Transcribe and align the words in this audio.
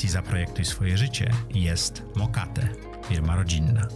audycji 0.00 0.22
Zaprojektuj 0.22 0.64
swoje 0.64 0.96
życie 0.96 1.30
jest 1.50 2.02
Mokate, 2.16 2.68
firma 3.04 3.36
rodzinna. 3.36 3.88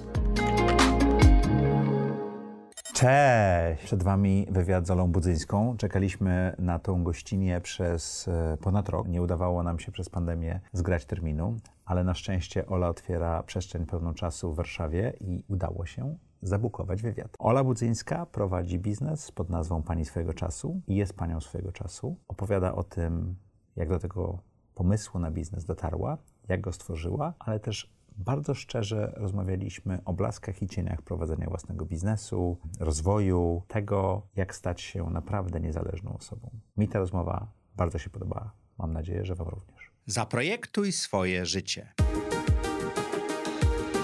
Cześć! 2.95 3.85
Przed 3.85 4.03
Wami 4.03 4.47
wywiad 4.51 4.87
z 4.87 4.91
Olą 4.91 5.13
Budzyńską. 5.13 5.77
Czekaliśmy 5.77 6.57
na 6.59 6.79
tą 6.79 7.05
gościnię 7.05 7.61
przez 7.61 8.29
e, 8.29 8.57
ponad 8.61 8.89
rok. 8.89 9.09
Nie 9.09 9.23
udawało 9.23 9.63
nam 9.63 9.79
się 9.79 9.93
przez 9.93 10.09
pandemię 10.09 10.61
zgrać 10.73 11.05
terminu, 11.05 11.57
ale 11.85 12.05
na 12.05 12.15
szczęście 12.15 12.67
Ola 12.67 12.89
otwiera 12.89 13.43
przestrzeń 13.43 13.87
pełną 13.87 14.15
czasu 14.15 14.53
w 14.53 14.57
Warszawie 14.57 15.13
i 15.21 15.45
udało 15.49 15.87
się 15.87 16.17
zabukować 16.43 17.03
wywiad. 17.03 17.37
Ola 17.39 17.65
Budzyńska 17.65 18.27
prowadzi 18.27 18.79
biznes 18.79 19.33
pod 19.33 19.51
nazwą 19.51 19.83
Pani 19.83 20.05
swojego 20.05 20.35
czasu 20.35 20.81
i 20.87 20.97
jest 20.97 21.17
panią 21.17 21.41
swojego 21.41 21.73
czasu. 21.73 22.17
Opowiada 22.29 22.75
o 22.75 22.85
tym, 22.85 23.37
jak 23.77 23.89
do 23.89 23.99
tego 23.99 24.54
pomysłu 24.75 25.21
na 25.21 25.31
biznes 25.31 25.65
dotarła, 25.65 26.19
jak 26.49 26.61
go 26.61 26.73
stworzyła, 26.73 27.35
ale 27.39 27.61
też 27.61 27.95
bardzo 28.17 28.55
szczerze 28.55 29.13
rozmawialiśmy 29.17 29.99
o 30.05 30.13
blaskach 30.13 30.63
i 30.63 30.67
cieniach 30.67 31.03
prowadzenia 31.03 31.47
własnego 31.49 31.87
biznesu, 31.87 32.57
rozwoju, 32.81 33.63
tego, 33.69 34.23
jak 34.37 34.55
stać 34.55 34.81
się 34.81 35.11
naprawdę 35.11 35.61
niezależną 35.61 36.17
osobą. 36.17 36.51
Mi 36.77 36.89
ta 36.89 36.99
rozmowa 36.99 37.47
bardzo 37.77 37.99
się 37.99 38.11
podobała. 38.11 38.53
Mam 38.79 38.93
nadzieję, 38.93 39.25
że 39.25 39.35
Wam 39.35 39.49
również. 39.49 39.91
Zaprojektuj 40.07 40.93
swoje 40.93 41.47
życie. 41.47 41.93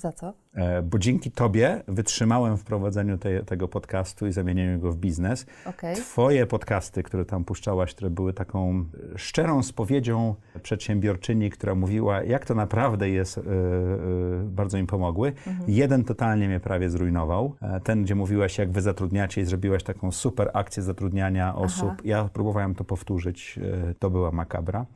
Za 0.00 0.12
co? 0.12 0.32
E, 0.54 0.82
bo 0.82 0.98
dzięki 0.98 1.30
Tobie 1.30 1.82
wytrzymałem 1.88 2.56
w 2.56 2.64
prowadzeniu 2.64 3.18
te, 3.18 3.44
tego 3.44 3.68
podcastu 3.68 4.26
i 4.26 4.32
zamienieniu 4.32 4.80
go 4.80 4.92
w 4.92 4.96
biznes. 4.96 5.46
Okay. 5.66 5.94
Twoje 5.94 6.46
podcasty, 6.46 7.02
które 7.02 7.24
tam 7.24 7.44
puszczałaś, 7.44 7.94
które 7.94 8.10
były 8.10 8.32
taką 8.32 8.84
szczerą 9.16 9.62
spowiedzią 9.62 10.34
przedsiębiorczyni, 10.62 11.50
która 11.50 11.74
mówiła, 11.74 12.22
jak 12.22 12.46
to 12.46 12.54
naprawdę 12.54 13.10
jest, 13.10 13.36
yy, 13.36 13.42
yy, 13.44 14.44
bardzo 14.44 14.78
im 14.78 14.86
pomogły. 14.86 15.32
Mhm. 15.46 15.70
Jeden 15.70 16.04
totalnie 16.04 16.48
mnie 16.48 16.60
prawie 16.60 16.90
zrujnował. 16.90 17.54
Ten, 17.84 18.02
gdzie 18.02 18.14
mówiłaś, 18.14 18.58
jak 18.58 18.70
wy 18.70 18.82
zatrudniacie 18.82 19.40
i 19.40 19.44
zrobiłaś 19.44 19.82
taką 19.82 20.12
super 20.12 20.50
akcję 20.54 20.82
zatrudniania 20.82 21.54
osób. 21.54 21.88
Aha. 21.88 22.02
Ja 22.04 22.28
próbowałem 22.32 22.74
to 22.74 22.84
powtórzyć. 22.84 23.56
Yy, 23.56 23.94
to 23.98 24.10
była 24.10 24.30
makabra. 24.30 24.86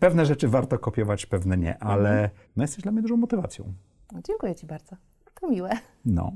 Pewne 0.00 0.26
rzeczy 0.26 0.48
warto 0.48 0.78
kopiować, 0.78 1.26
pewne 1.26 1.56
nie, 1.56 1.78
ale 1.78 2.10
mhm. 2.10 2.30
no, 2.56 2.63
jesteś 2.64 2.82
dla 2.82 2.92
mnie 2.92 3.02
dużą 3.02 3.16
motywacją. 3.16 3.72
No, 4.12 4.20
dziękuję 4.26 4.54
Ci 4.54 4.66
bardzo. 4.66 4.96
To 5.40 5.48
miłe. 5.48 5.70
No. 6.04 6.32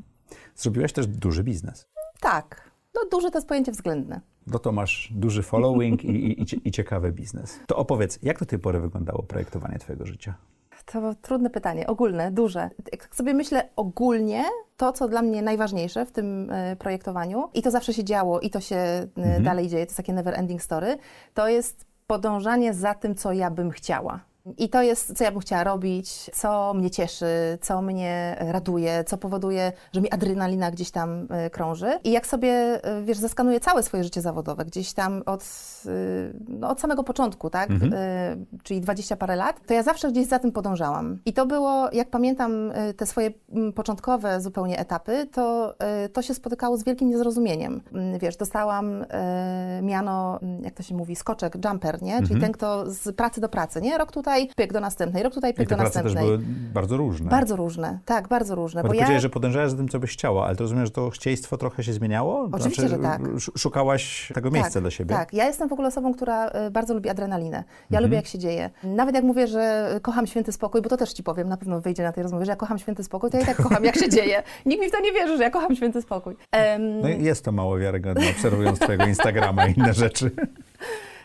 Zrobiłaś 0.56 0.93
też 0.93 1.06
duży 1.06 1.44
biznes. 1.44 1.87
Tak. 2.21 2.71
No 2.94 3.00
duży 3.11 3.31
to 3.31 3.39
jest 3.39 3.49
pojęcie 3.49 3.72
względne. 3.72 4.21
No 4.47 4.59
to 4.59 4.72
masz 4.72 5.12
duży 5.15 5.43
following 5.43 6.05
i, 6.05 6.43
i, 6.43 6.69
i 6.69 6.71
ciekawy 6.71 7.12
biznes. 7.12 7.61
To 7.66 7.77
opowiedz, 7.77 8.19
jak 8.22 8.39
do 8.39 8.47
tej 8.47 8.59
pory 8.59 8.81
wyglądało 8.81 9.22
projektowanie 9.22 9.78
Twojego 9.78 10.06
życia? 10.06 10.34
To 10.84 11.15
trudne 11.15 11.50
pytanie, 11.50 11.87
ogólne, 11.87 12.31
duże. 12.31 12.71
Jak 12.93 13.16
sobie 13.16 13.34
myślę 13.34 13.69
ogólnie, 13.77 14.45
to 14.77 14.93
co 14.93 15.09
dla 15.09 15.22
mnie 15.22 15.43
najważniejsze 15.43 16.06
w 16.06 16.12
tym 16.12 16.50
y, 16.50 16.77
projektowaniu, 16.77 17.49
i 17.55 17.62
to 17.62 17.71
zawsze 17.71 17.95
się 17.95 18.05
działo, 18.05 18.41
i 18.41 18.50
to 18.50 18.60
się 18.60 18.77
y, 18.77 19.21
mhm. 19.21 19.43
dalej 19.43 19.69
dzieje, 19.69 19.87
to 19.87 19.91
jest 19.91 19.97
takie 19.97 20.12
never 20.12 20.34
ending 20.34 20.62
story, 20.62 20.99
to 21.34 21.49
jest 21.49 21.87
podążanie 22.06 22.75
za 22.75 22.95
tym, 22.95 23.15
co 23.15 23.33
ja 23.33 23.50
bym 23.50 23.71
chciała. 23.71 24.21
I 24.59 24.69
to 24.69 24.82
jest, 24.82 25.19
co 25.19 25.25
ja 25.25 25.32
bym 25.32 25.41
chciała 25.41 25.65
robić, 25.65 26.31
co 26.34 26.75
mnie 26.75 26.91
cieszy, 26.91 27.59
co 27.60 27.82
mnie 27.82 28.37
raduje, 28.41 29.04
co 29.04 29.19
powoduje, 29.19 29.72
że 29.93 30.00
mi 30.00 30.10
adrenalina 30.10 30.71
gdzieś 30.71 30.91
tam 30.91 31.28
y, 31.47 31.50
krąży. 31.50 31.99
I 32.04 32.10
jak 32.10 32.26
sobie, 32.26 32.81
y, 33.00 33.04
wiesz, 33.04 33.19
zeskanuję 33.19 33.60
całe 33.60 33.82
swoje 33.82 34.04
życie 34.04 34.21
zawodowe, 34.21 34.65
gdzieś 34.65 34.93
tam 34.93 35.22
od, 35.27 35.43
y, 35.87 36.32
no, 36.48 36.69
od 36.69 36.81
samego 36.81 37.04
początku, 37.04 37.50
tak, 37.50 37.71
mhm. 37.71 37.93
czyli 38.62 38.81
dwadzieścia 38.81 39.16
parę 39.16 39.37
lat, 39.37 39.60
to 39.66 39.75
ja 39.75 39.82
zawsze 39.82 40.12
gdzieś 40.12 40.27
za 40.27 40.38
tym 40.38 40.53
podążałam. 40.53 41.19
I 41.27 41.32
to 41.32 41.47
było, 41.47 41.88
jak 41.93 42.10
pamiętam 42.10 42.72
te 42.97 43.06
swoje 43.06 43.31
początkowe 43.75 44.41
zupełnie 44.41 44.78
etapy, 44.78 45.27
to, 45.32 45.75
to 46.12 46.22
się 46.22 46.34
spotykało 46.34 46.77
z 46.77 46.84
wielkim 46.84 47.09
niezrozumieniem. 47.09 47.81
Mm, 47.93 48.19
wiesz, 48.19 48.37
dostałam 48.37 49.04
miano, 49.82 50.38
mm, 50.43 50.65
jak 50.65 50.75
to 50.75 50.82
się 50.82 50.94
mówi, 50.94 51.16
skoczek, 51.16 51.54
jumper, 51.65 52.03
nie? 52.03 52.12
Czyli 52.12 52.34
mhm. 52.34 52.41
ten, 52.41 52.53
kto 52.53 52.91
z 52.91 53.16
pracy 53.16 53.41
do 53.41 53.48
pracy, 53.48 53.81
nie? 53.81 53.98
Rok 53.98 54.12
tutaj 54.12 54.38
tutaj, 54.47 54.66
pyk 54.66 54.72
do 54.72 54.81
następnej, 54.81 55.22
rok 55.22 55.34
tutaj, 55.34 55.54
pyk 55.54 55.66
I 55.66 55.69
te 55.69 55.76
do 55.76 55.82
następnej. 55.82 56.15
też 56.15 56.25
były 56.25 56.38
bardzo 56.75 56.97
różne. 56.97 57.31
Bardzo 57.31 57.56
różne, 57.56 57.99
tak, 58.04 58.28
bardzo 58.28 58.54
różne. 58.54 58.82
Bo, 58.82 58.88
bo 58.88 58.94
ja... 58.94 59.21
że 59.21 59.28
podążałaś 59.28 59.71
za 59.71 59.76
tym, 59.76 59.88
co 59.88 59.99
byś 59.99 60.12
chciała, 60.12 60.47
ale 60.47 60.56
to 60.56 60.65
rozumiem, 60.65 60.87
że 60.87 60.93
to 60.93 61.10
chcieństwo 61.10 61.56
trochę 61.56 61.84
się 61.84 61.93
zmieniało? 61.93 62.48
Oczywiście, 62.53 62.88
znaczy, 62.88 63.03
że 63.03 63.03
tak. 63.03 63.22
Szukałaś 63.59 64.32
tego 64.34 64.50
miejsca 64.50 64.72
tak, 64.72 64.82
dla 64.82 64.91
siebie? 64.91 65.15
Tak, 65.15 65.32
ja 65.32 65.47
jestem 65.47 65.69
w 65.69 65.72
ogóle 65.72 65.88
osobą, 65.88 66.15
która 66.15 66.48
y, 66.48 66.71
bardzo 66.71 66.94
lubi 66.94 67.09
adrenalinę. 67.09 67.56
Ja 67.56 67.84
mhm. 67.87 68.04
lubię, 68.04 68.16
jak 68.16 68.27
się 68.27 68.38
dzieje. 68.38 68.71
Nawet 68.84 69.15
jak 69.15 69.25
mówię, 69.25 69.47
że 69.47 69.91
kocham 70.03 70.27
święty 70.27 70.53
spokój, 70.53 70.82
bo 70.82 70.88
to 70.88 70.97
też 70.97 71.12
Ci 71.12 71.22
powiem, 71.22 71.48
na 71.48 71.56
pewno 71.56 71.81
wyjdzie 71.81 72.03
na 72.03 72.12
tej 72.12 72.22
rozmowie, 72.22 72.45
że 72.45 72.53
ja 72.53 72.57
kocham 72.57 72.78
święty 72.78 73.04
spokój, 73.04 73.30
to 73.30 73.36
ja 73.36 73.42
i 73.42 73.47
tak 73.47 73.57
kocham, 73.57 73.84
jak 73.84 73.98
się 73.98 74.09
dzieje. 74.09 74.42
Nikt 74.66 74.83
mi 74.83 74.89
w 74.89 74.92
to 74.92 75.01
nie 75.01 75.12
wierzy, 75.12 75.36
że 75.36 75.42
ja 75.42 75.51
kocham 75.51 75.77
święty 75.77 76.03
spokój. 76.03 76.36
Um... 76.74 77.01
No 77.01 77.09
jest 77.09 77.45
to 77.45 77.53
mało 77.53 77.78
wiarygodne, 77.78 78.30
obserwując 78.30 78.78
Twojego 78.78 79.07
Instagrama 79.07 79.66
i 79.66 79.78
inne 79.78 79.95
rzeczy. 79.95 80.30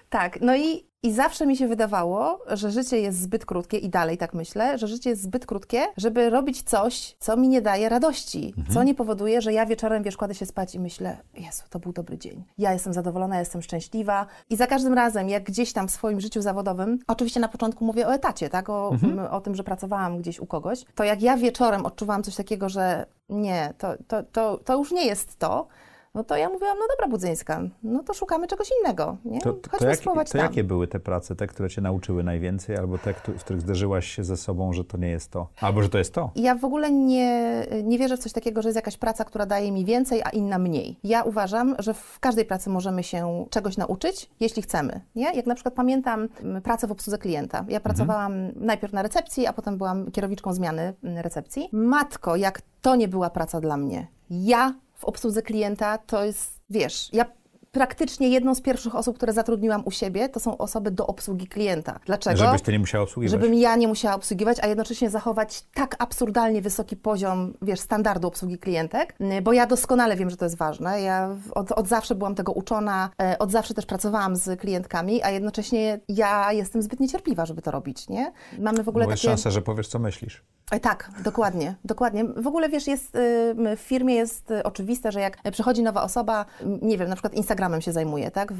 Tak, 0.09 0.41
no 0.41 0.55
i 0.55 0.92
i 1.03 1.13
zawsze 1.13 1.45
mi 1.45 1.57
się 1.57 1.67
wydawało, 1.67 2.39
że 2.47 2.71
życie 2.71 2.99
jest 2.99 3.21
zbyt 3.21 3.45
krótkie 3.45 3.77
i 3.77 3.89
dalej 3.89 4.17
tak 4.17 4.33
myślę, 4.33 4.77
że 4.77 4.87
życie 4.87 5.09
jest 5.09 5.21
zbyt 5.21 5.45
krótkie, 5.45 5.85
żeby 5.97 6.29
robić 6.29 6.61
coś, 6.61 7.15
co 7.19 7.37
mi 7.37 7.47
nie 7.47 7.61
daje 7.61 7.89
radości, 7.89 8.53
mhm. 8.57 8.73
co 8.73 8.83
nie 8.83 8.95
powoduje, 8.95 9.41
że 9.41 9.53
ja 9.53 9.65
wieczorem, 9.65 10.03
wiesz, 10.03 10.17
kładę 10.17 10.35
się 10.35 10.45
spać 10.45 10.75
i 10.75 10.79
myślę, 10.79 11.17
Jezu, 11.33 11.63
to 11.69 11.79
był 11.79 11.93
dobry 11.93 12.17
dzień. 12.17 12.43
Ja 12.57 12.73
jestem 12.73 12.93
zadowolona, 12.93 13.39
jestem 13.39 13.61
szczęśliwa 13.61 14.25
i 14.49 14.55
za 14.55 14.67
każdym 14.67 14.93
razem, 14.93 15.29
jak 15.29 15.43
gdzieś 15.43 15.73
tam 15.73 15.87
w 15.87 15.91
swoim 15.91 16.21
życiu 16.21 16.41
zawodowym, 16.41 16.99
oczywiście 17.07 17.39
na 17.39 17.47
początku 17.47 17.85
mówię 17.85 18.07
o 18.07 18.13
etacie, 18.13 18.49
tak, 18.49 18.69
o, 18.69 18.91
mhm. 18.91 19.19
o 19.19 19.41
tym, 19.41 19.55
że 19.55 19.63
pracowałam 19.63 20.17
gdzieś 20.17 20.39
u 20.39 20.45
kogoś, 20.45 20.85
to 20.95 21.03
jak 21.03 21.21
ja 21.21 21.37
wieczorem 21.37 21.85
odczuwałam 21.85 22.23
coś 22.23 22.35
takiego, 22.35 22.69
że 22.69 23.05
nie, 23.29 23.73
to, 23.77 23.93
to, 24.07 24.23
to, 24.23 24.57
to 24.57 24.77
już 24.77 24.91
nie 24.91 25.05
jest 25.05 25.39
to, 25.39 25.67
no 26.15 26.23
to 26.23 26.37
ja 26.37 26.49
mówiłam, 26.49 26.77
no 26.79 26.85
dobra 26.89 27.07
Budzyńska, 27.07 27.61
no 27.83 28.03
to 28.03 28.13
szukamy 28.13 28.47
czegoś 28.47 28.69
innego, 28.81 29.17
nie? 29.25 29.41
To, 29.41 29.53
to, 29.53 29.69
Chodźmy 29.69 29.87
jak, 29.87 29.97
spróbować 29.97 30.27
to 30.29 30.37
tam. 30.37 30.41
jakie 30.41 30.63
były 30.63 30.87
te 30.87 30.99
prace, 30.99 31.35
te, 31.35 31.47
które 31.47 31.69
cię 31.69 31.81
nauczyły 31.81 32.23
najwięcej, 32.23 32.77
albo 32.77 32.97
te, 32.97 33.13
w 33.13 33.43
których 33.43 33.61
zderzyłaś 33.61 34.07
się 34.07 34.23
ze 34.23 34.37
sobą, 34.37 34.73
że 34.73 34.83
to 34.83 34.97
nie 34.97 35.09
jest 35.09 35.31
to? 35.31 35.47
Albo 35.61 35.83
że 35.83 35.89
to 35.89 35.97
jest 35.97 36.13
to? 36.13 36.31
Ja 36.35 36.55
w 36.55 36.65
ogóle 36.65 36.91
nie, 36.91 37.65
nie 37.83 37.97
wierzę 37.99 38.17
w 38.17 38.19
coś 38.19 38.33
takiego, 38.33 38.61
że 38.61 38.69
jest 38.69 38.75
jakaś 38.75 38.97
praca, 38.97 39.25
która 39.25 39.45
daje 39.45 39.71
mi 39.71 39.85
więcej, 39.85 40.21
a 40.23 40.29
inna 40.29 40.57
mniej. 40.57 40.99
Ja 41.03 41.23
uważam, 41.23 41.75
że 41.79 41.93
w 41.93 42.19
każdej 42.19 42.45
pracy 42.45 42.69
możemy 42.69 43.03
się 43.03 43.45
czegoś 43.49 43.77
nauczyć, 43.77 44.29
jeśli 44.39 44.61
chcemy. 44.61 45.01
Nie? 45.15 45.33
Jak 45.33 45.45
na 45.45 45.55
przykład 45.55 45.73
pamiętam 45.73 46.27
mm, 46.41 46.61
pracę 46.61 46.87
w 46.87 46.91
obsłudze 46.91 47.17
klienta. 47.17 47.65
Ja 47.67 47.79
pracowałam 47.79 48.33
najpierw 48.55 48.93
na 48.93 49.01
recepcji, 49.01 49.47
a 49.47 49.53
potem 49.53 49.77
byłam 49.77 50.11
kierowniczką 50.11 50.53
zmiany 50.53 50.93
mm, 51.03 51.17
recepcji. 51.17 51.69
Matko, 51.71 52.35
jak 52.35 52.61
to 52.81 52.95
nie 52.95 53.07
była 53.07 53.29
praca 53.29 53.61
dla 53.61 53.77
mnie. 53.77 54.07
Ja 54.29 54.73
w 55.03 55.05
obsłudze 55.05 55.41
klienta 55.41 55.97
to 55.97 56.25
jest, 56.25 56.59
wiesz, 56.69 57.09
ja 57.13 57.25
praktycznie 57.71 58.29
jedną 58.29 58.55
z 58.55 58.61
pierwszych 58.61 58.95
osób, 58.95 59.17
które 59.17 59.33
zatrudniłam 59.33 59.83
u 59.85 59.91
siebie, 59.91 60.29
to 60.29 60.39
są 60.39 60.57
osoby 60.57 60.91
do 60.91 61.07
obsługi 61.07 61.47
klienta. 61.47 61.99
Dlaczego? 62.05 62.37
Żebyś 62.37 62.61
ty 62.61 62.71
nie 62.71 62.79
musiała 62.79 63.03
obsługiwać. 63.03 63.31
Żebym 63.31 63.53
ja 63.53 63.75
nie 63.75 63.87
musiała 63.87 64.15
obsługiwać, 64.15 64.57
a 64.61 64.67
jednocześnie 64.67 65.09
zachować 65.09 65.63
tak 65.73 65.95
absurdalnie 65.99 66.61
wysoki 66.61 66.95
poziom, 66.95 67.53
wiesz, 67.61 67.79
standardu 67.79 68.27
obsługi 68.27 68.57
klientek, 68.57 69.15
y, 69.37 69.41
bo 69.41 69.53
ja 69.53 69.65
doskonale 69.65 70.15
wiem, 70.15 70.29
że 70.29 70.37
to 70.37 70.45
jest 70.45 70.57
ważne. 70.57 71.01
Ja 71.01 71.35
od, 71.51 71.71
od 71.71 71.87
zawsze 71.87 72.15
byłam 72.15 72.35
tego 72.35 72.51
uczona, 72.51 73.09
e, 73.21 73.39
od 73.39 73.51
zawsze 73.51 73.73
też 73.73 73.85
pracowałam 73.85 74.35
z 74.35 74.59
klientkami, 74.59 75.23
a 75.23 75.29
jednocześnie 75.29 75.99
ja 76.07 76.53
jestem 76.53 76.81
zbyt 76.81 76.99
niecierpliwa, 76.99 77.45
żeby 77.45 77.61
to 77.61 77.71
robić, 77.71 78.09
nie? 78.09 78.33
Mamy 78.59 78.83
w 78.83 78.89
ogóle 78.89 79.05
jest 79.05 79.21
takie... 79.21 79.27
szansa, 79.27 79.51
że 79.51 79.61
powiesz, 79.61 79.87
co 79.87 79.99
myślisz. 79.99 80.43
E, 80.73 80.79
Tak, 80.79 81.09
dokładnie, 81.23 81.75
dokładnie. 81.85 82.25
W 82.25 82.47
ogóle 82.47 82.69
wiesz, 82.69 82.87
jest, 82.87 83.15
y, 83.15 83.75
w 83.77 83.79
firmie 83.79 84.15
jest 84.15 84.51
y, 84.51 84.63
oczywiste, 84.63 85.11
że 85.11 85.19
jak 85.19 85.37
przychodzi 85.51 85.83
nowa 85.83 86.03
osoba, 86.03 86.45
nie 86.81 86.97
wiem, 86.97 87.09
na 87.09 87.15
przykład 87.15 87.33
Instagramem 87.33 87.81
się 87.81 87.91
zajmuje, 87.91 88.31
tak, 88.31 88.53
w, 88.53 88.59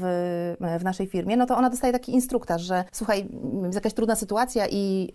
w 0.80 0.84
naszej 0.84 1.06
firmie, 1.06 1.36
no 1.36 1.46
to 1.46 1.56
ona 1.56 1.70
dostaje 1.70 1.92
taki 1.92 2.12
instruktaż, 2.12 2.62
że 2.62 2.84
słuchaj, 2.92 3.28
jest 3.62 3.74
jakaś 3.74 3.94
trudna 3.94 4.16
sytuacja 4.16 4.66
i 4.70 5.10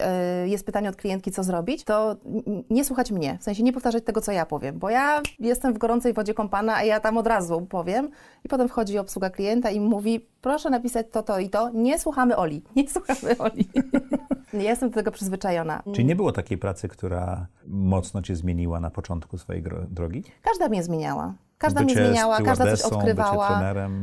y, 0.46 0.50
jest 0.50 0.66
pytanie 0.66 0.90
od 0.90 0.96
klientki, 0.96 1.32
co 1.32 1.44
zrobić, 1.44 1.84
to 1.84 2.16
nie 2.70 2.86
słuchać 2.86 3.12
mnie, 3.12 3.38
w 3.40 3.44
sensie 3.44 3.64
nie 3.64 3.74
powtarzać 3.74 4.04
tego, 4.04 4.22
co 4.22 4.32
ja 4.32 4.46
powiem, 4.46 4.80
bo 4.80 4.90
ja 4.90 5.22
jestem 5.40 5.74
w 5.74 5.78
gorącej 5.78 6.14
wodzie 6.14 6.34
kąpana, 6.34 6.76
a 6.76 6.84
ja 6.84 7.00
tam 7.00 7.18
od 7.18 7.28
razu 7.28 7.68
powiem 7.70 8.10
i 8.46 8.50
potem 8.50 8.68
wchodzi 8.68 8.98
obsługa 8.98 9.30
klienta 9.30 9.70
i 9.70 9.80
mówi, 9.80 10.26
proszę 10.42 10.70
napisać 10.70 11.06
to, 11.12 11.24
to 11.24 11.40
i 11.40 11.50
to, 11.50 11.70
nie 11.70 12.00
słuchamy 12.00 12.38
Oli, 12.38 12.62
nie 12.76 12.90
słuchamy 12.90 13.38
Oli. 13.38 13.70
ja 14.54 14.70
jestem 14.70 14.90
do 14.90 14.96
tego 14.96 15.12
przyzwyczajona. 15.12 15.84
Czyli 15.94 16.06
nie 16.06 16.16
było 16.16 16.32
takiej 16.32 16.58
pracy, 16.58 16.89
która 16.90 17.48
mocno 17.68 18.22
cię 18.22 18.36
zmieniła 18.36 18.80
na 18.80 18.90
początku 18.90 19.38
swojej 19.38 19.64
drogi? 19.90 20.24
Każda 20.42 20.70
mnie 20.70 20.84
zmieniała. 20.84 21.34
Każda 21.60 21.82
mnie 21.82 21.94
Bycie 21.94 22.06
zmieniała, 22.06 22.42
każda 22.42 22.66
coś 22.76 22.82
odkrywała. 22.82 23.62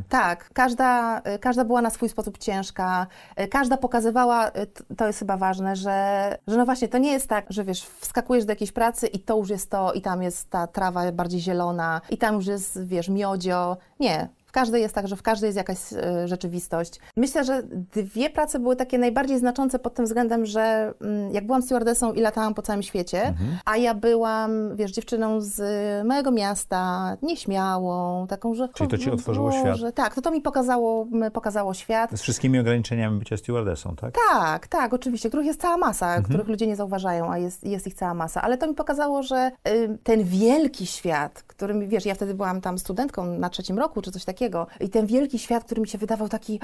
Tak, 0.09 0.51
każda, 0.53 1.19
y, 1.35 1.39
każda 1.39 1.65
była 1.65 1.83
na 1.83 1.91
swój 1.91 2.09
sposób 2.09 2.39
ciężka, 2.39 3.07
y, 3.41 3.49
każda 3.49 3.77
pokazywała, 3.77 4.49
y, 4.49 4.95
to 4.97 5.07
jest 5.07 5.19
chyba 5.19 5.37
ważne, 5.37 5.77
że, 5.77 6.39
że 6.47 6.57
no 6.57 6.65
właśnie, 6.65 6.89
to 6.89 6.99
nie 6.99 7.13
jest 7.13 7.29
tak, 7.29 7.47
że 7.51 7.65
wiesz, 7.65 7.83
wskakujesz 7.83 8.45
do 8.45 8.53
jakiejś 8.53 8.73
pracy 8.73 9.07
i 9.07 9.19
to 9.19 9.37
już 9.37 9.51
jest 9.51 9.71
to, 9.71 9.93
i 9.93 10.01
tam 10.01 10.23
jest 10.23 10.51
ta 10.51 10.67
trawa 10.67 11.13
bardziej 11.13 11.41
zielona, 11.41 12.01
i 12.11 12.19
tam 12.19 12.35
już 12.35 12.47
jest, 12.47 12.87
wiesz, 12.87 13.09
miodzio. 13.09 13.77
Nie. 14.01 14.29
Każdej 14.57 14.83
jest 14.83 14.95
tak, 14.95 15.09
że 15.09 15.17
w 15.17 15.23
każdej 15.23 15.49
jest 15.49 15.57
jakaś 15.57 15.93
y, 15.93 16.29
rzeczywistość. 16.29 17.01
Myślę, 17.17 17.45
że 17.45 17.63
dwie 17.93 18.31
prace 18.31 18.59
były 18.59 18.77
takie 18.77 18.99
najbardziej 18.99 19.39
znaczące 19.39 19.79
pod 19.79 19.95
tym 19.95 20.05
względem, 20.05 20.47
że 20.47 20.95
mm, 21.01 21.33
jak 21.35 21.47
byłam 21.47 21.63
stewardessą 21.63 22.13
i 22.13 22.21
latałam 22.21 22.55
po 22.55 22.63
całym 22.63 22.83
świecie, 22.83 23.23
Mhm. 23.23 23.59
a 23.65 23.77
ja 23.77 23.95
byłam, 23.95 24.77
wiesz, 24.77 24.93
dziewczyną 24.93 25.41
z 25.41 25.61
y, 25.61 26.05
małego 26.05 26.31
miasta, 26.31 27.17
nieśmiałą, 27.23 28.27
taką, 28.27 28.55
że... 28.55 28.69
Czyli 28.69 28.91
to 28.91 28.99
ci 28.99 29.11
otworzyło 29.11 29.51
Boże, 29.51 29.77
świat. 29.77 29.95
Tak, 29.95 30.15
to 30.15 30.21
to 30.23 30.31
mi 30.31 30.41
pokazało, 30.41 31.07
pokazało 31.33 31.75
świat. 31.75 32.11
Z 32.11 32.23
wszystkimi 32.23 32.59
ograniczeniami 32.59 33.19
bycia 33.19 33.37
stewardessą, 33.37 33.97
tak? 33.97 34.15
Tak, 34.33 34.67
tak, 34.67 34.95
oczywiście, 34.95 35.29
których 35.29 35.47
jest 35.47 35.61
cała 35.61 35.77
masa, 35.77 36.07
Mhm. 36.07 36.25
których 36.25 36.49
ludzie 36.49 36.67
nie 36.67 36.77
zauważają, 36.77 37.31
a 37.33 37.39
jest, 37.39 37.65
jest 37.65 37.87
ich 37.87 37.95
cała 37.95 38.15
masa. 38.15 38.43
Ale 38.43 38.59
to 38.59 38.67
mi 38.67 38.75
pokazało, 38.75 39.23
że 39.23 39.51
y, 39.69 39.99
ten 40.03 40.25
wielki 40.25 40.87
świat, 40.87 41.43
którym, 41.47 41.89
wiesz, 41.89 42.07
ja 42.07 42.15
wtedy 42.15 42.35
byłam 42.35 42.61
tam 42.61 42.79
studentką 42.79 43.25
na 43.25 43.51
trzecim 43.51 43.79
roku, 43.79 44.03
czy 44.03 44.11
coś 44.11 44.25
takiego, 44.25 44.46
i 44.81 44.89
ten 44.89 45.07
wielki 45.07 45.39
świat, 45.39 45.65
który 45.65 45.81
mi 45.81 45.89
się 45.89 45.99
wydawał 45.99 46.29
taki, 46.29 46.61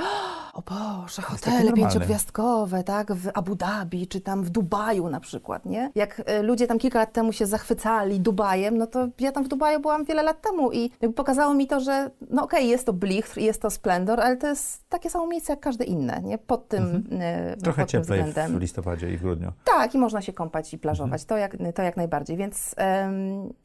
o 0.54 0.62
Boże, 0.62 1.22
hotele 1.22 1.72
pięciogwiazdkowe, 1.72 2.84
tak, 2.84 3.12
w 3.12 3.28
Abu 3.34 3.54
Dhabi, 3.54 4.06
czy 4.06 4.20
tam 4.20 4.42
w 4.44 4.50
Dubaju 4.50 5.08
na 5.10 5.20
przykład, 5.20 5.66
nie? 5.66 5.90
Jak 5.94 6.22
y, 6.30 6.42
ludzie 6.42 6.66
tam 6.66 6.78
kilka 6.78 6.98
lat 6.98 7.12
temu 7.12 7.32
się 7.32 7.46
zachwycali 7.46 8.20
Dubajem, 8.20 8.78
no 8.78 8.86
to 8.86 9.08
ja 9.20 9.32
tam 9.32 9.44
w 9.44 9.48
Dubaju 9.48 9.80
byłam 9.80 10.04
wiele 10.04 10.22
lat 10.22 10.40
temu 10.42 10.72
i 10.72 10.90
pokazało 11.16 11.54
mi 11.54 11.66
to, 11.66 11.80
że 11.80 12.10
no 12.30 12.42
okej, 12.44 12.68
jest 12.68 12.86
to 12.86 12.92
blichr, 12.92 13.38
jest 13.38 13.62
to 13.62 13.70
splendor, 13.70 14.20
ale 14.20 14.36
to 14.36 14.46
jest 14.46 14.88
takie 14.88 15.10
samo 15.10 15.26
miejsce 15.26 15.52
jak 15.52 15.60
każde 15.60 15.84
inne, 15.84 16.20
nie? 16.22 16.38
Pod 16.38 16.68
tym, 16.68 16.82
Mhm. 16.82 17.60
Trochę 17.60 17.82
pod 17.82 17.90
tym 17.90 18.00
cieplej 18.02 18.24
względem. 18.24 18.58
w 18.58 18.60
listopadzie 18.60 19.12
i 19.12 19.16
w 19.16 19.20
grudniu. 19.22 19.52
Tak, 19.64 19.94
i 19.94 19.98
można 19.98 20.22
się 20.22 20.32
kąpać 20.32 20.74
i 20.74 20.78
plażować, 20.78 21.24
to, 21.24 21.36
jak, 21.36 21.56
to 21.74 21.82
jak 21.82 21.96
najbardziej. 21.96 22.36
Więc 22.36 22.74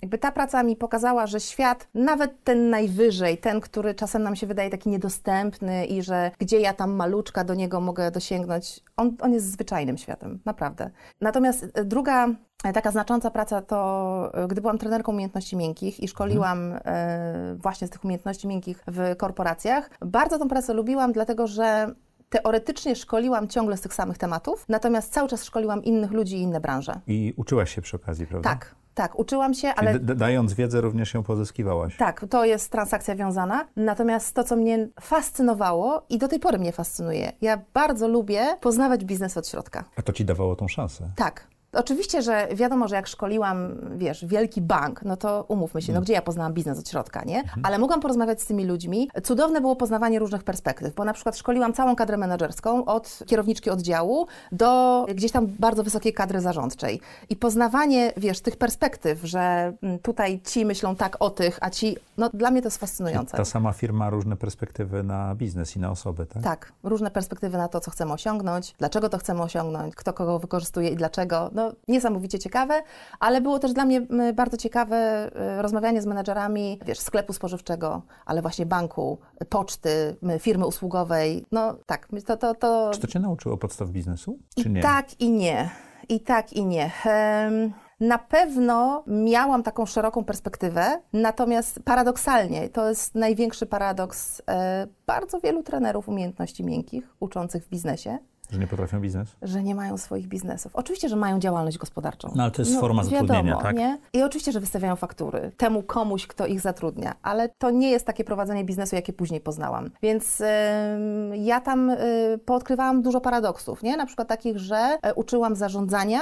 jakby 0.02 0.18
ta 0.18 0.31
praca 0.31 0.64
mi 0.64 0.75
pokazała, 0.75 1.28
że 1.28 1.40
świat, 1.40 1.88
nawet 1.94 2.44
ten 2.44 2.69
najwyżej, 2.69 3.38
ten, 3.38 3.62
który 3.62 3.96
czasem 3.96 4.06
nam 4.13 4.36
się 4.36 4.48
wydaje 4.48 4.69
taki 4.69 4.89
niedostępny 4.89 5.86
i 5.86 6.01
że 6.01 6.31
gdzie 6.39 6.59
ja 6.59 6.74
tam 6.74 6.92
maluczka 6.92 7.44
do 7.44 7.54
niego 7.54 7.81
mogę 7.81 8.12
dosięgnąć, 8.12 8.83
on, 8.98 9.15
on 9.21 9.33
jest 9.33 9.51
zwyczajnym 9.51 9.98
światem, 9.98 10.39
naprawdę. 10.45 10.89
Natomiast 11.21 11.68
e, 11.74 11.86
druga 11.86 12.27
e, 12.63 12.74
taka 12.74 12.92
znacząca 12.92 13.31
praca 13.31 13.62
to, 13.62 14.31
e, 14.33 14.48
gdy 14.48 14.62
byłam 14.62 14.77
trenerką 14.77 15.12
umiejętności 15.12 15.56
miękkich 15.56 16.00
i 16.00 16.07
szkoliłam 16.07 16.74
e, 16.86 17.56
właśnie 17.59 17.88
z 17.88 17.89
tych 17.89 18.04
umiejętności 18.04 18.48
miękkich 18.48 18.83
w 18.88 19.15
korporacjach, 19.18 19.89
bardzo 20.01 20.39
tą 20.39 20.48
pracę 20.48 20.74
lubiłam, 20.74 21.12
dlatego 21.12 21.48
że 21.48 21.95
teoretycznie 22.30 22.95
szkoliłam 22.95 23.48
ciągle 23.48 23.77
z 23.77 23.81
tych 23.81 23.94
samych 23.94 24.18
tematów, 24.18 24.65
natomiast 24.69 25.13
cały 25.13 25.30
czas 25.30 25.44
szkoliłam 25.44 25.83
innych 25.83 26.12
ludzi 26.12 26.38
i 26.38 26.42
inne 26.42 26.59
branże. 26.59 27.00
I 27.07 27.33
uczyłaś 27.38 27.75
się 27.75 27.81
przy 27.81 27.95
okazji, 27.95 28.27
prawda? 28.27 28.50
Tak, 28.50 28.75
tak, 28.98 29.20
uczyłam 29.20 29.54
się, 29.54 29.68
ale 29.68 30.00
dając 30.00 30.54
wiedzę 30.54 30.82
również 30.82 31.14
ją 31.14 31.24
pozyskiwałaś. 31.24 31.98
tak, 31.98 32.26
to 32.30 32.46
jest 32.46 32.72
transakcja 32.72 33.16
wiązana. 33.16 33.68
Natomiast 33.76 34.36
to, 34.36 34.44
co 34.44 34.56
mnie 34.56 34.88
fascynowało 35.02 36.06
i 36.10 36.18
do 36.18 36.28
tej 36.28 36.40
pory 36.40 36.60
mnie 36.60 36.72
fascynuje, 36.72 37.32
ja 37.42 37.62
bardzo 37.74 38.08
lubię 38.08 38.58
poznawać 38.62 39.06
biznes 39.06 39.38
od 39.38 39.48
środka. 39.48 39.84
A 39.96 40.02
to 40.02 40.14
ci 40.14 40.26
dawało 40.26 40.56
tą 40.56 40.68
szansę. 40.68 41.10
Tak. 41.16 41.48
Oczywiście, 41.74 42.22
że 42.22 42.48
wiadomo, 42.56 42.88
że 42.88 42.96
jak 42.96 43.08
szkoliłam, 43.08 43.75
wiesz, 43.96 44.25
wielki 44.25 44.62
bank, 44.62 45.02
no 45.06 45.18
to 45.18 45.46
umówmy 45.48 45.81
się, 45.81 45.94
no 45.94 46.02
gdzie 46.02 46.14
ja 46.14 46.22
poznałam 46.22 46.54
biznes 46.54 46.80
od 46.80 46.90
środka, 46.90 47.24
nie? 47.24 47.44
Ale 47.64 47.80
mogłam 47.80 48.02
porozmawiać 48.02 48.42
z 48.42 48.46
tymi 48.46 48.66
ludźmi. 48.66 49.10
Cudowne 49.24 49.62
było 49.62 49.75
poznawanie 49.75 50.19
różnych 50.19 50.44
perspektyw, 50.44 50.96
bo 50.96 51.06
na 51.06 51.14
przykład 51.14 51.38
szkoliłam 51.38 51.74
całą 51.74 51.96
kadrę 51.96 52.18
menedżerską 52.18 52.86
od 52.86 53.19
kierowniczki 53.25 53.69
oddziału 53.69 54.28
do 54.52 55.06
gdzieś 55.16 55.31
tam 55.31 55.48
bardzo 55.60 55.84
wysokiej 55.84 56.14
kadry 56.14 56.42
zarządczej. 56.42 57.02
I 57.30 57.36
poznawanie, 57.36 58.14
wiesz, 58.18 58.42
tych 58.42 58.58
perspektyw, 58.58 59.24
że 59.24 59.74
mm, 59.81 60.00
tutaj 60.00 60.42
ci 60.45 60.66
myślą 60.66 60.95
tak 60.95 61.18
o 61.19 61.30
tych, 61.30 61.57
a 61.62 61.69
ci, 61.69 61.97
no 62.18 62.30
dla 62.33 62.52
mnie 62.52 62.62
to 62.62 62.68
jest 62.68 62.78
fascynujące. 62.78 63.38
Ta 63.38 63.45
sama 63.45 63.74
firma 63.74 63.97
ma 63.97 64.09
różne 64.09 64.38
perspektywy 64.38 65.04
na 65.04 65.36
biznes 65.36 65.76
i 65.76 65.80
na 65.80 65.92
osoby, 65.92 66.26
tak? 66.26 66.44
Tak, 66.44 66.71
różne 66.83 67.12
perspektywy 67.12 67.57
na 67.57 67.68
to, 67.68 67.80
co 67.80 67.92
chcemy 67.92 68.14
osiągnąć, 68.14 68.76
dlaczego 68.78 69.09
to 69.09 69.18
chcemy 69.18 69.42
osiągnąć, 69.42 69.95
kto 69.95 70.14
kogo 70.14 70.40
wykorzystuje 70.40 70.90
i 70.90 70.95
dlaczego. 70.95 71.50
No, 71.57 71.71
niesamowicie 71.87 72.40
ciekawe, 72.40 72.83
ale 73.19 73.42
było 73.42 73.59
też 73.59 73.73
dla 73.73 73.85
mnie 73.85 74.02
bardzo 74.33 74.57
ciekawe 74.57 75.30
y, 75.57 75.61
rozmawianie 75.61 76.02
z 76.02 76.06
menedżerami, 76.06 76.80
wiesz, 76.85 76.99
sklepu 76.99 77.33
spożywczego, 77.33 78.02
ale 78.26 78.42
właśnie 78.42 78.66
banku, 78.66 79.18
poczty, 79.49 80.16
firmy 80.40 80.68
usługowej. 80.68 81.45
No 81.52 81.78
tak, 81.85 82.07
to... 82.26 82.37
to, 82.37 82.56
to... 82.56 82.92
Czy 82.94 82.99
to 82.99 83.07
cię 83.07 83.19
nauczyło 83.19 83.57
podstaw 83.57 83.90
biznesu, 83.90 84.40
czy 84.56 84.69
I 84.69 84.71
nie? 84.71 84.81
tak 84.81 85.21
i 85.21 85.30
nie. 85.31 85.69
I 86.09 86.19
tak 86.19 86.54
i 86.54 86.66
nie. 86.66 86.92
Em, 87.06 87.73
Na 87.99 88.18
pewno 88.18 89.04
miałam 89.07 89.64
taką 89.64 89.85
szeroką 89.85 90.23
perspektywę, 90.23 91.02
natomiast 91.14 91.80
paradoksalnie, 91.85 92.69
to 92.69 92.90
jest 92.90 93.16
największy 93.16 93.66
paradoks 93.66 94.42
e, 94.49 94.87
bardzo 95.06 95.40
wielu 95.40 95.64
trenerów 95.64 96.09
umiejętności 96.09 96.64
miękkich, 96.66 97.16
uczących 97.19 97.66
w 97.66 97.69
biznesie, 97.69 98.18
Że 98.51 98.59
nie 98.59 98.68
potrafią 98.68 99.01
biznes? 99.01 99.35
że 99.42 99.63
nie 99.63 99.75
mają 99.75 99.97
swoich 99.97 100.27
biznesów. 100.27 100.75
Oczywiście, 100.75 101.09
że 101.09 101.16
mają 101.16 101.39
działalność 101.39 101.77
gospodarczą. 101.77 102.31
No, 102.35 102.44
ale 102.44 102.51
to 102.51 102.61
jest 102.61 102.80
forma 102.80 103.04
zatrudnienia, 103.04 103.44
wiadomo, 103.44 103.61
tak? 103.61 103.75
Nie? 103.75 103.97
I 104.13 104.23
oczywiście, 104.23 104.51
że 104.51 104.59
wystawiają 104.59 104.95
faktury 104.95 105.51
temu 105.57 105.83
komuś, 105.83 106.27
kto 106.27 106.45
ich 106.47 106.61
zatrudnia, 106.61 107.16
ale 107.21 107.49
to 107.49 107.69
nie 107.71 107.89
jest 107.92 108.06
takie 108.06 108.23
prowadzenie 108.23 108.63
biznesu, 108.63 108.95
jakie 108.95 109.13
później 109.13 109.42
poznałam. 109.42 109.89
Więc 110.01 110.42
ym, 110.42 111.35
ja 111.35 111.61
tam 111.61 111.89
y, 111.89 112.39
poodkrywałam 112.45 113.01
dużo 113.01 113.21
paradoksów, 113.21 113.83
nie? 113.83 113.97
Na 113.97 114.06
przykład 114.06 114.27
takich, 114.27 114.57
że 114.57 114.97
e, 115.01 115.13
uczyłam 115.13 115.56
zarządzania, 115.56 116.19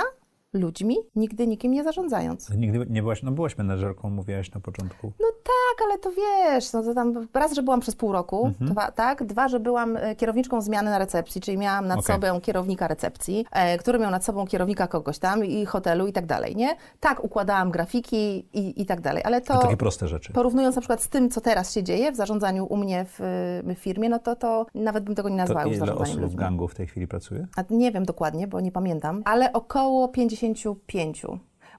ludźmi, 0.56 0.96
nigdy 1.16 1.48
nikim 1.48 1.72
nie 1.72 1.84
zarządzając. 1.84 2.50
Nigdy 2.50 2.86
nie 2.90 3.02
byłaś, 3.02 3.24
no 3.24 3.32
byłaś 3.32 3.58
menedżerką, 3.58 4.10
mówiłaś 4.10 4.52
na 4.54 4.62
początku. 4.62 5.12
No 5.20 5.28
tak, 5.44 5.88
ale 5.88 5.98
to 6.00 6.10
wiesz, 6.12 6.74
no 6.74 6.84
to 6.84 6.94
tam 6.94 7.28
raz, 7.34 7.54
że 7.54 7.64
byłam 7.64 7.80
przez 7.80 7.96
pół 7.96 8.12
roku, 8.12 8.46
Mhm. 8.46 8.72
dwa, 8.72 8.92
tak, 8.92 9.24
dwa, 9.24 9.48
że 9.48 9.60
byłam 9.60 9.98
e, 9.98 10.16
kierowniczką 10.16 10.62
zmiany 10.62 10.90
na 10.92 10.98
recepcji, 11.00 11.42
czyli 11.42 11.58
miałam 11.58 11.88
nad 11.88 12.00
Okej. 12.00 12.16
sobą 12.16 12.42
kierownika 12.42 12.88
recepcji, 12.88 13.46
e, 13.52 13.78
który 13.78 14.00
miał 14.00 14.12
nad 14.12 14.26
sobą 14.26 14.48
kierownika 14.48 14.88
kogoś 14.88 15.20
tam 15.20 15.46
i 15.46 15.66
hotelu 15.66 16.08
i 16.08 16.14
tak 16.14 16.26
dalej, 16.26 16.56
nie? 16.56 16.76
Tak, 17.00 17.24
układałam 17.24 17.72
grafiki 17.72 18.46
i, 18.54 18.82
i 18.82 18.86
tak 18.86 19.02
dalej, 19.02 19.24
ale 19.26 19.42
to... 19.42 19.54
To 19.54 19.62
takie 19.62 19.78
proste 19.78 20.08
rzeczy. 20.08 20.34
Porównując 20.34 20.76
na 20.76 20.82
przykład 20.82 21.02
z 21.04 21.10
tym, 21.10 21.30
co 21.30 21.42
teraz 21.42 21.74
się 21.74 21.84
dzieje 21.84 22.12
w 22.12 22.16
zarządzaniu 22.16 22.66
u 22.66 22.78
mnie 22.78 23.06
w, 23.10 23.18
w 23.64 23.80
firmie, 23.80 24.10
no 24.10 24.20
to, 24.20 24.36
to 24.36 24.66
nawet 24.76 25.04
bym 25.04 25.16
tego 25.16 25.30
nie 25.30 25.36
nazwała 25.36 25.62
To 25.64 25.68
już 25.68 25.78
ile 25.78 25.86
zarządzaniem 25.86 26.10
osób 26.12 26.20
w 26.20 26.24
ludźmi. 26.24 26.40
gangu 26.40 26.68
w 26.68 26.76
tej 26.76 26.88
chwili 26.88 27.08
pracuje? 27.08 27.48
A 27.56 27.64
nie 27.70 27.92
wiem 27.92 28.06
dokładnie, 28.06 28.48
bo 28.48 28.60
nie 28.62 28.72
pamiętam, 28.72 29.22
ale 29.26 29.54
około 29.54 30.08
55. 30.54 31.26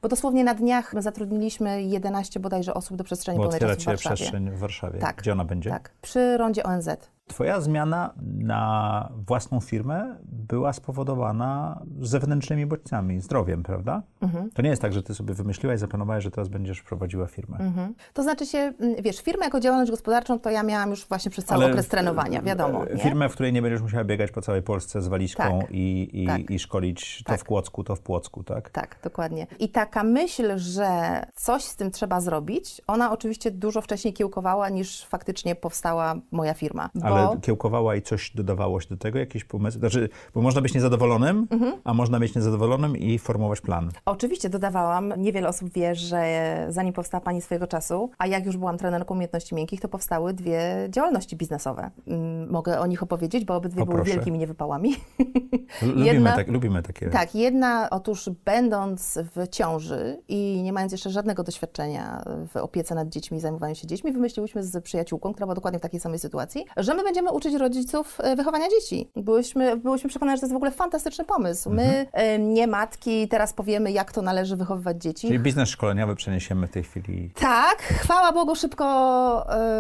Bo 0.03 0.09
dosłownie 0.09 0.45
na 0.45 0.55
dniach 0.55 0.95
zatrudniliśmy 0.99 1.83
11 1.83 2.41
bodajże 2.41 2.75
osób 2.75 2.97
do 2.97 3.05
przestrzeni 3.05 3.39
Bo 3.39 3.43
pełnej 3.43 3.61
czasu 3.61 3.83
w 3.83 3.85
Warszawie. 3.85 4.15
przestrzeń 4.17 4.51
w 4.51 4.59
Warszawie. 4.59 4.99
Tak. 4.99 5.17
Gdzie 5.17 5.33
ona 5.33 5.45
będzie? 5.45 5.71
Tak, 5.71 5.91
przy 6.03 6.37
rondzie 6.37 6.63
ONZ. 6.63 6.89
Twoja 7.29 7.61
zmiana 7.61 8.15
na 8.39 9.09
własną 9.27 9.61
firmę 9.61 10.17
była 10.25 10.73
spowodowana 10.73 11.81
zewnętrznymi 12.01 12.67
bodźcami, 12.67 13.21
zdrowiem, 13.21 13.63
prawda? 13.63 14.03
Mhm. 14.21 14.51
To 14.51 14.63
nie 14.63 14.71
jest 14.71 14.83
tak, 14.83 14.93
że 14.93 15.03
ty 15.03 15.15
sobie 15.15 15.35
wymyśliłaś, 15.35 15.81
zaplanowałeś, 15.81 16.25
że 16.25 16.31
teraz 16.31 16.49
będziesz 16.49 16.83
prowadziła 16.83 17.27
firmę. 17.27 17.57
Mhm. 17.61 17.95
To 18.13 18.23
znaczy 18.23 18.47
się, 18.47 18.59
mm, 18.59 19.03
wiesz, 19.03 19.21
firmę 19.21 19.45
jako 19.45 19.61
działalność 19.61 19.91
gospodarczą 19.91 20.39
to 20.41 20.51
ja 20.51 20.63
miałam 20.63 20.91
już 20.91 21.07
właśnie 21.09 21.31
przez 21.31 21.45
cały 21.45 21.63
Ale 21.65 21.73
okres 21.73 21.89
trenowania, 21.89 22.43
wiadomo. 22.43 22.87
e, 22.87 22.95
Nie? 22.95 23.03
Firmę, 23.03 23.29
w 23.29 23.33
której 23.33 23.53
nie 23.53 23.63
będziesz 23.63 23.83
musiała 23.83 24.05
biegać 24.05 24.31
po 24.31 24.43
całej 24.43 24.63
Polsce 24.63 25.03
z 25.03 25.09
walizką 25.09 25.59
Tak. 25.61 25.71
i, 25.71 26.23
i, 26.23 26.27
Tak. 26.27 26.51
i 26.51 26.59
szkolić 26.59 27.23
to 27.25 27.33
Tak. 27.33 27.41
w 27.41 27.45
Kłodzku, 27.45 27.85
to 27.85 27.97
w 27.97 28.01
Płocku, 28.01 28.45
tak? 28.45 28.71
Tak, 28.71 28.97
dokładnie. 29.03 29.47
I 29.59 29.69
taka 29.69 30.03
myśl, 30.05 30.59
że 30.59 30.89
coś 31.35 31.65
z 31.65 31.77
tym 31.77 31.91
trzeba 31.91 32.21
zrobić, 32.21 32.83
ona 32.87 33.13
oczywiście 33.13 33.51
dużo 33.51 33.81
wcześniej 33.81 34.15
kiełkowała 34.15 34.69
niż 34.69 35.05
faktycznie 35.05 35.55
powstała 35.55 36.15
moja 36.31 36.55
firma. 36.55 36.91
Bo... 36.95 37.16
Ale 37.19 37.41
kiełkowała 37.41 37.97
i 37.97 38.03
coś 38.03 38.31
dodawało 38.35 38.81
się 38.81 38.89
do 38.89 38.97
tego, 38.97 39.19
jakieś 39.19 39.45
pomysły? 39.45 39.81
Znaczy, 39.81 40.09
bo 40.35 40.41
można 40.43 40.61
być 40.61 40.75
niezadowolonym, 40.75 41.47
Mhm. 41.51 41.73
a 41.85 41.95
można 41.95 42.19
być 42.21 42.35
niezadowolonym 42.35 42.97
i 42.97 43.19
formułować 43.19 43.61
plan. 43.61 43.91
Oczywiście 44.05 44.49
dodawałam. 44.51 45.13
Niewiele 45.17 45.49
osób 45.49 45.73
wie, 45.73 45.95
że 45.95 46.67
zanim 46.71 46.93
powstała 46.93 47.21
Pani 47.21 47.43
swojego 47.43 47.67
czasu, 47.67 48.11
a 48.19 48.27
jak 48.27 48.47
już 48.47 48.57
byłam 48.57 48.79
trenerką 48.79 49.15
umiejętności 49.15 49.55
miękkich, 49.55 49.81
to 49.81 49.89
powstały 49.89 50.33
dwie 50.35 50.63
działalności 50.91 51.37
biznesowe. 51.37 51.91
Mm, 52.07 52.51
Mogę 52.51 52.81
o 52.81 52.87
nich 52.87 53.03
opowiedzieć, 53.03 53.45
bo 53.45 53.57
obydwie 53.57 53.83
O, 53.83 53.87
były 53.87 53.97
proszę. 53.99 54.13
wielkimi 54.13 54.39
niewypałami. 54.39 54.95
Lubimy, 55.83 56.07
Jedna- 56.07 56.37
tak, 56.37 56.49
lubimy 56.49 56.83
takie. 56.83 57.11
Tak, 57.11 57.35
jedna, 57.35 57.91
otóż 57.91 58.31
będąc 58.45 59.19
w 59.37 59.49
ciąży 59.49 60.23
i 60.29 60.63
nie 60.63 60.73
mając 60.73 60.93
jeszcze 60.93 61.11
żadnego 61.11 61.43
doświadczenia 61.43 62.25
w 62.55 62.57
opiece 62.57 62.95
nad 62.95 63.09
dziećmi, 63.09 63.41
zajmowaniu 63.41 63.75
się 63.75 63.87
dziećmi, 63.87 64.13
wymyśliłyśmy 64.13 64.63
z 64.63 64.83
przyjaciółką, 64.85 65.33
która 65.33 65.47
była 65.47 65.55
dokładnie 65.55 65.79
w 65.79 65.83
takiej 65.83 66.01
samej 66.01 66.19
sytuacji, 66.19 66.65
że 66.77 66.95
my 66.95 67.03
będziemy 67.07 67.31
uczyć 67.33 67.55
rodziców 67.55 68.19
e, 68.21 68.37
wychowania 68.37 68.67
dzieci. 68.69 69.11
Byłyśmy, 69.17 69.77
byłyśmy 69.77 70.11
przekonane, 70.11 70.37
że 70.37 70.41
to 70.41 70.47
jest 70.47 70.53
w 70.53 70.57
ogóle 70.57 70.71
fantastyczny 70.71 71.25
pomysł. 71.25 71.71
My, 71.71 72.07
e, 72.13 72.39
nie 72.39 72.67
matki, 72.67 73.29
teraz 73.29 73.53
powiemy, 73.53 73.93
jak 73.93 74.13
to 74.13 74.23
należy 74.23 74.57
wychowywać 74.57 75.03
dzieci. 75.03 75.27
Czyli 75.27 75.39
biznes 75.39 75.69
szkoleniowy 75.69 76.15
przeniesiemy 76.17 76.67
w 76.67 76.71
tej 76.71 76.83
chwili. 76.83 77.31
Tak, 77.41 77.79
chwała 77.79 78.33
Bogu, 78.33 78.55
szybko. 78.57 78.87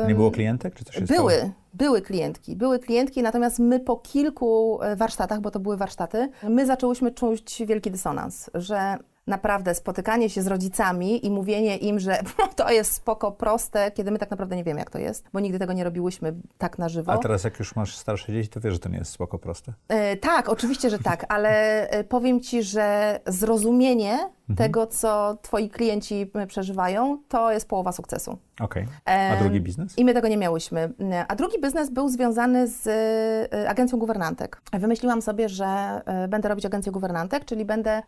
em, 0.02 0.08
Nie 0.08 0.14
było 0.14 0.30
klientek, 0.30 0.74
czy 0.74 0.84
coś 0.84 0.94
się 0.94 1.06
stało? 1.06 1.20
Były, 1.28 1.50
były 1.74 2.02
klientki, 2.02 2.56
były 2.56 2.78
klientki, 2.78 3.22
natomiast 3.22 3.58
my 3.58 3.80
po 3.80 3.96
kilku 3.96 4.78
e, 4.82 4.96
warsztatach, 4.96 5.40
bo 5.40 5.50
to 5.50 5.60
były 5.60 5.76
warsztaty, 5.76 6.28
my 6.48 6.66
zaczęłyśmy 6.66 7.10
czuć 7.10 7.62
wielki 7.66 7.90
dysonans, 7.90 8.50
że 8.54 8.96
naprawdę 9.26 9.74
spotykanie 9.74 10.30
się 10.30 10.42
z 10.42 10.46
rodzicami 10.46 11.26
i 11.26 11.30
mówienie 11.30 11.76
im, 11.76 12.00
że 12.00 12.18
to 12.56 12.70
jest 12.70 12.92
spoko, 12.92 13.32
proste, 13.32 13.90
kiedy 13.90 14.10
my 14.10 14.18
tak 14.18 14.30
naprawdę 14.30 14.56
nie 14.56 14.64
wiemy, 14.64 14.80
jak 14.80 14.90
to 14.90 14.98
jest, 14.98 15.24
bo 15.32 15.40
nigdy 15.40 15.58
tego 15.58 15.72
nie 15.72 15.84
robiłyśmy 15.84 16.34
tak 16.58 16.78
na 16.78 16.88
żywo. 16.88 17.12
A 17.12 17.18
teraz 17.18 17.44
jak 17.44 17.58
już 17.58 17.76
masz 17.76 17.96
starsze 17.96 18.32
dzieci, 18.32 18.48
to 18.48 18.60
wiesz, 18.60 18.72
że 18.72 18.78
to 18.78 18.88
nie 18.88 18.98
jest 18.98 19.10
spoko 19.10 19.38
proste. 19.38 19.72
E, 19.88 20.16
tak, 20.16 20.48
oczywiście, 20.48 20.90
że 20.90 20.98
tak, 20.98 21.26
ale 21.28 21.50
e, 21.88 22.04
powiem 22.04 22.40
Ci, 22.40 22.62
że 22.62 23.20
zrozumienie 23.26 24.18
tego, 24.56 24.86
co 24.86 25.38
Twoi 25.42 25.70
klienci 25.70 26.30
e, 26.34 26.46
przeżywają, 26.46 27.18
to 27.28 27.52
jest 27.52 27.68
połowa 27.68 27.92
sukcesu. 27.92 28.38
Okej. 28.60 28.86
A 29.04 29.10
Em, 29.10 29.38
drugi 29.38 29.60
biznes? 29.60 29.98
I 29.98 30.04
my 30.04 30.14
tego 30.14 30.28
nie 30.28 30.36
miałyśmy. 30.36 30.92
A 31.28 31.36
drugi 31.36 31.60
biznes 31.60 31.90
był 31.90 32.08
związany 32.08 32.68
z 32.68 32.88
agencją 33.68 33.98
guwernantek. 33.98 34.62
Wymyśliłam 34.72 35.22
sobie, 35.22 35.48
że 35.48 36.00
będę 36.28 36.48
robić 36.48 36.66
agencję 36.66 36.92
guwernantek, 36.92 37.44
czyli 37.44 37.64
będę 37.64 38.02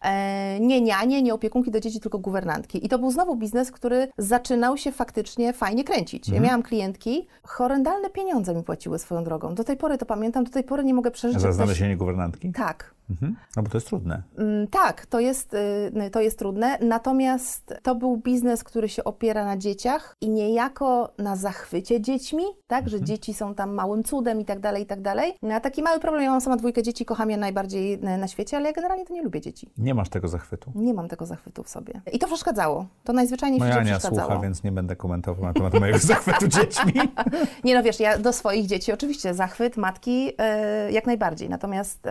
nie 0.60 0.80
nianie, 0.80 1.07
nie 1.08 1.34
opiekunki 1.34 1.70
do 1.70 1.80
dzieci, 1.80 2.00
tylko 2.00 2.18
guwernantki. 2.18 2.86
I 2.86 2.88
to 2.88 2.98
był 2.98 3.10
znowu 3.10 3.36
biznes, 3.36 3.70
który 3.70 4.08
zaczynał 4.18 4.76
się 4.76 4.92
faktycznie 4.92 5.52
fajnie 5.52 5.84
kręcić. 5.84 6.28
Ja 6.28 6.40
miałam 6.40 6.62
klientki, 6.62 7.26
horrendalne 7.42 8.10
pieniądze 8.10 8.54
mi 8.54 8.62
płaciły 8.62 8.98
swoją 8.98 9.24
drogą. 9.24 9.54
Do 9.54 9.64
tej 9.64 9.76
pory 9.76 9.98
to 9.98 10.06
pamiętam, 10.06 10.44
do 10.44 10.50
tej 10.50 10.64
pory 10.64 10.84
nie 10.84 10.94
mogę 10.94 11.10
przeżyć. 11.10 11.40
Za 11.40 11.52
znalezienie 11.52 11.96
guwernantki? 11.96 12.52
Tak, 12.52 12.94
Mhm. 13.10 13.36
No 13.56 13.62
bo 13.62 13.68
to 13.68 13.76
jest 13.76 13.86
trudne. 13.86 14.22
Mm, 14.38 14.66
Tak, 14.66 15.06
to 15.06 15.20
jest, 15.20 15.54
y, 15.54 16.10
to 16.12 16.20
jest 16.20 16.38
trudne, 16.38 16.78
natomiast 16.80 17.74
to 17.82 17.94
był 17.94 18.16
biznes, 18.16 18.64
który 18.64 18.88
się 18.88 19.04
opiera 19.04 19.44
na 19.44 19.56
dzieciach 19.56 20.16
i 20.20 20.28
niejako 20.30 21.12
na 21.18 21.36
zachwycie 21.36 22.00
dziećmi, 22.00 22.42
tak, 22.66 22.88
że 22.88 23.00
dzieci 23.02 23.34
są 23.34 23.54
tam 23.54 23.74
małym 23.74 24.04
cudem 24.04 24.40
i 24.40 24.44
tak 24.44 24.60
dalej, 24.60 24.82
i 24.82 24.86
tak 24.86 25.02
dalej. 25.02 25.32
No, 25.42 25.60
taki 25.60 25.82
mały 25.82 26.00
problem, 26.00 26.22
ja 26.22 26.30
mam 26.30 26.40
sama 26.40 26.56
dwójkę 26.56 26.82
dzieci, 26.82 27.04
kocham 27.04 27.30
je 27.30 27.36
najbardziej 27.36 27.94
y, 27.94 27.98
na 28.18 28.28
świecie, 28.28 28.56
ale 28.56 28.66
ja 28.66 28.72
generalnie 28.72 29.04
to 29.06 29.14
nie 29.14 29.22
lubię 29.22 29.40
dzieci. 29.40 29.70
Nie 29.78 29.94
masz 29.94 30.08
tego 30.08 30.28
zachwytu. 30.28 30.72
Nie 30.74 30.94
mam 30.94 30.97
tego 31.08 31.26
zachwytu 31.26 31.62
w 31.62 31.68
sobie. 31.68 32.00
I 32.12 32.18
to 32.18 32.26
przeszkadzało. 32.26 32.86
To 33.04 33.12
najzwyczajniej 33.12 33.58
w 33.58 33.62
Moja 33.62 33.72
świecie 33.72 33.88
Ania 33.88 33.98
przeszkadzało. 33.98 34.28
słucha, 34.28 34.42
więc 34.42 34.62
nie 34.64 34.72
będę 34.72 34.96
komentował 34.96 35.44
na 35.44 35.52
temat 35.52 35.74
mojego 35.80 35.98
zachwytu 35.98 36.48
dziećmi. 36.58 36.92
Nie 37.64 37.74
no 37.74 37.82
wiesz, 37.82 38.00
ja 38.00 38.18
do 38.18 38.32
swoich 38.32 38.66
dzieci 38.66 38.92
oczywiście 38.92 39.34
zachwyt 39.34 39.76
matki 39.76 40.28
y, 40.88 40.92
jak 40.92 41.06
najbardziej, 41.06 41.48
natomiast... 41.48 42.06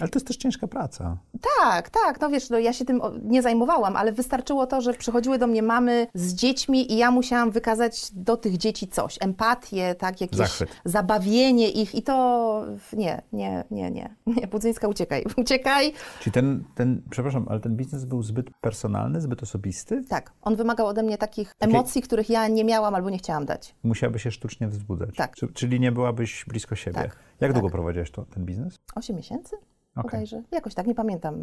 Ale 0.00 0.08
to 0.10 0.18
jest 0.18 0.26
też 0.26 0.36
ciężka 0.36 0.66
praca. 0.66 1.16
Tak, 1.60 1.90
tak, 1.90 2.20
no 2.20 2.28
wiesz, 2.28 2.50
no 2.50 2.58
ja 2.58 2.72
się 2.72 2.84
tym 2.84 3.00
nie 3.22 3.42
zajmowałam, 3.42 3.96
ale 3.96 4.12
wystarczyło 4.12 4.66
to, 4.66 4.80
że 4.80 4.94
przychodziły 4.94 5.38
do 5.38 5.46
mnie 5.46 5.62
mamy 5.62 6.06
z 6.14 6.34
dziećmi 6.34 6.92
i 6.92 6.96
ja 6.96 7.10
musiałam 7.10 7.50
wykazać 7.50 8.10
do 8.12 8.36
tych 8.36 8.56
dzieci 8.58 8.88
coś, 8.88 9.18
empatię, 9.20 9.94
tak, 9.94 10.20
jakieś 10.20 10.38
Zachwyt. 10.38 10.70
zabawienie 10.84 11.70
ich 11.70 11.94
i 11.94 12.02
to 12.02 12.64
nie, 12.92 13.22
nie, 13.32 13.64
nie, 13.70 13.90
nie, 13.90 14.10
nie, 14.26 14.46
Budzyńska 14.46 14.88
uciekaj, 14.88 15.24
uciekaj. 15.36 15.92
Czyli 16.20 16.32
ten, 16.32 16.64
ten, 16.74 17.02
przepraszam, 17.10 17.46
ale 17.48 17.60
ten 17.60 17.76
biznes 17.76 18.04
był 18.04 18.19
zbyt 18.22 18.50
personalny, 18.60 19.20
zbyt 19.20 19.42
osobisty? 19.42 20.04
Tak, 20.08 20.32
on 20.42 20.56
wymagał 20.56 20.86
ode 20.86 21.02
mnie 21.02 21.18
takich 21.18 21.54
emocji, 21.60 22.02
których 22.02 22.30
ja 22.30 22.48
nie 22.48 22.64
miałam 22.64 22.94
albo 22.94 23.10
nie 23.10 23.18
chciałam 23.18 23.46
dać. 23.46 23.74
Musiałaby 23.82 24.18
się 24.18 24.30
sztucznie 24.30 24.68
wzbudzać. 24.68 25.10
Tak. 25.16 25.36
Czy, 25.36 25.48
czyli 25.52 25.80
nie 25.80 25.92
byłabyś 25.92 26.44
blisko 26.48 26.76
siebie. 26.76 26.94
Tak, 26.94 27.04
Jak 27.04 27.16
tak. 27.40 27.52
długo 27.52 27.70
prowadziłaś 27.70 28.10
to, 28.10 28.24
ten 28.24 28.44
biznes? 28.44 28.76
Osiem 28.94 29.16
miesięcy? 29.16 29.56
Bodajże. 29.96 30.42
Jakoś 30.52 30.74
tak, 30.74 30.86
nie 30.86 30.94
pamiętam 30.94 31.34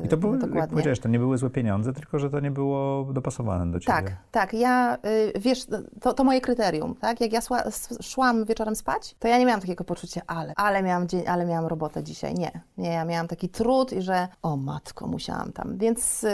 yy, 0.00 0.04
I 0.04 0.08
to 0.08 0.16
były, 0.16 0.32
jak 0.36 0.46
dokładnie. 0.46 0.70
powiedziałeś, 0.70 1.00
to 1.00 1.08
nie 1.08 1.18
były 1.18 1.38
złe 1.38 1.50
pieniądze, 1.50 1.92
tylko 1.92 2.18
że 2.18 2.30
to 2.30 2.40
nie 2.40 2.50
było 2.50 3.04
dopasowane 3.12 3.72
do 3.72 3.80
ciebie. 3.80 3.92
Tak, 3.92 4.16
tak. 4.30 4.54
Ja, 4.54 4.98
y, 5.06 5.32
wiesz, 5.40 5.66
to, 6.00 6.12
to 6.14 6.24
moje 6.24 6.40
kryterium, 6.40 6.94
tak? 6.94 7.20
Jak 7.20 7.32
ja 7.32 7.40
szła, 7.40 7.62
s- 7.62 7.98
szłam 8.02 8.44
wieczorem 8.44 8.76
spać, 8.76 9.16
to 9.18 9.28
ja 9.28 9.38
nie 9.38 9.46
miałam 9.46 9.60
takiego 9.60 9.84
poczucia, 9.84 10.20
ale, 10.26 10.52
ale 10.56 10.82
miałam 10.82 11.08
dzień, 11.08 11.22
ale 11.28 11.46
miałam 11.46 11.66
robotę 11.66 12.02
dzisiaj. 12.02 12.34
Nie, 12.34 12.60
nie, 12.78 12.88
ja 12.92 13.04
miałam 13.04 13.28
taki 13.28 13.48
trud 13.48 13.92
i 13.92 14.02
że, 14.02 14.28
o 14.42 14.56
matko, 14.56 15.06
musiałam 15.06 15.52
tam, 15.52 15.78
więc, 15.78 16.24
y, 16.24 16.28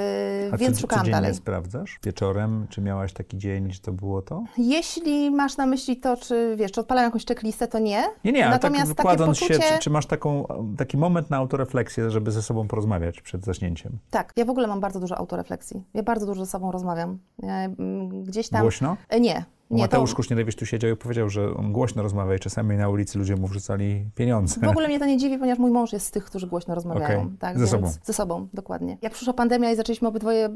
A 0.52 0.56
więc 0.56 0.74
co, 0.76 0.80
szukałam 0.80 1.10
dalej. 1.10 1.34
sprawdzasz? 1.34 1.98
Wieczorem? 2.04 2.66
Czy 2.70 2.80
miałaś 2.80 3.12
taki 3.12 3.38
dzień, 3.38 3.72
że 3.72 3.80
to 3.80 3.92
było 3.92 4.22
to? 4.22 4.44
Jeśli 4.58 5.30
masz 5.30 5.56
na 5.56 5.66
myśli 5.66 5.96
to, 5.96 6.16
czy 6.16 6.54
wiesz, 6.56 6.72
czy 6.72 6.80
odpalają 6.80 7.06
jakąś 7.08 7.26
checklistę, 7.26 7.68
to 7.68 7.78
nie. 7.78 8.04
Nie, 8.24 8.32
nie, 8.32 8.44
ale 8.46 8.54
Natomiast 8.54 8.86
tak 8.88 8.96
takie 8.96 9.08
kładąc 9.08 9.40
poczucie... 9.40 9.60
się, 9.62 9.72
czy, 9.74 9.78
czy 9.78 9.90
masz 9.90 10.06
taką, 10.06 10.44
taki 10.78 10.96
moment 10.96 11.30
na 11.30 11.41
autorefleksję, 11.42 12.10
żeby 12.10 12.30
ze 12.30 12.42
sobą 12.42 12.68
porozmawiać 12.68 13.20
przed 13.20 13.44
zaśnięciem? 13.44 13.98
Tak, 14.10 14.32
ja 14.36 14.44
w 14.44 14.50
ogóle 14.50 14.66
mam 14.66 14.80
bardzo 14.80 15.00
dużo 15.00 15.18
autorefleksji. 15.18 15.84
Ja 15.94 16.02
bardzo 16.02 16.26
dużo 16.26 16.44
ze 16.44 16.50
sobą 16.50 16.72
rozmawiam. 16.72 17.18
Mm, 17.42 18.24
gdzieś 18.24 18.48
tam... 18.48 18.60
Głośno? 18.60 18.96
E, 19.08 19.20
Nie, 19.20 19.44
nie. 19.72 19.82
Mateusz 19.82 20.10
to... 20.10 20.16
Kusznierewicz 20.16 20.56
tu 20.56 20.66
siedział 20.66 20.90
i 20.90 20.96
powiedział, 20.96 21.28
że 21.28 21.54
on 21.54 21.72
głośno 21.72 22.02
rozmawia 22.02 22.34
i 22.34 22.38
czasami 22.38 22.76
na 22.76 22.88
ulicy 22.88 23.18
ludzie 23.18 23.36
mu 23.36 23.46
wrzucali 23.46 24.04
pieniądze. 24.14 24.60
W 24.60 24.68
ogóle 24.68 24.88
mnie 24.88 24.98
to 24.98 25.06
nie 25.06 25.16
dziwi, 25.16 25.38
ponieważ 25.38 25.58
mój 25.58 25.70
mąż 25.70 25.92
jest 25.92 26.06
z 26.06 26.10
tych, 26.10 26.24
którzy 26.24 26.46
głośno 26.46 26.74
rozmawiają. 26.74 27.20
Okej, 27.20 27.32
Tak, 27.38 27.58
ze 27.58 27.66
sobą. 27.66 27.90
Ze 28.04 28.12
sobą, 28.12 28.48
dokładnie. 28.54 28.98
Jak 29.02 29.12
przyszła 29.12 29.32
pandemia 29.34 29.70
i 29.70 29.76
zaczęliśmy 29.76 30.08
obydwoje 30.08 30.48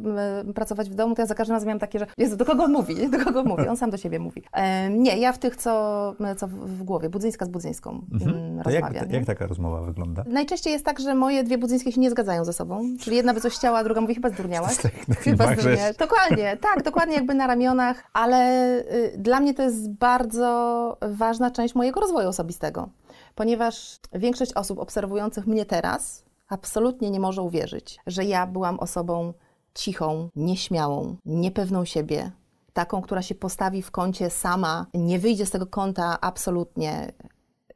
pracować 0.55 0.91
w 0.91 0.95
domu, 0.95 1.15
to 1.15 1.23
ja 1.23 1.27
za 1.27 1.35
każdym 1.35 1.55
razem 1.55 1.67
miałam 1.67 1.79
takie, 1.81 1.99
że 1.99 2.07
Jezu, 2.19 2.37
do 2.37 2.45
kogo 2.45 2.65
on 2.65 2.73
mówi? 2.73 3.11
Do 3.11 3.25
kogo 3.25 3.41
on 3.41 3.47
mówi? 3.49 3.69
On 3.69 3.77
sam 3.77 3.91
do 3.91 3.97
siebie 3.97 4.19
mówi. 4.19 4.43
E, 4.53 4.91
nie, 4.91 5.19
ja 5.19 5.33
w 5.33 5.39
tych, 5.39 5.57
co, 5.57 6.15
co 6.37 6.49
w, 6.49 6.83
głowie. 6.83 7.11
Budzyńska 7.11 7.45
z 7.45 7.49
Budzyńską 7.49 8.03
Mhm. 8.13 8.37
mm, 8.37 8.63
To 8.63 8.71
rozmawia. 8.71 9.01
jak, 9.01 9.13
jak 9.13 9.25
taka 9.25 9.47
rozmowa 9.47 9.83
wygląda? 9.83 10.25
Najczęściej 10.29 10.73
jest 10.73 10.85
tak, 10.85 11.01
że 11.01 11.15
moje 11.15 11.45
dwie 11.45 11.59
Budzyńskie 11.59 11.93
się 11.93 12.01
nie 12.01 12.11
zgadzają 12.11 12.45
ze 12.45 12.53
sobą. 12.53 12.83
Czyli 13.01 13.17
jedna 13.17 13.35
by 13.35 13.41
coś 13.41 13.55
chciała, 13.55 13.79
a 13.79 13.85
druga 13.85 14.01
mówi, 14.01 14.15
chyba 14.15 14.29
zdurniałaś. 14.31 14.77
Chyba 15.19 15.53
zdurniałaś. 15.55 15.97
Dokładnie, 15.97 16.57
tak, 16.61 16.83
dokładnie 16.83 17.15
jakby 17.15 17.35
na 17.35 17.47
ramionach, 17.47 18.05
ale 18.13 18.49
y, 18.79 19.06
dla 19.19 19.41
mnie 19.41 19.55
to 19.55 19.63
jest 19.63 19.91
bardzo 19.91 20.97
ważna 21.01 21.51
część 21.51 21.75
mojego 21.75 22.01
rozwoju 22.01 22.29
osobistego, 22.29 22.89
ponieważ 23.35 23.99
większość 24.13 24.53
osób 24.53 24.79
obserwujących 24.79 25.47
mnie 25.47 25.67
teraz 25.67 26.25
absolutnie 26.49 27.11
nie 27.11 27.21
może 27.21 27.43
uwierzyć, 27.43 27.99
że 28.07 28.25
ja 28.25 28.47
byłam 28.47 28.81
osobą 28.81 29.33
cichą, 29.75 30.29
nieśmiałą, 30.37 31.17
niepewną 31.27 31.85
siebie, 31.85 32.31
taką, 32.73 33.03
która 33.03 33.23
się 33.23 33.35
postawi 33.35 33.83
w 33.83 33.91
kącie 33.91 34.31
sama, 34.31 34.87
nie 34.95 35.19
wyjdzie 35.19 35.47
z 35.47 35.51
tego 35.51 35.67
kąta 35.67 36.19
absolutnie. 36.21 37.13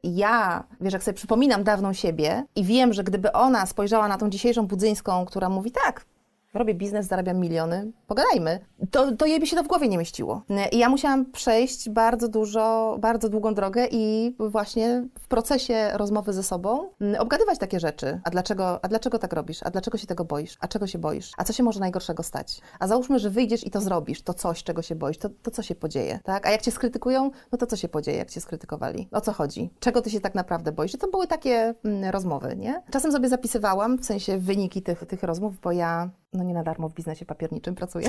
Ja, 0.03 0.63
wiesz, 0.81 0.93
jak 0.93 1.03
sobie 1.03 1.15
przypominam 1.15 1.63
dawną 1.63 1.93
siebie 1.93 2.45
i 2.55 2.63
wiem, 2.63 2.93
że 2.93 3.03
gdyby 3.03 3.31
ona 3.31 3.65
spojrzała 3.65 4.07
na 4.07 4.17
tą 4.17 4.29
dzisiejszą 4.29 4.67
Budzyńską, 4.67 5.25
która 5.25 5.49
mówi 5.49 5.71
tak, 5.71 6.05
robię 6.53 6.73
biznes, 6.73 7.07
zarabiam 7.07 7.39
miliony, 7.39 7.91
pogadajmy, 8.07 8.59
to, 8.91 9.15
to 9.15 9.25
jej 9.25 9.39
by 9.39 9.47
się 9.47 9.55
to 9.55 9.63
w 9.63 9.67
głowie 9.67 9.87
nie 9.87 9.97
mieściło. 9.97 10.41
I 10.71 10.77
ja 10.77 10.89
musiałam 10.89 11.31
przejść 11.31 11.89
bardzo 11.89 12.27
dużo, 12.27 12.97
bardzo 12.99 13.29
długą 13.29 13.53
drogę 13.53 13.87
i 13.91 14.35
właśnie 14.39 15.07
w 15.19 15.27
procesie 15.27 15.89
rozmowy 15.93 16.33
ze 16.33 16.43
sobą 16.43 16.89
mm, 17.01 17.21
obgadywać 17.21 17.59
takie 17.59 17.79
rzeczy. 17.79 18.21
A 18.23 18.29
dlaczego, 18.29 18.85
a 18.85 18.87
dlaczego 18.87 19.19
tak 19.19 19.33
robisz? 19.33 19.63
A 19.63 19.71
dlaczego 19.71 19.97
się 19.97 20.07
tego 20.07 20.25
boisz? 20.25 20.57
A 20.59 20.67
czego 20.67 20.87
się 20.87 20.99
boisz? 20.99 21.31
A 21.37 21.43
co 21.43 21.53
się 21.53 21.63
może 21.63 21.79
najgorszego 21.79 22.23
stać? 22.23 22.61
A 22.79 22.87
załóżmy, 22.87 23.19
że 23.19 23.29
wyjdziesz 23.29 23.67
i 23.67 23.71
to 23.71 23.81
zrobisz, 23.81 24.21
to 24.21 24.33
coś, 24.33 24.63
czego 24.63 24.81
się 24.81 24.95
boisz, 24.95 25.17
to, 25.17 25.29
to 25.41 25.51
co 25.51 25.63
się 25.63 25.75
podzieje, 25.75 26.19
tak? 26.23 26.47
A 26.47 26.51
jak 26.51 26.61
cię 26.61 26.71
skrytykują, 26.71 27.31
no 27.51 27.57
to 27.57 27.67
co 27.67 27.75
się 27.75 27.87
podzieje, 27.87 28.17
jak 28.17 28.29
cię 28.29 28.41
skrytykowali? 28.41 29.07
O 29.11 29.21
co 29.21 29.31
chodzi? 29.31 29.69
Czego 29.79 30.01
ty 30.01 30.09
się 30.09 30.19
tak 30.19 30.35
naprawdę 30.35 30.71
boisz? 30.71 30.93
I 30.93 30.97
to 30.97 31.07
były 31.07 31.27
takie 31.27 31.73
mm, 31.83 32.11
rozmowy, 32.11 32.55
nie? 32.55 32.81
Czasem 32.91 33.11
sobie 33.11 33.29
zapisywałam, 33.29 33.97
w 33.97 34.05
sensie 34.05 34.37
wyniki 34.37 34.81
tych, 34.81 35.05
tych 35.05 35.23
rozmów, 35.23 35.59
bo 35.59 35.71
ja 35.71 36.09
no 36.33 36.43
nie 36.43 36.53
na 36.53 36.63
darmo 36.63 36.89
w 36.89 36.93
biznesie 36.93 37.25
papierniczym 37.25 37.75
pracuję. 37.75 38.07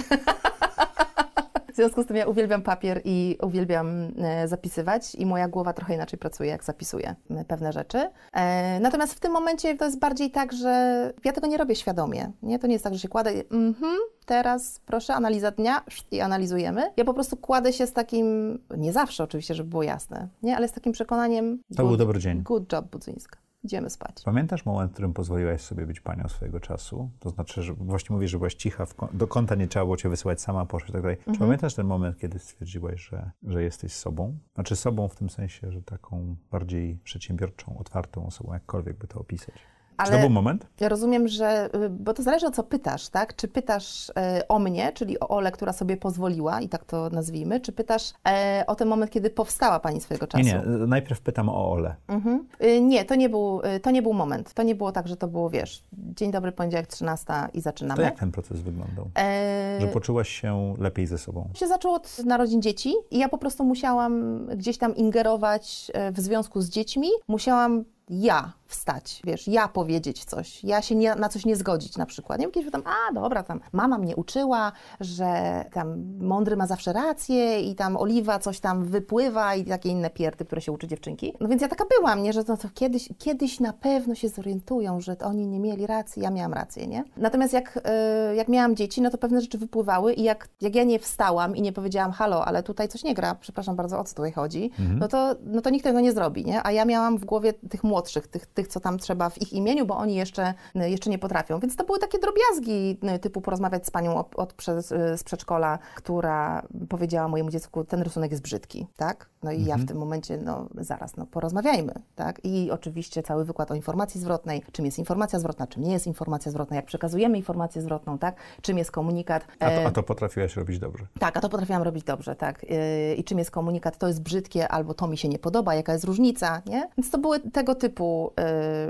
W 1.73 1.77
związku 1.77 2.03
z 2.03 2.07
tym 2.07 2.17
ja 2.17 2.27
uwielbiam 2.27 2.63
papier 2.63 3.01
i 3.05 3.39
uwielbiam 3.43 4.13
e, 4.19 4.49
zapisywać 4.49 5.15
i 5.15 5.27
moja 5.27 5.49
głowa 5.49 5.73
trochę 5.73 5.95
inaczej 5.95 6.19
pracuje, 6.19 6.51
jak 6.51 6.65
zapisuję 6.65 7.15
pewne 7.49 7.73
rzeczy. 7.73 8.11
E, 8.33 8.81
natomiast 8.81 9.15
w 9.15 9.21
tym 9.21 9.33
momencie 9.33 9.77
to 9.77 9.85
jest 9.85 9.99
bardziej 9.99 10.31
tak, 10.31 10.53
że 10.53 11.13
ja 11.25 11.33
tego 11.33 11.47
nie 11.47 11.57
robię 11.57 11.77
świadomie. 11.77 12.33
Nie? 12.43 12.59
To 12.59 12.67
nie 12.67 12.73
jest 12.73 12.85
tak, 12.85 12.95
że 12.95 13.01
się 13.01 13.09
kładę 13.09 13.35
i 13.35 13.41
mhm, 13.51 13.97
teraz 14.27 14.81
proszę, 14.87 15.15
analiza 15.15 15.51
dnia 15.51 15.85
i 16.11 16.21
analizujemy. 16.21 16.83
Ja 16.97 17.05
po 17.05 17.15
prostu 17.15 17.37
kładę 17.37 17.73
się 17.73 17.87
z 17.87 17.93
takim, 17.93 18.59
nie 18.77 18.93
zawsze 18.93 19.25
oczywiście, 19.25 19.55
żeby 19.55 19.71
było 19.71 19.83
jasne, 19.83 20.29
nie? 20.43 20.57
ale 20.57 20.69
z 20.69 20.73
takim 20.73 20.93
przekonaniem... 20.93 21.59
To 21.77 21.85
był 21.85 21.97
dobry 21.97 22.21
dzień. 22.21 22.43
Good 22.43 22.73
job, 22.73 22.87
Budzyńska 22.87 23.42
idziemy 23.65 23.91
spać. 23.91 24.23
Pamiętasz 24.25 24.67
moment, 24.67 24.91
w 24.91 24.95
którym 24.95 25.13
pozwoliłaś 25.13 25.61
sobie 25.61 25.87
być 25.87 26.01
panią 26.01 26.29
swojego 26.29 26.61
czasu? 26.61 27.11
To 27.19 27.31
znaczy, 27.31 27.63
że 27.63 27.75
właśnie 27.75 28.15
mówisz, 28.15 28.31
że 28.31 28.39
byłaś 28.39 28.55
cicha, 28.55 28.87
do 29.13 29.27
kąta 29.27 29.55
nie 29.55 29.69
trzeba 29.69 29.85
było 29.85 29.97
cię 29.97 30.09
wysyłać 30.09 30.41
sama, 30.41 30.67
poszłaś 30.67 30.91
i 30.91 30.93
tak 30.93 31.03
dalej. 31.03 31.17
Mhm. 31.17 31.35
Czy 31.35 31.41
pamiętasz 31.41 31.75
ten 31.75 31.87
moment, 31.87 32.19
kiedy 32.19 32.39
stwierdziłaś, 32.39 33.09
że, 33.09 33.31
że 33.43 33.63
jesteś 33.63 33.93
sobą? 33.93 34.39
Znaczy 34.55 34.77
sobą 34.77 35.09
w 35.09 35.15
tym 35.15 35.31
sensie, 35.31 35.73
że 35.73 35.83
taką 35.83 36.37
bardziej 36.51 36.99
przedsiębiorczą, 37.05 37.79
otwartą 37.79 38.27
osobą, 38.27 38.53
jakkolwiek 38.53 38.99
by 38.99 39.07
to 39.07 39.21
opisać? 39.21 39.55
Ale 39.97 40.11
Czy 40.11 40.17
to 40.17 40.21
był 40.21 40.31
moment? 40.31 40.67
Ja 40.81 40.89
rozumiem, 40.89 41.29
że, 41.29 41.69
y, 41.75 41.91
bo 41.91 42.15
to 42.15 42.23
zależy 42.23 42.47
o 42.47 42.51
co 42.51 42.63
pytasz, 42.63 43.09
tak? 43.09 43.37
Czy 43.37 43.49
pytasz 43.49 44.13
e, 44.17 44.49
o 44.49 44.59
mnie, 44.59 44.93
czyli 44.93 45.21
o 45.21 45.29
Ole, 45.29 45.53
która 45.53 45.73
sobie 45.73 45.97
pozwoliła, 45.97 46.61
i 46.61 46.69
tak 46.69 46.85
to 46.85 47.11
nazwijmy, 47.11 47.61
czy 47.61 47.73
pytasz 47.73 48.13
e, 48.29 48.65
o 48.67 48.75
ten 48.75 48.89
moment, 48.89 49.11
kiedy 49.11 49.31
powstała 49.31 49.81
Pani 49.81 50.01
swojego 50.01 50.27
czasu? 50.27 50.45
Nie, 50.45 50.63
nie, 50.67 50.87
najpierw 50.87 51.21
pytam 51.21 51.49
o 51.49 51.73
Ole. 51.73 51.95
Mhm. 52.09 52.47
E, 52.59 52.81
nie, 52.81 53.05
to 53.05 53.15
nie, 53.15 53.29
był, 53.29 53.61
to 53.83 53.91
nie 53.91 54.03
był 54.03 54.13
moment. 54.13 54.55
To 54.55 54.63
nie 54.63 54.75
było 54.75 54.93
tak, 54.93 55.09
że 55.09 55.17
to 55.17 55.29
było, 55.29 55.51
wiesz, 55.51 55.83
dzień 55.93 56.31
dobry, 56.31 56.53
poniedziałek 56.53 56.87
13 56.87 57.33
i 57.55 57.61
zaczynamy. 57.61 57.97
To 57.97 58.03
jak 58.03 58.19
ten 58.19 58.33
proces 58.33 58.61
wyglądał? 58.61 59.11
E... 59.19 59.79
Że 59.81 59.87
poczułaś 59.87 60.29
się 60.29 60.75
lepiej 60.79 61.07
ze 61.07 61.19
sobą? 61.19 61.49
Się 61.55 61.69
zaczęło 61.69 61.95
od 61.95 62.19
narodzin 62.25 62.63
dzieci 62.63 62.95
i 63.11 63.19
ja 63.19 63.29
po 63.29 63.39
prostu 63.39 63.65
musiałam 63.65 64.47
gdzieś 64.47 64.79
tam 64.79 64.97
ingerować 64.97 65.91
w 66.13 66.21
związku 66.21 66.61
z 66.61 66.69
dziećmi. 66.69 67.09
Musiałam 67.29 67.85
ja 68.11 68.53
wstać, 68.73 69.21
wiesz, 69.25 69.49
ja 69.49 69.69
powiedzieć 69.69 70.25
coś, 70.25 70.65
ja 70.65 70.83
się 70.83 70.95
nie, 70.95 71.15
na 71.15 71.29
coś 71.29 71.47
nie 71.47 71.57
zgodzić 71.57 71.97
na 71.97 72.07
przykład. 72.07 72.39
Nie 72.39 72.45
wiem, 72.45 72.53
kiedyś 72.53 72.73
tam, 72.73 72.83
a 72.87 73.13
dobra, 73.13 73.43
tam 73.43 73.61
mama 73.73 73.99
mnie 73.99 74.17
uczyła, 74.17 74.73
że 75.01 75.65
tam 75.73 76.05
mądry 76.21 76.57
ma 76.57 76.67
zawsze 76.67 76.93
rację 76.93 77.61
i 77.61 77.75
tam 77.75 77.97
oliwa 77.97 78.39
coś 78.39 78.61
tam 78.61 78.85
wypływa 78.85 79.55
i 79.55 79.65
takie 79.65 79.89
inne 79.89 80.11
pierdy, 80.11 80.45
które 80.45 80.61
się 80.61 80.73
uczy 80.73 80.89
dziewczynki. 80.89 81.35
No 81.41 81.49
więc 81.49 81.63
ja 81.63 81.69
taka 81.69 81.85
byłam, 81.99 82.23
nie, 82.23 82.33
że 82.33 82.45
to, 82.45 82.57
to 82.57 82.69
kiedyś, 82.75 83.09
kiedyś 83.19 83.61
na 83.61 83.73
pewno 83.73 84.15
się 84.15 84.29
zorientują, 84.29 85.01
że 85.01 85.17
oni 85.19 85.47
nie 85.47 85.61
mieli 85.61 85.87
racji, 85.87 86.23
ja 86.23 86.31
miałam 86.31 86.53
rację, 86.53 86.87
nie? 86.87 87.05
Natomiast 87.17 87.53
jak, 87.53 87.81
yy, 88.29 88.37
jak 88.37 88.49
miałam 88.49 88.77
dzieci, 88.77 89.03
no 89.03 89.11
to 89.11 89.19
pewne 89.19 89.41
rzeczy 89.41 89.59
wypływały 89.59 90.15
i 90.15 90.23
jak, 90.23 90.49
jak 90.61 90.75
ja 90.75 90.85
nie 90.85 90.99
wstałam 90.99 91.57
i 91.57 91.63
nie 91.63 91.73
powiedziałam, 91.73 92.13
halo, 92.13 92.45
ale 92.45 92.63
tutaj 92.63 92.89
coś 92.89 93.05
nie 93.05 93.15
gra, 93.15 93.35
przepraszam 93.35 93.77
bardzo, 93.77 94.01
o 94.01 94.05
co 94.05 94.15
tutaj 94.15 94.33
chodzi, 94.33 94.71
mhm. 94.79 94.99
no, 94.99 95.09
to, 95.09 95.35
no 95.45 95.61
to 95.61 95.71
nikt 95.71 95.85
tego 95.85 96.01
nie 96.01 96.13
zrobi, 96.13 96.45
nie? 96.45 96.67
A 96.67 96.73
ja 96.73 96.85
miałam 96.85 97.19
w 97.19 97.25
głowie 97.25 97.53
tych 97.53 97.85
młodszych, 97.85 98.29
tych, 98.29 98.47
tych 98.47 98.62
tych, 98.63 98.69
co 98.69 98.81
tam 98.81 98.99
trzeba 98.99 99.31
w 99.31 99.43
ich 99.43 99.53
imieniu, 99.53 99.87
bo 99.87 99.97
oni 99.97 100.15
jeszcze, 100.15 100.55
jeszcze 100.75 101.11
nie 101.11 101.19
potrafią. 101.19 101.61
Więc 101.61 101.77
to 101.77 101.85
były 101.85 101.99
takie 101.99 102.19
drobiazgi, 102.19 102.99
typu 103.21 103.41
porozmawiać 103.41 103.87
z 103.87 103.91
panią 103.91 104.17
od, 104.17 104.37
od, 104.37 104.55
z 104.81 105.25
przedszkola, 105.25 105.79
która 105.95 106.63
powiedziała 106.89 107.29
mojemu 107.29 107.51
dziecku, 107.51 107.85
ten 107.85 108.03
rysunek 108.03 108.31
jest 108.31 108.43
brzydki, 108.43 108.87
tak? 108.97 109.31
No 109.43 109.51
i 109.51 109.57
mhm. 109.57 109.69
ja 109.69 109.75
w 109.75 109.81
mhm. 109.81 109.89
tym 109.89 109.97
momencie, 109.97 110.39
no 110.39 110.69
zaraz, 110.75 111.17
no 111.17 111.27
porozmawiajmy, 111.27 111.93
tak? 112.15 112.41
I 112.45 112.71
oczywiście 112.71 113.23
cały 113.23 113.45
wykład 113.45 113.71
o 113.71 113.75
informacji 113.75 114.21
zwrotnej, 114.21 114.63
czym 114.73 114.85
jest 114.85 114.99
informacja 114.99 115.39
zwrotna, 115.39 115.67
czym 115.67 115.83
nie 115.83 115.93
jest 115.93 116.07
informacja 116.07 116.51
zwrotna, 116.51 116.77
jak 116.77 116.85
przekazujemy 116.85 117.37
informację 117.37 117.83
zwrotną, 117.83 118.19
tak? 118.19 118.37
Czym 118.63 118.79
jest 118.79 118.91
komunikat. 118.91 119.45
A 119.59 119.71
to, 119.71 119.87
a 119.87 119.91
to 119.91 120.03
potrafiłaś 120.03 120.57
robić 120.57 120.79
dobrze. 120.79 121.07
Tak, 121.19 121.37
a 121.37 121.41
to 121.41 121.49
potrafiłam 121.49 121.83
robić 121.83 122.05
dobrze, 122.05 122.37
tak. 122.37 122.65
Y, 122.65 123.15
I 123.15 123.25
czym 123.25 123.39
jest 123.39 123.51
komunikat, 123.51 123.99
to 123.99 124.07
jest 124.07 124.23
brzydkie, 124.23 124.69
albo 124.69 124.95
to 124.95 125.09
mi 125.09 125.19
się 125.19 125.29
nie 125.29 125.39
podoba, 125.39 125.75
jaka 125.75 125.93
jest 125.93 126.05
różnica, 126.05 126.63
nie? 126.67 126.89
Więc 126.99 127.11
to 127.11 127.19
były 127.19 127.41
tego 127.41 127.75
typu 127.75 128.33
y, 128.41 128.43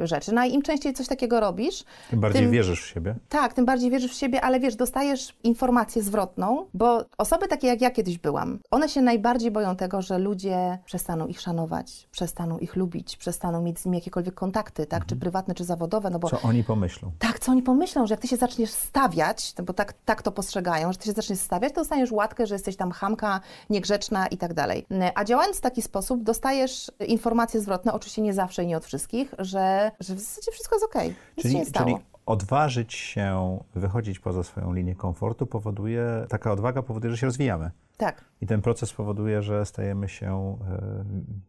rzeczy. 0.03 0.33
No 0.33 0.45
i 0.45 0.55
im 0.55 0.63
częściej 0.63 0.95
coś 0.95 1.07
takiego 1.07 1.41
robisz... 1.41 1.85
Tym 2.11 2.21
bardziej 2.21 2.43
tym, 2.43 2.51
wierzysz 2.51 2.83
w 2.83 2.87
siebie. 2.87 3.15
Tak, 3.29 3.53
tym 3.53 3.65
bardziej 3.65 3.91
wierzysz 3.91 4.13
w 4.13 4.15
siebie, 4.15 4.41
ale 4.41 4.61
wiesz, 4.61 4.77
dostajesz 4.77 5.35
informację 5.43 6.03
zwrotną, 6.03 6.67
bo 6.75 7.05
osoby 7.19 7.49
takie 7.49 7.67
jak 7.67 7.81
ja 7.81 7.91
kiedyś 7.91 8.19
byłam, 8.19 8.59
one 8.71 8.89
się 8.89 9.03
najbardziej 9.03 9.51
boją 9.51 9.77
tego, 9.77 10.03
że 10.03 10.19
ludzie 10.19 10.79
przestaną 10.85 11.27
ich 11.27 11.41
szanować, 11.41 12.09
przestaną 12.11 12.59
ich 12.59 12.77
lubić, 12.77 13.17
przestaną 13.17 13.63
mieć 13.63 13.79
z 13.79 13.85
nimi 13.85 13.99
jakiekolwiek 13.99 14.35
kontakty, 14.35 14.87
tak, 14.87 15.03
mhm. 15.03 15.09
czy 15.09 15.17
prywatne, 15.17 15.55
czy 15.55 15.65
zawodowe, 15.65 16.11
no 16.11 16.19
bo... 16.19 16.29
Co 16.29 16.41
oni 16.41 16.65
pomyślą? 16.65 17.11
Tak, 17.19 17.39
co 17.39 17.53
oni 17.53 17.63
pomyślą, 17.63 18.07
że 18.07 18.15
jak 18.15 18.21
ty 18.21 18.29
się 18.29 18.37
zaczniesz 18.37 18.71
stawiać, 18.71 19.55
bo 19.65 19.73
tak, 19.73 19.95
tak 20.05 20.23
to 20.23 20.33
postrzegają, 20.33 20.93
że 20.93 20.99
ty 20.99 21.07
się 21.07 21.13
zaczniesz 21.13 21.39
stawiać, 21.39 21.73
to 21.73 21.81
dostaniesz 21.81 22.13
łatkę, 22.13 22.47
że 22.47 22.55
jesteś 22.55 22.77
tam 22.77 22.91
hamka, 22.91 23.41
niegrzeczna 23.71 24.27
i 24.27 24.37
tak 24.37 24.55
dalej. 24.55 24.87
A 25.15 25.25
działając 25.25 25.57
w 25.57 25.61
taki 25.61 25.83
sposób, 25.83 26.23
dostajesz 26.23 26.91
informacje 27.07 27.61
zwrotne, 27.61 27.93
oczywiście 27.93 28.23
nie 28.23 28.35
zawsze 28.35 28.65
i 28.65 28.67
nie 28.67 28.77
od 28.77 28.85
wszystkich, 28.85 29.35
że, 29.53 29.91
że 30.01 30.15
w 30.15 30.21
zasadzie 30.21 30.53
wszystko 30.53 30.75
jest 30.77 30.85
okej, 30.87 31.09
okay, 31.09 31.43
czyli, 31.43 31.53
się 31.55 31.59
nie 31.59 31.67
stało. 31.67 31.91
Czyli 31.91 32.05
odważyć 32.27 32.95
się 32.95 33.59
wychodzić 33.75 34.19
poza 34.19 34.43
swoją 34.43 34.73
linię 34.73 34.95
komfortu 34.95 35.47
powoduje, 35.47 36.05
taka 36.29 36.53
odwaga 36.53 36.83
powoduje, 36.83 37.11
że 37.11 37.19
się 37.19 37.27
rozwijamy. 37.27 37.71
Tak. 37.97 38.25
I 38.43 38.47
ten 38.47 38.63
proces 38.63 38.93
powoduje, 38.93 39.43
że 39.43 39.67
stajemy 39.67 40.09
się 40.09 40.57
e, 40.71 41.05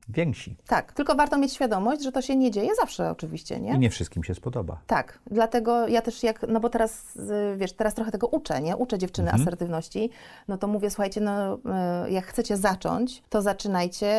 więksi. 0.09 0.57
Tak, 0.67 0.91
tylko 0.91 1.15
warto 1.15 1.37
mieć 1.37 1.53
świadomość, 1.53 2.03
że 2.03 2.11
to 2.11 2.21
się 2.21 2.35
nie 2.35 2.51
dzieje 2.51 2.69
zawsze 2.75 3.11
oczywiście, 3.11 3.59
nie? 3.59 3.75
I 3.75 3.79
nie 3.79 3.89
wszystkim 3.89 4.23
się 4.23 4.35
spodoba. 4.35 4.81
Tak, 4.87 5.19
dlatego 5.31 5.87
ja 5.87 6.01
też 6.01 6.23
jak, 6.23 6.45
no 6.47 6.59
bo 6.59 6.69
teraz, 6.69 7.17
wiesz, 7.57 7.73
teraz 7.73 7.93
trochę 7.93 8.11
tego 8.11 8.27
uczę, 8.27 8.61
nie? 8.61 8.75
Uczę 8.75 8.97
dziewczyny 8.97 9.27
mhm. 9.27 9.41
asertywności, 9.41 10.09
no 10.47 10.57
to 10.57 10.67
mówię, 10.67 10.89
słuchajcie, 10.89 11.21
no 11.21 11.59
e, 11.65 12.11
jak 12.11 12.25
chcecie 12.25 12.57
zacząć, 12.57 13.23
to 13.29 13.41
zaczynajcie 13.41 14.13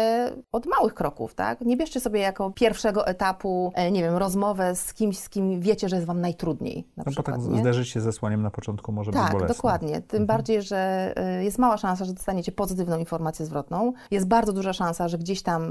od 0.53 0.67
małych 0.67 0.95
kroków, 0.95 1.35
tak? 1.35 1.61
Nie 1.61 1.77
bierzcie 1.77 2.01
sobie 2.01 2.21
jako 2.21 2.51
pierwszego 2.51 3.07
etapu, 3.07 3.73
e, 3.75 3.91
nie 3.91 4.03
wiem, 4.03 4.17
rozmowę 4.17 4.77
z 4.77 4.95
kimś, 4.95 5.19
z 5.19 5.29
kim 5.29 5.61
wiecie, 5.61 5.89
że 5.89 5.97
jest 5.97 6.07
wam 6.07 6.21
najtrudniej 6.21 6.85
na 6.97 7.05
no 7.07 7.13
przykład, 7.13 7.41
bo 7.41 7.49
tak 7.49 7.61
zderzyć 7.61 7.89
się 7.89 8.01
ze 8.01 8.13
słaniem 8.13 8.43
na 8.43 8.51
początku 8.51 8.93
może 8.93 9.13
tak, 9.13 9.23
być 9.23 9.33
bolesne. 9.33 9.49
Tak, 9.49 9.57
dokładnie. 9.57 9.95
Tym 9.95 10.23
mhm. 10.23 10.27
bardziej, 10.27 10.63
że 10.63 11.15
jest 11.41 11.59
mała 11.59 11.77
szansa, 11.77 12.05
że 12.05 12.13
dostaniecie 12.13 12.53
pozytywną 12.65 12.99
informację 12.99 13.47
zwrotną. 13.47 13.93
Jest 14.11 14.29
bardzo 14.29 14.53
duża 14.53 14.73
szansa, 14.73 15.09
że 15.09 15.19
gdzieś 15.19 15.43
tam 15.43 15.63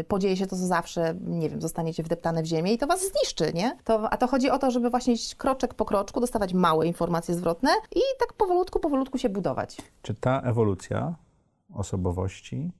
y, 0.00 0.04
podzieje 0.04 0.36
się 0.36 0.46
to, 0.46 0.56
co 0.56 0.66
zawsze, 0.66 1.14
nie 1.20 1.50
wiem, 1.50 1.60
zostaniecie 1.60 2.02
wdeptane 2.02 2.42
w 2.42 2.46
ziemię 2.46 2.72
i 2.72 2.78
to 2.78 2.86
was 2.86 3.00
zniszczy, 3.00 3.52
nie? 3.54 3.76
To, 3.84 4.12
a 4.12 4.16
to 4.16 4.26
chodzi 4.26 4.50
o 4.50 4.58
to, 4.58 4.70
żeby 4.70 4.90
właśnie 4.90 5.14
kroczek 5.36 5.74
po 5.74 5.84
kroczku, 5.84 6.20
dostawać 6.20 6.54
małe 6.54 6.86
informacje 6.86 7.34
zwrotne 7.34 7.70
i 7.96 8.00
tak 8.18 8.32
powolutku, 8.32 8.80
powolutku 8.80 9.18
się 9.18 9.28
budować. 9.28 9.76
Czy 10.02 10.14
ta 10.14 10.40
ewolucja 10.40 11.14
osobowości 11.74 12.70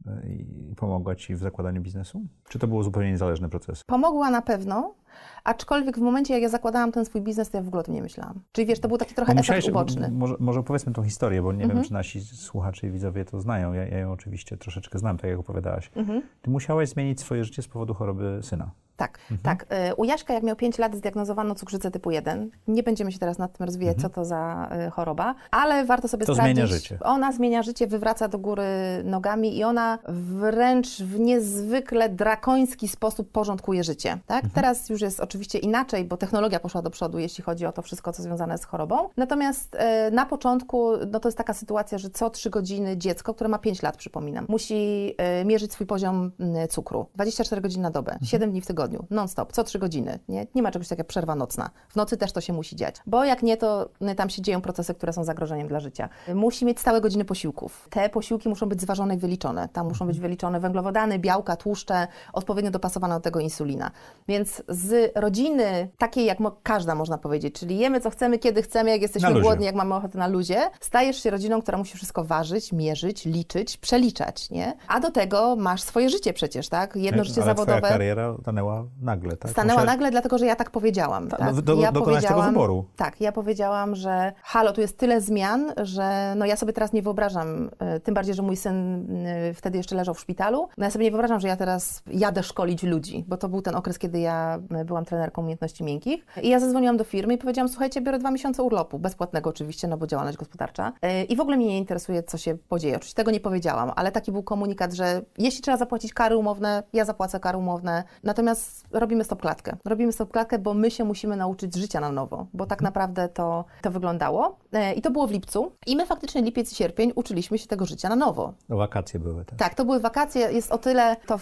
y, 0.73 0.75
pomogła 0.77 1.15
Ci 1.15 1.35
w 1.35 1.39
zakładaniu 1.39 1.81
biznesu? 1.81 2.21
Czy 2.49 2.59
to 2.59 2.67
było 2.67 2.83
zupełnie 2.83 3.11
niezależny 3.11 3.49
proces? 3.49 3.85
Pomogła 3.87 4.31
na 4.31 4.43
pewno, 4.43 4.95
Aczkolwiek 5.45 5.99
w 5.99 6.01
momencie, 6.01 6.35
jak 6.35 6.43
ja 6.43 6.49
zakładałam 6.49 6.93
ten 6.93 7.05
swój 7.05 7.21
biznes, 7.21 7.51
to 7.51 7.57
ja 7.57 7.63
w 7.63 7.69
ogóle 7.69 7.81
o 7.81 7.85
tym 7.85 7.95
nie 7.95 8.03
myślałam. 8.03 8.41
Czyli 8.53 8.67
wiesz, 8.67 8.81
to 8.81 8.89
był 8.89 8.99
taki 8.99 9.15
trochę 9.15 9.33
efekt 9.33 9.69
uboczny. 9.69 10.11
Może, 10.11 10.35
może 10.39 10.61
opowiedzmy 10.61 10.93
tą 10.93 11.03
historię, 11.03 11.43
bo 11.43 11.53
nie 11.53 11.63
mhm. 11.63 11.79
wiem, 11.79 11.89
czy 11.89 11.93
nasi 11.93 12.21
słuchacze 12.21 12.87
i 12.87 12.91
widzowie 12.91 13.25
to 13.25 13.41
znają. 13.41 13.73
Ja, 13.73 13.87
ja 13.87 13.99
ją 13.99 14.13
oczywiście 14.13 14.57
troszeczkę 14.57 14.99
znam, 14.99 15.19
tak 15.19 15.31
jak 15.31 15.39
opowiadałaś. 15.39 15.91
Mhm. 15.97 16.23
Ty 16.43 16.51
musiałaś 16.51 16.89
zmienić 16.89 17.21
swoje 17.21 17.45
życie 17.45 17.63
z 17.63 17.69
powodu 17.69 17.95
choroby 17.95 18.41
syna. 18.43 18.71
Tak, 18.97 19.19
mhm. 19.31 19.41
tak. 19.43 19.67
Y, 19.91 19.95
u 19.95 20.05
Jaśka, 20.05 20.35
jak 20.35 20.43
miał 20.43 20.57
5 20.57 20.79
lat, 20.79 20.95
zdiagnozowano 20.97 21.55
cukrzycę 21.55 21.91
typu 21.91 22.11
1. 22.11 22.51
Nie 22.69 22.83
będziemy 22.83 23.13
się 23.13 23.19
teraz 23.19 23.39
nad 23.39 23.59
tym 23.59 23.67
rozwijać, 23.67 23.97
mhm. 23.97 24.11
co 24.11 24.15
to 24.15 24.25
za 24.25 24.71
y, 24.87 24.91
choroba, 24.91 25.35
ale 25.51 25.85
warto 25.85 26.09
sobie 26.09 26.27
to 26.27 26.35
sprawdzić. 26.35 26.57
zmienia 26.57 26.67
życie. 26.67 26.99
Ona 27.01 27.33
zmienia 27.33 27.63
życie, 27.63 27.87
wywraca 27.87 28.29
do 28.29 28.39
góry 28.39 28.65
nogami 29.05 29.59
i 29.59 29.65
ona 29.65 29.99
wręcz 30.09 31.03
w 31.03 31.21
niezwykle 31.21 32.09
drakoński 32.09 32.89
sposób 32.89 33.31
porządkuje 33.31 33.85
życie. 33.85 34.19
Tak? 34.27 34.45
Mhm. 34.45 34.53
Teraz 34.55 34.89
już 34.89 35.02
jest 35.07 35.21
oczywiście 35.21 35.59
inaczej, 35.59 36.05
bo 36.05 36.17
technologia 36.17 36.61
poszła 36.61 36.83
do 36.83 36.91
przodu, 36.91 37.19
jeśli 37.19 37.45
chodzi 37.45 37.67
o 37.67 37.73
to 37.73 37.83
wszystko, 37.83 38.13
co 38.13 38.23
związane 38.23 38.59
z 38.59 38.65
chorobą. 38.65 39.09
Natomiast 39.17 39.75
e, 39.75 40.11
na 40.11 40.27
początku, 40.27 40.91
no 41.13 41.21
to 41.21 41.29
jest 41.29 41.39
taka 41.39 41.55
sytuacja, 41.55 41.99
że 41.99 42.11
co 42.11 42.31
trzy 42.31 42.51
godziny 42.51 42.97
dziecko, 42.97 43.35
które 43.35 43.49
ma 43.49 43.59
5 43.59 43.83
lat, 43.83 43.97
przypominam, 43.97 44.47
musi 44.49 45.15
e, 45.19 45.45
mierzyć 45.45 45.73
swój 45.73 45.87
poziom 45.87 46.33
cukru. 46.71 47.07
24 47.15 47.63
godziny 47.63 47.83
na 47.83 47.91
dobę, 47.91 48.19
7 48.23 48.51
dni 48.51 48.61
w 48.61 48.67
tygodniu, 48.67 49.07
non-stop, 49.11 49.53
co 49.53 49.65
trzy 49.65 49.79
godziny. 49.79 50.19
Nie, 50.29 50.47
nie 50.55 50.63
ma 50.63 50.71
czegoś 50.71 50.89
takiego 50.89 51.01
jak 51.01 51.07
przerwa 51.07 51.35
nocna. 51.35 51.71
W 51.89 51.97
nocy 51.97 52.17
też 52.17 52.33
to 52.33 52.41
się 52.41 52.53
musi 52.53 52.77
dziać, 52.77 52.97
bo 53.07 53.25
jak 53.25 53.43
nie, 53.43 53.57
to 53.57 53.89
tam 54.17 54.31
się 54.31 54.43
dzieją 54.43 54.61
procesy, 54.61 54.95
które 54.95 55.13
są 55.13 55.25
zagrożeniem 55.25 55.69
dla 55.69 55.81
życia. 55.81 56.09
Musi 56.35 56.65
mieć 56.65 56.81
stałe 56.81 57.01
godziny 57.01 57.25
posiłków. 57.25 57.89
Te 57.91 58.09
posiłki 58.09 58.49
muszą 58.49 58.67
być 58.67 58.81
zważone 58.81 59.15
i 59.15 59.19
wyliczone. 59.19 59.69
Tam 59.69 59.89
muszą 59.89 60.07
być 60.07 60.21
wyliczone 60.21 60.61
węglowodany, 60.61 61.19
białka, 61.19 61.57
tłuszcze, 61.57 62.07
odpowiednio 62.33 62.71
dopasowane 62.71 63.15
do 63.15 63.21
tego 63.21 63.41
insulina. 63.41 63.91
Więc 64.29 64.63
z 64.69 64.92
rodziny 65.15 65.89
takiej 65.99 66.25
jak 66.27 66.41
mo- 66.41 66.57
każda 66.63 66.95
można 66.95 67.19
powiedzieć, 67.19 67.55
czyli 67.55 67.79
jemy 67.79 68.01
co 68.01 68.11
chcemy, 68.11 68.39
kiedy 68.39 68.63
chcemy, 68.63 68.91
jak 68.91 69.03
jesteśmy 69.03 69.41
głodni, 69.41 69.67
jak 69.67 69.75
mamy 69.75 69.95
ochotę 69.95 70.19
na 70.19 70.27
luzie, 70.27 70.61
stajesz 70.81 71.23
się 71.23 71.31
rodziną, 71.31 71.63
która 71.63 71.79
musi 71.79 71.97
wszystko 71.97 72.25
ważyć, 72.25 72.73
mierzyć, 72.73 73.25
liczyć, 73.25 73.77
przeliczać, 73.77 74.51
nie? 74.51 74.75
A 74.89 75.01
do 75.01 75.11
tego 75.11 75.57
masz 75.57 75.83
swoje 75.83 76.11
życie 76.11 76.33
przecież, 76.33 76.69
tak? 76.69 76.97
Jedno 76.97 77.25
życie 77.25 77.43
Ale 77.43 77.47
zawodowe. 77.51 77.79
twoja 77.79 77.93
kariera 77.93 78.35
stanęła 78.43 78.85
nagle, 79.03 79.37
tak? 79.37 79.51
Stanęła 79.51 79.75
Musiałeś- 79.81 79.87
nagle, 79.93 80.11
dlatego 80.11 80.39
że 80.39 80.47
ja 80.47 80.57
tak 80.57 80.71
powiedziałam. 80.71 81.29
Ta- 81.29 81.37
tak? 81.37 81.55
no, 81.55 81.63
do- 81.63 81.75
ja 81.75 81.93
dokonałaś 81.93 82.25
tego 82.27 82.43
wyboru. 82.43 82.85
Tak, 82.97 83.21
ja 83.21 83.33
powiedziałam, 83.33 83.95
że 83.97 84.33
halo, 84.43 84.73
tu 84.73 84.81
jest 84.81 84.99
tyle 84.99 85.21
zmian, 85.21 85.73
że 85.83 86.35
no 86.37 86.47
ja 86.47 86.57
sobie 86.57 86.73
teraz 86.73 86.93
nie 86.93 87.03
wyobrażam, 87.03 87.71
y, 87.97 88.01
tym 88.01 88.15
bardziej, 88.15 88.35
że 88.35 88.43
mój 88.43 88.57
syn 88.57 89.07
y, 89.51 89.55
wtedy 89.55 89.79
jeszcze 89.79 89.97
leżał 89.97 90.15
w 90.15 90.21
szpitalu, 90.21 90.69
no 90.79 90.85
ja 90.85 90.91
sobie 90.91 91.05
nie 91.05 91.11
wyobrażam, 91.11 91.41
że 91.41 91.49
ja 91.49 91.57
teraz 91.57 92.03
jadę 92.07 92.43
szkolić 92.43 92.83
ludzi, 92.83 93.25
bo 93.29 93.37
to 93.37 93.49
był 93.49 93.63
ten 93.63 93.75
okres, 93.75 93.99
kiedy 93.99 94.19
ja 94.21 94.59
y, 94.81 94.82
byłam 94.85 95.05
trenerką 95.05 95.43
umiejętności 95.43 95.85
miękkich. 95.85 96.27
I 96.43 96.49
ja 96.49 96.61
zadzwoniłam 96.61 96.97
do 96.97 97.05
firmy 97.05 97.35
i 97.35 97.39
powiedziałam, 97.39 97.69
słuchajcie, 97.69 98.01
biorę 98.01 98.19
dwa 98.19 98.31
miesiące 98.31 98.63
urlopu, 98.63 98.99
bezpłatnego 98.99 99.51
oczywiście, 99.51 99.89
no 99.89 99.97
bo 99.97 100.07
działalność 100.07 100.39
gospodarcza. 100.39 100.93
Y, 101.05 101.25
I 101.25 101.37
w 101.37 101.41
ogóle 101.41 101.57
mnie 101.57 101.67
nie 101.67 101.79
interesuje, 101.79 102.23
co 102.23 102.39
się 102.39 102.57
podzieje. 102.69 102.97
Oczywiście 102.97 103.17
tego 103.17 103.31
nie 103.31 103.41
powiedziałam, 103.41 103.93
ale 103.97 104.13
taki 104.13 104.33
był 104.33 104.43
komunikat, 104.43 104.93
że 104.93 105.23
jeśli 105.39 105.63
trzeba 105.63 105.77
zapłacić 105.77 106.15
kary 106.15 106.37
umowne, 106.37 106.83
ja 106.93 107.05
zapłacę 107.05 107.41
kary 107.41 107.59
umowne, 107.59 108.05
natomiast 108.23 108.87
robimy 108.93 109.25
stop 109.25 109.41
klatkę. 109.41 109.77
Robimy 109.85 110.13
stop 110.13 110.33
klatkę, 110.33 110.59
bo 110.59 110.75
my 110.75 110.91
się 110.91 111.05
musimy 111.05 111.37
nauczyć 111.37 111.77
życia 111.77 112.01
na 112.01 112.13
nowo, 112.13 112.47
bo 112.55 112.67
tak 112.67 112.83
naprawdę 112.83 113.29
to, 113.29 113.65
to 113.83 113.91
wyglądało. 113.91 114.59
E, 114.73 114.93
I 114.93 115.03
to 115.03 115.11
było 115.11 115.27
w 115.27 115.31
lipcu. 115.31 115.73
I 115.87 115.97
my 115.97 116.07
faktycznie 116.07 116.43
lipiec 116.43 116.73
i 116.73 116.75
sierpień 116.75 117.13
uczyliśmy 117.15 117.59
się 117.59 117.67
tego 117.67 117.87
życia 117.87 118.09
na 118.09 118.17
nowo. 118.17 118.53
No, 118.69 118.77
wakacje 118.77 119.21
były, 119.21 119.45
tak? 119.45 119.59
Tak, 119.59 119.75
to 119.75 119.85
były 119.85 120.01
wakacje. 120.01 120.53
Jest 120.53 120.73
o 120.73 120.79
tyle 120.79 121.17
to 121.27 121.39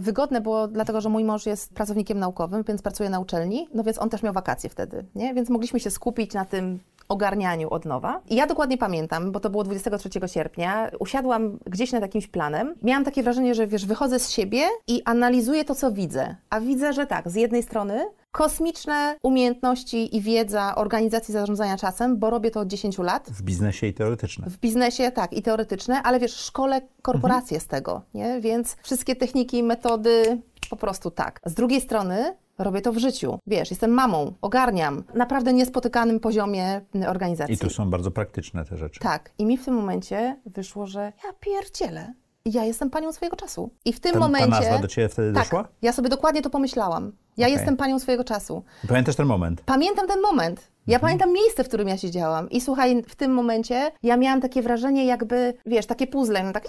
wygodne 0.00 0.40
było, 0.40 0.68
dlatego 0.68 1.00
że 1.00 1.08
mój 1.08 1.24
mąż 1.24 1.46
jest 1.46 1.74
pracownikiem 1.74 2.18
naukowym, 2.18 2.62
więc 2.68 2.82
pracuje 2.84 3.10
na 3.10 3.20
uczelni, 3.20 3.68
no 3.74 3.84
więc 3.84 3.98
on 3.98 4.10
też 4.10 4.22
miał 4.22 4.32
wakacje 4.32 4.70
wtedy, 4.70 5.04
nie? 5.14 5.34
Więc 5.34 5.50
mogliśmy 5.50 5.80
się 5.80 5.90
skupić 5.90 6.34
na 6.34 6.44
tym 6.44 6.78
ogarnianiu 7.08 7.70
od 7.70 7.84
nowa. 7.84 8.20
I 8.30 8.36
ja 8.36 8.46
dokładnie 8.46 8.78
pamiętam, 8.78 9.32
bo 9.32 9.40
to 9.40 9.50
było 9.50 9.64
23 9.64 10.08
sierpnia, 10.26 10.90
usiadłam 10.98 11.58
gdzieś 11.66 11.92
nad 11.92 12.02
jakimś 12.02 12.26
planem. 12.26 12.74
Miałam 12.82 13.04
takie 13.04 13.22
wrażenie, 13.22 13.54
że 13.54 13.66
wiesz, 13.66 13.86
wychodzę 13.86 14.18
z 14.18 14.30
siebie 14.30 14.62
i 14.86 15.02
analizuję 15.04 15.64
to, 15.64 15.74
co 15.74 15.92
widzę. 15.92 16.36
A 16.50 16.60
widzę, 16.60 16.92
że 16.92 17.06
tak, 17.06 17.30
z 17.30 17.34
jednej 17.34 17.62
strony 17.62 18.06
kosmiczne 18.32 19.16
umiejętności 19.22 20.16
i 20.16 20.20
wiedza 20.20 20.74
organizacji 20.74 21.32
zarządzania 21.32 21.76
czasem, 21.76 22.16
bo 22.16 22.30
robię 22.30 22.50
to 22.50 22.60
od 22.60 22.68
10 22.68 22.98
lat. 22.98 23.30
W 23.30 23.42
biznesie 23.42 23.86
i 23.86 23.94
teoretyczne. 23.94 24.50
W 24.50 24.58
biznesie 24.58 25.10
tak 25.10 25.32
i 25.32 25.42
teoretyczne, 25.42 26.02
ale 26.02 26.20
wiesz, 26.20 26.36
szkole 26.36 26.80
korporacje 27.02 27.60
z 27.60 27.66
tego, 27.66 28.02
nie? 28.14 28.40
Więc 28.40 28.76
wszystkie 28.82 29.16
techniki, 29.16 29.62
metody 29.62 30.42
po 30.70 30.76
prostu 30.76 31.10
tak. 31.10 31.40
Z 31.44 31.54
drugiej 31.54 31.80
strony 31.80 32.36
robię 32.58 32.80
to 32.80 32.92
w 32.92 32.98
życiu. 32.98 33.38
Wiesz, 33.46 33.70
jestem 33.70 33.90
mamą, 33.90 34.32
ogarniam 34.42 35.04
naprawdę 35.14 35.52
niespotykanym 35.52 36.20
poziomie 36.20 36.80
y, 36.96 37.08
organizacji. 37.08 37.54
I 37.54 37.58
to 37.58 37.70
są 37.70 37.90
bardzo 37.90 38.10
praktyczne 38.10 38.64
te 38.64 38.76
rzeczy. 38.76 39.00
Tak. 39.00 39.30
I 39.38 39.46
mi 39.46 39.56
w 39.58 39.64
tym 39.64 39.74
momencie 39.74 40.40
wyszło, 40.46 40.86
że 40.86 41.00
ja 41.00 41.32
pierdzielę. 41.40 42.12
Ja 42.44 42.64
jestem 42.64 42.90
panią 42.90 43.12
swojego 43.12 43.36
czasu. 43.36 43.70
I 43.84 43.92
w 43.92 44.00
tym 44.00 44.12
Ta, 44.12 44.18
momencie... 44.18 44.50
ta 44.50 44.60
nazwa 44.60 44.78
do 44.78 44.88
ciebie 44.88 45.08
wtedy 45.08 45.32
tak, 45.32 45.42
doszła? 45.44 45.68
ja 45.82 45.92
sobie 45.92 46.08
dokładnie 46.08 46.42
to 46.42 46.50
pomyślałam. 46.50 47.12
Ja 47.36 47.46
Okej. 47.46 47.52
jestem 47.52 47.76
panią 47.76 47.98
swojego 47.98 48.24
czasu. 48.24 48.62
Pamiętasz 48.88 49.16
ten 49.16 49.26
moment? 49.26 49.60
Pamiętam 49.66 50.08
ten 50.08 50.20
moment. 50.22 50.60
Ja 50.86 50.96
Mhm. 50.96 51.00
pamiętam 51.00 51.32
miejsce, 51.32 51.64
w 51.64 51.68
którym 51.68 51.88
ja 51.88 51.96
siedziałam. 51.98 52.50
I 52.50 52.60
słuchaj, 52.60 53.02
w 53.08 53.14
tym 53.14 53.34
momencie 53.34 53.90
ja 54.02 54.16
miałam 54.16 54.40
takie 54.40 54.62
wrażenie, 54.62 55.06
jakby, 55.06 55.54
wiesz, 55.66 55.86
takie 55.86 56.06
puzzle, 56.06 56.42
no 56.44 56.52
tak. 56.52 56.64
I 56.64 56.68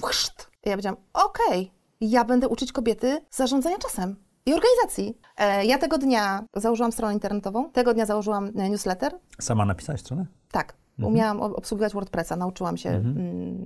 ja 0.70 0.72
powiedziałam, 0.76 0.98
okej, 1.14 1.72
ja 2.02 2.24
będę 2.24 2.48
uczyć 2.48 2.72
kobiety 2.72 3.22
zarządzania 3.32 3.78
czasem 3.78 4.16
i 4.46 4.54
organizacji. 4.54 5.18
E, 5.38 5.66
ja 5.66 5.78
tego 5.78 5.98
dnia 5.98 6.44
założyłam 6.56 6.92
stronę 6.92 7.14
internetową, 7.14 7.70
tego 7.72 7.94
dnia 7.94 8.06
założyłam 8.06 8.52
e, 8.56 8.70
newsletter. 8.70 9.14
Sama 9.42 9.66
napisałeś 9.66 10.02
stronę? 10.02 10.26
Tak, 10.52 10.74
Mhm. 11.00 11.14
umiałam 11.14 11.42
ob- 11.42 11.54
obsługiwać 11.58 11.94
WordPressa, 11.94 12.36
nauczyłam 12.36 12.78
się 12.78 12.90
mm, 12.90 13.18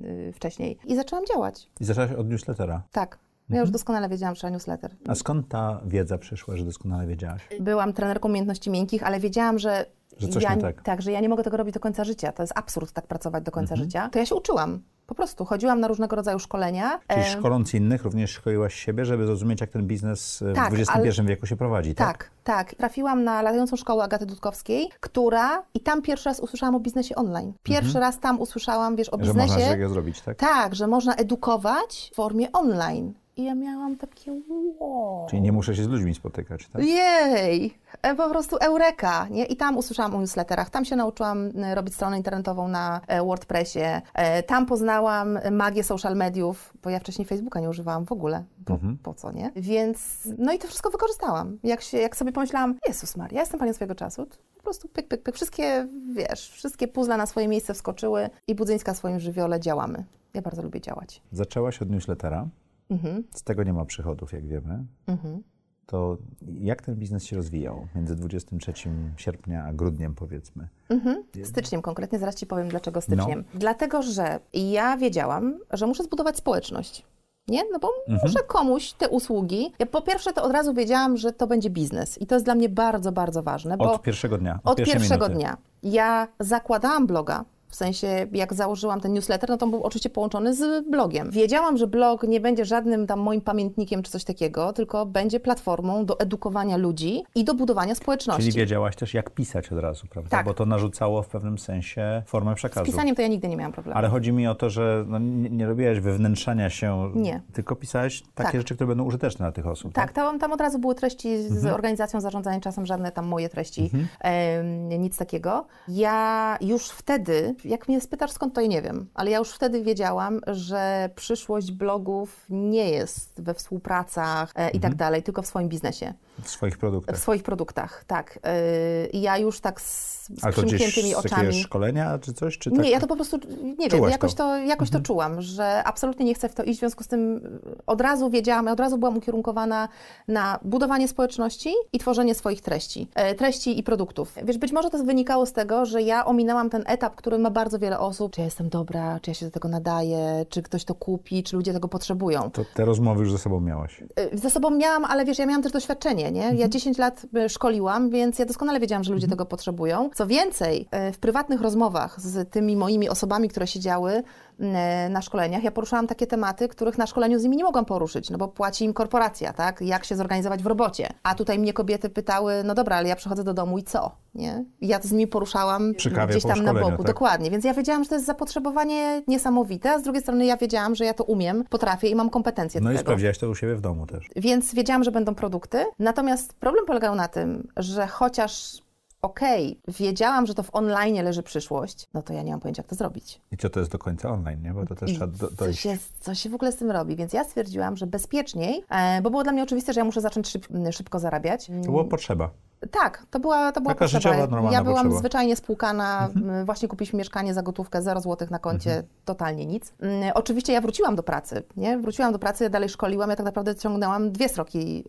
y, 0.06 0.32
wcześniej 0.36 0.78
i 0.86 0.96
zaczęłam 0.96 1.26
działać. 1.26 1.70
I 1.80 1.86
zaczęłaś 1.86 2.12
od 2.12 2.30
newslettera. 2.30 2.82
Tak. 2.92 3.18
Ja 3.50 3.54
Mhm. 3.54 3.62
już 3.62 3.72
doskonale 3.72 4.10
wiedziałam, 4.10 4.36
że 4.36 4.52
newsletter. 4.52 4.96
A 5.08 5.16
skąd 5.16 5.48
ta 5.48 5.82
wiedza 5.86 6.18
przyszła, 6.18 6.58
że 6.58 6.66
doskonale 6.66 7.08
wiedziałaś? 7.08 7.42
Byłam 7.60 7.94
trenerką 7.94 8.30
umiejętności 8.30 8.70
miękkich, 8.70 9.04
ale 9.04 9.20
wiedziałam, 9.20 9.60
że. 9.60 9.86
Że 10.20 10.28
coś 10.28 10.44
ja, 10.44 10.56
nie 10.56 10.62
tak. 10.62 10.82
Tak, 10.82 11.02
że 11.02 11.12
ja 11.12 11.20
nie 11.20 11.30
mogę 11.30 11.44
tego 11.44 11.58
robić 11.58 11.74
do 11.74 11.80
końca 11.80 12.04
życia. 12.04 12.32
To 12.32 12.44
jest 12.44 12.54
absurd 12.58 12.92
tak 12.92 13.08
pracować 13.08 13.44
do 13.44 13.52
końca 13.52 13.74
Mhm. 13.74 13.86
życia. 13.90 14.10
To 14.12 14.20
ja 14.20 14.26
się 14.26 14.36
uczyłam. 14.36 14.80
Po 15.08 15.16
prostu 15.16 15.46
chodziłam 15.46 15.80
na 15.80 15.88
różnego 15.88 16.16
rodzaju 16.16 16.40
szkolenia. 16.40 17.00
Czyli 17.08 17.26
szkoląc 17.26 17.74
innych, 17.74 18.04
również 18.04 18.32
szkoliłaś 18.32 18.74
siebie, 18.76 19.06
żeby 19.06 19.26
zrozumieć, 19.26 19.62
jak 19.62 19.70
ten 19.70 19.88
biznes 19.88 20.44
Tak, 20.56 20.74
w 20.74 20.80
XXI 20.80 21.22
wieku 21.26 21.46
się 21.46 21.56
prowadzi, 21.56 21.96
tak? 21.96 22.08
Tak, 22.18 22.30
tak. 22.44 22.76
Trafiłam 22.76 23.24
na 23.24 23.42
latającą 23.42 23.76
szkołę 23.76 24.04
Agaty 24.04 24.26
Dudkowskiej, 24.26 24.90
która 25.00 25.64
i 25.74 25.80
tam 25.80 26.02
pierwszy 26.02 26.30
raz 26.30 26.40
usłyszałam 26.40 26.76
o 26.76 26.80
biznesie 26.80 27.16
online. 27.16 27.54
Pierwszy 27.64 28.00
raz 28.00 28.20
tam 28.20 28.40
usłyszałam, 28.42 28.96
wiesz, 28.96 29.10
o 29.10 29.14
Mhm. 29.14 29.28
Że 29.28 29.34
można 29.34 29.56
biznesie. 29.56 29.72
tego 29.78 29.90
zrobić, 29.90 30.22
tak? 30.22 30.38
Tak, 30.38 30.76
że 30.76 30.88
można 30.88 31.16
edukować 31.16 32.10
w 32.14 32.16
formie 32.16 32.52
online. 32.52 33.14
I 33.38 33.44
ja 33.44 33.56
miałam 33.56 33.96
takie 33.98 34.32
wow. 34.80 35.28
Czyli 35.30 35.42
nie 35.42 35.52
muszę 35.52 35.76
się 35.76 35.84
z 35.84 35.88
ludźmi 35.88 36.16
spotykać, 36.16 36.68
tak? 36.74 36.86
Jej, 36.86 37.78
e, 38.02 38.16
po 38.16 38.30
prostu 38.30 38.58
eureka, 38.62 39.28
nie? 39.32 39.46
I 39.46 39.56
tam 39.56 39.78
usłyszałam 39.78 40.09
o 40.18 40.22
newsletterach, 40.22 40.70
tam 40.70 40.86
się 40.86 40.96
nauczyłam 40.96 41.50
e, 41.64 41.76
robić 41.76 41.94
stronę 41.96 42.18
internetową 42.18 42.68
na 42.68 43.02
e, 43.08 43.24
WordPressie, 43.24 43.80
e, 44.14 44.44
tam 44.44 44.66
poznałam 44.66 45.40
magię 45.52 45.84
social 45.84 46.16
mediów, 46.16 46.74
bo 46.84 46.90
ja 46.90 47.00
wcześniej 47.00 47.26
Facebooka 47.28 47.60
nie 47.60 47.70
używałam 47.70 48.06
w 48.06 48.12
ogóle, 48.12 48.44
bo 48.60 48.74
Mhm. 48.74 48.98
po 48.98 49.14
co, 49.14 49.32
nie? 49.32 49.52
Więc, 49.56 50.28
no 50.38 50.54
i 50.54 50.60
to 50.60 50.68
wszystko 50.68 50.90
wykorzystałam. 50.90 51.58
Jak, 51.64 51.82
się, 51.82 51.98
jak 51.98 52.18
sobie 52.18 52.32
pomyślałam, 52.32 52.76
Jezus 52.88 53.18
Maria, 53.18 53.36
ja 53.36 53.42
jestem 53.42 53.60
panią 53.60 53.74
swojego 53.74 53.96
czasu, 53.96 54.28
po 54.58 54.64
prostu 54.64 54.88
pyk, 54.88 55.08
pyk, 55.08 55.24
pyk, 55.24 55.36
wszystkie, 55.36 55.88
wiesz, 56.16 56.50
wszystkie 56.50 56.88
puzzle 56.88 57.18
na 57.18 57.26
swoje 57.26 57.48
miejsce 57.48 57.74
wskoczyły 57.74 58.30
i 58.48 58.56
Budzyńska 58.56 58.94
w 58.94 58.98
swoim 58.98 59.20
żywiole 59.20 59.60
działamy. 59.60 60.04
Ja 60.34 60.42
bardzo 60.42 60.62
lubię 60.62 60.82
działać. 60.82 61.22
Zaczęłaś 61.32 61.82
od 61.82 61.90
newslettera, 61.90 62.48
Mhm, 62.90 63.24
z 63.36 63.44
tego 63.44 63.64
nie 63.64 63.74
ma 63.74 63.86
przychodów, 63.86 64.34
jak 64.34 64.48
wiemy. 64.48 64.86
mhm. 65.08 65.44
To 65.90 66.18
jak 66.62 66.82
ten 66.82 66.96
biznes 66.96 67.24
się 67.24 67.36
rozwijał 67.36 67.88
między 67.96 68.16
23 68.16 68.74
sierpnia 69.18 69.64
a 69.64 69.74
grudniem, 69.74 70.16
powiedzmy? 70.16 70.68
Mhm. 70.90 71.24
Styczniem 71.44 71.82
konkretnie, 71.82 72.20
zaraz 72.20 72.36
Ci 72.36 72.46
powiem 72.46 72.68
dlaczego 72.70 73.02
styczniem. 73.02 73.44
No. 73.54 73.60
Dlatego, 73.60 74.02
że 74.02 74.40
ja 74.54 74.98
wiedziałam, 74.98 75.60
że 75.72 75.88
muszę 75.88 76.04
zbudować 76.04 76.38
społeczność. 76.38 77.06
Nie? 77.48 77.62
No 77.72 77.80
bo 77.80 77.90
Mhm. 78.08 78.20
muszę 78.32 78.44
komuś 78.48 78.94
te 78.94 79.10
usługi. 79.10 79.74
Ja 79.80 79.86
po 79.86 80.02
pierwsze 80.02 80.34
to 80.34 80.44
od 80.44 80.52
razu 80.52 80.74
wiedziałam, 80.74 81.18
że 81.18 81.32
to 81.34 81.48
będzie 81.48 81.70
biznes 81.70 82.22
i 82.22 82.26
to 82.28 82.36
jest 82.36 82.46
dla 82.46 82.56
mnie 82.56 82.70
bardzo, 82.70 83.12
bardzo 83.12 83.44
ważne, 83.44 83.78
Od 83.78 84.02
pierwszego 84.02 84.38
dnia. 84.38 84.60
od 84.64 84.78
pierwszej 84.78 84.98
pierwszego 85.00 85.26
minuty. 85.30 85.40
dnia. 85.44 85.58
Ja 85.84 86.28
zakładałam 86.40 87.08
bloga. 87.08 87.46
W 87.70 87.76
sensie, 87.76 88.28
jak 88.32 88.54
założyłam 88.54 89.02
ten 89.02 89.14
newsletter, 89.14 89.50
no 89.50 89.58
to 89.58 89.66
on 89.66 89.72
był 89.72 89.84
oczywiście 89.84 90.10
połączony 90.10 90.56
z 90.56 90.88
blogiem. 90.90 91.32
Wiedziałam, 91.32 91.78
że 91.78 91.88
blog 91.88 92.24
nie 92.24 92.40
będzie 92.40 92.66
żadnym 92.66 93.08
tam 93.08 93.20
moim 93.20 93.42
pamiętnikiem 93.42 94.04
czy 94.04 94.12
coś 94.12 94.24
takiego, 94.24 94.74
tylko 94.74 95.06
będzie 95.06 95.40
platformą 95.40 96.06
do 96.06 96.20
edukowania 96.20 96.78
ludzi 96.78 97.24
i 97.36 97.44
do 97.44 97.54
budowania 97.54 97.96
społeczności. 97.96 98.44
Czyli 98.44 98.58
wiedziałaś 98.58 98.96
też, 98.96 99.14
jak 99.14 99.30
pisać 99.30 99.72
od 99.72 99.80
razu, 99.80 100.08
prawda? 100.10 100.30
Tak. 100.30 100.46
Bo 100.46 100.54
to 100.54 100.66
narzucało 100.66 101.22
w 101.22 101.28
pewnym 101.28 101.58
sensie 101.58 102.24
formę 102.26 102.52
Z 102.54 102.56
przekazu. 102.56 102.86
pisaniem 102.92 103.16
to 103.16 103.22
ja 103.22 103.28
nigdy 103.28 103.48
nie 103.48 103.58
miałam 103.58 103.72
problemu. 103.74 103.98
Ale 103.98 104.08
chodzi 104.10 104.32
mi 104.32 104.48
o 104.48 104.56
to, 104.56 104.70
że 104.70 105.06
no, 105.08 105.20
nie, 105.20 105.50
nie 105.50 105.66
robiłaś 105.68 106.00
wewnętrzania 106.00 106.70
się, 106.70 107.12
Nie. 107.16 107.42
tylko 107.54 107.76
pisałeś 107.76 108.22
takie 108.36 108.52
Tak. 108.52 108.62
rzeczy, 108.62 108.76
które 108.76 108.88
będą 108.88 109.04
użyteczne 109.04 109.46
dla 109.46 109.52
tych 109.52 109.68
osób. 109.68 109.94
Tak, 109.94 110.12
tam, 110.14 110.40
tam 110.40 110.52
od 110.54 110.62
razu 110.62 110.80
były 110.80 110.96
treści 110.96 111.44
z 111.44 111.52
Mhm. 111.56 111.76
organizacją 111.76 112.22
zarządzania 112.22 112.60
czasem, 112.60 112.86
żadne 112.86 113.12
tam 113.12 113.26
moje 113.28 113.50
treści, 113.50 113.90
em, 114.20 114.90
nic 114.90 115.18
takiego. 115.18 115.66
Ja 115.88 116.58
już 116.62 116.90
wtedy 116.90 117.56
jak 117.66 117.88
mnie 117.88 118.02
spytasz 118.02 118.32
skąd, 118.32 118.54
to 118.54 118.62
ja 118.62 118.68
nie 118.68 118.82
wiem, 118.82 119.08
ale 119.14 119.32
ja 119.32 119.38
już 119.38 119.52
wtedy 119.52 119.84
wiedziałam, 119.84 120.42
że 120.48 121.10
przyszłość 121.16 121.72
blogów 121.72 122.46
nie 122.50 122.90
jest 122.90 123.42
we 123.42 123.54
współpracach 123.54 124.52
e, 124.56 124.70
i 124.70 124.80
tak 124.80 124.96
dalej, 124.96 125.24
tylko 125.24 125.42
w 125.42 125.48
swoim 125.48 125.70
biznesie. 125.70 126.14
W 126.44 126.50
swoich 126.50 126.78
produktach. 126.78 127.16
W 127.16 127.20
swoich 127.20 127.44
produktach, 127.44 128.04
tak. 128.08 128.40
E, 128.44 129.08
I 129.08 129.22
ja 129.22 129.38
już 129.38 129.60
tak 129.60 129.82
z, 129.82 130.19
z 130.38 130.52
przymkniętymi 130.52 131.16
oczami. 131.16 131.54
szkolenia 131.64 132.20
czy 132.20 132.34
coś? 132.34 132.58
Czy 132.58 132.72
tak? 132.72 132.80
Nie, 132.80 132.90
ja 132.90 133.00
to 133.00 133.08
po 133.08 133.16
prostu, 133.16 133.38
nie 133.64 133.76
wiem, 133.76 133.90
Czułaś 133.90 134.12
jakoś 134.12 134.34
to. 134.34 134.44
Mhm. 134.44 134.64
to, 134.64 134.70
jakoś 134.70 134.90
to 134.90 135.00
czułam, 135.00 135.42
że 135.42 135.84
absolutnie 135.84 136.26
nie 136.26 136.34
chcę 136.34 136.50
w 136.50 136.56
to 136.56 136.64
iść, 136.64 136.78
w 136.78 136.80
związku 136.80 137.04
z 137.04 137.08
tym 137.08 137.42
od 137.88 138.02
razu 138.02 138.30
wiedziałam, 138.30 138.68
od 138.68 138.80
razu 138.80 138.98
byłam 138.98 139.18
ukierunkowana 139.18 139.88
na 140.28 140.60
budowanie 140.64 141.08
społeczności 141.08 141.74
i 141.94 142.00
tworzenie 142.00 142.36
swoich 142.36 142.62
treści, 142.62 143.08
e, 143.16 143.36
treści 143.36 143.80
i 143.80 143.84
produktów. 143.84 144.34
Wiesz, 144.44 144.58
być 144.58 144.72
może 144.72 144.90
to 144.90 145.04
wynikało 145.04 145.46
z 145.46 145.54
tego, 145.54 145.86
że 145.86 146.02
ja 146.02 146.26
ominęłam 146.26 146.70
ten 146.70 146.84
etap, 146.88 147.16
który 147.16 147.38
ma 147.40 147.50
bardzo 147.52 147.80
wiele 147.80 148.00
osób, 148.00 148.32
czy 148.34 148.42
ja 148.42 148.46
jestem 148.46 148.70
dobra, 148.70 149.20
czy 149.22 149.30
ja 149.32 149.36
się 149.36 149.46
do 149.46 149.52
tego 149.52 149.68
nadaję, 149.68 150.46
czy 150.50 150.62
ktoś 150.62 150.86
to 150.86 150.96
kupi, 150.96 151.44
czy 151.44 151.56
ludzie 151.56 151.74
tego 151.74 151.88
potrzebują. 151.88 152.52
To 152.52 152.66
te 152.74 152.86
rozmowy 152.86 153.20
już 153.20 153.32
ze 153.32 153.38
sobą 153.38 153.60
miałaś. 153.60 154.02
Y, 154.34 154.38
Ze 154.38 154.50
sobą 154.50 154.70
miałam, 154.70 155.06
ale 155.06 155.26
wiesz, 155.26 155.40
ja 155.40 155.46
miałam 155.46 155.64
też 155.64 155.72
doświadczenie, 155.72 156.32
nie? 156.32 156.52
Ja 156.56 156.68
10 156.68 156.98
lat 156.98 157.26
y, 157.46 157.50
szkoliłam, 157.50 158.10
więc 158.10 158.40
ja 158.40 158.46
doskonale 158.46 158.80
wiedziałam, 158.80 159.04
że 159.04 159.14
ludzie 159.14 159.28
tego 159.28 159.46
potrzebują. 159.46 160.10
Co 160.20 160.28
więcej, 160.28 160.88
y, 161.10 161.12
w 161.14 161.20
prywatnych 161.20 161.62
rozmowach 161.62 162.22
z 162.22 162.52
tymi 162.52 162.76
moimi 162.78 163.10
osobami, 163.10 163.50
które 163.50 163.68
siedziały 163.68 164.12
y, 164.14 164.64
na 165.10 165.22
szkoleniach, 165.22 165.64
ja 165.64 165.72
poruszałam 165.72 166.08
takie 166.08 166.28
tematy, 166.28 166.68
których 166.68 166.98
na 166.98 167.08
szkoleniu 167.08 167.40
z 167.40 167.44
nimi 167.44 167.58
nie 167.58 167.64
mogłam 167.64 167.86
poruszyć, 167.86 168.30
no 168.30 168.38
bo 168.38 168.48
płaci 168.48 168.86
im 168.86 168.94
korporacja, 168.94 169.54
tak? 169.54 169.82
Jak 169.82 170.06
się 170.06 170.16
zorganizować 170.16 170.64
w 170.64 170.66
robocie. 170.66 171.10
A 171.24 171.36
tutaj 171.36 171.60
mnie 171.60 171.74
kobiety 171.74 172.10
pytały, 172.10 172.54
no 172.66 172.76
dobra, 172.76 172.96
ale 172.96 173.10
ja 173.10 173.16
przychodzę 173.16 173.44
do 173.44 173.54
domu 173.54 173.78
i 173.78 173.84
co? 173.84 174.12
Nie? 174.36 174.66
Ja 174.82 175.00
to 175.00 175.08
z 175.08 175.12
nimi 175.12 175.28
poruszałam 175.28 175.94
gdzieś 176.30 176.44
tam 176.44 176.64
na 176.64 176.74
boku. 176.74 176.98
tak? 176.98 177.06
Dokładnie. 177.06 177.52
Więc 177.52 177.66
ja 177.66 177.74
wiedziałam, 177.74 178.04
że 178.04 178.10
to 178.10 178.16
jest 178.16 178.26
zapotrzebowanie 178.26 179.22
niesamowite, 179.28 179.92
a 179.92 180.00
z 180.00 180.04
drugiej 180.04 180.22
strony 180.22 180.46
ja 180.46 180.58
wiedziałam, 180.58 180.96
że 180.96 181.06
ja 181.06 181.14
to 181.14 181.24
umiem, 181.24 181.64
potrafię 181.70 182.08
i 182.08 182.16
mam 182.16 182.30
kompetencje 182.30 182.82
No 182.82 182.92
i 182.92 182.94
tego. 182.94 183.02
sprawdziłaś 183.02 183.38
to 183.38 183.50
u 183.50 183.56
siebie 183.56 183.76
w 183.76 183.82
domu 183.82 184.06
też. 184.08 184.30
Więc 184.36 184.74
wiedziałam, 184.74 185.04
że 185.04 185.12
będą 185.12 185.36
produkty. 185.36 185.86
Natomiast 186.00 186.54
problem 186.54 186.86
polegał 186.86 187.16
na 187.16 187.28
tym, 187.28 187.68
że 187.78 188.08
chociaż 188.08 188.82
okej, 189.22 189.80
wiedziałam, 189.88 190.46
że 190.46 190.54
to 190.54 190.64
w 190.64 190.76
online 190.76 191.24
leży 191.24 191.44
przyszłość, 191.44 192.08
no 192.14 192.22
to 192.22 192.34
ja 192.34 192.44
nie 192.44 192.52
mam 192.52 192.60
pojęcia, 192.60 192.80
jak 192.80 192.88
to 192.90 192.96
zrobić. 192.96 193.42
I 193.52 193.58
co 193.58 193.70
to 193.70 193.80
jest 193.80 193.92
do 193.92 193.98
końca 194.00 194.30
online, 194.30 194.62
nie? 194.62 194.74
Bo 194.74 194.86
to 194.86 194.96
też 194.96 195.12
I 195.12 195.14
trzeba 195.14 195.28
do, 195.28 195.48
co, 195.48 195.56
dojść. 195.56 195.80
się, 195.80 195.98
co 196.20 196.36
się 196.36 196.50
w 196.50 196.54
ogóle 196.54 196.72
z 196.72 196.76
tym 196.76 196.92
robi? 196.92 197.16
Więc 197.16 197.34
ja 197.34 197.44
stwierdziłam, 197.44 197.98
że 197.98 198.08
bezpieczniej, 198.08 198.84
e, 198.90 199.22
bo 199.22 199.30
było 199.30 199.44
dla 199.44 199.52
mnie 199.52 199.64
oczywiste, 199.64 199.94
że 199.94 200.02
ja 200.02 200.06
muszę 200.06 200.22
zacząć 200.22 200.48
szyb, 200.48 200.68
szybko 200.92 201.20
zarabiać. 201.20 201.66
To 201.66 201.92
była 201.92 202.04
potrzeba. 202.04 202.50
Tak, 202.92 203.26
to 203.32 203.40
była, 203.40 203.72
to 203.72 203.82
była 203.82 203.94
Taka 203.94 204.06
potrzeba. 204.06 204.20
życiowa, 204.22 204.38
normalna 204.48 204.72
Ja 204.72 204.84
byłam 204.84 204.96
potrzeba. 204.96 205.02
Mhm. 205.08 205.20
zwyczajnie 205.20 205.56
spłukana, 205.56 206.30
m, 206.36 206.66
właśnie 206.66 206.88
kupiliśmy 206.88 207.18
mieszkanie 207.18 207.54
za 207.54 207.62
gotówkę, 207.62 208.02
0 208.02 208.22
zł 208.22 208.48
na 208.52 208.60
koncie, 208.60 209.04
totalnie 209.26 209.66
nic. 209.66 209.94
Mm, 210.02 210.32
Oczywiście 210.36 210.74
ja 210.74 210.82
wróciłam 210.82 211.16
do 211.16 211.24
pracy, 211.24 211.64
nie? 211.78 211.98
Wróciłam 211.98 212.34
do 212.34 212.40
pracy, 212.40 212.64
ja 212.64 212.70
dalej 212.70 212.90
szkoliłam, 212.90 213.30
ja 213.30 213.36
tak 213.36 213.46
naprawdę 213.46 213.76
ciągnęłam 213.76 214.32
dwie 214.32 214.50
sroki 214.50 215.04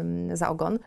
ym, 0.00 0.36
za 0.36 0.48
ogon 0.48 0.78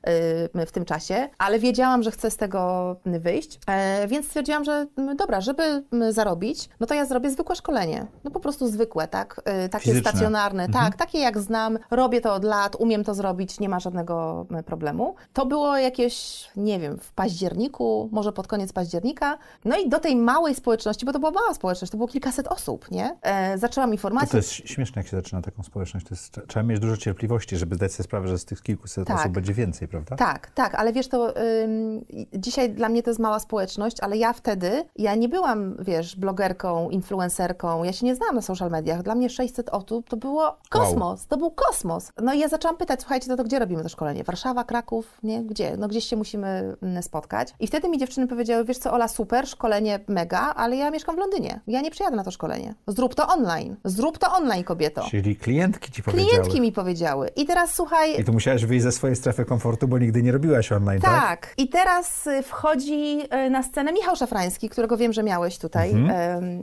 ym, 0.56 0.66
w 0.66 0.72
tym 0.72 0.86
czasie, 0.86 1.30
ale 1.38 1.60
wiedziałam, 1.60 2.04
że 2.04 2.12
chcę 2.12 2.32
z 2.32 2.38
tego 2.38 2.96
wyjść, 3.06 3.60
e, 3.68 4.08
więc 4.08 4.26
stwierdziłam, 4.26 4.64
że 4.64 4.88
dobra, 5.18 5.42
żeby 5.42 5.84
zarobić, 6.10 6.70
no 6.80 6.88
to 6.88 6.94
ja 6.94 7.06
zrobię 7.06 7.30
zwykłe 7.30 7.56
szkolenie. 7.56 8.06
No 8.24 8.32
po 8.32 8.40
prostu 8.40 8.68
zwykłe, 8.68 9.08
tak? 9.08 9.42
Y, 9.66 9.70
Takie 9.70 9.84
Fizyczne. 9.86 10.12
stacjonarne, 10.12 10.64
Mhm. 10.64 10.86
tak, 10.86 10.96
takie 10.96 11.20
jak 11.20 11.40
znam, 11.40 11.80
robię 11.92 12.22
to 12.22 12.34
od 12.34 12.44
lat, 12.44 12.76
umiem 12.76 13.04
to 13.04 13.14
zrobić, 13.14 13.60
nie 13.60 13.70
ma 13.70 13.80
żadnego 13.80 14.46
problemu. 14.66 15.16
To 15.34 15.46
było 15.46 15.78
jakieś, 15.78 16.23
nie 16.56 16.80
wiem, 16.80 16.98
w 17.00 17.12
październiku, 17.12 18.10
może 18.12 18.34
pod 18.34 18.48
koniec 18.48 18.74
października. 18.74 19.38
No 19.66 19.78
i 19.78 19.90
do 19.90 20.00
tej 20.00 20.16
małej 20.16 20.56
społeczności, 20.56 21.06
bo 21.06 21.14
to 21.14 21.20
była 21.20 21.32
mała 21.32 21.54
społeczność, 21.54 21.92
to 21.92 21.98
było 21.98 22.08
kilkaset 22.08 22.48
osób, 22.48 22.92
nie? 22.92 23.18
E, 23.22 23.58
zaczęłam 23.58 23.90
To, 23.90 23.94
informacje. 23.94 24.30
to 24.32 24.38
jest 24.38 24.50
śmieszne, 24.52 25.00
jak 25.00 25.08
się 25.08 25.18
zaczyna 25.18 25.42
taką 25.42 25.64
społeczność. 25.64 26.06
To 26.06 26.16
jest, 26.16 26.40
trzeba 26.48 26.64
mieć 26.64 26.80
dużo 26.80 26.98
cierpliwości, 26.98 27.58
żeby 27.58 27.76
zdać 27.76 27.92
sobie 27.94 28.04
sprawę, 28.04 28.28
że 28.28 28.38
z 28.40 28.46
tych 28.46 28.62
kilkuset 28.62 29.08
Tak. 29.08 29.20
osób 29.20 29.32
będzie 29.32 29.54
więcej, 29.54 29.88
prawda? 29.88 30.16
Tak, 30.16 30.52
tak, 30.52 30.76
ale 30.76 30.94
wiesz, 30.94 31.08
to 31.08 31.38
ym, 31.38 32.06
dzisiaj 32.34 32.70
dla 32.74 32.90
mnie 32.90 33.04
to 33.04 33.10
jest 33.10 33.20
mała 33.20 33.40
społeczność, 33.40 33.98
ale 34.00 34.18
ja 34.18 34.34
wtedy, 34.34 34.86
ja 34.96 35.16
nie 35.16 35.30
byłam, 35.30 35.76
wiesz, 35.80 36.16
blogerką, 36.16 36.90
influencerką, 36.90 37.84
ja 37.84 37.94
się 37.94 38.06
nie 38.06 38.16
znałam 38.16 38.36
na 38.36 38.42
social 38.42 38.72
mediach. 38.72 39.04
Dla 39.04 39.16
mnie 39.16 39.30
600 39.30 39.70
osób 39.70 40.10
to 40.10 40.18
było 40.18 40.58
kosmos, 40.70 41.28
to 41.28 41.38
był 41.38 41.52
kosmos. 41.52 42.12
No 42.24 42.34
i 42.34 42.40
ja 42.40 42.48
zaczęłam 42.48 42.78
pytać, 42.78 43.00
słuchajcie, 43.00 43.28
to, 43.28 43.36
to 43.38 43.44
gdzie 43.44 43.60
robimy 43.60 43.84
to 43.84 43.90
szkolenie? 43.90 44.24
Warszawa, 44.24 44.64
Kraków, 44.64 45.20
nie? 45.24 45.44
Gdzie? 45.44 45.78
No 45.78 45.88
gdzieś 45.88 46.06
się 46.06 46.13
musimy 46.18 46.76
mm, 46.82 47.04
spotkać. 47.04 47.54
I 47.60 47.68
wtedy 47.68 47.90
mi 47.90 47.98
dziewczyny 47.98 48.28
powiedziały, 48.28 48.66
wiesz 48.66 48.78
co, 48.78 48.94
Ola, 48.94 49.08
super, 49.08 49.48
szkolenie 49.48 50.00
mega, 50.08 50.54
ale 50.56 50.76
ja 50.76 50.92
mieszkam 50.92 51.16
w 51.16 51.20
Londynie. 51.20 51.60
Ja 51.68 51.82
nie 51.82 51.92
przyjadę 51.92 52.16
na 52.16 52.24
to 52.24 52.32
szkolenie. 52.32 52.76
Zrób 52.88 53.16
to 53.16 53.28
online. 53.28 53.76
Zrób 53.86 54.18
to 54.18 54.34
online, 54.34 54.64
kobieto. 54.64 55.06
Czyli 55.12 55.36
klientki 55.36 55.92
ci 55.92 56.04
powiedziały. 56.04 56.30
Klientki 56.30 56.62
mi 56.62 56.72
powiedziały. 56.72 57.28
I 57.36 57.46
teraz 57.46 57.74
słuchaj, 57.74 58.20
I 58.22 58.24
tu 58.24 58.34
musiałaś 58.34 58.66
wyjść 58.66 58.84
ze 58.84 58.92
swojej 58.92 59.16
strefy 59.16 59.46
komfortu, 59.46 59.88
bo 59.88 59.98
nigdy 59.98 60.24
nie 60.24 60.32
robiłaś 60.32 60.72
online, 60.72 61.02
tak? 61.02 61.22
tak. 61.22 61.54
I 61.58 61.70
teraz 61.70 62.28
y, 62.28 62.44
wchodzi 62.44 63.20
y, 63.48 63.50
na 63.50 63.64
scenę 63.64 63.94
Michał 63.94 64.16
Szafrański, 64.16 64.70
którego 64.70 64.98
wiem, 64.98 65.14
że 65.14 65.24
miałeś 65.24 65.58
tutaj 65.58 65.92
em, 65.92 66.10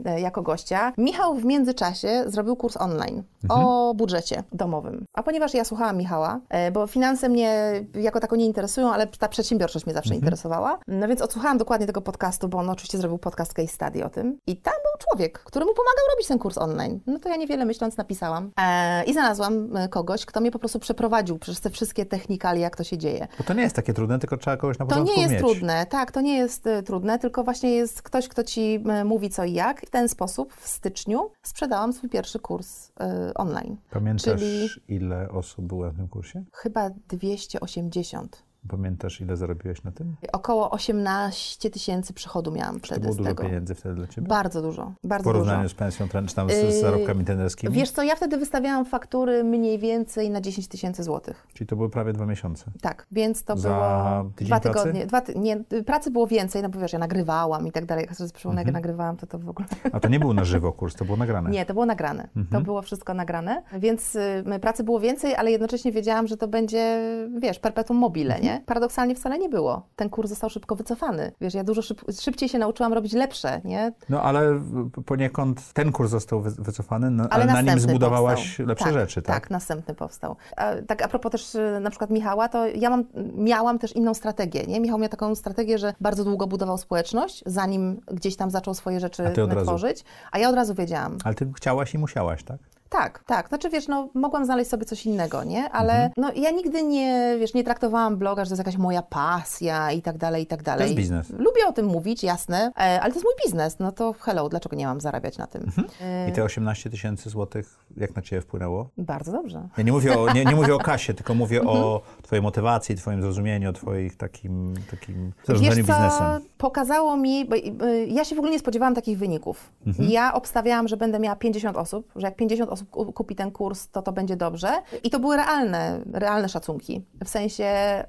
e, 0.05 0.21
jako 0.21 0.41
gościa. 0.41 0.93
Michał 0.97 1.35
w 1.35 1.45
międzyczasie 1.45 2.23
zrobił 2.27 2.55
kurs 2.55 2.77
online 2.77 3.23
o 3.49 3.93
budżecie 3.95 4.43
domowym. 4.51 5.05
A 5.13 5.23
ponieważ 5.23 5.53
ja 5.53 5.63
słuchałam 5.63 5.97
Michała, 5.97 6.39
e, 6.49 6.71
bo 6.71 6.87
finanse 6.87 7.29
mnie 7.29 7.83
jako 7.93 8.19
tako 8.19 8.35
nie 8.35 8.45
interesują, 8.45 8.93
ale 8.93 9.07
ta 9.07 9.27
przedsiębiorczość 9.45 9.85
mnie 9.85 9.93
zawsze 9.95 10.15
interesowała, 10.15 10.79
no 10.87 11.07
więc 11.07 11.21
odsłuchałam 11.21 11.57
dokładnie 11.57 11.87
tego 11.87 12.01
podcastu, 12.01 12.47
bo 12.49 12.57
on 12.57 12.69
oczywiście 12.69 12.97
zrobił 12.97 13.17
podcast 13.17 13.53
case 13.53 13.67
study 13.67 14.05
o 14.05 14.09
tym. 14.09 14.37
I 14.47 14.57
tam 14.57 14.73
był 14.73 15.07
człowiek, 15.09 15.39
który 15.39 15.65
mu 15.65 15.71
pomagał 15.73 16.05
robić 16.15 16.27
ten 16.27 16.39
kurs 16.39 16.57
online. 16.57 16.99
No 17.07 17.19
to 17.19 17.29
ja 17.29 17.35
niewiele 17.35 17.65
myśląc 17.65 17.97
napisałam 17.97 18.51
e, 18.59 19.03
i 19.03 19.13
znalazłam 19.13 19.75
e, 19.77 19.89
kogoś, 19.89 20.25
kto 20.25 20.41
mnie 20.41 20.51
po 20.51 20.59
prostu 20.59 20.79
przeprowadził 20.79 21.39
przez 21.39 21.61
te 21.61 21.69
wszystkie 21.69 22.05
technikalia, 22.05 22.61
jak 22.61 22.75
to 22.75 22.83
się 22.83 22.97
dzieje. 22.97 23.27
Bo 23.37 23.43
to 23.43 23.53
nie 23.53 23.61
jest 23.63 23.75
takie 23.75 23.93
trudne, 23.93 24.19
tylko 24.19 24.37
trzeba 24.37 24.57
kogoś 24.57 24.79
na 24.79 24.85
To 24.85 24.89
początku 24.89 25.15
nie 25.15 25.21
jest 25.21 25.33
mieć. 25.33 25.41
trudne, 25.41 25.85
tak, 25.85 26.11
to 26.11 26.21
nie 26.21 26.37
jest 26.37 26.67
y, 26.67 26.83
trudne, 26.83 27.19
tylko 27.19 27.43
właśnie 27.43 27.71
jest 27.71 28.01
ktoś, 28.01 28.27
kto 28.27 28.43
ci 28.43 28.83
y, 29.01 29.05
mówi 29.05 29.29
co 29.29 29.43
i 29.43 29.53
jak. 29.53 29.81
W 29.85 29.89
ten 29.89 30.09
sposób 30.09 30.53
w 30.53 30.67
styczniu 30.67 31.31
sprzedałam 31.43 31.93
swój 31.93 32.09
pierwszy 32.09 32.39
kurs 32.39 32.89
y, 32.89 33.33
online. 33.33 33.77
Pamiętasz, 33.89 34.39
Czyli- 34.41 34.69
ile 34.87 35.29
osób 35.29 35.65
było 35.65 35.91
w 35.91 35.95
tym 35.95 36.07
kursie? 36.07 36.43
Chyba 36.53 36.89
280. 36.89 38.43
Pamiętasz, 38.69 39.21
ile 39.21 39.37
zarobiłeś 39.37 39.83
na 39.83 39.91
tym? 39.91 40.15
Około 40.31 40.69
18 40.71 41.69
tysięcy 41.69 42.13
przychodu 42.13 42.51
miałam 42.51 42.75
Czy 42.75 42.81
to 42.81 42.87
wtedy 42.87 43.01
było 43.01 43.13
z 43.13 43.17
dużo 43.17 43.29
tego. 43.29 43.43
pieniędzy 43.43 43.75
wtedy 43.75 43.95
dla 43.95 44.07
Ciebie? 44.07 44.27
Bardzo 44.27 44.61
dużo, 44.61 44.91
w 45.03 45.07
bardzo 45.07 45.23
dużo. 45.23 45.33
porównaniu 45.33 45.69
z 45.69 45.73
pensją, 45.73 46.07
czy 46.27 46.35
tam 46.35 46.49
z, 46.49 46.53
z 46.53 46.63
Yy, 46.75 46.81
zarobkami 46.81 47.25
trenerskimi? 47.25 47.73
Wiesz 47.73 47.91
co, 47.91 48.03
ja 48.03 48.15
wtedy 48.15 48.37
wystawiałam 48.37 48.85
faktury 48.85 49.43
mniej 49.43 49.79
więcej 49.79 50.29
na 50.29 50.41
10 50.41 50.67
tysięcy 50.67 51.03
złotych. 51.03 51.47
Czyli 51.53 51.67
to 51.67 51.75
były 51.75 51.89
prawie 51.89 52.13
dwa 52.13 52.25
miesiące. 52.25 52.65
Tak, 52.81 53.07
więc 53.11 53.43
to 53.43 53.57
Za 53.57 53.69
było 53.69 54.31
tydzień 54.35 54.47
dwa 54.47 54.59
pracy? 54.59 54.79
tygodnie. 54.79 55.05
Dwa 55.05 55.21
ty, 55.21 55.33
nie, 55.35 55.57
pracy 55.85 56.11
było 56.11 56.27
więcej, 56.27 56.61
no 56.61 56.69
bo 56.69 56.79
wiesz, 56.79 56.93
ja 56.93 56.99
nagrywałam 56.99 57.67
i 57.67 57.71
tak 57.71 57.85
dalej. 57.85 58.05
Jak 58.05 58.15
sobie 58.15 58.29
przypomnę, 58.31 58.61
Mhm. 58.61 58.75
jak 58.75 58.83
nagrywałam, 58.83 59.17
to 59.17 59.27
to 59.27 59.39
w 59.39 59.49
ogóle... 59.49 59.67
A 59.91 59.99
to 59.99 60.07
nie 60.09 60.19
był 60.19 60.33
na 60.33 60.43
żywo 60.43 60.71
kurs, 60.79 60.95
to 60.95 61.05
było 61.05 61.17
nagrane. 61.17 61.49
Nie, 61.49 61.65
to 61.65 61.73
było 61.73 61.85
nagrane. 61.85 62.23
To 62.33 62.39
Mhm. 62.39 62.63
było 62.63 62.81
wszystko 62.81 63.13
nagrane, 63.13 63.63
więc 63.79 64.15
y, 64.15 64.43
pracy 64.61 64.83
było 64.83 64.99
więcej, 64.99 65.35
ale 65.35 65.51
jednocześnie 65.51 65.91
wiedziałam, 65.91 66.27
że 66.27 66.37
to 66.37 66.47
będzie, 66.47 67.01
wiesz, 67.39 67.59
perpetuum 67.59 67.99
mobile, 67.99 68.35
Mhm. 68.35 68.50
Nie? 68.51 68.61
Paradoksalnie 68.65 69.15
wcale 69.15 69.37
nie 69.39 69.49
było. 69.49 69.85
Ten 69.95 70.09
kurs 70.09 70.29
został 70.29 70.49
szybko 70.49 70.75
wycofany. 70.75 71.31
Wiesz, 71.41 71.53
ja 71.53 71.63
dużo 71.63 71.81
szyb 71.81 72.01
szybciej 72.21 72.49
się 72.49 72.59
nauczyłam 72.59 72.93
robić 72.93 73.13
lepsze, 73.13 73.61
nie? 73.63 73.91
No 74.09 74.21
ale 74.23 74.61
poniekąd 75.05 75.73
ten 75.73 75.91
kurs 75.91 76.11
został 76.11 76.41
wy- 76.41 76.51
wycofany, 76.63 77.11
no, 77.11 77.23
ale, 77.29 77.43
Ale 77.43 77.63
na 77.63 77.71
nim 77.71 77.79
zbudowałaś 77.79 78.47
powstał. 78.47 78.65
lepsze 78.65 78.85
tak, 78.85 78.93
rzeczy, 78.93 79.21
tak? 79.21 79.35
Tak, 79.41 79.49
następny 79.49 79.93
powstał. 79.95 80.35
A, 80.57 80.71
tak 80.87 81.01
a 81.01 81.07
propos 81.07 81.31
też 81.31 81.55
y, 81.55 81.79
na 81.81 81.89
przykład 81.89 82.09
Michała, 82.09 82.49
to 82.49 82.67
ja 82.67 82.89
mam, 82.89 83.03
miałam 83.35 83.79
też 83.79 83.95
inną 83.95 84.13
strategię, 84.13 84.63
nie? 84.67 84.79
Michał 84.79 84.97
miał 84.99 85.09
taką 85.09 85.35
strategię, 85.35 85.77
że 85.77 85.93
bardzo 86.01 86.23
długo 86.23 86.47
budował 86.47 86.77
społeczność, 86.77 87.43
zanim 87.45 88.01
gdzieś 88.11 88.35
tam 88.35 88.51
zaczął 88.51 88.73
swoje 88.73 88.99
rzeczy 88.99 89.23
A 89.37 89.41
od 89.41 89.53
razu? 89.53 89.65
tworzyć, 89.65 90.03
a 90.31 90.39
ja 90.39 90.49
od 90.49 90.55
razu 90.55 90.73
wiedziałam. 90.75 91.17
Ale 91.23 91.35
ty 91.35 91.51
chciałaś 91.55 91.93
i 91.93 91.97
musiałaś, 91.97 92.43
tak? 92.43 92.57
Tak, 92.91 93.23
tak. 93.27 93.47
Znaczy, 93.49 93.69
wiesz, 93.69 93.87
no, 93.87 94.09
mogłam 94.13 94.45
znaleźć 94.45 94.69
sobie 94.69 94.85
coś 94.85 95.05
innego, 95.05 95.43
nie? 95.43 95.69
Ale 95.69 95.93
Mhm. 95.93 96.11
no, 96.17 96.31
ja 96.35 96.51
nigdy 96.51 96.83
nie, 96.83 97.35
wiesz, 97.39 97.53
nie 97.53 97.63
traktowałam 97.63 98.17
bloga, 98.17 98.45
że 98.45 98.49
to 98.49 98.53
jest 98.53 98.59
jakaś 98.67 98.77
moja 98.77 99.01
pasja 99.01 99.91
i 99.91 100.01
tak 100.01 100.17
dalej, 100.17 100.43
i 100.43 100.45
tak 100.45 100.63
dalej. 100.63 100.83
jest 100.85 100.95
biznes. 100.97 101.29
Lubię 101.29 101.67
o 101.67 101.71
tym 101.71 101.85
mówić, 101.85 102.23
jasne, 102.23 102.71
e, 102.77 103.01
ale 103.01 103.11
to 103.13 103.19
jest 103.19 103.23
mój 103.25 103.33
biznes. 103.45 103.79
No 103.79 103.91
to 103.91 104.13
hello, 104.19 104.49
dlaczego 104.49 104.75
nie 104.75 104.85
mam 104.85 105.01
zarabiać 105.01 105.37
na 105.37 105.47
tym? 105.47 105.71
E, 106.01 106.29
I 106.29 106.31
te 106.31 106.43
18 106.43 106.89
tysięcy 106.89 107.29
złotych, 107.29 107.75
jak 107.97 108.15
na 108.15 108.21
ciebie 108.21 108.41
wpłynęło? 108.41 108.89
Bardzo 108.97 109.31
dobrze. 109.31 109.67
Ja 109.77 109.83
nie 109.83 109.91
mówię 109.91 110.19
o, 110.19 110.33
nie, 110.33 110.45
nie 110.45 110.55
mówię 110.55 110.75
o 110.75 110.79
kasie, 110.79 111.13
tylko 111.13 111.33
mówię 111.35 111.61
o 111.61 111.95
Mhm. 111.95 112.23
twojej 112.23 112.41
motywacji, 112.43 112.95
twoim 112.95 113.21
zrozumieniu, 113.21 113.69
o 113.69 113.73
twoich 113.73 114.17
takim, 114.17 114.73
takim 114.91 115.31
zarządzaniu 115.47 115.75
biznesem. 115.75 116.41
pokazało 116.57 117.17
mi, 117.17 117.45
bo 117.45 117.55
y, 117.55 118.05
ja 118.09 118.25
się 118.25 118.35
w 118.35 118.39
ogóle 118.39 118.51
nie 118.51 118.59
spodziewałam 118.59 118.95
takich 118.95 119.17
wyników. 119.17 119.71
Mhm. 119.87 120.09
Ja 120.09 120.33
obstawiałam, 120.33 120.87
że 120.87 120.97
będę 120.97 121.19
miała 121.19 121.35
50 121.35 121.77
osób, 121.77 122.11
że 122.15 122.27
jak 122.27 122.35
50 122.35 122.69
osób 122.71 122.80
osób 122.91 123.13
kupi 123.13 123.35
ten 123.35 123.51
kurs, 123.51 123.87
to 123.87 124.01
to 124.01 124.11
będzie 124.11 124.35
dobrze. 124.35 124.69
I 125.03 125.09
to 125.09 125.19
były 125.19 125.35
realne, 125.35 126.01
realne 126.13 126.49
szacunki. 126.49 127.01
W 127.23 127.29
sensie 127.29 128.03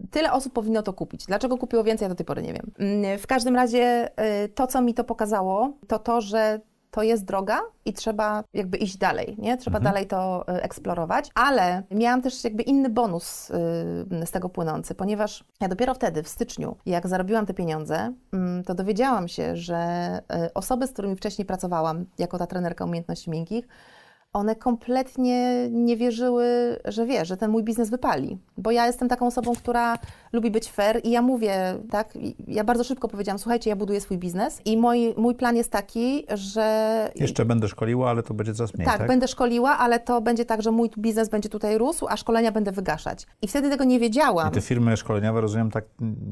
y, 0.00 0.08
tyle 0.10 0.32
osób 0.32 0.52
powinno 0.52 0.82
to 0.82 0.92
kupić. 0.92 1.26
Dlaczego 1.26 1.58
kupiło 1.58 1.84
więcej, 1.84 2.04
ja 2.04 2.08
do 2.08 2.14
tej 2.14 2.26
pory 2.26 2.42
nie 2.42 2.52
wiem. 2.52 2.70
Mm, 2.78 3.18
w 3.18 3.26
każdym 3.26 3.56
razie 3.56 4.08
y, 4.44 4.48
to, 4.48 4.66
co 4.66 4.82
mi 4.82 4.94
to 4.94 5.04
pokazało, 5.04 5.72
to 5.88 5.98
to, 5.98 6.20
że 6.20 6.60
to 6.92 7.02
jest 7.02 7.24
droga 7.24 7.60
i 7.84 7.92
trzeba 7.92 8.44
jakby 8.54 8.78
iść 8.78 8.96
dalej, 8.96 9.36
nie? 9.38 9.56
Trzeba 9.56 9.78
mhm. 9.78 9.94
dalej 9.94 10.06
to 10.06 10.44
y, 10.48 10.62
eksplorować, 10.62 11.30
ale 11.34 11.82
miałam 11.90 12.22
też 12.22 12.44
jakby 12.44 12.62
inny 12.62 12.88
bonus 12.88 13.50
y, 13.50 14.26
z 14.26 14.30
tego 14.30 14.48
płynący, 14.48 14.94
ponieważ 14.94 15.44
ja 15.60 15.68
dopiero 15.68 15.94
wtedy, 15.94 16.22
w 16.22 16.28
styczniu, 16.28 16.76
jak 16.86 17.08
zarobiłam 17.08 17.46
te 17.46 17.54
pieniądze, 17.54 18.12
y, 18.60 18.64
to 18.64 18.74
dowiedziałam 18.74 19.28
się, 19.28 19.56
że 19.56 20.20
y, 20.46 20.54
osoby, 20.54 20.86
z 20.86 20.92
którymi 20.92 21.16
wcześniej 21.16 21.46
pracowałam, 21.46 22.06
jako 22.18 22.38
ta 22.38 22.46
trenerka 22.46 22.84
umiejętności 22.84 23.30
miękkich, 23.30 23.68
one 24.32 24.56
kompletnie 24.56 25.68
nie 25.70 25.96
wierzyły, 25.96 26.78
że 26.84 27.06
wie, 27.06 27.24
że 27.24 27.36
ten 27.36 27.50
mój 27.50 27.62
biznes 27.62 27.90
wypali. 27.90 28.38
Bo 28.58 28.70
ja 28.70 28.86
jestem 28.86 29.08
taką 29.08 29.26
osobą, 29.26 29.52
która 29.54 29.98
lubi 30.32 30.50
być 30.50 30.70
fair 30.70 31.00
i 31.04 31.10
ja 31.10 31.22
mówię, 31.22 31.78
tak, 31.90 32.18
ja 32.48 32.64
bardzo 32.64 32.84
szybko 32.84 33.08
powiedziałam, 33.08 33.38
słuchajcie, 33.38 33.70
ja 33.70 33.76
buduję 33.76 34.00
swój 34.00 34.18
biznes 34.18 34.60
i 34.64 34.76
mój, 34.76 35.14
mój 35.16 35.34
plan 35.34 35.56
jest 35.56 35.70
taki, 35.70 36.26
że... 36.34 37.10
Jeszcze 37.14 37.44
będę 37.44 37.68
szkoliła, 37.68 38.10
ale 38.10 38.22
to 38.22 38.34
będzie 38.34 38.54
coraz 38.54 38.74
mniej, 38.74 38.86
tak? 38.86 38.98
Tak, 38.98 39.08
będę 39.08 39.28
szkoliła, 39.28 39.78
ale 39.78 40.00
to 40.00 40.20
będzie 40.20 40.44
tak, 40.44 40.62
że 40.62 40.70
mój 40.70 40.90
biznes 40.98 41.28
będzie 41.28 41.48
tutaj 41.48 41.78
rósł, 41.78 42.06
a 42.08 42.16
szkolenia 42.16 42.52
będę 42.52 42.72
wygaszać. 42.72 43.26
I 43.42 43.48
wtedy 43.48 43.70
tego 43.70 43.84
nie 43.84 44.00
wiedziałam. 44.00 44.48
I 44.48 44.52
te 44.52 44.60
firmy 44.60 44.96
szkoleniowe, 44.96 45.40
rozumiem, 45.40 45.70
tak 45.70 45.84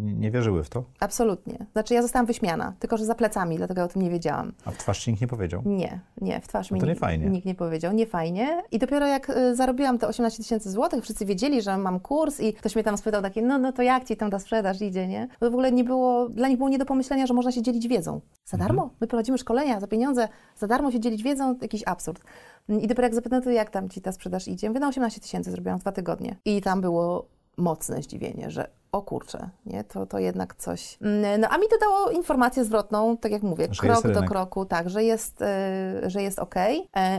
nie 0.03 0.31
wierzyły 0.31 0.65
w 0.65 0.69
to? 0.69 0.85
Absolutnie. 1.01 1.67
Znaczy 1.73 1.95
ja 1.95 2.03
zostałam 2.03 2.27
wyśmiana, 2.27 2.73
tylko 2.79 2.97
że 2.97 3.05
za 3.05 3.15
plecami, 3.15 3.57
dlatego 3.57 3.81
ja 3.81 3.85
o 3.85 3.89
tym 3.89 4.03
nie 4.03 4.11
wiedziałam. 4.11 4.53
A 4.65 4.71
w 4.71 4.77
twarz 4.77 4.99
ci 4.99 5.11
nikt 5.11 5.21
nie 5.21 5.29
powiedział? 5.29 5.63
Nie, 5.65 6.01
nie, 6.21 6.41
w 6.41 6.49
twarz 6.49 6.71
no 6.71 6.75
mi 6.75 6.81
to 6.81 6.87
nie 6.87 6.93
nikt, 6.93 7.01
fajnie. 7.01 7.27
nikt 7.27 7.47
nie 7.47 7.55
powiedział. 7.55 7.93
Nie 7.93 8.07
fajnie. 8.07 8.63
I 8.73 8.79
dopiero 8.79 9.07
jak 9.07 9.31
y, 9.31 9.57
zarobiłam 9.57 9.99
te 9.99 10.09
18 10.09 10.43
tysięcy 10.43 10.71
złotych, 10.71 11.05
wszyscy 11.05 11.27
wiedzieli, 11.27 11.63
że 11.63 11.79
mam 11.79 12.01
kurs 12.01 12.41
i 12.41 12.55
ktoś 12.55 12.75
mnie 12.75 12.85
tam 12.85 12.99
spytał 12.99 13.23
takie, 13.23 13.43
no, 13.43 13.59
no 13.59 13.73
to 13.73 13.83
jak 13.95 14.05
ci 14.05 14.17
tam 14.17 14.31
ta 14.31 14.39
sprzedaż 14.39 14.81
idzie, 14.83 15.09
nie? 15.09 15.29
Bo 15.41 15.51
w 15.51 15.55
ogóle 15.55 15.73
nie 15.73 15.85
było, 15.85 16.29
dla 16.29 16.49
nich 16.49 16.57
było 16.57 16.69
nie 16.69 16.79
do 16.79 16.87
pomyślenia, 16.87 17.27
że 17.27 17.35
można 17.35 17.53
się 17.53 17.63
dzielić 17.63 17.89
wiedzą. 17.89 18.21
Za 18.45 18.57
Mhm. 18.57 18.69
darmo? 18.69 18.91
My 19.01 19.07
prowadzimy 19.07 19.39
szkolenia 19.39 19.81
za 19.81 19.87
pieniądze, 19.87 20.29
za 20.57 20.67
darmo 20.67 20.91
się 20.91 21.01
dzielić 21.01 21.23
wiedzą, 21.23 21.57
jakiś 21.63 21.83
absurd. 21.87 22.23
I 22.69 22.87
dopiero 22.87 23.03
jak 23.03 23.15
zapytałem, 23.15 23.43
to 23.45 23.51
jak 23.51 23.71
tam 23.71 23.89
ci 23.89 24.01
ta 24.01 24.13
sprzedaż 24.13 24.49
idzie? 24.49 24.69
Mówię, 24.69 24.81
na 24.81 24.89
18 24.89 25.21
tysięcy 25.21 25.51
zrobiłam 25.51 25.79
w 25.79 25.83
dwa 25.83 25.93
tygodnie. 25.93 26.37
I 26.45 26.61
tam 26.63 26.81
było 26.81 27.27
mocne 27.57 28.03
zdziwienie, 28.03 28.51
że 28.51 28.71
o 28.93 29.03
kurczę, 29.03 29.51
nie, 29.67 29.85
to, 29.85 30.07
to 30.07 30.19
jednak 30.19 30.55
coś. 30.55 30.99
Mm, 31.01 31.41
No 31.41 31.49
a 31.51 31.59
mi 31.59 31.65
to 31.71 31.79
dało 31.79 32.11
informację 32.11 32.65
zwrotną, 32.65 33.17
tak 33.17 33.33
jak 33.33 33.43
mówię, 33.43 33.69
Że 33.71 33.81
krok 33.83 34.09
do 34.11 34.23
kroku, 34.23 34.65
tak, 34.65 34.91
że 34.91 35.05
jest, 35.05 35.43
y, 35.43 36.11
że 36.11 36.23
jest 36.23 36.39
ok 36.39 36.55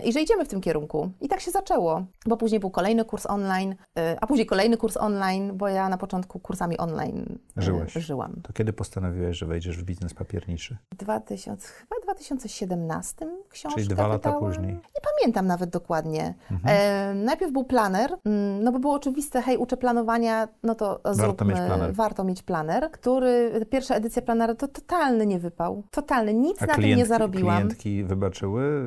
i 0.03 0.13
że 0.13 0.21
idziemy 0.21 0.45
w 0.45 0.47
tym 0.47 0.61
kierunku. 0.61 1.09
I 1.21 1.27
tak 1.27 1.39
się 1.39 1.51
zaczęło, 1.51 2.03
bo 2.25 2.37
później 2.37 2.59
był 2.59 2.69
kolejny 2.71 3.05
kurs 3.05 3.25
online, 3.25 3.71
y, 3.71 3.75
a 4.21 4.27
później 4.27 4.45
kolejny 4.45 4.77
kurs 4.77 4.97
online, 4.97 5.57
bo 5.57 5.67
ja 5.67 5.89
na 5.89 5.97
początku 5.97 6.39
kursami 6.39 6.77
online 6.77 7.39
y, 7.57 7.61
Żyłeś. 7.61 7.93
żyłam. 7.93 8.41
To 8.43 8.53
kiedy 8.53 8.73
postanowiłeś, 8.73 9.37
że 9.37 9.45
wejdziesz 9.45 9.77
w 9.77 9.83
biznes 9.83 10.13
papierniczy? 10.13 10.77
2000, 10.97 11.67
chyba 11.67 11.95
w 12.01 12.03
2017 12.03 13.27
książka 13.49 13.75
Czyli 13.75 13.87
dwa 13.87 14.07
lata 14.07 14.29
wydałam. 14.31 14.39
później. 14.53 14.73
Nie 14.73 15.01
pamiętam 15.19 15.47
nawet 15.47 15.69
dokładnie. 15.69 16.33
Mhm. 16.51 16.75
E, 16.77 17.13
najpierw 17.25 17.51
był 17.51 17.63
planer, 17.63 18.17
mm, 18.25 18.63
no 18.63 18.71
bo 18.71 18.79
było 18.79 18.93
oczywiste, 18.93 19.41
hej, 19.41 19.57
uczę 19.57 19.77
planowania, 19.77 20.47
no 20.63 20.75
to 20.75 20.99
zróbmy, 21.11 21.53
mieć 21.67 21.77
planer. 21.77 21.93
warto 21.95 22.23
mieć 22.23 22.43
planer, 22.43 22.91
który, 22.91 23.65
pierwsza 23.69 23.95
edycja 23.95 24.21
planera 24.21 24.55
to 24.55 24.67
totalny 24.67 25.25
nie 25.25 25.39
wypał. 25.39 25.83
Totalny, 25.91 26.33
nic 26.33 26.61
A 26.63 26.65
na 26.65 26.73
tym 26.75 26.83
nie 26.83 27.05
zarobiłam. 27.05 27.55
klientki 27.57 28.03
wybaczyły? 28.03 28.83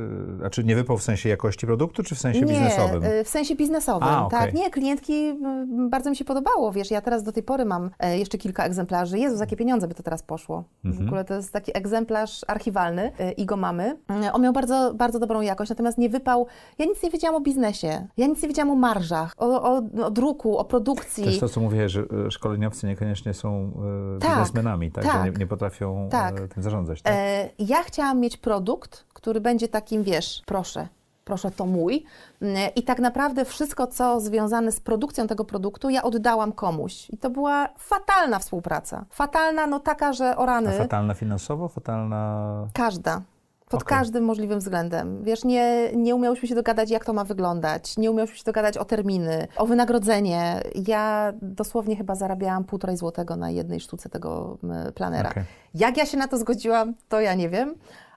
A 0.47 0.51
czy 0.51 0.65
nie 0.65 0.75
wypał 0.77 0.99
w 0.99 1.03
sensie 1.03 1.29
jakości 1.29 1.67
produktu, 1.67 2.03
czy 2.03 2.15
w 2.15 2.19
sensie 2.19 2.41
nie, 2.41 2.47
biznesowym? 2.47 3.03
e, 3.05 3.25
w 3.25 3.29
sensie 3.29 3.57
biznesowym, 3.57 4.09
A, 4.09 4.27
okej. 4.27 4.41
tak. 4.41 4.55
Nie, 4.55 4.71
klientki 4.71 5.15
m, 5.29 5.91
bardzo 5.91 6.11
mi 6.11 6.17
się 6.17 6.25
podobało, 6.25 6.73
wiesz, 6.73 6.91
ja 6.91 7.01
teraz 7.01 7.23
do 7.23 7.33
tej 7.33 7.43
pory 7.43 7.65
mam 7.65 7.91
e, 7.99 8.19
jeszcze 8.19 8.39
kilka 8.39 8.65
egzemplarzy. 8.65 9.19
Jezu, 9.19 9.37
za 9.37 9.43
jakie 9.45 9.57
pieniądze 9.57 9.89
by 9.89 9.95
to 9.95 10.03
teraz 10.03 10.23
poszło. 10.23 10.65
W 10.85 10.87
Mhm. 10.87 11.07
ogóle 11.09 11.25
to 11.25 11.35
jest 11.35 11.53
taki 11.53 11.77
egzemplarz 11.79 12.41
archiwalny 12.49 13.13
e, 13.19 13.33
i 13.33 13.47
go 13.47 13.57
mamy. 13.57 13.97
E, 14.25 14.33
On 14.33 14.43
miał 14.43 14.53
bardzo, 14.53 14.95
bardzo 14.95 15.19
dobrą 15.19 15.41
jakość, 15.41 15.69
natomiast 15.71 15.99
nie 15.99 16.09
wypał. 16.09 16.47
Ja 16.79 16.87
nic 16.87 17.03
nie 17.03 17.11
wiedziałam 17.11 17.35
o 17.35 17.41
biznesie, 17.41 18.07
ja 18.17 18.27
nic 18.27 18.43
nie 18.43 18.49
wiedziałam 18.49 18.71
o 18.71 18.75
marżach, 18.75 19.35
o, 19.39 19.63
o, 19.63 19.83
o 20.05 20.11
druku, 20.11 20.59
o 20.59 20.65
produkcji. 20.65 21.23
To 21.25 21.29
jest 21.31 21.41
to, 21.41 21.49
co 21.49 21.61
mówiłeś, 21.61 21.93
że 21.93 22.01
e, 22.27 22.31
szkoleniowcy 22.65 22.87
niekoniecznie 22.87 23.35
są 23.35 23.73
e, 24.17 24.19
Tak, 24.21 24.31
biznesmenami, 24.31 24.91
tak? 24.91 25.05
Że 25.05 25.11
tak. 25.11 25.25
nie, 25.25 25.31
nie 25.39 25.47
potrafią 25.47 26.09
Tak. 26.11 26.41
e, 26.41 26.49
tym 26.49 26.63
zarządzać, 26.63 27.03
tak? 27.03 27.15
E, 27.17 27.49
ja 27.59 27.83
chciałam 27.83 28.21
mieć 28.21 28.37
produkt, 28.37 29.05
który 29.13 29.41
będzie 29.41 29.69
takim, 29.69 30.03
wiesz, 30.03 30.43
proszę, 30.47 30.89
proszę, 31.25 31.51
to 31.51 31.67
mój. 31.67 32.05
Mm, 32.43 32.57
I 32.77 32.83
tak 32.83 32.99
naprawdę 32.99 33.45
wszystko, 33.45 33.87
co 33.87 34.21
związane 34.21 34.73
z 34.73 34.81
produkcją 34.81 35.27
tego 35.27 35.45
produktu, 35.45 35.91
ja 35.91 36.03
oddałam 36.03 36.53
komuś. 36.53 37.11
I 37.11 37.19
to 37.19 37.31
była 37.31 37.69
fatalna 37.79 38.39
współpraca. 38.39 39.05
Fatalna, 39.11 39.67
no 39.67 39.81
taka, 39.81 40.13
że 40.13 40.37
o 40.37 40.49
A 40.49 40.73
fatalna 40.73 41.15
finansowo, 41.15 41.69
fatalna... 41.69 42.69
każda. 42.73 43.23
Pod 43.69 43.83
Okej. 43.83 43.99
każdym 43.99 44.25
możliwym 44.25 44.59
względem. 44.59 45.25
Wiesz, 45.25 45.45
nie, 45.45 45.91
nie 45.97 46.15
umiałyśmy 46.15 46.49
się 46.49 46.55
dogadać, 46.55 46.91
jak 46.91 47.05
to 47.05 47.13
ma 47.13 47.25
wyglądać, 47.25 47.97
nie 47.97 48.11
umiałyśmy 48.11 48.37
się 48.37 48.45
dogadać 48.45 48.79
o 48.79 48.85
terminy, 48.85 49.49
o 49.57 49.67
wynagrodzenie. 49.67 50.63
Ja 50.87 51.33
dosłownie 51.43 51.97
chyba 51.97 52.15
zarabiałam 52.15 52.65
półtorej 52.65 52.97
złotego 52.97 53.37
na 53.37 53.51
jednej 53.51 53.81
sztuce 53.81 54.09
tego 54.09 54.59
planera. 54.95 55.31
Okej. 55.31 55.45
Jak 55.75 55.97
ja 55.97 56.07
się 56.07 56.17
na 56.17 56.29
to 56.29 56.39
zgodziłam, 56.39 56.95
to 57.09 57.21
ja 57.21 57.35
nie 57.35 57.49
wiem. 57.49 57.75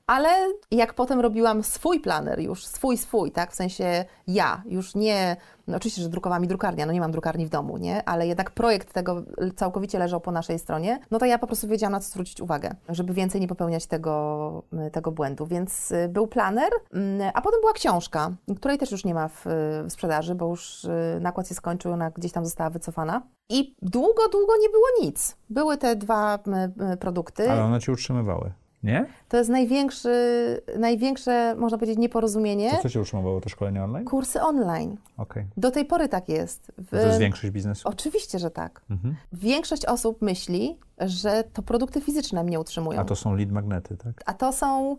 Ale 0.07 0.29
jak 0.71 0.93
potem 0.93 1.19
robiłam 1.19 1.63
swój 1.63 1.99
planer 1.99 2.39
już, 2.39 2.65
swój, 2.65 2.97
swój, 2.97 3.31
tak, 3.31 3.51
w 3.51 3.55
sensie 3.55 4.05
ja, 4.27 4.63
już 4.65 4.95
nie, 4.95 5.35
no 5.67 5.77
oczywiście, 5.77 6.01
że 6.01 6.09
drukowała 6.09 6.39
mi 6.39 6.47
drukarnia, 6.47 6.85
no 6.85 6.91
nie 6.91 6.99
mam 6.99 7.11
drukarni 7.11 7.45
w 7.45 7.49
domu, 7.49 7.77
nie, 7.77 8.09
ale 8.09 8.27
jednak 8.27 8.51
projekt 8.51 8.93
tego 8.93 9.23
całkowicie 9.55 9.99
leżał 9.99 10.21
po 10.21 10.31
naszej 10.31 10.59
stronie, 10.59 10.99
no 11.11 11.19
to 11.19 11.25
ja 11.25 11.37
po 11.39 11.47
prostu 11.47 11.67
wiedziałam, 11.67 11.91
na 11.91 11.99
co 11.99 12.09
zwrócić 12.09 12.41
uwagę, 12.41 12.75
żeby 12.89 13.13
więcej 13.13 13.41
nie 13.41 13.47
popełniać 13.47 13.85
tego, 13.85 14.63
tego 14.91 15.11
błędu, 15.11 15.45
więc 15.45 15.91
y, 15.91 16.09
był 16.09 16.27
planer, 16.27 16.69
mm, 16.93 17.31
a 17.33 17.41
potem 17.41 17.59
była 17.61 17.73
książka, 17.73 18.31
której 18.57 18.77
też 18.77 18.91
już 18.91 19.05
nie 19.05 19.13
ma 19.13 19.27
w, 19.27 19.45
w 19.85 19.91
sprzedaży, 19.91 20.35
bo 20.35 20.47
już 20.47 20.83
y, 20.83 21.19
nakład 21.21 21.47
się 21.47 21.55
skończył, 21.55 21.91
ona 21.91 22.11
gdzieś 22.11 22.31
tam 22.31 22.45
została 22.45 22.69
wycofana 22.69 23.21
i 23.49 23.75
długo, 23.81 24.29
długo 24.31 24.53
nie 24.61 24.69
było 24.69 24.85
nic. 25.01 25.37
Były 25.49 25.77
te 25.77 25.95
dwa 25.95 26.35
y, 26.35 26.93
y, 26.93 26.97
produkty. 26.97 27.51
Ale 27.51 27.63
one 27.63 27.79
cię 27.79 27.91
utrzymywały, 27.91 28.51
nie? 28.83 29.05
To 29.29 29.37
jest 29.37 29.49
największy, 29.49 30.11
największe, 30.79 31.55
można 31.57 31.77
powiedzieć, 31.77 31.97
nieporozumienie. 31.99 32.71
To 32.71 32.77
co 32.81 32.89
cię 32.89 33.01
utrzymywało, 33.01 33.41
to 33.41 33.49
szkolenie 33.49 33.83
online? 33.83 34.05
Kursy 34.05 34.41
online. 34.41 34.97
Okej. 35.17 35.45
Do 35.57 35.71
tej 35.71 35.85
pory 35.85 36.09
tak 36.09 36.29
jest. 36.29 36.71
W- 36.77 36.89
To 36.89 36.97
jest 37.07 37.19
większość 37.19 37.53
biznesu? 37.53 37.89
Oczywiście, 37.89 38.39
że 38.39 38.51
tak. 38.51 38.81
Mhm. 38.89 39.15
Większość 39.33 39.85
osób 39.85 40.21
myśli, 40.21 40.77
że 40.99 41.43
to 41.53 41.61
produkty 41.61 42.01
fizyczne 42.01 42.43
mnie 42.43 42.59
utrzymują. 42.59 42.99
A 43.01 43.05
to 43.05 43.15
są 43.15 43.35
lead 43.35 43.51
magnety, 43.51 43.97
tak? 43.97 44.23
A 44.25 44.33
to 44.33 44.53
są, 44.53 44.97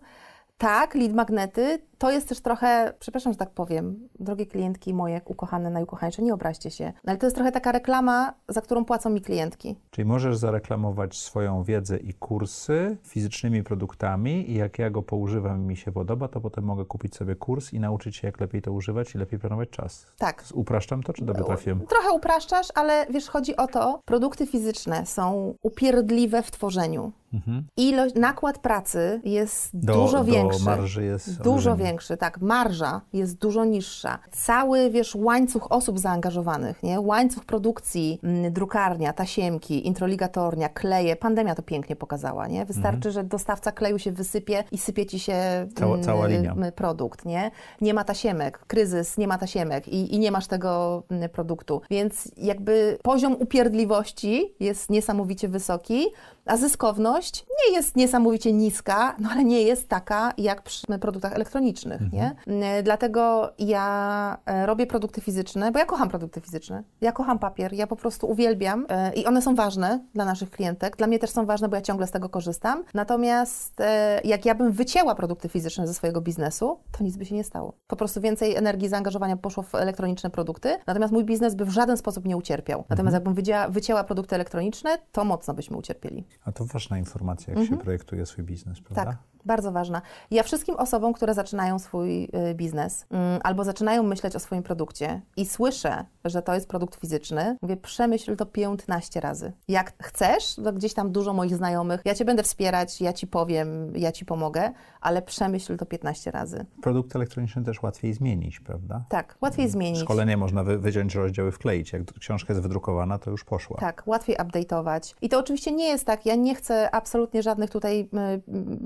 tak, 0.59 0.95
lead 0.95 1.13
magnety. 1.13 1.81
To 1.97 2.11
jest 2.11 2.29
też 2.29 2.39
trochę, 2.39 2.93
przepraszam, 2.99 3.33
że 3.33 3.37
tak 3.37 3.49
powiem, 3.49 4.09
drogie 4.19 4.45
klientki 4.45 4.93
moje 4.93 5.21
ukochane, 5.25 5.69
najukochańsze, 5.69 6.21
nie 6.21 6.33
obraźcie 6.33 6.71
się, 6.71 6.93
ale 7.05 7.17
to 7.17 7.25
jest 7.25 7.35
trochę 7.35 7.51
taka 7.51 7.71
reklama, 7.71 8.33
za 8.47 8.61
którą 8.61 8.85
płacą 8.85 9.09
mi 9.09 9.21
klientki. 9.21 9.75
Czyli 9.91 10.05
możesz 10.05 10.37
zareklamować 10.37 11.17
swoją 11.17 11.63
wiedzę 11.63 11.97
i 11.97 12.13
kursy 12.13 12.97
fizycznymi 13.03 13.63
produktami 13.63 14.51
i 14.51 14.53
jak 14.53 14.79
ja 14.79 14.89
go 14.89 15.01
poużywam 15.01 15.63
i 15.63 15.67
mi 15.67 15.77
się 15.77 15.91
podoba, 15.91 16.27
to 16.27 16.41
potem 16.41 16.63
mogę 16.63 16.85
kupić 16.85 17.15
sobie 17.15 17.35
kurs 17.35 17.73
i 17.73 17.79
nauczyć 17.79 18.15
się, 18.15 18.27
jak 18.27 18.39
lepiej 18.39 18.61
to 18.61 18.71
używać 18.71 19.15
i 19.15 19.17
lepiej 19.17 19.39
planować 19.39 19.69
czas. 19.69 20.05
Tak. 20.17 20.43
Upraszczam 20.53 21.03
to, 21.03 21.13
czy 21.13 21.25
dobrze 21.25 21.43
trafiłem? 21.43 21.79
Trochę 21.87 22.11
upraszczasz, 22.11 22.67
ale 22.75 23.05
wiesz, 23.09 23.27
chodzi 23.27 23.55
o 23.55 23.67
to, 23.67 24.01
produkty 24.05 24.47
fizyczne 24.47 25.05
są 25.05 25.53
upierdliwe 25.61 26.43
w 26.43 26.51
tworzeniu. 26.51 27.11
Mhm. 27.33 27.67
Ilość, 27.77 28.15
nakład 28.15 28.57
pracy 28.57 29.21
jest 29.23 29.69
Do, 29.77 29.93
dużo 29.93 30.17
do 30.17 30.23
większy. 30.23 30.48
Marży 30.65 31.03
jest 31.03 31.41
Dużo 31.41 31.75
większy, 31.75 32.17
tak. 32.17 32.41
Marża 32.41 33.01
jest 33.13 33.37
dużo 33.37 33.65
niższa. 33.65 34.19
Cały, 34.31 34.89
wiesz, 34.91 35.15
łańcuch 35.15 35.71
osób 35.71 35.99
zaangażowanych, 35.99 36.83
nie? 36.83 36.99
Łańcuch 37.01 37.45
produkcji, 37.45 38.19
mm, 38.23 38.53
drukarnia, 38.53 39.13
tasiemki, 39.13 39.87
introligatornia, 39.87 40.69
kleje. 40.69 41.15
Pandemia 41.15 41.55
to 41.55 41.61
pięknie 41.61 41.95
pokazała, 41.95 42.47
nie? 42.47 42.65
Wystarczy, 42.65 43.11
że 43.11 43.23
dostawca 43.23 43.71
kleju 43.71 43.99
się 43.99 44.11
wysypie 44.11 44.63
i 44.71 44.77
sypie 44.77 45.05
ci 45.05 45.19
się 45.19 45.33
Mhm. 45.33 45.69
Cała- 45.75 45.93
mm, 45.93 46.03
cała 46.05 46.27
linia. 46.27 46.51
m, 46.51 46.71
produkt, 46.75 47.25
nie? 47.25 47.51
Nie 47.81 47.93
ma 47.93 48.03
tasiemek, 48.03 48.59
kryzys, 48.67 49.17
nie 49.17 49.27
ma 49.27 49.37
tasiemek 49.37 49.87
i, 49.87 50.15
i 50.15 50.19
nie 50.19 50.31
masz 50.31 50.47
tego 50.47 51.03
mm, 51.11 51.29
produktu. 51.29 51.81
Więc 51.89 52.31
jakby 52.37 52.97
poziom 53.03 53.35
upierdliwości 53.39 54.53
jest 54.59 54.89
niesamowicie 54.89 55.47
wysoki, 55.47 56.05
a 56.49 56.57
zyskowność 56.57 57.45
nie 57.67 57.75
jest 57.75 57.95
niesamowicie 57.95 58.53
niska, 58.53 59.15
no 59.19 59.29
ale 59.31 59.43
nie 59.43 59.61
jest 59.61 59.87
taka 59.87 60.33
jak 60.37 60.61
przy 60.61 60.87
produktach 61.01 61.33
elektronicznych, 61.33 62.01
nie? 62.13 62.35
Dlatego 62.83 63.51
ja 63.59 64.37
e, 64.45 64.65
robię 64.65 64.87
produkty 64.87 65.21
fizyczne, 65.21 65.71
bo 65.71 65.79
ja 65.79 65.85
kocham 65.85 66.09
produkty 66.09 66.41
fizyczne. 66.41 66.83
Ja 67.01 67.11
kocham 67.11 67.39
papier, 67.39 67.73
ja 67.73 67.87
po 67.87 67.95
prostu 67.95 68.27
uwielbiam 68.27 68.85
e, 68.89 69.13
i 69.13 69.25
one 69.25 69.41
są 69.41 69.55
ważne 69.55 69.99
dla 70.13 70.25
naszych 70.25 70.49
klientek. 70.51 70.97
Dla 70.97 71.07
mnie 71.07 71.19
też 71.19 71.29
są 71.29 71.45
ważne, 71.45 71.69
bo 71.69 71.75
ja 71.75 71.81
ciągle 71.81 72.07
z 72.07 72.11
tego 72.11 72.29
korzystam. 72.29 72.83
Natomiast 72.93 73.81
e, 73.81 74.21
jak 74.23 74.45
ja 74.45 74.55
bym 74.55 74.71
wycięła 74.71 75.15
produkty 75.15 75.49
fizyczne 75.49 75.87
ze 75.87 75.93
swojego 75.93 76.21
biznesu, 76.21 76.79
to 76.97 77.03
nic 77.03 77.17
by 77.17 77.25
się 77.25 77.35
nie 77.35 77.43
stało. 77.43 77.73
Po 77.87 77.95
prostu 77.95 78.21
więcej 78.21 78.55
energii, 78.55 78.89
zaangażowania 78.89 79.37
poszło 79.37 79.63
w 79.63 79.75
elektroniczne 79.75 80.29
produkty, 80.29 80.77
natomiast 80.87 81.13
mój 81.13 81.23
biznes 81.23 81.55
by 81.55 81.65
w 81.65 81.69
żaden 81.69 81.97
sposób 81.97 82.25
nie 82.25 82.37
ucierpiał. 82.37 82.83
Natomiast 82.89 83.13
jakbym 83.13 83.33
wycięła, 83.33 83.67
wycięła 83.67 84.03
produkty 84.03 84.35
elektroniczne, 84.35 84.97
to 85.11 85.25
mocno 85.25 85.53
byśmy 85.53 85.77
ucierpieli. 85.77 86.25
A 86.45 86.51
to 86.51 86.65
ważna 86.65 86.97
informacja, 86.97 87.53
jak 87.53 87.67
się 87.67 87.77
projektuje 87.77 88.25
swój 88.25 88.43
biznes, 88.43 88.81
prawda? 88.81 89.05
Tak. 89.05 89.28
Bardzo 89.45 89.71
ważna. 89.71 90.01
Ja 90.31 90.43
wszystkim 90.43 90.75
osobom, 90.75 91.13
które 91.13 91.33
zaczynają 91.33 91.79
swój 91.79 92.23
y, 92.23 92.55
biznes 92.55 93.05
mm, 93.09 93.39
albo 93.43 93.63
zaczynają 93.63 94.03
myśleć 94.03 94.35
o 94.35 94.39
swoim 94.39 94.63
produkcie 94.63 95.21
i 95.37 95.45
słyszę, 95.45 96.05
że 96.25 96.41
to 96.41 96.53
jest 96.53 96.67
produkt 96.67 96.95
fizyczny, 96.95 97.57
mówię, 97.61 97.77
przemyśl 97.77 98.35
to 98.35 98.45
15 98.45 99.19
razy. 99.19 99.51
Jak 99.67 99.93
chcesz, 100.03 100.55
to 100.55 100.73
gdzieś 100.73 100.93
tam 100.93 101.11
dużo 101.11 101.33
moich 101.33 101.55
znajomych, 101.55 102.01
ja 102.05 102.15
Cię 102.15 102.25
będę 102.25 102.43
wspierać, 102.43 103.01
ja 103.01 103.13
Ci 103.13 103.27
powiem, 103.27 103.95
ja 103.95 104.11
Ci 104.11 104.25
pomogę, 104.25 104.71
ale 105.01 105.21
przemyśl 105.21 105.77
to 105.77 105.85
15 105.85 106.31
razy. 106.31 106.65
Produkt 106.81 107.15
elektroniczny 107.15 107.63
też 107.63 107.83
łatwiej 107.83 108.13
zmienić, 108.13 108.59
prawda? 108.59 109.03
Tak, 109.09 109.37
łatwiej 109.41 109.69
zmienić. 109.69 110.01
Szkolenie 110.01 110.37
można 110.37 110.63
wy, 110.63 110.77
wyciąć 110.77 111.15
rozdziały, 111.15 111.51
wkleić. 111.51 111.93
Jak 111.93 112.03
książka 112.19 112.53
jest 112.53 112.63
wydrukowana, 112.63 113.19
to 113.19 113.31
już 113.31 113.43
poszła. 113.43 113.77
Tak, 113.77 114.03
łatwiej 114.05 114.37
update'ować. 114.37 115.15
I 115.21 115.29
to 115.29 115.39
oczywiście 115.39 115.71
nie 115.71 115.87
jest 115.87 116.05
tak, 116.05 116.25
ja 116.25 116.35
nie 116.35 116.55
chcę 116.55 116.95
absolutnie 116.95 117.43
żadnych 117.43 117.69
tutaj 117.69 118.09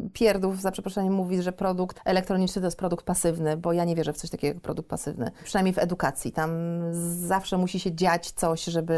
y, 0.07 0.09
pierdów, 0.43 0.61
za 0.61 0.71
przeproszeniem, 0.71 1.13
mówić, 1.13 1.43
że 1.43 1.51
produkt 1.51 1.99
elektroniczny 2.05 2.61
to 2.61 2.67
jest 2.67 2.77
produkt 2.77 3.05
pasywny, 3.05 3.57
bo 3.57 3.73
ja 3.73 3.85
nie 3.85 3.95
wierzę 3.95 4.13
w 4.13 4.17
coś 4.17 4.29
takiego 4.29 4.53
jak 4.53 4.61
produkt 4.61 4.89
pasywny. 4.89 5.31
Przynajmniej 5.43 5.73
w 5.73 5.77
edukacji. 5.77 6.31
Tam 6.31 6.51
zawsze 7.27 7.57
musi 7.57 7.79
się 7.79 7.95
dziać 7.95 8.31
coś, 8.31 8.63
żeby, 8.63 8.93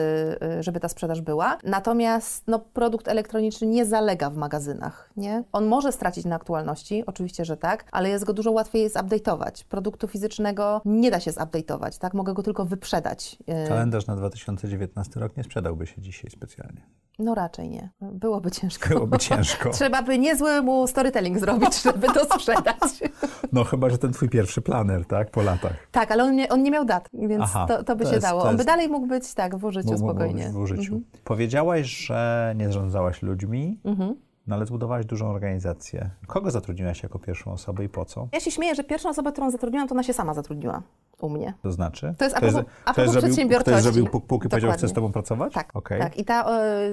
y, 0.60 0.64
żeby 0.64 0.80
ta 0.80 0.90
sprzedaż 0.90 1.22
była. 1.22 1.58
Natomiast 1.64 2.44
no, 2.48 2.60
produkt 2.60 3.08
elektroniczny 3.08 3.68
nie 3.68 3.86
zalega 3.86 4.30
w 4.30 4.36
magazynach, 4.36 5.10
nie? 5.18 5.44
On 5.52 5.66
może 5.66 5.92
stracić 5.92 6.26
na 6.26 6.36
aktualności, 6.36 7.04
oczywiście, 7.06 7.46
że 7.46 7.58
tak, 7.58 7.86
ale 7.92 8.10
jest 8.10 8.26
go 8.26 8.34
dużo 8.34 8.52
łatwiej 8.52 8.90
zupdate'ować. 8.90 9.64
Produktu 9.64 10.08
fizycznego 10.08 10.82
nie 10.86 11.12
da 11.12 11.20
się 11.20 11.32
zupdate'ować, 11.32 12.00
tak? 12.00 12.14
Mogę 12.14 12.34
go 12.34 12.44
tylko 12.44 12.66
wyprzedać. 12.66 13.38
Y, 13.66 13.68
Kalendarz 13.68 14.08
na 14.08 14.16
2019 14.16 15.20
rok 15.20 15.38
nie 15.38 15.44
sprzedałby 15.44 15.88
się 15.88 16.02
dzisiaj 16.02 16.32
specjalnie. 16.32 16.82
No 17.20 17.36
raczej 17.36 17.70
nie. 17.70 17.90
Byłoby 18.02 18.52
ciężko. 18.52 18.90
Byłoby 18.90 19.18
ciężko. 19.30 19.70
Trzeba 19.70 20.04
by 20.04 20.20
niezły 20.20 20.62
mu 20.62 20.88
storytelling 20.88 21.35
zrobić, 21.40 21.82
żeby 21.82 22.08
to 22.08 22.26
sprzedać. 22.26 23.04
No 23.52 23.64
chyba, 23.64 23.90
że 23.90 23.98
ten 23.98 24.14
twój 24.14 24.30
pierwszy 24.30 24.62
planer, 24.62 25.06
tak? 25.06 25.32
Po 25.32 25.42
latach. 25.42 25.88
Tak, 25.92 26.12
ale 26.12 26.24
on 26.24 26.36
nie, 26.36 26.50
on 26.50 26.64
nie 26.64 26.72
miał 26.72 26.86
dat, 26.86 27.10
więc 27.14 27.44
Aha, 27.44 27.66
to, 27.68 27.84
to 27.84 27.96
by 27.96 28.04
to 28.04 28.10
się 28.10 28.16
jest, 28.16 28.28
dało. 28.28 28.42
On 28.42 28.48
jest... 28.48 28.58
by 28.58 28.66
dalej 28.66 28.90
mógł 28.90 29.08
być, 29.08 29.34
tak, 29.34 29.58
w 29.58 29.66
użyciu 29.66 29.98
spokojnie. 29.98 30.50
W 30.50 30.58
użyciu. 30.58 30.82
Mhm. 30.96 31.04
Powiedziałaś, 31.24 31.88
że 31.88 32.54
nie 32.58 32.66
zarządzałaś 32.66 33.22
ludźmi. 33.22 33.80
Mhm. 33.86 34.16
No 34.48 34.56
ale 34.56 34.66
zbudowałaś 34.66 35.06
dużą 35.06 35.30
organizację. 35.30 36.10
Kogo 36.28 36.52
zatrudniłaś 36.52 37.04
jako 37.04 37.20
pierwszą 37.20 37.52
osobę 37.52 37.84
i 37.84 37.90
po 37.90 38.06
co? 38.06 38.28
Ja 38.32 38.40
się 38.40 38.52
śmieję, 38.52 38.76
że 38.76 38.84
pierwszą 38.84 39.10
osobę, 39.10 39.32
którą 39.32 39.52
zatrudniłam, 39.52 39.88
to 39.88 39.96
ona 39.96 40.04
się 40.04 40.14
sama 40.14 40.34
zatrudniła 40.34 40.82
u 41.22 41.30
mnie. 41.30 41.54
To 41.64 41.72
znaczy? 41.72 42.14
To 42.18 42.26
jest 42.26 42.38
a 42.38 42.40
propos, 42.40 42.64
a 42.86 42.94
propos 42.94 43.18
przedsiębiorczości. 43.18 43.72
Ktoś 43.72 43.84
zrobił 43.84 44.08
puk, 44.08 44.26
puk 44.26 44.46
i 44.46 44.50
powiedział, 44.50 44.72
chce 44.72 44.88
z 44.88 44.94
Tobą 44.94 45.12
pracować? 45.12 45.54
Tak, 45.54 45.76
okay. 45.76 46.00
tak. 46.00 46.18
I 46.18 46.26
ta, 46.26 46.44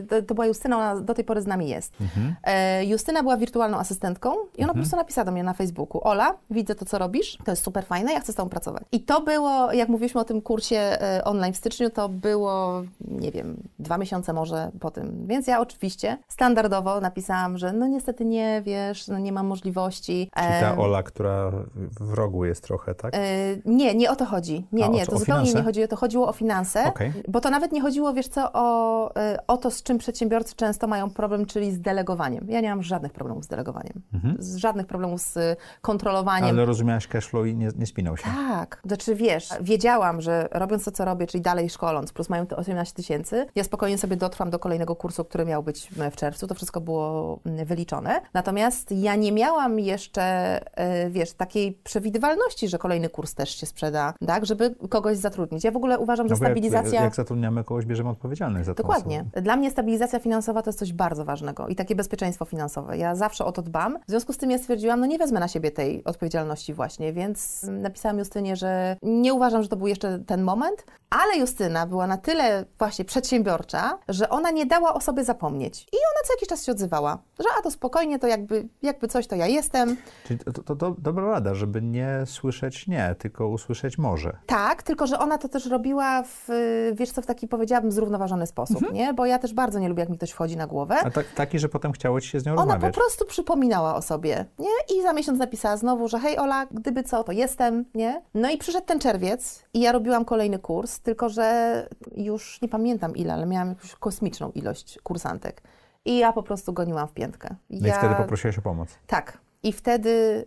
to, 0.09 0.23
to 0.23 0.35
była 0.35 0.47
Justyna, 0.47 0.77
ona 0.77 1.01
do 1.01 1.15
tej 1.15 1.25
pory 1.25 1.43
z 1.43 1.47
nami 1.47 1.69
jest. 1.69 1.93
Mhm. 2.01 2.35
E, 2.45 2.85
Justyna 2.85 3.23
była 3.23 3.37
wirtualną 3.37 3.79
asystentką 3.79 4.31
i 4.31 4.35
ona 4.35 4.45
mhm. 4.47 4.69
po 4.69 4.75
prostu 4.75 4.97
napisała 4.97 5.25
do 5.25 5.33
mnie 5.33 5.45
na 5.45 5.53
Facebooku, 5.53 6.01
Ola, 6.05 6.35
widzę 6.51 6.75
to, 6.75 6.85
co 6.85 6.99
robisz, 6.99 7.39
to 7.45 7.53
jest 7.53 7.65
super 7.65 7.85
fajne, 7.85 8.13
ja 8.13 8.21
chcę 8.21 8.33
z 8.33 8.37
Tobą 8.37 8.49
pracować. 8.49 8.83
I 8.93 9.01
to 9.01 9.21
było, 9.21 9.73
jak 9.73 9.89
mówiliśmy 9.89 10.21
o 10.21 10.25
tym 10.25 10.43
kursie 10.43 10.77
e, 10.77 11.25
online 11.25 11.53
w 11.53 11.57
styczniu, 11.57 11.91
to 11.91 12.09
było, 12.09 12.83
nie 13.01 13.31
wiem, 13.31 13.57
dwa 13.79 13.99
miesiące 13.99 14.33
może 14.33 14.71
po 14.81 14.91
tym. 14.91 15.27
Więc 15.27 15.47
ja 15.47 15.61
oczywiście 15.61 16.19
standardowo 16.29 17.01
napisałam, 17.01 17.59
że 17.59 17.73
no 17.73 17.87
niestety 17.87 18.25
nie, 18.25 18.63
wiesz, 18.65 19.09
no 19.09 19.19
nie 19.19 19.33
mam 19.33 19.47
możliwości. 19.47 20.31
Czyli 20.37 20.61
ta 20.61 20.77
Ola, 20.77 21.03
która 21.03 21.53
w 22.01 22.15
rogu 22.15 22.45
jest 22.45 22.65
trochę, 22.65 22.95
tak? 22.95 23.15
E, 23.15 23.19
nie, 23.65 23.95
nie 23.95 24.11
o 24.13 24.17
to 24.17 24.27
chodzi. 24.27 24.67
Nie, 24.73 24.85
A, 24.85 24.89
nie, 24.89 25.07
to 25.07 25.19
zupełnie 25.19 25.53
nie 25.53 25.63
chodziło. 25.63 25.89
To 25.89 25.97
chodziło 25.97 26.29
o 26.29 26.33
finanse, 26.33 26.85
okay. 26.85 27.13
bo 27.29 27.41
to 27.41 27.51
nawet 27.51 27.73
nie 27.73 27.81
chodziło, 27.81 28.13
wiesz 28.13 28.29
co, 28.29 28.53
o, 28.53 29.11
y, 29.11 29.47
o 29.47 29.57
to, 29.57 29.71
z 29.71 29.83
czym 29.83 29.99
przedsiębiorcy 29.99 30.55
często 30.57 30.87
mają 30.87 31.11
problem, 31.11 31.47
czyli 31.47 31.73
z 31.73 31.81
delegowaniem. 31.81 32.47
Ja 32.49 32.61
nie 32.61 32.71
mam 32.71 32.83
żadnych 32.83 33.13
problemów 33.13 33.45
z 33.45 33.49
delegowaniem. 33.49 34.03
Mhm. 34.15 34.37
Z 34.39 34.57
żadnych 34.57 34.87
problemów 34.87 35.21
z 35.21 35.37
y, 35.37 35.57
kontrolowaniem. 35.81 36.49
Ale 36.49 36.65
rozumiałaś 36.65 37.07
cashflow 37.07 37.47
i 37.47 37.57
nie, 37.57 37.69
nie 37.79 37.87
spinał 37.87 38.17
się. 38.17 38.25
Tak. 38.25 38.81
Znaczy, 38.87 39.15
wiesz, 39.15 39.49
wiedziałam, 39.61 40.21
że 40.21 40.49
robiąc 40.53 40.85
to, 40.85 40.91
co 40.91 41.05
robię, 41.05 41.27
czyli 41.27 41.43
dalej 41.43 41.71
szkoląc, 41.71 42.13
plus 42.13 42.29
mają 42.29 42.47
te 42.47 42.57
18 42.57 42.95
tysięcy, 42.95 43.47
ja 43.55 43.65
spokojnie 43.65 43.99
sobie 43.99 44.17
dotrwam 44.17 44.51
do 44.51 44.59
kolejnego 44.59 44.97
kursu, 44.97 45.25
który 45.25 45.45
miał 45.45 45.63
być 45.63 45.89
w 46.13 46.17
czerwcu. 46.17 46.47
To 46.47 46.55
wszystko 46.55 46.81
było 46.81 47.39
wyliczone. 47.45 48.21
Natomiast 48.35 48.91
ja 48.91 49.15
nie 49.15 49.33
miałam 49.33 49.79
jeszcze, 49.79 50.59
y, 51.07 51.11
wiesz, 51.11 51.33
takiej 51.33 51.73
przewidywalności, 51.73 52.69
że 52.69 52.79
kolejny 52.79 53.09
kurs 53.09 53.35
też 53.35 53.61
się 53.61 53.67
sprzeda, 53.67 54.02
tak? 54.27 54.47
żeby 54.47 54.75
kogoś 54.89 55.17
zatrudnić. 55.17 55.65
Ja 55.65 55.71
w 55.71 55.77
ogóle 55.77 55.99
uważam, 55.99 56.29
że 56.29 56.33
no 56.33 56.37
stabilizacja... 56.37 56.95
Jak, 56.95 57.05
jak 57.05 57.15
zatrudniamy 57.15 57.65
kogoś, 57.65 57.87
bierzemy 57.87 58.11
odpowiedzialność 58.11 58.67
za 58.67 58.75
to. 58.75 58.83
Dokładnie. 58.83 59.21
Osobę. 59.21 59.43
Dla 59.43 59.57
mnie 59.57 59.71
stabilizacja 59.71 60.19
finansowa 60.19 60.63
to 60.63 60.69
jest 60.69 60.79
coś 60.79 60.93
bardzo 60.93 61.25
ważnego 61.25 61.69
i 61.69 61.77
takie 61.77 61.95
bezpieczeństwo 61.95 62.45
finansowe. 62.45 62.99
Ja 62.99 63.15
zawsze 63.15 63.45
o 63.45 63.53
to 63.53 63.63
dbam. 63.63 63.99
W 64.07 64.11
związku 64.11 64.33
z 64.33 64.37
tym 64.37 64.51
ja 64.51 64.59
stwierdziłam, 64.59 65.01
no 65.01 65.07
nie 65.07 65.19
wezmę 65.19 65.41
na 65.41 65.49
siebie 65.49 65.71
tej 65.71 66.05
odpowiedzialności 66.05 66.75
właśnie, 66.75 67.13
więc 67.13 67.67
napisałam 67.71 68.19
Justynie, 68.19 68.57
że 68.57 68.97
nie 69.03 69.35
uważam, 69.35 69.63
że 69.63 69.69
to 69.69 69.77
był 69.77 69.87
jeszcze 69.87 70.19
ten 70.19 70.43
moment, 70.43 70.85
ale 71.11 71.39
Justyna 71.39 71.87
była 71.87 72.07
na 72.07 72.17
tyle 72.17 72.65
właśnie 72.79 73.05
przedsiębiorcza, 73.05 73.99
że 74.09 74.29
ona 74.29 74.51
nie 74.51 74.67
dała 74.67 74.95
o 74.95 75.01
sobie 75.01 75.25
zapomnieć. 75.25 75.83
I 75.83 75.97
ona 75.97 76.27
co 76.27 76.33
jakiś 76.33 76.49
czas 76.49 76.65
się 76.65 76.73
odzywała, 76.73 77.19
że 77.39 77.45
a 77.59 77.63
to 77.63 77.71
spokojnie, 77.71 78.19
to 78.19 78.27
jakby, 78.27 78.69
jakby 78.83 79.09
coś, 79.09 79.27
to 79.27 79.37
ja 79.37 79.47
jestem. 79.47 79.97
Czyli 80.25 80.39
to, 80.39 80.53
to, 80.53 80.77
to 80.77 80.95
dobra 80.99 81.31
rada, 81.31 81.55
żeby 81.55 81.83
nie 81.83 82.23
słyszeć 82.27 82.87
nie, 82.87 83.15
tylko 83.19 83.49
usłyszeć 83.49 83.92
może. 83.99 84.37
Tak, 84.47 84.83
tylko 84.83 85.07
że 85.07 85.19
ona 85.19 85.39
to 85.39 85.49
też 85.49 85.67
robiła 85.67 86.23
w, 86.23 86.49
wiesz 86.95 87.11
co, 87.11 87.23
w 87.23 87.27
taki 87.27 87.49
powiedziałabym 87.49 87.93
zrównoważony 87.93 88.47
sposób, 88.47 88.77
mhm. 88.77 88.95
nie? 88.95 89.15
Bo 89.15 89.27
ja 89.27 89.39
też 89.39 89.55
bardzo 89.55 89.79
nie 89.79 89.89
lubię, 89.89 90.01
jak 90.01 90.09
mi 90.09 90.17
ktoś 90.17 90.31
wchodzi 90.31 90.57
na 90.57 90.67
głowę. 90.67 90.97
A 91.05 91.11
tak, 91.11 91.27
taki, 91.35 91.59
że 91.59 91.69
potem 91.69 91.93
chciało 91.93 92.21
ci 92.21 92.29
się 92.29 92.41
z 92.41 92.47
nią 92.47 92.53
ona 92.53 92.61
rozmawiać. 92.61 92.83
Ona 92.83 92.93
po 92.93 93.01
prostu 93.01 93.25
przypominała 93.25 93.95
o 93.95 94.03
sobie, 94.03 94.45
nie? 94.59 94.97
I 94.97 95.03
za 95.03 95.13
miesiąc 95.13 95.39
napisała 95.39 95.77
znowu, 95.77 96.09
że 96.09 96.19
hej 96.19 96.39
Ola, 96.39 96.67
gdyby 96.71 97.03
co, 97.03 97.25
to 97.25 97.33
jestem, 97.33 97.85
nie? 97.95 98.23
No 98.35 98.51
i 98.51 98.59
przyszedł 98.59 98.87
ten 98.87 98.99
czerwiec 98.99 99.65
i 99.75 99.81
ja 99.81 99.93
robiłam 99.93 100.25
kolejny 100.25 100.59
kurs, 100.59 101.01
tylko 101.01 101.29
że 101.29 101.89
już 102.17 102.63
nie 102.63 102.69
pamiętam 102.69 103.17
ile, 103.17 103.35
ale 103.35 103.47
miałam 103.47 103.69
jakąś 103.69 103.95
kosmiczną 103.95 104.51
ilość 104.51 104.99
kursantek. 105.03 105.63
I 106.05 106.19
ja 106.19 106.33
po 106.33 106.43
prostu 106.43 106.73
goniłam 106.73 107.09
w 107.09 107.13
piętkę. 107.13 107.55
No 107.71 107.87
ja... 107.87 107.95
i 107.95 107.99
wtedy 107.99 108.15
poprosiłaś 108.15 108.59
o 108.59 108.63
pomoc. 108.63 108.89
Tak. 109.07 109.39
I 109.65 109.73
wtedy 109.73 110.45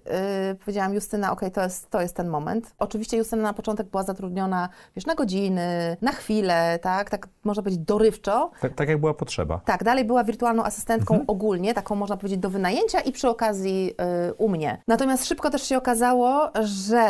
y, 0.52 0.56
powiedziałam 0.56 0.94
Justyna, 0.94 1.32
ok, 1.32 1.42
to 1.54 1.64
jest, 1.64 1.90
to 1.90 2.02
jest 2.02 2.16
ten 2.16 2.28
moment. 2.28 2.76
Oczywiście 2.80 3.18
Justyna 3.18 3.42
na 3.42 3.54
początek 3.54 3.88
była 3.88 4.04
zatrudniona, 4.04 4.70
wiesz, 4.96 5.06
na 5.06 5.16
godziny, 5.16 5.98
na 6.02 6.12
chwilę, 6.12 6.80
tak, 6.82 7.10
tak 7.10 7.28
można 7.44 7.64
powiedzieć 7.64 7.86
dorywczo. 7.86 8.52
Tak, 8.62 8.74
tak 8.74 8.90
jak 8.90 9.00
była 9.00 9.14
potrzeba. 9.14 9.62
Tak, 9.66 9.84
dalej 9.84 10.06
była 10.06 10.24
wirtualną 10.24 10.64
asystentką 10.64 11.14
mhm. 11.14 11.30
ogólnie, 11.30 11.74
taką 11.74 11.96
można 11.96 12.18
powiedzieć 12.18 12.40
do 12.40 12.50
wynajęcia 12.50 13.00
i 13.00 13.12
przy 13.12 13.30
okazji 13.30 13.94
y, 14.30 14.34
u 14.34 14.50
mnie. 14.50 14.82
Natomiast 14.88 15.26
szybko 15.26 15.50
też 15.50 15.64
się 15.64 15.78
okazało, 15.78 16.52
że 16.64 17.08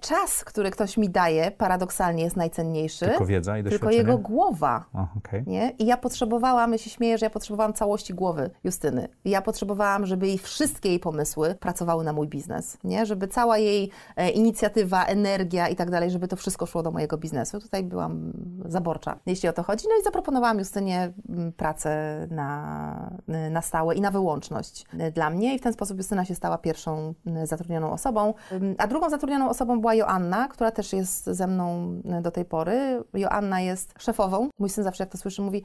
czas, 0.00 0.44
który 0.44 0.70
ktoś 0.70 0.96
mi 0.96 1.10
daje, 1.10 1.50
paradoksalnie 1.50 2.24
jest 2.24 2.36
najcenniejszy. 2.36 3.06
Tylko 3.06 3.26
wiedza 3.26 3.58
i 3.58 3.62
doświadczenie? 3.62 3.92
Tylko 3.92 4.10
jego 4.10 4.18
głowa. 4.18 4.84
O, 4.94 5.06
okay. 5.18 5.44
nie? 5.46 5.70
I 5.70 5.86
ja 5.86 5.96
potrzebowałam, 5.96 6.72
ja 6.72 6.78
się 6.78 6.90
śmieję, 6.90 7.18
że 7.18 7.26
ja 7.26 7.30
potrzebowałam 7.30 7.72
całości 7.72 8.14
głowy 8.14 8.50
Justyny. 8.64 9.08
Ja 9.24 9.42
potrzebowałam, 9.42 10.06
żeby 10.06 10.26
jej 10.26 10.38
wszystkie 10.38 10.88
jej 10.88 10.98
pomysły 10.98 11.43
pracowały 11.60 12.04
na 12.04 12.12
mój 12.12 12.28
biznes, 12.28 12.78
nie? 12.84 13.06
Żeby 13.06 13.28
cała 13.28 13.58
jej 13.58 13.90
e, 14.16 14.30
inicjatywa, 14.30 15.04
energia 15.04 15.68
i 15.68 15.76
tak 15.76 15.90
dalej, 15.90 16.10
żeby 16.10 16.28
to 16.28 16.36
wszystko 16.36 16.66
szło 16.66 16.82
do 16.82 16.90
mojego 16.90 17.18
biznesu. 17.18 17.60
Tutaj 17.60 17.82
byłam 17.84 18.32
zaborcza, 18.64 19.18
jeśli 19.26 19.48
o 19.48 19.52
to 19.52 19.62
chodzi. 19.62 19.86
No 19.88 20.00
i 20.00 20.04
zaproponowałam 20.04 20.58
Justynie 20.58 21.12
mm, 21.28 21.52
pracę 21.52 22.26
na, 22.30 23.10
na 23.50 23.62
stałe 23.62 23.94
i 23.94 24.00
na 24.00 24.10
wyłączność 24.10 24.84
e, 24.98 25.12
dla 25.12 25.30
mnie 25.30 25.54
i 25.54 25.58
w 25.58 25.62
ten 25.62 25.72
sposób 25.72 25.98
Justyna 25.98 26.24
się 26.24 26.34
stała 26.34 26.58
pierwszą 26.58 27.14
zatrudnioną 27.44 27.92
osobą. 27.92 28.34
A 28.78 28.86
drugą 28.86 29.10
zatrudnioną 29.10 29.48
osobą 29.48 29.80
była 29.80 29.94
Joanna, 29.94 30.48
która 30.48 30.70
też 30.70 30.92
jest 30.92 31.24
ze 31.24 31.46
mną 31.46 31.94
do 32.22 32.30
tej 32.30 32.44
pory. 32.44 33.04
Joanna 33.14 33.60
jest 33.60 33.94
szefową. 33.98 34.48
Mój 34.58 34.70
syn 34.70 34.84
zawsze 34.84 35.02
jak 35.02 35.12
to 35.12 35.18
słyszy 35.18 35.42
mówi, 35.42 35.62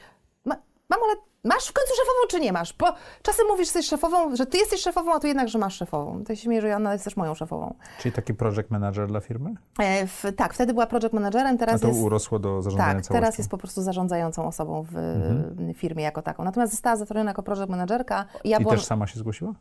mamo, 0.90 1.04
ale 1.06 1.29
Masz 1.44 1.68
w 1.68 1.74
końcu 1.74 1.94
szefową, 1.96 2.28
czy 2.30 2.40
nie 2.40 2.54
masz? 2.54 2.74
Bo 2.74 2.94
czasem 3.22 3.48
mówisz, 3.48 3.68
że 3.68 3.80
jesteś 3.80 3.86
szefową, 3.86 4.36
że 4.36 4.46
ty 4.46 4.58
jesteś 4.58 4.82
szefową, 4.82 5.14
a 5.14 5.20
tu 5.20 5.28
jednak, 5.28 5.50
że 5.50 5.60
masz 5.60 5.76
szefową. 5.76 6.24
To 6.24 6.36
się 6.36 6.42
śmieje, 6.42 6.62
że 6.62 6.68
Joanna 6.68 6.94
jest 6.94 7.06
też 7.06 7.18
moją 7.18 7.36
szefową. 7.36 7.74
Czyli 8.00 8.14
taki 8.14 8.34
project 8.34 8.70
manager 8.72 9.08
dla 9.08 9.20
firmy? 9.20 9.54
E, 9.80 10.08
w, 10.08 10.24
tak, 10.36 10.54
wtedy 10.54 10.74
była 10.74 10.88
project 10.88 11.14
managerem, 11.14 11.58
teraz 11.58 11.76
a 11.76 11.80
to 11.80 11.88
jest... 11.88 12.00
urosło 12.00 12.40
do 12.40 12.62
zarządzania 12.62 13.02
Tak, 13.02 13.12
teraz 13.12 13.38
jest 13.38 13.50
po 13.50 13.58
prostu 13.58 13.82
zarządzającą 13.82 14.48
osobą 14.48 14.84
w 14.92 14.98
mhm. 14.98 15.74
firmie 15.74 16.04
jako 16.04 16.22
taką. 16.22 16.44
Natomiast 16.44 16.72
została 16.72 16.96
zatrudniona 16.96 17.30
jako 17.30 17.44
project 17.44 17.70
managerka. 17.70 18.26
Ja 18.44 18.58
I 18.58 18.62
byłam... 18.62 18.78
też 18.78 18.86
sama 18.86 19.08
się 19.08 19.20
zgłosiła? 19.20 19.54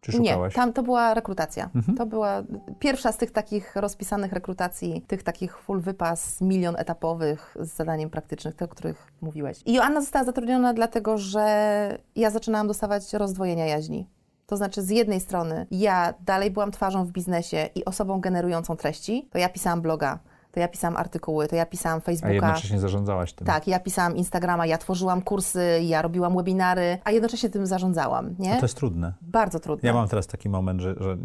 Czy 0.00 0.12
szukałaś? 0.12 0.52
Nie, 0.52 0.56
tam 0.56 0.72
to 0.72 0.82
była 0.82 1.14
rekrutacja. 1.14 1.70
Mhm. 1.74 1.98
To 1.98 2.06
była 2.06 2.42
pierwsza 2.78 3.12
z 3.12 3.16
tych 3.16 3.30
takich 3.30 3.76
rozpisanych 3.76 4.32
rekrutacji, 4.32 5.02
tych 5.06 5.22
takich 5.22 5.58
full 5.58 5.80
wypas, 5.80 6.40
milion 6.40 6.76
etapowych 6.78 7.56
z 7.60 7.76
zadaniem 7.76 8.10
praktycznych, 8.10 8.54
te, 8.54 8.64
o 8.64 8.68
których 8.68 9.12
mówiłeś. 9.20 9.62
I 9.66 9.72
Joanna 9.72 10.00
została 10.00 10.24
zatrudniona 10.24 10.74
dlatego, 10.74 11.18
że 11.18 11.98
ja 12.16 12.30
zaczynałam 12.30 12.66
dostawać 12.66 13.12
rozdwojenia 13.12 13.66
jaźni. 13.66 14.06
To 14.46 14.56
znaczy, 14.56 14.82
z 14.82 14.90
jednej 14.90 15.20
strony 15.20 15.66
ja 15.70 16.14
dalej 16.20 16.50
byłam 16.50 16.70
twarzą 16.70 17.04
w 17.04 17.10
biznesie 17.10 17.68
i 17.74 17.84
osobą 17.84 18.20
generującą 18.20 18.76
treści, 18.76 19.28
to 19.32 19.38
ja 19.38 19.48
pisałam 19.48 19.80
bloga, 19.80 20.18
to 20.52 20.60
ja 20.60 20.68
pisałam 20.68 20.96
artykuły, 20.96 21.48
to 21.48 21.56
ja 21.56 21.66
pisałam 21.66 22.00
Facebooka. 22.00 22.30
A 22.30 22.34
jednocześnie 22.34 22.80
zarządzałaś 22.80 23.32
tym. 23.32 23.46
Tak, 23.46 23.68
ja 23.68 23.80
pisałam 23.80 24.16
Instagrama, 24.16 24.66
ja 24.66 24.78
tworzyłam 24.78 25.22
kursy, 25.22 25.80
ja 25.82 26.02
robiłam 26.02 26.36
webinary, 26.36 26.98
a 27.04 27.10
jednocześnie 27.10 27.50
tym 27.50 27.66
zarządzałam, 27.66 28.34
nie? 28.38 28.52
A 28.54 28.56
to 28.56 28.64
jest 28.64 28.76
trudne. 28.76 29.12
Bardzo 29.20 29.60
trudne. 29.60 29.86
Ja 29.86 29.94
mam 29.94 30.08
teraz 30.08 30.26
taki 30.26 30.48
moment, 30.48 30.80
że, 30.80 30.94
że 31.00 31.16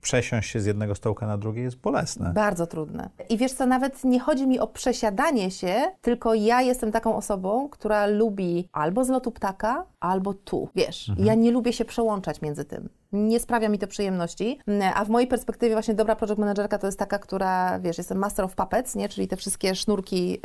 przesiąść 0.00 0.50
się 0.50 0.60
z 0.60 0.66
jednego 0.66 0.94
stołka 0.94 1.26
na 1.26 1.38
drugi 1.38 1.60
jest 1.60 1.76
bolesne. 1.76 2.32
Bardzo 2.32 2.66
trudne. 2.66 3.10
I 3.28 3.36
wiesz 3.36 3.52
co, 3.52 3.66
nawet 3.66 4.04
nie 4.04 4.20
chodzi 4.20 4.46
mi 4.46 4.60
o 4.60 4.66
przesiadanie 4.66 5.50
się, 5.50 5.74
tylko 6.00 6.34
ja 6.34 6.62
jestem 6.62 6.92
taką 6.92 7.16
osobą, 7.16 7.68
która 7.68 8.06
lubi 8.06 8.68
albo 8.72 9.04
z 9.04 9.08
lotu 9.08 9.32
ptaka, 9.32 9.84
albo 10.00 10.34
tu, 10.34 10.68
wiesz. 10.74 11.08
Mhm. 11.08 11.26
Ja 11.26 11.34
nie 11.34 11.50
lubię 11.50 11.72
się 11.72 11.84
przełączać 11.84 12.42
między 12.42 12.64
tym 12.64 12.88
nie 13.12 13.40
sprawia 13.40 13.68
mi 13.68 13.78
to 13.78 13.86
przyjemności, 13.86 14.58
a 14.94 15.04
w 15.04 15.08
mojej 15.08 15.28
perspektywie 15.28 15.74
właśnie 15.74 15.94
dobra 15.94 16.16
project 16.16 16.38
managerka 16.38 16.78
to 16.78 16.86
jest 16.86 16.98
taka, 16.98 17.18
która, 17.18 17.80
wiesz, 17.80 17.98
jestem 17.98 18.18
master 18.18 18.44
of 18.44 18.54
puppets, 18.54 18.94
nie? 18.94 19.08
czyli 19.08 19.28
te 19.28 19.36
wszystkie 19.36 19.74
sznurki 19.74 20.40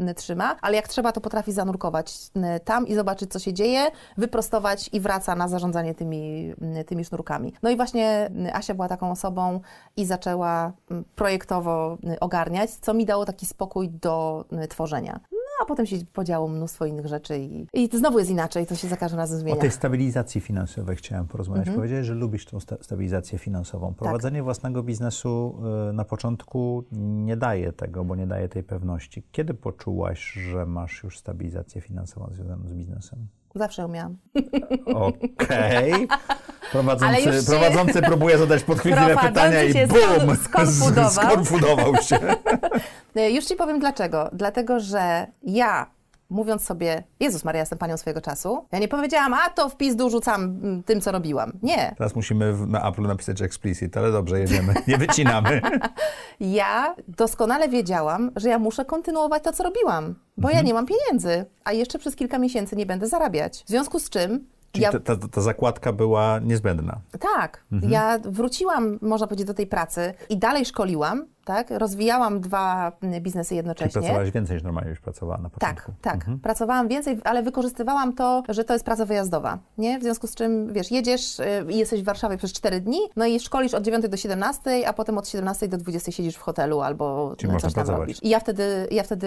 yy, 0.00 0.14
trzyma, 0.14 0.56
ale 0.60 0.76
jak 0.76 0.88
trzeba, 0.88 1.12
to 1.12 1.20
potrafi 1.20 1.52
zanurkować 1.52 2.30
yy, 2.34 2.60
tam 2.60 2.86
i 2.86 2.94
zobaczyć, 2.94 3.32
co 3.32 3.38
się 3.38 3.52
dzieje, 3.52 3.86
wyprostować 4.16 4.90
i 4.92 5.00
wraca 5.00 5.34
na 5.34 5.48
zarządzanie 5.48 5.94
tymi, 5.94 6.46
yy, 6.46 6.84
tymi 6.86 7.04
sznurkami. 7.04 7.52
No 7.62 7.70
i 7.70 7.76
właśnie 7.76 8.30
Asia 8.52 8.74
była 8.74 8.88
taką 8.88 9.10
osobą 9.10 9.60
i 9.96 10.06
zaczęła 10.06 10.72
projektowo 11.14 11.98
ogarniać, 12.20 12.70
co 12.70 12.94
mi 12.94 13.06
dało 13.06 13.24
taki 13.24 13.46
spokój 13.46 13.88
do 13.88 14.44
tworzenia 14.68 15.20
a 15.62 15.64
potem 15.64 15.86
się 15.86 15.96
podziało 16.12 16.48
mnóstwo 16.48 16.86
innych 16.86 17.06
rzeczy 17.06 17.38
i, 17.38 17.66
i 17.72 17.88
znowu 17.92 18.18
jest 18.18 18.30
inaczej, 18.30 18.66
to 18.66 18.74
się 18.74 18.88
za 18.88 18.96
każdym 18.96 19.18
razem 19.20 19.38
zmienia. 19.38 19.58
O 19.58 19.60
tej 19.60 19.70
stabilizacji 19.70 20.40
finansowej 20.40 20.96
chciałem 20.96 21.26
porozmawiać. 21.26 21.68
Mhm. 21.68 21.76
Powiedziałeś, 21.76 22.06
że 22.06 22.14
lubisz 22.14 22.46
tą 22.46 22.60
sta 22.60 22.76
stabilizację 22.80 23.38
finansową. 23.38 23.88
Tak. 23.88 23.98
Prowadzenie 23.98 24.38
tak. 24.38 24.44
własnego 24.44 24.82
biznesu 24.82 25.58
y, 25.90 25.92
na 25.92 26.04
początku 26.04 26.84
nie 26.92 27.36
daje 27.36 27.72
tego, 27.72 28.04
bo 28.04 28.16
nie 28.16 28.26
daje 28.26 28.48
tej 28.48 28.62
pewności. 28.62 29.22
Kiedy 29.32 29.54
poczułaś, 29.54 30.32
że 30.32 30.66
masz 30.66 31.02
już 31.02 31.18
stabilizację 31.18 31.80
finansową 31.80 32.30
związaną 32.32 32.68
z 32.68 32.74
biznesem? 32.74 33.26
Zawsze 33.54 33.82
ją 33.82 33.88
miałam. 33.88 34.16
Okej. 34.86 35.92
Okay. 35.92 36.18
Prowadzący, 36.72 37.46
prowadzący 37.46 38.02
próbuje 38.02 38.38
zadać 38.38 38.62
podchwytliwe 38.62 39.16
pytania 39.16 39.62
i 39.62 39.86
bum! 39.86 40.36
Skonfudował. 40.44 41.10
skonfudował 41.24 41.96
się. 41.96 42.18
Już 43.36 43.44
Ci 43.44 43.56
powiem 43.56 43.80
dlaczego. 43.80 44.30
Dlatego, 44.32 44.80
że 44.80 45.26
ja 45.42 45.86
mówiąc 46.32 46.64
sobie, 46.64 47.02
Jezus 47.20 47.44
Maria, 47.44 47.60
jestem 47.60 47.78
panią 47.78 47.96
swojego 47.96 48.20
czasu. 48.20 48.66
Ja 48.72 48.78
nie 48.78 48.88
powiedziałam, 48.88 49.34
a 49.34 49.50
to 49.50 49.68
wpis 49.68 49.96
dorzucam 49.96 50.42
mm, 50.42 50.82
tym, 50.82 51.00
co 51.00 51.12
robiłam. 51.12 51.52
Nie. 51.62 51.94
Teraz 51.98 52.14
musimy 52.14 52.54
na 52.66 52.88
Apple 52.88 53.02
napisać 53.02 53.42
explicit, 53.42 53.96
ale 53.96 54.12
dobrze, 54.12 54.40
jedziemy, 54.40 54.74
nie 54.88 54.98
wycinamy. 54.98 55.60
ja 56.40 56.94
doskonale 57.08 57.68
wiedziałam, 57.68 58.30
że 58.36 58.48
ja 58.48 58.58
muszę 58.58 58.84
kontynuować 58.84 59.42
to, 59.44 59.52
co 59.52 59.64
robiłam, 59.64 60.14
bo 60.36 60.48
mhm. 60.48 60.56
ja 60.56 60.62
nie 60.68 60.74
mam 60.74 60.86
pieniędzy, 60.86 61.44
a 61.64 61.72
jeszcze 61.72 61.98
przez 61.98 62.16
kilka 62.16 62.38
miesięcy 62.38 62.76
nie 62.76 62.86
będę 62.86 63.08
zarabiać. 63.08 63.64
W 63.64 63.68
związku 63.68 63.98
z 63.98 64.10
czym 64.10 64.46
Czyli 64.72 64.82
ja... 64.82 64.92
ta, 64.92 65.00
ta, 65.00 65.28
ta, 65.28 65.40
zakładka 65.40 65.92
była 65.92 66.38
niezbędna. 66.38 67.00
Tak. 67.20 67.64
Mhm. 67.72 67.92
Ja 67.92 68.18
wróciłam, 68.24 68.98
można 69.02 69.26
powiedzieć, 69.26 69.46
do 69.46 69.54
tej 69.54 69.66
pracy 69.66 70.14
i 70.28 70.36
dalej 70.38 70.64
szkoliłam, 70.64 71.26
tak? 71.44 71.70
Rozwijałam 71.70 72.40
dwa 72.40 72.92
mm, 73.02 73.22
biznesy 73.22 73.54
jednocześnie. 73.54 73.92
Czyli 73.92 74.02
pracowałaś 74.02 74.30
więcej 74.30 74.56
niż 74.56 74.64
normalnie 74.64 74.90
już 74.90 75.00
pracowała 75.00 75.38
na 75.38 75.50
początku. 75.50 75.92
Tak, 75.92 76.00
tak. 76.02 76.14
Mhm. 76.14 76.38
Pracowałam 76.40 76.88
więcej, 76.88 77.20
ale 77.24 77.42
wykorzystywałam 77.42 78.12
to, 78.12 78.42
że 78.48 78.64
to 78.64 78.72
jest 78.72 78.84
praca 78.84 79.04
wyjazdowa, 79.04 79.58
nie? 79.78 79.98
W 79.98 80.02
związku 80.02 80.26
z 80.26 80.34
czym, 80.34 80.72
wiesz, 80.72 80.90
jedziesz 80.90 81.40
y, 81.40 81.44
i 81.68 81.78
jesteś 81.78 82.02
w 82.02 82.04
Warszawie 82.04 82.36
przez 82.36 82.52
4 82.52 82.80
dni, 82.80 82.98
no 83.16 83.26
i 83.26 83.40
szkolisz 83.40 83.74
od 83.74 83.84
9 83.84 84.08
do 84.08 84.16
17, 84.16 84.88
a 84.88 84.92
potem 84.92 85.18
od 85.18 85.28
17 85.28 85.68
do 85.68 85.78
20 85.78 86.12
siedzisz 86.12 86.36
w 86.36 86.40
hotelu 86.40 86.80
albo 86.80 87.34
Czyli 87.38 87.52
coś 87.52 87.62
tam 87.62 87.72
pracować. 87.72 88.00
robisz. 88.00 88.22
I 88.22 88.28
ja 88.28 88.40
wtedy, 88.40 88.88
ja 88.90 89.02
wtedy 89.02 89.26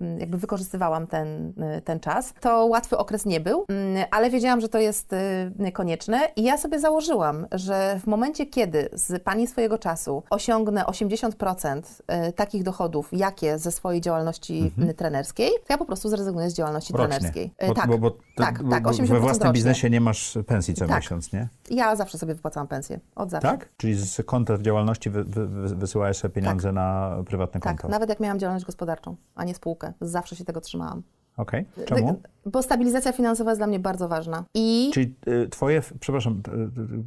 mm, 0.00 0.20
jakby 0.20 0.38
wykorzystywałam 0.38 1.06
ten, 1.06 1.48
y, 1.78 1.82
ten 1.84 2.00
czas. 2.00 2.34
To 2.40 2.66
łatwy 2.66 2.98
okres 2.98 3.26
nie 3.26 3.40
był, 3.40 3.64
mm, 3.68 4.04
ale 4.10 4.30
wiedziałam, 4.30 4.60
że 4.60 4.68
to 4.68 4.78
jest 4.78 5.12
y, 5.12 5.72
konieczne 5.72 6.20
i 6.36 6.42
ja 6.42 6.58
sobie 6.58 6.80
założyłam, 6.80 7.46
że 7.52 8.00
w 8.02 8.06
momencie, 8.06 8.46
kiedy 8.46 8.88
z 8.92 9.22
pani 9.22 9.46
swojego 9.46 9.78
czasu 9.78 10.22
osiągnę 10.30 10.86
80 10.86 11.35
80% 11.38 12.02
y, 12.28 12.32
takich 12.32 12.62
dochodów, 12.62 13.08
jakie 13.12 13.58
ze 13.58 13.72
swojej 13.72 14.00
działalności 14.00 14.58
mhm. 14.58 14.94
trenerskiej, 14.94 15.50
to 15.50 15.72
ja 15.72 15.78
po 15.78 15.84
prostu 15.84 16.08
zrezygnuję 16.08 16.50
z 16.50 16.54
działalności 16.54 16.92
rocznie. 16.92 17.08
trenerskiej. 17.08 17.54
Y, 17.62 17.68
bo, 17.68 17.74
tak, 17.74 17.88
bo, 17.88 17.98
bo 17.98 18.10
tak, 18.36 18.62
tak, 18.70 18.84
80% 18.84 19.06
We 19.06 19.20
własnym 19.20 19.28
rocznie. 19.28 19.52
biznesie 19.52 19.90
nie 19.90 20.00
masz 20.00 20.38
pensji 20.46 20.74
co 20.74 20.86
tak. 20.86 20.96
miesiąc, 20.96 21.32
nie? 21.32 21.48
Ja 21.70 21.96
zawsze 21.96 22.18
sobie 22.18 22.34
wypłacałam 22.34 22.68
pensję, 22.68 23.00
od 23.14 23.30
zawsze. 23.30 23.48
Tak? 23.48 23.68
Czyli 23.76 23.94
z 23.94 24.26
konta 24.26 24.58
działalności 24.58 25.10
wy, 25.10 25.24
wy, 25.24 25.46
wysyłałeś 25.76 26.16
sobie 26.16 26.34
pieniądze 26.34 26.68
tak. 26.68 26.74
na 26.74 27.16
prywatne 27.26 27.60
konto? 27.60 27.82
Tak, 27.82 27.90
nawet 27.90 28.08
jak 28.08 28.20
miałam 28.20 28.38
działalność 28.38 28.66
gospodarczą, 28.66 29.16
a 29.34 29.44
nie 29.44 29.54
spółkę. 29.54 29.92
Zawsze 30.00 30.36
się 30.36 30.44
tego 30.44 30.60
trzymałam. 30.60 31.02
Okej, 31.36 31.64
okay. 31.72 31.84
czemu? 31.84 32.20
Bo 32.46 32.62
stabilizacja 32.62 33.12
finansowa 33.12 33.50
jest 33.50 33.60
dla 33.60 33.66
mnie 33.66 33.78
bardzo 33.78 34.08
ważna. 34.08 34.44
I... 34.54 34.90
Czyli 34.94 35.14
y, 35.28 35.48
twoje, 35.48 35.82
przepraszam, 36.00 36.42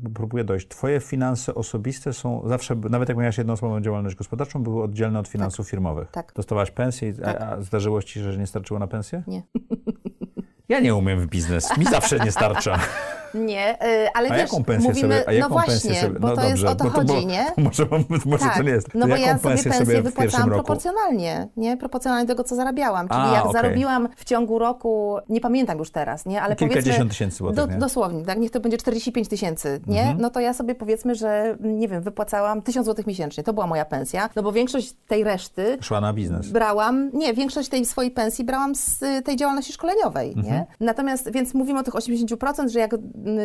y, 0.06 0.12
próbuję 0.14 0.44
dojść, 0.44 0.68
twoje 0.68 1.00
finanse 1.00 1.56
osobiste 1.56 2.14
są 2.14 2.42
zawsze, 2.46 2.76
nawet 2.76 3.10
jak 3.10 3.18
miałaś 3.18 3.38
jednoosobową 3.38 3.82
działalność 3.82 4.16
gospodarczą, 4.16 4.64
były 4.64 4.84
oddzielne 4.84 5.20
od 5.20 5.28
finansów 5.28 5.66
tak. 5.66 5.72
firmowych. 5.72 6.12
Tak. 6.12 6.34
Dostawałaś 6.36 6.72
pensję, 6.72 7.14
tak. 7.14 7.42
a, 7.42 7.50
a 7.50 7.62
zdarzyło 7.62 8.02
ci 8.02 8.14
się, 8.14 8.32
że 8.32 8.40
nie 8.40 8.48
starczyło 8.48 8.80
na 8.80 8.88
pensję? 8.88 9.24
Nie. 9.28 9.44
Ja 10.70 10.80
nie 10.80 10.96
umiem 10.96 11.20
w 11.20 11.28
biznes, 11.28 11.78
mi 11.78 11.86
zawsze 11.86 12.20
nie 12.20 12.32
starcza. 12.32 12.80
Nie, 13.34 13.78
yy, 13.82 14.12
ale 14.14 14.30
a 14.30 14.34
wiesz, 14.34 14.42
jaką 14.42 14.64
pensję 14.64 14.90
mówimy, 14.90 15.14
sobie, 15.14 15.30
a 15.30 15.34
jaką 15.34 15.50
no 15.50 15.56
właśnie, 15.56 15.96
sobie, 15.96 16.20
bo 16.20 16.28
no 16.28 16.36
to 16.36 16.42
dobrze, 16.42 16.50
jest 16.50 16.64
o 16.64 16.76
to 16.76 16.84
no 16.84 16.90
chodzi, 16.90 17.14
bo, 17.14 17.22
nie? 17.22 17.46
Może, 17.64 17.88
może 18.26 18.46
tak, 18.46 18.58
to 18.58 18.64
nie 18.64 18.72
jest. 18.72 18.88
No 18.94 19.08
bo 19.08 19.16
ja 19.16 19.38
sobie 19.38 19.50
pensję, 19.50 19.74
sobie 19.74 20.02
wypłacałam 20.02 20.50
proporcjonalnie, 20.50 21.48
nie? 21.58 21.78
Proporcjonalnie 21.78 22.26
do 22.26 22.34
tego, 22.34 22.44
co 22.44 22.56
zarabiałam. 22.56 23.08
Czyli 23.08 23.22
a, 23.22 23.34
jak 23.34 23.46
okay. 23.46 23.62
zarobiłam 23.62 24.10
w 24.16 24.26
ciągu 24.26 24.60
roku, 24.60 25.18
nie 25.30 25.42
pamiętam 25.42 25.78
już 25.78 25.92
teraz, 25.92 26.26
nie? 26.26 26.42
Ale 26.42 26.56
Kilkadziesiąt 26.56 27.12
tysięcy 27.12 27.38
złotych, 27.38 27.56
do, 27.56 27.68
Dosłownie, 27.68 28.26
tak? 28.26 28.40
Niech 28.40 28.52
to 28.52 28.60
będzie 28.60 28.78
45 28.78 29.28
tysięcy, 29.28 29.82
nie? 29.88 30.02
Mhm. 30.02 30.22
No 30.22 30.30
to 30.30 30.40
ja 30.40 30.54
sobie 30.54 30.76
powiedzmy, 30.76 31.16
że, 31.16 31.58
nie 31.60 31.88
wiem, 31.88 32.02
wypłacałam 32.02 32.62
1000 32.62 32.86
złotych 32.86 33.08
miesięcznie. 33.08 33.44
To 33.44 33.54
była 33.54 33.68
moja 33.68 33.86
pensja, 33.86 34.30
no 34.36 34.44
bo 34.44 34.52
większość 34.52 34.94
tej 35.08 35.24
reszty... 35.24 35.78
Szła 35.82 36.02
na 36.02 36.14
biznes. 36.14 36.52
Brałam, 36.52 37.10
nie, 37.14 37.34
większość 37.34 37.70
tej 37.70 37.86
swojej 37.86 38.12
pensji 38.12 38.46
brałam 38.46 38.76
z 38.76 39.00
tej 39.26 39.36
działalności 39.36 39.74
szkoleniowej, 39.74 40.34
mhm. 40.34 40.46
nie? 40.48 40.66
Natomiast, 40.80 41.32
więc 41.32 41.54
mówimy 41.54 41.80
o 41.80 41.84
tych 41.84 41.94
80%, 41.94 42.70
że 42.70 42.80
jak 42.80 42.96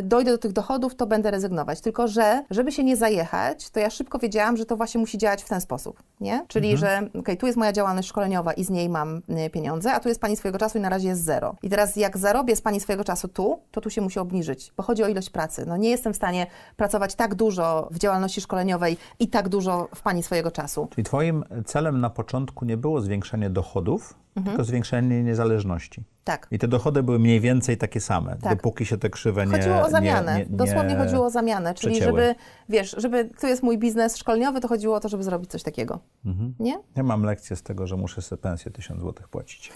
dojdę 0.02 0.30
do 0.30 0.38
tych 0.38 0.52
dochodów, 0.52 0.94
to 0.94 1.06
będę 1.06 1.30
rezygnować. 1.30 1.80
Tylko, 1.80 2.08
że 2.08 2.44
żeby 2.50 2.72
się 2.72 2.84
nie 2.84 2.96
zajechać, 2.96 3.70
to 3.70 3.80
ja 3.80 3.90
szybko 3.90 4.18
wiedziałam, 4.18 4.56
że 4.56 4.66
to 4.66 4.76
właśnie 4.76 5.00
musi 5.00 5.18
działać 5.18 5.42
w 5.42 5.48
ten 5.48 5.60
sposób, 5.60 6.02
nie? 6.20 6.44
Czyli, 6.48 6.72
mhm. 6.72 6.78
że 7.12 7.18
okay, 7.20 7.36
tu 7.36 7.46
jest 7.46 7.58
moja 7.58 7.72
działalność 7.72 8.08
szkoleniowa 8.08 8.52
i 8.52 8.64
z 8.64 8.70
niej 8.70 8.88
mam 8.88 9.22
y, 9.46 9.50
pieniądze, 9.50 9.92
a 9.92 10.00
tu 10.00 10.08
jest 10.08 10.20
pani 10.20 10.36
swojego 10.36 10.58
czasu 10.58 10.78
i 10.78 10.80
na 10.80 10.88
razie 10.88 11.08
jest 11.08 11.24
zero. 11.24 11.56
I 11.62 11.70
teraz 11.70 11.96
jak 11.96 12.18
zarobię 12.18 12.56
z 12.56 12.60
pani 12.60 12.80
swojego 12.80 13.04
czasu 13.04 13.28
tu, 13.28 13.58
to 13.70 13.80
tu 13.80 13.90
się 13.90 14.00
musi 14.00 14.18
obniżyć, 14.18 14.72
bo 14.76 14.82
chodzi 14.82 15.02
o 15.02 15.08
ilość 15.08 15.30
pracy. 15.30 15.64
No 15.66 15.76
nie 15.76 15.90
jestem 15.90 16.12
w 16.12 16.16
stanie 16.16 16.46
pracować 16.76 17.14
tak 17.14 17.34
dużo 17.34 17.88
w 17.90 17.98
działalności 17.98 18.40
szkoleniowej 18.40 18.96
i 19.18 19.28
tak 19.28 19.48
dużo 19.48 19.88
w 19.94 20.02
pani 20.02 20.22
swojego 20.22 20.50
czasu. 20.50 20.88
Czyli 20.90 21.04
twoim 21.04 21.44
celem 21.66 22.00
na 22.00 22.10
początku 22.10 22.64
nie 22.64 22.76
było 22.76 23.00
zwiększenie 23.00 23.50
dochodów, 23.50 24.14
mhm. 24.36 24.56
tylko 24.56 24.64
zwiększenie 24.64 25.22
niezależności. 25.22 26.04
Tak. 26.24 26.46
I 26.50 26.58
te 26.58 26.68
dochody 26.68 27.02
były 27.02 27.18
mniej 27.18 27.40
więcej 27.40 27.76
takie 27.76 28.00
same, 28.00 28.36
tak. 28.36 28.56
dopóki 28.56 28.86
się 28.86 28.98
te 28.98 29.10
krzywe 29.10 29.46
nie 29.46 29.52
Chodziło 29.52 29.80
o 29.80 29.90
zamianę, 29.90 30.34
nie, 30.34 30.38
nie, 30.38 30.46
dosłownie 30.56 30.96
chodziło 30.96 31.26
o 31.26 31.30
zamianę, 31.30 31.74
czyli 31.74 31.94
przecięły. 31.94 32.20
żeby, 32.20 32.34
wiesz, 32.68 32.94
żeby, 32.98 33.30
tu 33.40 33.46
jest 33.46 33.62
mój 33.62 33.78
biznes 33.78 34.16
szkoleniowy, 34.16 34.60
to 34.60 34.68
chodziło 34.68 34.96
o 34.96 35.00
to, 35.00 35.08
żeby 35.08 35.22
zrobić 35.22 35.50
coś 35.50 35.62
takiego, 35.62 35.98
mhm. 36.26 36.54
nie? 36.60 36.78
Ja 36.96 37.02
mam 37.02 37.22
lekcję 37.22 37.56
z 37.56 37.62
tego, 37.62 37.86
że 37.86 37.96
muszę 37.96 38.22
sobie 38.22 38.42
pensję 38.42 38.70
1000 38.70 39.00
zł 39.00 39.26
płacić. 39.30 39.72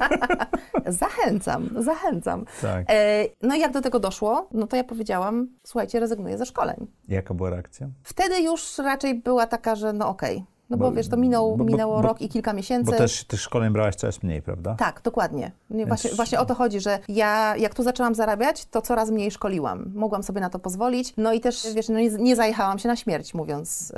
zachęcam, 0.86 1.70
zachęcam. 1.78 2.44
Tak. 2.62 2.86
E, 2.88 3.24
no 3.42 3.54
i 3.54 3.60
jak 3.60 3.72
do 3.72 3.80
tego 3.80 4.00
doszło, 4.00 4.48
no 4.52 4.66
to 4.66 4.76
ja 4.76 4.84
powiedziałam, 4.84 5.48
słuchajcie, 5.64 6.00
rezygnuję 6.00 6.38
ze 6.38 6.46
szkoleń. 6.46 6.86
Jaka 7.08 7.34
była 7.34 7.50
reakcja? 7.50 7.88
Wtedy 8.02 8.42
już 8.42 8.78
raczej 8.78 9.14
była 9.14 9.46
taka, 9.46 9.74
że 9.74 9.92
no 9.92 10.08
okej, 10.08 10.36
okay 10.36 10.49
No 10.70 10.76
bo, 10.76 10.84
Bo- 10.84 10.92
wiesz, 10.92 11.08
to 11.08 11.16
minął, 11.16 11.56
bo- 11.56 11.64
minęło 11.64 11.96
bo- 11.96 12.02
rok 12.02 12.20
i 12.20 12.28
kilka 12.28 12.52
miesięcy. 12.52 12.90
Bo 12.92 12.98
też 12.98 13.24
tych 13.24 13.40
szkoleń 13.40 13.72
brałaś 13.72 13.94
coraz 13.94 14.22
mniej, 14.22 14.42
prawda? 14.42 14.74
Tak, 14.78 15.00
dokładnie. 15.04 15.50
Nie, 15.70 15.76
Więc- 15.76 15.88
Właśnie, 15.88 16.10
właśnie 16.10 16.40
o 16.40 16.46
to 16.46 16.54
chodzi, 16.54 16.80
że 16.80 16.98
ja 17.08 17.56
jak 17.56 17.74
tu 17.74 17.82
zaczęłam 17.82 18.14
zarabiać, 18.14 18.64
to 18.66 18.82
coraz 18.82 19.10
mniej 19.10 19.30
szkoliłam. 19.30 19.92
Mogłam 19.94 20.22
sobie 20.22 20.40
na 20.40 20.50
to 20.50 20.58
pozwolić. 20.58 21.14
No 21.16 21.32
i 21.32 21.40
też, 21.40 21.66
wiesz, 21.74 21.88
no 21.88 21.98
nie, 21.98 22.08
nie 22.10 22.36
zajechałam 22.36 22.78
się 22.78 22.88
na 22.88 22.96
śmierć, 22.96 23.34
mówiąc 23.34 23.92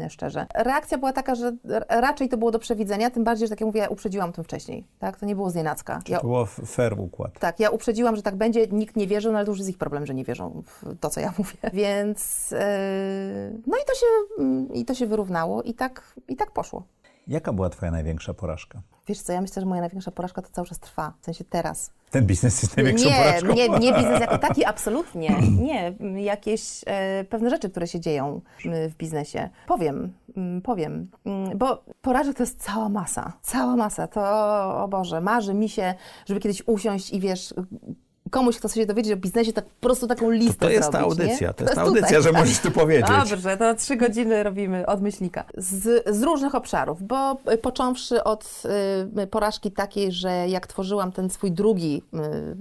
e, 0.00 0.10
szczerze. 0.10 0.46
Reakcja 0.54 0.98
była 0.98 1.12
taka, 1.12 1.34
że 1.34 1.52
raczej 1.88 2.28
to 2.28 2.36
było 2.36 2.50
do 2.50 2.58
przewidzenia, 2.58 3.10
tym 3.10 3.24
bardziej, 3.24 3.46
że 3.46 3.50
tak 3.50 3.60
jak 3.60 3.66
mówię, 3.66 3.80
ja 3.80 3.88
uprzedziłam 3.88 4.32
tym 4.32 4.44
wcześniej. 4.44 4.84
Tak? 4.98 5.16
To 5.16 5.26
nie 5.26 5.34
było 5.34 5.50
znienacka. 5.50 6.00
Ja, 6.08 6.18
To 6.18 6.26
było 6.26 6.46
fair 6.46 7.00
układ. 7.00 7.38
tak, 7.38 7.60
ja 7.60 7.70
uprzedziłam, 7.70 8.16
że 8.16 8.22
tak 8.22 8.36
będzie, 8.36 8.66
nikt 8.66 8.96
nie 8.96 9.06
wierzył, 9.06 9.32
no 9.32 9.38
ale 9.38 9.44
to 9.44 9.50
już 9.52 9.58
jest 9.58 9.70
ich 9.70 9.78
problem, 9.78 10.06
że 10.06 10.14
nie 10.14 10.24
wierzą 10.24 10.62
w 10.66 10.96
to, 11.00 11.10
co 11.10 11.20
ja 11.20 11.32
mówię. 11.38 11.56
Więc 11.72 12.52
e, 12.52 13.50
no 13.66 13.76
i 13.76 13.80
to 13.86 13.94
się, 13.94 14.06
mm, 14.38 14.72
i 14.74 14.84
to 14.84 14.94
się 14.94 15.06
wyrównało 15.06 15.62
i 15.62 15.74
tak, 15.74 15.95
i 16.28 16.36
tak 16.36 16.50
poszło. 16.50 16.82
Jaka 17.28 17.52
była 17.52 17.70
twoja 17.70 17.92
największa 17.92 18.34
porażka? 18.34 18.82
Wiesz 19.08 19.20
co, 19.20 19.32
ja 19.32 19.40
myślę, 19.40 19.62
że 19.62 19.66
moja 19.66 19.80
największa 19.80 20.10
porażka 20.10 20.42
to 20.42 20.48
cały 20.52 20.66
czas 20.66 20.78
trwa, 20.78 21.12
w 21.20 21.24
sensie 21.24 21.44
teraz. 21.44 21.90
Ten 22.10 22.26
biznes 22.26 22.62
jest 22.62 22.76
największą 22.76 23.08
nie, 23.08 23.14
porażką. 23.16 23.54
nie, 23.54 23.68
nie 23.68 23.92
biznes 23.98 24.20
jako 24.20 24.38
taki, 24.38 24.64
absolutnie. 24.64 25.36
Nie, 25.60 25.94
jakieś 26.24 26.80
e, 26.86 27.24
pewne 27.24 27.50
rzeczy, 27.50 27.70
które 27.70 27.86
się 27.86 28.00
dzieją 28.00 28.40
w 28.64 28.94
biznesie. 28.96 29.50
Powiem, 29.66 30.12
powiem, 30.62 31.10
bo 31.56 31.84
porażek 32.02 32.36
to 32.36 32.42
jest 32.42 32.62
cała 32.62 32.88
masa, 32.88 33.32
cała 33.42 33.76
masa. 33.76 34.06
To, 34.06 34.22
o 34.84 34.88
Boże, 34.88 35.20
marzy 35.20 35.54
mi 35.54 35.68
się, 35.68 35.94
żeby 36.26 36.40
kiedyś 36.40 36.62
usiąść 36.66 37.12
i 37.12 37.20
wiesz, 37.20 37.54
komuś 38.30 38.56
chce 38.56 38.68
się 38.68 38.86
dowiedzieć 38.86 39.12
o 39.12 39.16
biznesie, 39.16 39.52
tak 39.52 39.64
po 39.64 39.86
prostu 39.86 40.06
taką 40.06 40.30
listę 40.30 40.66
To 40.66 40.70
jest 40.70 40.92
ta 40.92 40.98
zrobić, 40.98 41.20
audycja, 41.20 41.48
nie? 41.48 41.54
to 41.54 41.64
jest 41.64 41.74
ta 41.74 41.84
tutaj, 41.84 41.98
audycja, 41.98 42.20
że 42.20 42.30
tak. 42.30 42.40
możesz 42.40 42.58
tu 42.58 42.70
powiedzieć. 42.70 43.06
Dobrze, 43.30 43.56
to 43.56 43.74
trzy 43.74 43.96
godziny 43.96 44.42
robimy 44.42 44.86
od 44.86 45.02
myślnika. 45.02 45.44
Z, 45.56 46.04
z 46.16 46.22
różnych 46.22 46.54
obszarów, 46.54 47.02
bo 47.02 47.38
y, 47.52 47.58
począwszy 47.58 48.24
od 48.24 48.62
y, 49.18 49.26
porażki 49.26 49.70
takiej, 49.70 50.12
że 50.12 50.48
jak 50.48 50.66
tworzyłam 50.66 51.12
ten 51.12 51.30
swój 51.30 51.52
drugi 51.52 52.02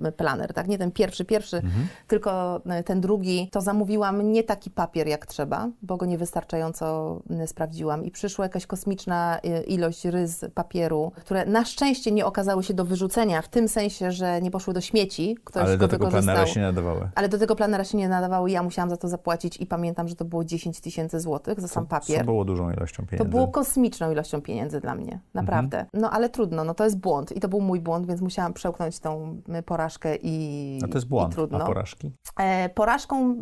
y, 0.07 0.11
planer, 0.11 0.53
tak, 0.53 0.67
nie 0.67 0.77
ten 0.77 0.91
pierwszy, 0.91 1.25
pierwszy, 1.25 1.61
tylko 2.07 2.61
y, 2.79 2.83
ten 2.83 3.01
drugi, 3.01 3.49
to 3.51 3.61
zamówiłam 3.61 4.31
nie 4.31 4.43
taki 4.43 4.69
papier 4.71 5.07
jak 5.07 5.25
trzeba, 5.25 5.69
bo 5.81 5.97
go 5.97 6.05
niewystarczająco 6.05 7.19
y, 7.43 7.47
sprawdziłam 7.47 8.05
i 8.05 8.11
przyszła 8.11 8.45
jakaś 8.45 8.65
kosmiczna 8.65 9.39
ilość 9.67 10.05
ryz 10.05 10.45
papieru, 10.53 11.11
które 11.15 11.45
na 11.45 11.65
szczęście 11.65 12.11
nie 12.11 12.25
okazały 12.25 12.63
się 12.63 12.73
do 12.73 12.85
wyrzucenia, 12.85 13.41
w 13.41 13.47
tym 13.47 13.67
sensie, 13.67 14.11
że 14.11 14.41
nie 14.41 14.51
poszły 14.51 14.73
do 14.73 14.81
śmieci, 14.81 15.37
ktoś 15.59 15.67
Ale 15.67 15.77
do 15.77 15.87
go 15.87 15.91
tego 15.91 16.07
planera 16.07 16.45
się 16.47 16.59
nie 16.59 16.65
nadawały. 16.65 17.09
Ale 17.15 17.29
do 17.29 17.37
tego 17.39 17.55
planera 17.55 17.83
się 17.83 17.97
nie 17.97 18.09
nadawało 18.09 18.47
i 18.47 18.51
ja 18.51 18.63
musiałam 18.63 18.89
za 18.89 18.97
to 18.97 19.07
zapłacić 19.07 19.57
i 19.57 19.65
pamiętam, 19.65 20.07
że 20.07 20.15
to 20.15 20.25
było 20.25 20.43
10 20.45 20.79
tysięcy 20.81 21.19
złotych 21.19 21.59
za 21.59 21.67
sam 21.67 21.87
papier. 21.87 22.25
było 22.25 22.45
dużą 22.45 22.71
ilością 22.71 23.03
To 23.03 23.09
pieniędzy. 23.09 23.29
było 23.29 23.47
kosmiczną 23.47 24.11
ilością 24.11 24.41
pieniędzy 24.41 24.81
dla 24.81 24.95
mnie, 24.95 25.19
naprawdę. 25.33 25.77
Mhm. 25.79 26.01
No 26.01 26.09
ale 26.11 26.29
trudno, 26.29 26.63
no 26.63 26.73
to 26.73 26.83
jest 26.83 26.97
błąd 26.99 27.31
i 27.31 27.39
to 27.39 27.47
był 27.47 27.61
mój 27.61 27.79
błąd, 27.79 28.07
więc 28.07 28.21
musiałam 28.21 28.53
przełknąć 28.53 28.99
tą 28.99 29.41
y, 29.59 29.63
porażkę 29.63 30.15
i 30.23 30.79
A 30.83 30.87
to 30.87 30.93
jest 30.93 31.07
błąd, 31.07 31.33
trudno. 31.33 31.63
a 31.63 31.65
porażki? 31.65 32.11
E, 32.39 32.69
Porażką 32.69 33.31
y, 33.31 33.35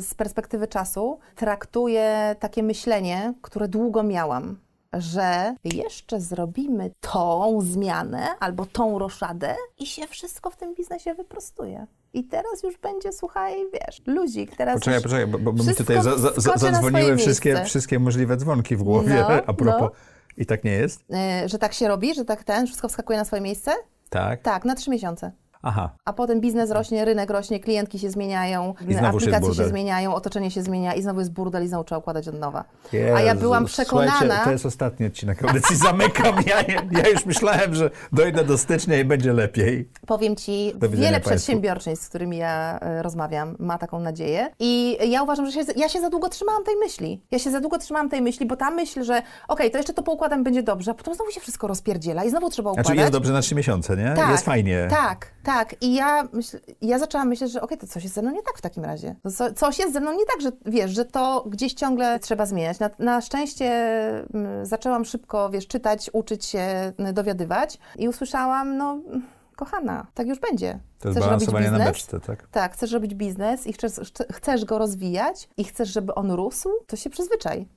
z 0.00 0.14
perspektywy 0.16 0.68
czasu 0.68 1.18
traktuję 1.36 2.36
takie 2.40 2.62
myślenie, 2.62 3.34
które 3.42 3.68
długo 3.68 4.02
miałam, 4.02 4.56
że 4.92 5.54
jeszcze 5.64 6.20
zrobimy 6.20 6.90
tą 7.00 7.58
zmianę 7.62 8.26
albo 8.40 8.66
tą 8.66 8.98
roszadę 8.98 9.54
i 9.78 9.86
się 9.86 10.06
wszystko 10.06 10.50
w 10.50 10.56
tym 10.56 10.74
biznesie 10.74 11.14
wyprostuje. 11.14 11.86
I 12.14 12.24
teraz 12.24 12.62
już 12.62 12.78
będzie, 12.78 13.12
słuchaj, 13.12 13.54
wiesz, 13.72 14.02
luzik, 14.06 14.56
teraz 14.56 14.74
Poczekaj, 14.74 14.94
już 14.94 15.02
poczekaj, 15.02 15.26
bo, 15.26 15.52
bo 15.52 15.64
mi 15.64 15.74
tutaj 15.74 16.02
za, 16.02 16.18
za, 16.18 16.32
za, 16.36 16.56
zadzwoniły 16.56 17.16
wszystkie, 17.16 17.48
miejsce. 17.48 17.66
wszystkie 17.66 17.98
możliwe 17.98 18.36
dzwonki 18.36 18.76
w 18.76 18.82
głowie 18.82 19.24
No, 19.28 19.28
a 19.46 19.52
propos. 19.52 19.80
no. 19.80 19.90
I 20.36 20.46
tak 20.46 20.64
nie 20.64 20.72
jest? 20.72 21.00
Y, 21.44 21.48
że 21.48 21.58
tak 21.58 21.72
się 21.72 21.88
robi, 21.88 22.14
że 22.14 22.24
tak 22.24 22.44
ten, 22.44 22.66
wszystko 22.66 22.88
wskakuje 22.88 23.18
na 23.18 23.24
swoje 23.24 23.42
miejsce? 23.42 23.72
Tak. 24.10 24.42
Tak, 24.42 24.64
na 24.64 24.74
trzy 24.74 24.90
miesiące. 24.90 25.32
Aha. 25.62 25.90
A 26.04 26.12
potem 26.12 26.40
biznes 26.40 26.70
rośnie, 26.70 27.04
rynek 27.04 27.30
rośnie, 27.30 27.60
klientki 27.60 27.98
się 27.98 28.10
zmieniają, 28.10 28.74
aplikacje 29.02 29.54
się 29.54 29.68
zmieniają, 29.68 30.14
otoczenie 30.14 30.50
się 30.50 30.62
zmienia 30.62 30.94
i 30.94 31.02
znowu 31.02 31.20
jest 31.20 31.32
burdel 31.32 31.64
i 31.64 31.68
znowu 31.68 31.84
trzeba 31.84 31.98
układać 31.98 32.28
od 32.28 32.38
nowa. 32.38 32.64
A 32.92 32.96
ja 32.96 33.20
Jezu, 33.20 33.40
byłam 33.40 33.64
przekonana... 33.64 34.44
to 34.44 34.50
jest 34.50 34.66
ostatni 34.66 35.06
odcinek 35.06 35.44
audycji. 35.44 35.76
Zamykam. 35.76 36.34
Ja, 36.46 36.62
ja 37.02 37.08
już 37.08 37.26
myślałem, 37.26 37.74
że 37.74 37.90
dojdę 38.12 38.44
do 38.44 38.58
stycznia 38.58 38.98
i 38.98 39.04
będzie 39.04 39.32
lepiej. 39.32 39.88
Powiem 40.06 40.36
Ci, 40.36 40.72
wiele 40.90 41.20
przedsiębiorczyń, 41.20 41.96
z 41.96 42.08
którymi 42.08 42.36
ja 42.36 42.78
e, 42.80 43.02
rozmawiam, 43.02 43.56
ma 43.58 43.78
taką 43.78 44.00
nadzieję. 44.00 44.50
I 44.58 44.98
ja 45.10 45.22
uważam, 45.22 45.46
że 45.46 45.52
się, 45.52 45.72
ja 45.76 45.88
się 45.88 46.00
za 46.00 46.10
długo 46.10 46.28
trzymałam 46.28 46.64
tej 46.64 46.76
myśli. 46.76 47.22
Ja 47.30 47.38
się 47.38 47.50
za 47.50 47.60
długo 47.60 47.78
trzymałam 47.78 48.08
tej 48.08 48.22
myśli, 48.22 48.46
bo 48.46 48.56
ta 48.56 48.70
myśl, 48.70 49.02
że 49.02 49.22
okej, 49.48 49.70
to 49.70 49.76
jeszcze 49.76 49.92
to 49.92 50.02
poukładam, 50.02 50.44
będzie 50.44 50.62
dobrze, 50.62 50.90
a 50.90 50.94
potem 50.94 51.14
znowu 51.14 51.30
się 51.30 51.40
wszystko 51.40 51.66
rozpierdziela 51.66 52.24
i 52.24 52.30
znowu 52.30 52.50
trzeba 52.50 52.70
układać. 52.70 52.86
Znaczy 52.86 53.00
jest 53.00 53.12
dobrze 53.12 53.32
na 53.32 53.40
trzy 53.40 53.54
miesiące, 53.54 53.96
nie? 53.96 54.12
Tak, 54.16 54.30
jest 54.30 54.44
fajnie. 54.44 54.86
Tak, 54.90 55.26
tak. 55.44 55.51
I 55.80 55.94
ja, 55.94 56.28
myśl, 56.32 56.58
ja 56.82 56.98
zaczęłam 56.98 57.28
myśleć, 57.28 57.52
że 57.52 57.60
okej, 57.60 57.78
to 57.78 57.86
coś 57.86 58.02
jest 58.02 58.14
ze 58.14 58.22
mną 58.22 58.30
nie 58.30 58.42
tak 58.42 58.58
w 58.58 58.60
takim 58.60 58.84
razie. 58.84 59.14
Co, 59.36 59.52
coś 59.52 59.78
jest 59.78 59.92
ze 59.92 60.00
mną 60.00 60.12
nie 60.12 60.26
tak, 60.26 60.40
że 60.40 60.52
wiesz, 60.66 60.90
że 60.90 61.04
to 61.04 61.44
gdzieś 61.46 61.74
ciągle 61.74 62.18
trzeba 62.20 62.46
zmieniać. 62.46 62.78
Na, 62.78 62.90
na 62.98 63.20
szczęście 63.20 63.70
mm, 64.34 64.66
zaczęłam 64.66 65.04
szybko, 65.04 65.50
wiesz, 65.50 65.66
czytać, 65.66 66.10
uczyć 66.12 66.44
się, 66.44 66.92
dowiadywać 67.12 67.78
i 67.98 68.08
usłyszałam, 68.08 68.76
no 68.76 68.98
kochana, 69.56 70.06
tak 70.14 70.26
już 70.26 70.38
będzie. 70.38 70.80
To 70.98 71.08
jest 71.08 71.20
Chcesz 71.20 71.30
robić 71.30 71.46
balansowanie 71.46 71.70
na 71.70 71.78
biznes? 71.78 71.94
beczce, 71.94 72.20
tak? 72.20 72.48
Tak, 72.48 72.72
chcesz 72.72 72.92
robić 72.92 73.14
biznes 73.14 73.66
i 73.66 73.72
chcesz, 73.72 73.92
chcesz 74.32 74.64
go 74.64 74.78
rozwijać 74.78 75.48
i 75.56 75.64
chcesz, 75.64 75.88
żeby 75.88 76.14
on 76.14 76.30
rósł, 76.30 76.70
to 76.86 76.96
się 76.96 77.10
przyzwyczaj. 77.10 77.68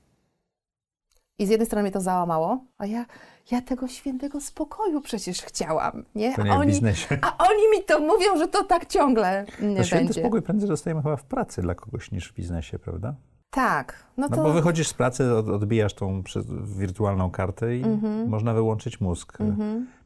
I 1.38 1.46
z 1.46 1.48
jednej 1.48 1.66
strony 1.66 1.82
mnie 1.82 1.92
to 1.92 2.00
załamało, 2.00 2.64
a 2.78 2.86
ja, 2.86 3.06
ja 3.50 3.60
tego 3.62 3.88
świętego 3.88 4.40
spokoju 4.40 5.00
przecież 5.00 5.42
chciałam, 5.42 6.04
nie? 6.14 6.34
To 6.34 6.42
a, 6.42 6.44
nie 6.44 6.50
w 6.50 6.54
oni, 6.54 6.66
biznesie. 6.72 7.18
a 7.22 7.36
oni 7.48 7.62
mi 7.78 7.84
to 7.84 8.00
mówią, 8.00 8.36
że 8.38 8.48
to 8.48 8.64
tak 8.64 8.86
ciągle 8.86 9.46
nie 9.62 9.76
To 9.76 9.84
święty 9.84 10.04
będzie. 10.04 10.20
spokój 10.20 10.42
prędzej 10.42 10.68
dostajemy 10.68 11.02
chyba 11.02 11.16
w 11.16 11.24
pracy 11.24 11.62
dla 11.62 11.74
kogoś 11.74 12.10
niż 12.10 12.28
w 12.28 12.34
biznesie, 12.34 12.78
prawda? 12.78 13.14
Tak, 13.50 14.04
no 14.16 14.28
No 14.30 14.36
to 14.36 14.42
bo 14.42 14.52
wychodzisz 14.52 14.88
z 14.88 14.94
pracy, 14.94 15.34
od, 15.34 15.48
odbijasz 15.48 15.94
tą 15.94 16.22
wirtualną 16.62 17.30
kartę 17.30 17.76
i 17.76 17.82
Mhm. 17.84 18.28
można 18.28 18.54
wyłączyć 18.54 19.00
mózg. 19.00 19.38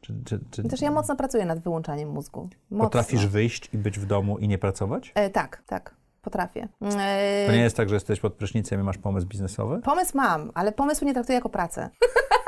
Czy, 0.01 0.13
czy, 0.25 0.39
czy 0.51 0.63
też 0.63 0.81
ja 0.81 0.91
mocno 0.91 1.15
pracuję 1.15 1.45
nad 1.45 1.59
wyłączaniem 1.59 2.09
mózgu. 2.09 2.49
Mocno. 2.71 2.83
potrafisz 2.85 3.27
wyjść 3.27 3.69
i 3.73 3.77
być 3.77 3.99
w 3.99 4.05
domu 4.05 4.37
i 4.37 4.47
nie 4.47 4.57
pracować? 4.57 5.11
E, 5.15 5.29
tak, 5.29 5.63
tak, 5.67 5.95
potrafię. 6.21 6.67
E, 6.81 7.45
To 7.47 7.51
nie 7.53 7.61
jest 7.61 7.77
tak, 7.77 7.89
że 7.89 7.95
jesteś 7.95 8.19
pod 8.19 8.33
prysznicem 8.33 8.79
i 8.81 8.83
masz 8.83 8.97
pomysł 8.97 9.27
biznesowy? 9.27 9.81
Pomysł 9.81 10.17
mam, 10.17 10.51
ale 10.53 10.71
pomysłu 10.71 11.07
nie 11.07 11.13
traktuję 11.13 11.35
jako 11.35 11.49
pracę. 11.49 11.89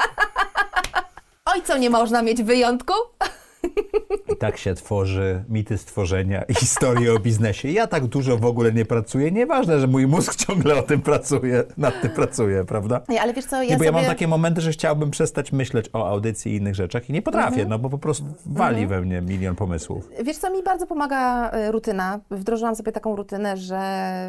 Oj, 1.54 1.62
co 1.62 1.78
nie 1.78 1.89
można 1.89 2.22
mieć 2.22 2.43
wyjątku? 2.43 2.93
I 4.34 4.36
tak 4.38 4.57
się 4.57 4.74
tworzy 4.76 5.43
mity 5.49 5.78
stworzenia 5.78 6.41
i 6.43 6.53
historie 6.55 7.14
o 7.14 7.20
biznesie. 7.20 7.72
Ja 7.72 7.88
tak 7.88 8.05
dużo 8.05 8.38
w 8.38 8.45
ogóle 8.45 8.72
nie 8.74 8.86
pracuję. 8.86 9.32
Nieważne, 9.32 9.80
że 9.80 9.88
mój 9.88 10.07
mózg 10.07 10.36
ciągle 10.36 10.76
o 10.80 10.82
tym 10.82 11.01
pracuje, 11.01 11.64
nad 11.78 12.01
tym 12.01 12.11
pracuje, 12.11 12.66
prawda? 12.66 13.01
Nie, 13.09 13.22
ale 13.22 13.34
wiesz 13.34 13.45
co, 13.45 13.55
ja 13.55 13.61
Nie, 13.64 13.68
bo 13.70 13.74
sobie... 13.74 13.86
ja 13.86 13.91
mam 13.91 14.05
takie 14.05 14.28
momenty, 14.28 14.61
że 14.61 14.72
chciałbym 14.72 15.11
przestać 15.11 15.51
myśleć 15.51 15.89
o 15.93 16.09
audycji 16.09 16.51
i 16.53 16.55
innych 16.55 16.76
rzeczach 16.76 17.09
i 17.09 17.14
nie 17.14 17.22
potrafię, 17.22 17.47
Mhm. 17.47 17.70
no 17.70 17.80
bo 17.80 17.89
po 17.89 17.97
prostu 17.97 18.26
wali 18.45 18.88
we 18.88 19.01
mnie 19.01 19.22
milion 19.22 19.55
pomysłów. 19.55 20.09
Wiesz 20.24 20.38
co, 20.38 20.49
mi 20.49 20.64
bardzo 20.64 20.88
pomaga 20.88 21.49
e, 21.51 21.72
rutyna. 21.72 22.20
Wdrożyłam 22.32 22.76
sobie 22.76 22.91
taką 22.91 23.16
rutynę, 23.16 23.57
że 23.57 23.80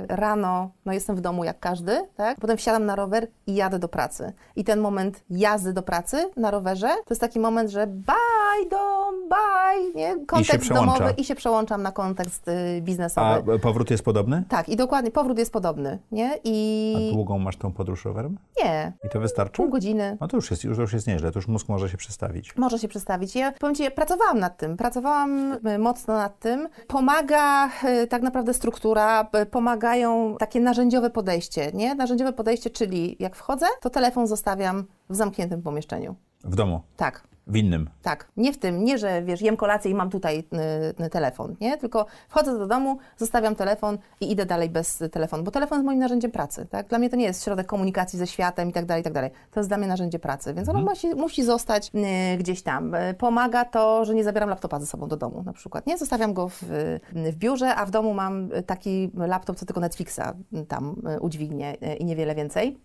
rano 0.09 0.71
no 0.85 0.93
jestem 0.93 1.17
w 1.17 1.21
domu 1.21 1.45
jak 1.45 1.61
każdy, 1.61 1.93
tak? 2.17 2.41
Potem 2.41 2.57
wsiadam 2.57 2.87
na 2.87 2.97
rower 2.97 3.27
i 3.47 3.55
jadę 3.55 3.79
do 3.79 3.89
pracy. 3.89 4.33
I 4.57 4.65
ten 4.65 4.81
moment 4.81 5.25
jazdy 5.31 5.73
do 5.73 5.83
pracy 5.83 6.31
na 6.37 6.51
rowerze 6.51 6.87
to 6.89 7.11
jest 7.11 7.21
taki 7.21 7.41
moment, 7.41 7.71
że 7.71 7.87
bye 7.87 8.69
dom, 8.71 9.24
bye, 9.29 9.93
nie? 9.95 10.27
Kontekst 10.27 10.59
przełącza. 10.71 10.99
domowy 10.99 11.13
i 11.17 11.25
się 11.25 11.35
przełączam 11.35 11.83
na 11.83 11.93
kontekst 11.93 12.49
y, 12.49 12.81
biznesowy. 12.83 13.53
A 13.55 13.59
powrót 13.59 13.91
jest 13.91 14.05
podobny? 14.05 14.45
Tak, 14.49 14.69
i 14.69 14.77
dokładnie, 14.77 15.11
powrót 15.11 15.39
jest 15.39 15.53
podobny, 15.53 15.99
nie? 16.13 16.33
A 16.33 16.37
I 16.45 17.11
długą 17.15 17.39
masz 17.39 17.57
tą 17.57 17.73
podróż 17.73 18.05
rowerem? 18.05 18.39
nie, 18.65 18.93
I 19.05 19.09
to 19.09 19.21
wystarczy? 19.21 19.57
pół 19.57 19.69
godziny. 19.71 20.17
No 20.21 20.29
to 20.29 20.37
już 20.37 20.51
jest, 20.51 20.65
już, 20.65 20.79
już 20.79 20.93
jest 20.93 21.07
nieźle, 21.07 21.33
to 21.33 21.39
już 21.39 21.49
mózg 21.49 21.69
może 21.69 21.89
się 21.89 21.97
przestawić. 21.97 22.57
Może 22.57 22.79
się 22.79 22.89
przedstawić. 22.89 23.37
Ja 23.37 23.53
powiem 23.53 23.75
Ci, 23.75 23.83
ja 23.83 23.91
pracowałam 23.91 24.39
nad 24.39 24.57
tym, 24.57 24.77
pracowałam 24.77 25.53
y, 25.67 25.79
mocno 25.79 26.15
nad 26.15 26.39
tym. 26.39 26.69
Pomaga 26.89 27.69
y, 28.03 28.07
tak 28.07 28.23
naprawdę 28.23 28.55
struktura, 28.55 29.29
pomagają 29.51 30.37
takie 30.39 30.61
narzędziowe 30.61 31.11
podejście, 31.11 31.71
nie? 31.75 31.95
Narzędziowe 31.95 32.33
podejście, 32.33 32.71
czyli 32.71 33.17
jak 33.19 33.37
wchodzę, 33.37 33.67
to 33.81 33.91
telefon 33.91 34.27
zostawiam 34.27 34.85
w 35.11 35.15
zamkniętym 35.17 35.63
pomieszczeniu. 35.63 36.15
W 36.45 36.55
domu, 36.57 36.81
Tak. 36.97 37.23
W 37.47 37.57
innym. 37.57 37.91
Tak, 38.03 38.29
nie 38.37 38.53
w 38.53 38.59
tym, 38.59 38.85
nie, 38.85 38.99
że 38.99 39.23
wiesz, 39.23 39.41
jem 39.41 39.57
kolację 39.57 39.91
i 39.91 39.95
mam 39.95 40.11
tutaj 40.11 40.39
y, 40.99 41.05
y, 41.05 41.11
telefon, 41.11 41.57
nie? 41.61 41.79
Tylko 41.79 42.07
wchodzę 42.29 42.59
do 42.59 42.67
domu, 42.67 42.99
zostawiam 43.17 43.57
telefon 43.57 43.99
i 44.21 44.33
idę 44.33 44.47
dalej 44.47 44.71
bez 44.71 45.03
telefonu, 45.13 45.43
bo 45.43 45.51
telefon 45.51 45.79
jest 45.79 45.87
moim 45.87 45.99
narzędziem 45.99 46.31
pracy, 46.31 46.67
tak? 46.71 46.89
Dla 46.89 46.99
mnie 46.99 47.11
to 47.11 47.17
nie 47.17 47.25
jest 47.25 47.45
środek 47.45 47.67
komunikacji 47.67 48.19
ze 48.19 48.27
światem 48.27 48.69
i 48.69 48.73
tak 48.73 48.87
dalej, 48.87 49.01
i 49.01 49.05
tak 49.05 49.13
dalej. 49.13 49.31
To 49.51 49.61
jest 49.61 49.71
dla 49.71 49.79
mnie 49.79 49.87
narzędzie 49.87 50.19
pracy, 50.19 50.55
więc 50.55 50.69
ono 50.69 50.81
musi, 50.81 51.15
musi 51.15 51.45
zostać 51.45 51.91
y, 51.95 52.37
gdzieś 52.39 52.63
tam. 52.63 52.95
Y, 52.95 53.15
Pomaga 53.15 53.65
to, 53.65 54.05
że 54.05 54.15
nie 54.15 54.25
zabieram 54.25 54.49
laptopa 54.49 54.81
ze 54.81 54.87
sobą 54.87 55.09
do 55.09 55.17
domu 55.17 55.43
na 55.43 55.53
przykład, 55.53 55.87
nie? 55.87 55.99
Zostawiam 55.99 56.35
go 56.35 56.49
w, 56.49 56.63
y, 56.63 57.33
w 57.33 57.37
biurze, 57.37 57.75
a 57.75 57.87
w 57.87 57.91
domu 57.91 58.15
mam 58.15 58.49
taki 58.67 59.11
laptop, 59.15 59.57
co 59.57 59.67
tylko 59.67 59.81
Netflixa 59.81 60.21
tam 60.69 61.03
udźwignie 61.21 61.75
i 61.99 62.05
niewiele 62.05 62.35
więcej. 62.35 62.79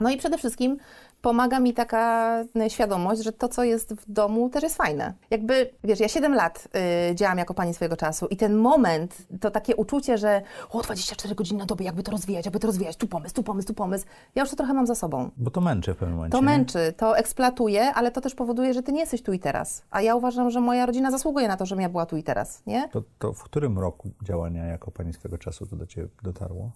No 0.00 0.10
i 0.10 0.16
przede 0.16 0.38
wszystkim 0.38 0.76
pomaga 1.22 1.60
mi 1.60 1.74
taka 1.74 2.34
y, 2.66 2.70
świadomość, 2.70 3.22
że 3.22 3.32
to, 3.32 3.48
co 3.48 3.64
jest 3.64 3.94
w 3.94 4.12
domu, 4.12 4.50
też 4.50 4.62
jest 4.62 4.76
fajne. 4.76 5.14
Jakby, 5.30 5.70
wiesz, 5.84 6.00
ja 6.00 6.08
7 6.08 6.34
lat 6.34 6.68
y, 7.10 7.14
działam 7.14 7.38
jako 7.38 7.54
pani 7.54 7.74
swojego 7.74 7.96
czasu 7.96 8.26
i 8.26 8.36
ten 8.36 8.56
moment, 8.56 9.16
to 9.40 9.50
takie 9.50 9.76
uczucie, 9.76 10.18
że 10.18 10.42
o, 10.70 10.82
24 10.82 11.34
godziny 11.34 11.58
na 11.58 11.66
dobę, 11.66 11.84
jakby 11.84 12.02
to 12.02 12.10
rozwijać, 12.12 12.46
jakby 12.46 12.60
to 12.60 12.66
rozwijać, 12.66 12.96
tu 12.96 13.06
pomysł, 13.06 13.34
tu 13.34 13.42
pomysł, 13.42 13.68
tu 13.68 13.74
pomysł, 13.74 14.06
ja 14.34 14.42
już 14.42 14.50
to 14.50 14.56
trochę 14.56 14.72
mam 14.74 14.86
za 14.86 14.94
sobą. 14.94 15.30
Bo 15.36 15.50
to 15.50 15.60
męczy 15.60 15.94
w 15.94 15.96
pewnym 15.96 16.16
momencie. 16.16 16.38
To 16.38 16.42
męczy, 16.42 16.94
to 16.96 17.18
eksploatuje, 17.18 17.94
ale 17.94 18.10
to 18.10 18.20
też 18.20 18.34
powoduje, 18.34 18.74
że 18.74 18.82
ty 18.82 18.92
nie 18.92 19.00
jesteś 19.00 19.22
tu 19.22 19.32
i 19.32 19.38
teraz. 19.38 19.82
A 19.90 20.02
ja 20.02 20.14
uważam, 20.14 20.50
że 20.50 20.60
moja 20.60 20.86
rodzina 20.86 21.10
zasługuje 21.10 21.48
na 21.48 21.56
to, 21.56 21.66
żebym 21.66 21.82
ja 21.82 21.88
była 21.88 22.06
tu 22.06 22.16
i 22.16 22.22
teraz, 22.22 22.62
nie? 22.66 22.88
To, 22.88 23.02
to 23.18 23.32
w 23.32 23.42
którym 23.42 23.78
roku 23.78 24.10
działania 24.22 24.64
jako 24.64 24.90
pani 24.90 25.12
swego 25.12 25.38
czasu 25.38 25.66
to 25.66 25.76
do 25.76 25.86
ciebie 25.86 26.08
dotarło? 26.22 26.70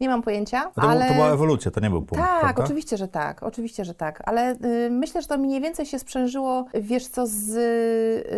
Nie 0.00 0.08
mam 0.08 0.22
pojęcia, 0.22 0.70
to, 0.74 0.82
ale... 0.82 1.08
to 1.08 1.14
była 1.14 1.28
ewolucja, 1.28 1.70
to 1.70 1.80
nie 1.80 1.90
był 1.90 2.02
punkt, 2.02 2.24
Tak, 2.24 2.40
prawda? 2.40 2.67
Oczywiście, 2.68 2.96
że 2.96 3.08
tak, 3.08 3.42
oczywiście, 3.42 3.84
że 3.84 3.94
tak, 3.94 4.22
ale 4.24 4.52
y, 4.64 4.90
myślę, 4.90 5.22
że 5.22 5.28
to 5.28 5.38
mniej 5.38 5.60
więcej 5.60 5.86
się 5.86 5.98
sprzężyło, 5.98 6.66
wiesz 6.74 7.06
co, 7.06 7.26
z, 7.26 7.34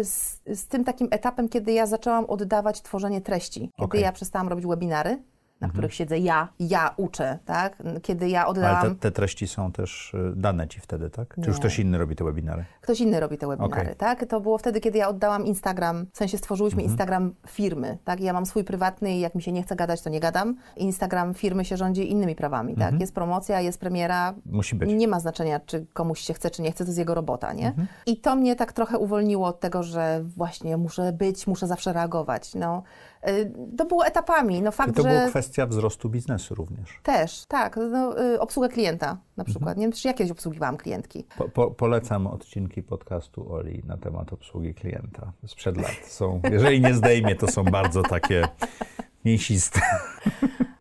z, 0.08 0.40
z 0.46 0.66
tym 0.66 0.84
takim 0.84 1.08
etapem, 1.10 1.48
kiedy 1.48 1.72
ja 1.72 1.86
zaczęłam 1.86 2.24
oddawać 2.24 2.82
tworzenie 2.82 3.20
treści, 3.20 3.60
kiedy 3.60 3.84
Okej. 3.84 4.02
ja 4.02 4.12
przestałam 4.12 4.48
robić 4.48 4.66
webinary, 4.66 5.22
na 5.60 5.68
których 5.68 5.94
siedzę 5.94 6.18
ja, 6.18 6.48
ja 6.58 6.94
uczę, 6.96 7.38
tak, 7.44 7.82
kiedy 8.02 8.28
ja 8.28 8.46
oddałam... 8.46 8.76
Ale 8.76 8.90
te, 8.90 8.96
te 8.96 9.10
treści 9.10 9.46
są 9.46 9.72
też 9.72 10.14
y, 10.14 10.32
dane 10.36 10.68
ci 10.68 10.80
wtedy, 10.80 11.10
tak? 11.10 11.34
Czy 11.34 11.40
już 11.40 11.56
Nie. 11.56 11.60
ktoś 11.60 11.78
inny 11.78 11.98
robi 11.98 12.16
te 12.16 12.24
webinary? 12.24 12.64
Ktoś 12.90 13.00
inny 13.00 13.20
robi 13.20 13.38
te 13.38 13.46
webinary, 13.46 13.82
Okej. 13.82 13.94
tak? 13.96 14.26
To 14.26 14.40
było 14.40 14.58
wtedy, 14.58 14.80
kiedy 14.80 14.98
ja 14.98 15.08
oddałam 15.08 15.46
Instagram, 15.46 16.06
w 16.12 16.16
sensie 16.18 16.38
stworzyłyśmy 16.38 16.82
Mhm. 16.82 16.90
Instagram 16.92 17.34
firmy, 17.46 17.98
tak? 18.04 18.20
Ja 18.20 18.32
mam 18.32 18.46
swój 18.46 18.64
prywatny 18.64 19.12
i 19.16 19.20
jak 19.20 19.34
mi 19.34 19.42
się 19.42 19.52
nie 19.52 19.62
chce 19.62 19.76
gadać, 19.76 20.02
to 20.02 20.10
nie 20.10 20.20
gadam. 20.20 20.56
Instagram 20.76 21.34
firmy 21.34 21.64
się 21.64 21.76
rządzi 21.76 22.10
innymi 22.10 22.34
prawami, 22.36 22.76
tak? 22.76 23.00
Jest 23.00 23.14
promocja, 23.14 23.60
jest 23.60 23.80
premiera. 23.80 24.28
Mhm. 24.28 24.56
Musi 24.56 24.76
być. 24.76 24.90
Nie 24.92 25.08
ma 25.08 25.20
znaczenia, 25.20 25.60
czy 25.60 25.86
komuś 25.92 26.20
się 26.20 26.34
chce, 26.34 26.50
czy 26.50 26.62
nie 26.62 26.72
chce, 26.72 26.84
to 26.84 26.88
jest 26.88 26.98
jego 26.98 27.14
robota, 27.14 27.52
nie? 27.52 27.66
Mhm. 27.68 27.86
I 28.06 28.16
to 28.16 28.36
mnie 28.36 28.56
tak 28.56 28.72
trochę 28.72 28.98
uwolniło 28.98 29.46
od 29.46 29.60
tego, 29.60 29.82
że 29.82 30.20
właśnie 30.36 30.76
muszę 30.76 31.12
być, 31.12 31.46
muszę 31.46 31.66
zawsze 31.66 31.92
reagować, 31.92 32.54
no. 32.54 32.82
Y, 33.28 33.52
To 33.78 33.84
było 33.84 34.06
etapami, 34.06 34.62
no 34.62 34.70
I 34.70 34.72
fakt, 34.72 34.96
to 34.96 35.02
że... 35.02 35.08
była 35.08 35.28
kwestia 35.28 35.66
wzrostu 35.66 36.08
biznesu 36.08 36.54
również. 36.54 37.00
Też, 37.02 37.46
tak, 37.46 37.76
no, 37.90 38.20
y, 38.24 38.40
obsługę 38.40 38.68
klienta 38.68 39.06
na 39.06 39.42
Mhm. 39.42 39.46
przykład, 39.54 39.76
nie 39.76 39.84
wiem, 39.84 39.92
czy 39.92 40.08
jakieś 40.08 40.30
obsługiwałam 40.30 40.76
klientki. 40.76 41.24
Po, 41.38 41.48
po, 41.48 41.70
polecam 41.70 42.26
odcinki 42.26 42.79
podcastu 42.82 43.52
Oli 43.52 43.82
na 43.86 43.96
temat 43.96 44.32
obsługi 44.32 44.74
klienta 44.74 45.32
sprzed 45.46 45.76
lat. 45.76 45.96
Są, 46.04 46.40
jeżeli 46.50 46.80
nie 46.80 46.94
zdejmie, 46.94 47.36
to 47.36 47.48
są 47.48 47.64
bardzo 47.64 48.02
takie 48.02 48.48
mięsiste. 49.24 49.80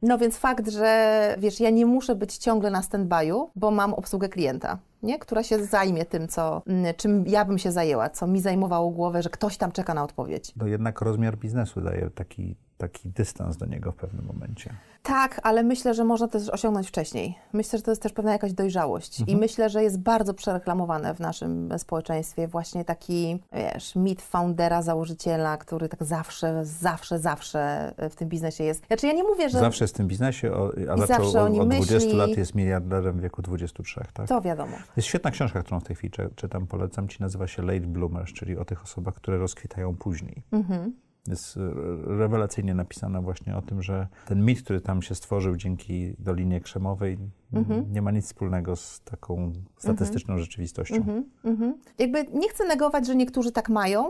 No 0.01 0.17
więc 0.17 0.37
fakt, 0.37 0.69
że 0.69 1.35
wiesz, 1.39 1.59
ja 1.59 1.69
nie 1.69 1.85
muszę 1.85 2.15
być 2.15 2.37
ciągle 2.37 2.71
na 2.71 2.81
stand-by'u, 2.81 3.47
bo 3.55 3.71
mam 3.71 3.93
obsługę 3.93 4.29
klienta, 4.29 4.77
nie? 5.03 5.19
która 5.19 5.43
się 5.43 5.65
zajmie 5.65 6.05
tym, 6.05 6.27
co, 6.27 6.61
mm, 6.67 6.93
czym 6.97 7.27
ja 7.27 7.45
bym 7.45 7.57
się 7.57 7.71
zajęła, 7.71 8.09
co 8.09 8.27
mi 8.27 8.41
zajmowało 8.41 8.89
głowę, 8.89 9.23
że 9.23 9.29
ktoś 9.29 9.57
tam 9.57 9.71
czeka 9.71 9.93
na 9.93 10.03
odpowiedź. 10.03 10.53
To 10.59 10.67
jednak 10.67 11.01
rozmiar 11.01 11.37
biznesu 11.37 11.81
daje 11.81 12.09
taki, 12.09 12.55
taki 12.79 13.09
dystans 13.09 13.57
do 13.57 13.65
niego 13.65 13.91
w 13.91 13.95
pewnym 13.95 14.25
momencie. 14.25 14.73
Tak, 15.03 15.39
ale 15.43 15.63
myślę, 15.63 15.93
że 15.93 16.03
można 16.03 16.27
to 16.27 16.39
też 16.39 16.49
osiągnąć 16.49 16.87
wcześniej. 16.87 17.35
Myślę, 17.53 17.79
że 17.79 17.83
to 17.85 17.91
jest 17.91 18.01
też 18.01 18.13
pewna 18.13 18.31
jakaś 18.31 18.53
dojrzałość 18.53 19.23
i 19.27 19.35
myślę, 19.35 19.69
że 19.69 19.83
jest 19.83 19.99
bardzo 19.99 20.33
przereklamowane 20.33 21.13
w 21.15 21.19
naszym 21.19 21.69
społeczeństwie 21.79 22.47
właśnie 22.47 22.85
taki, 22.85 23.39
wiesz, 23.53 23.95
mit 23.95 24.21
foundera, 24.21 24.81
założyciela, 24.81 25.57
który 25.57 25.89
tak 25.89 26.03
zawsze, 26.03 26.65
zawsze, 26.65 27.19
zawsze 27.19 27.93
w 28.09 28.15
tym 28.15 28.29
biznesie 28.29 28.63
jest. 28.63 28.87
Znaczy 28.87 29.07
ja 29.07 29.13
nie 29.13 29.23
mówię, 29.23 29.49
że 29.49 29.59
Zawsze 29.59 29.83
jest 29.83 29.93
w 29.93 29.97
tym 29.97 30.07
biznesie, 30.07 30.51
a 30.91 30.95
I 30.95 31.07
zaczął 31.07 31.27
od, 31.29 31.35
od 31.35 31.53
20 31.67 31.93
myśli. 31.95 32.13
lat, 32.13 32.29
jest 32.29 32.55
miliarderem 32.55 33.17
w 33.17 33.21
wieku 33.21 33.41
23, 33.41 34.01
tak? 34.13 34.27
to 34.27 34.41
wiadomo. 34.41 34.77
Jest 34.97 35.07
świetna 35.07 35.31
książka, 35.31 35.63
którą 35.63 35.79
w 35.79 35.83
tej 35.83 35.95
chwili 35.95 36.11
czy- 36.11 36.29
czytam, 36.35 36.67
polecam 36.67 37.07
ci, 37.07 37.21
nazywa 37.21 37.47
się 37.47 37.61
Late 37.61 37.79
Bloomers, 37.87 38.33
czyli 38.33 38.57
o 38.57 38.65
tych 38.65 38.83
osobach, 38.83 39.13
które 39.13 39.37
rozkwitają 39.37 39.95
później. 39.95 40.43
Mhm. 40.51 40.93
Jest 41.29 41.59
rewelacyjnie 42.03 42.75
napisana 42.75 43.21
właśnie 43.21 43.57
o 43.57 43.61
tym, 43.61 43.81
że 43.81 44.07
ten 44.25 44.45
mit, 44.45 44.61
który 44.63 44.81
tam 44.81 45.01
się 45.01 45.15
stworzył 45.15 45.55
dzięki 45.55 46.15
Dolinie 46.19 46.61
Krzemowej, 46.61 47.17
Mhm. 47.53 47.93
nie 47.93 48.01
ma 48.01 48.11
nic 48.11 48.25
wspólnego 48.25 48.75
z 48.75 49.01
taką 49.01 49.53
statystyczną 49.77 50.37
rzeczywistością. 50.37 51.23
Mhm. 51.43 51.73
Jakby 51.99 52.23
nie 52.33 52.49
chcę 52.49 52.67
negować, 52.67 53.07
że 53.07 53.15
niektórzy 53.15 53.51
tak 53.51 53.69
mają. 53.69 54.09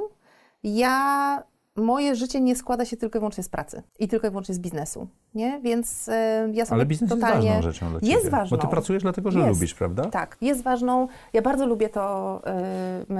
Ja, 0.63 1.43
moje 1.75 2.15
życie 2.15 2.41
nie 2.41 2.55
składa 2.55 2.85
się 2.85 2.97
tylko 2.97 3.17
i 3.17 3.19
wyłącznie 3.19 3.43
z 3.43 3.49
pracy 3.49 3.83
i 3.99 4.07
tylko 4.07 4.27
i 4.27 4.29
wyłącznie 4.29 4.55
z 4.55 4.59
biznesu, 4.59 5.07
nie? 5.35 5.59
Więc 5.63 6.09
e, 6.09 6.49
ja 6.53 6.65
sobie 6.65 6.75
Ale 6.75 6.85
biznes 6.85 7.09
totalnie... 7.09 7.47
jest 7.47 7.55
ważną 7.55 7.71
rzeczą 7.71 7.89
dla 7.89 7.99
ciebie. 7.99 8.13
Jest 8.13 8.29
ważną. 8.29 8.57
Bo 8.57 8.63
ty 8.63 8.67
pracujesz 8.67 9.03
dlatego, 9.03 9.31
że 9.31 9.39
Jest. 9.39 9.49
lubisz, 9.49 9.73
prawda? 9.73 10.05
Tak, 10.05 10.37
jest 10.41 10.63
ważną. 10.63 11.07
Ja 11.33 11.41
bardzo 11.41 11.65
lubię 11.65 11.89
to, 11.89 12.41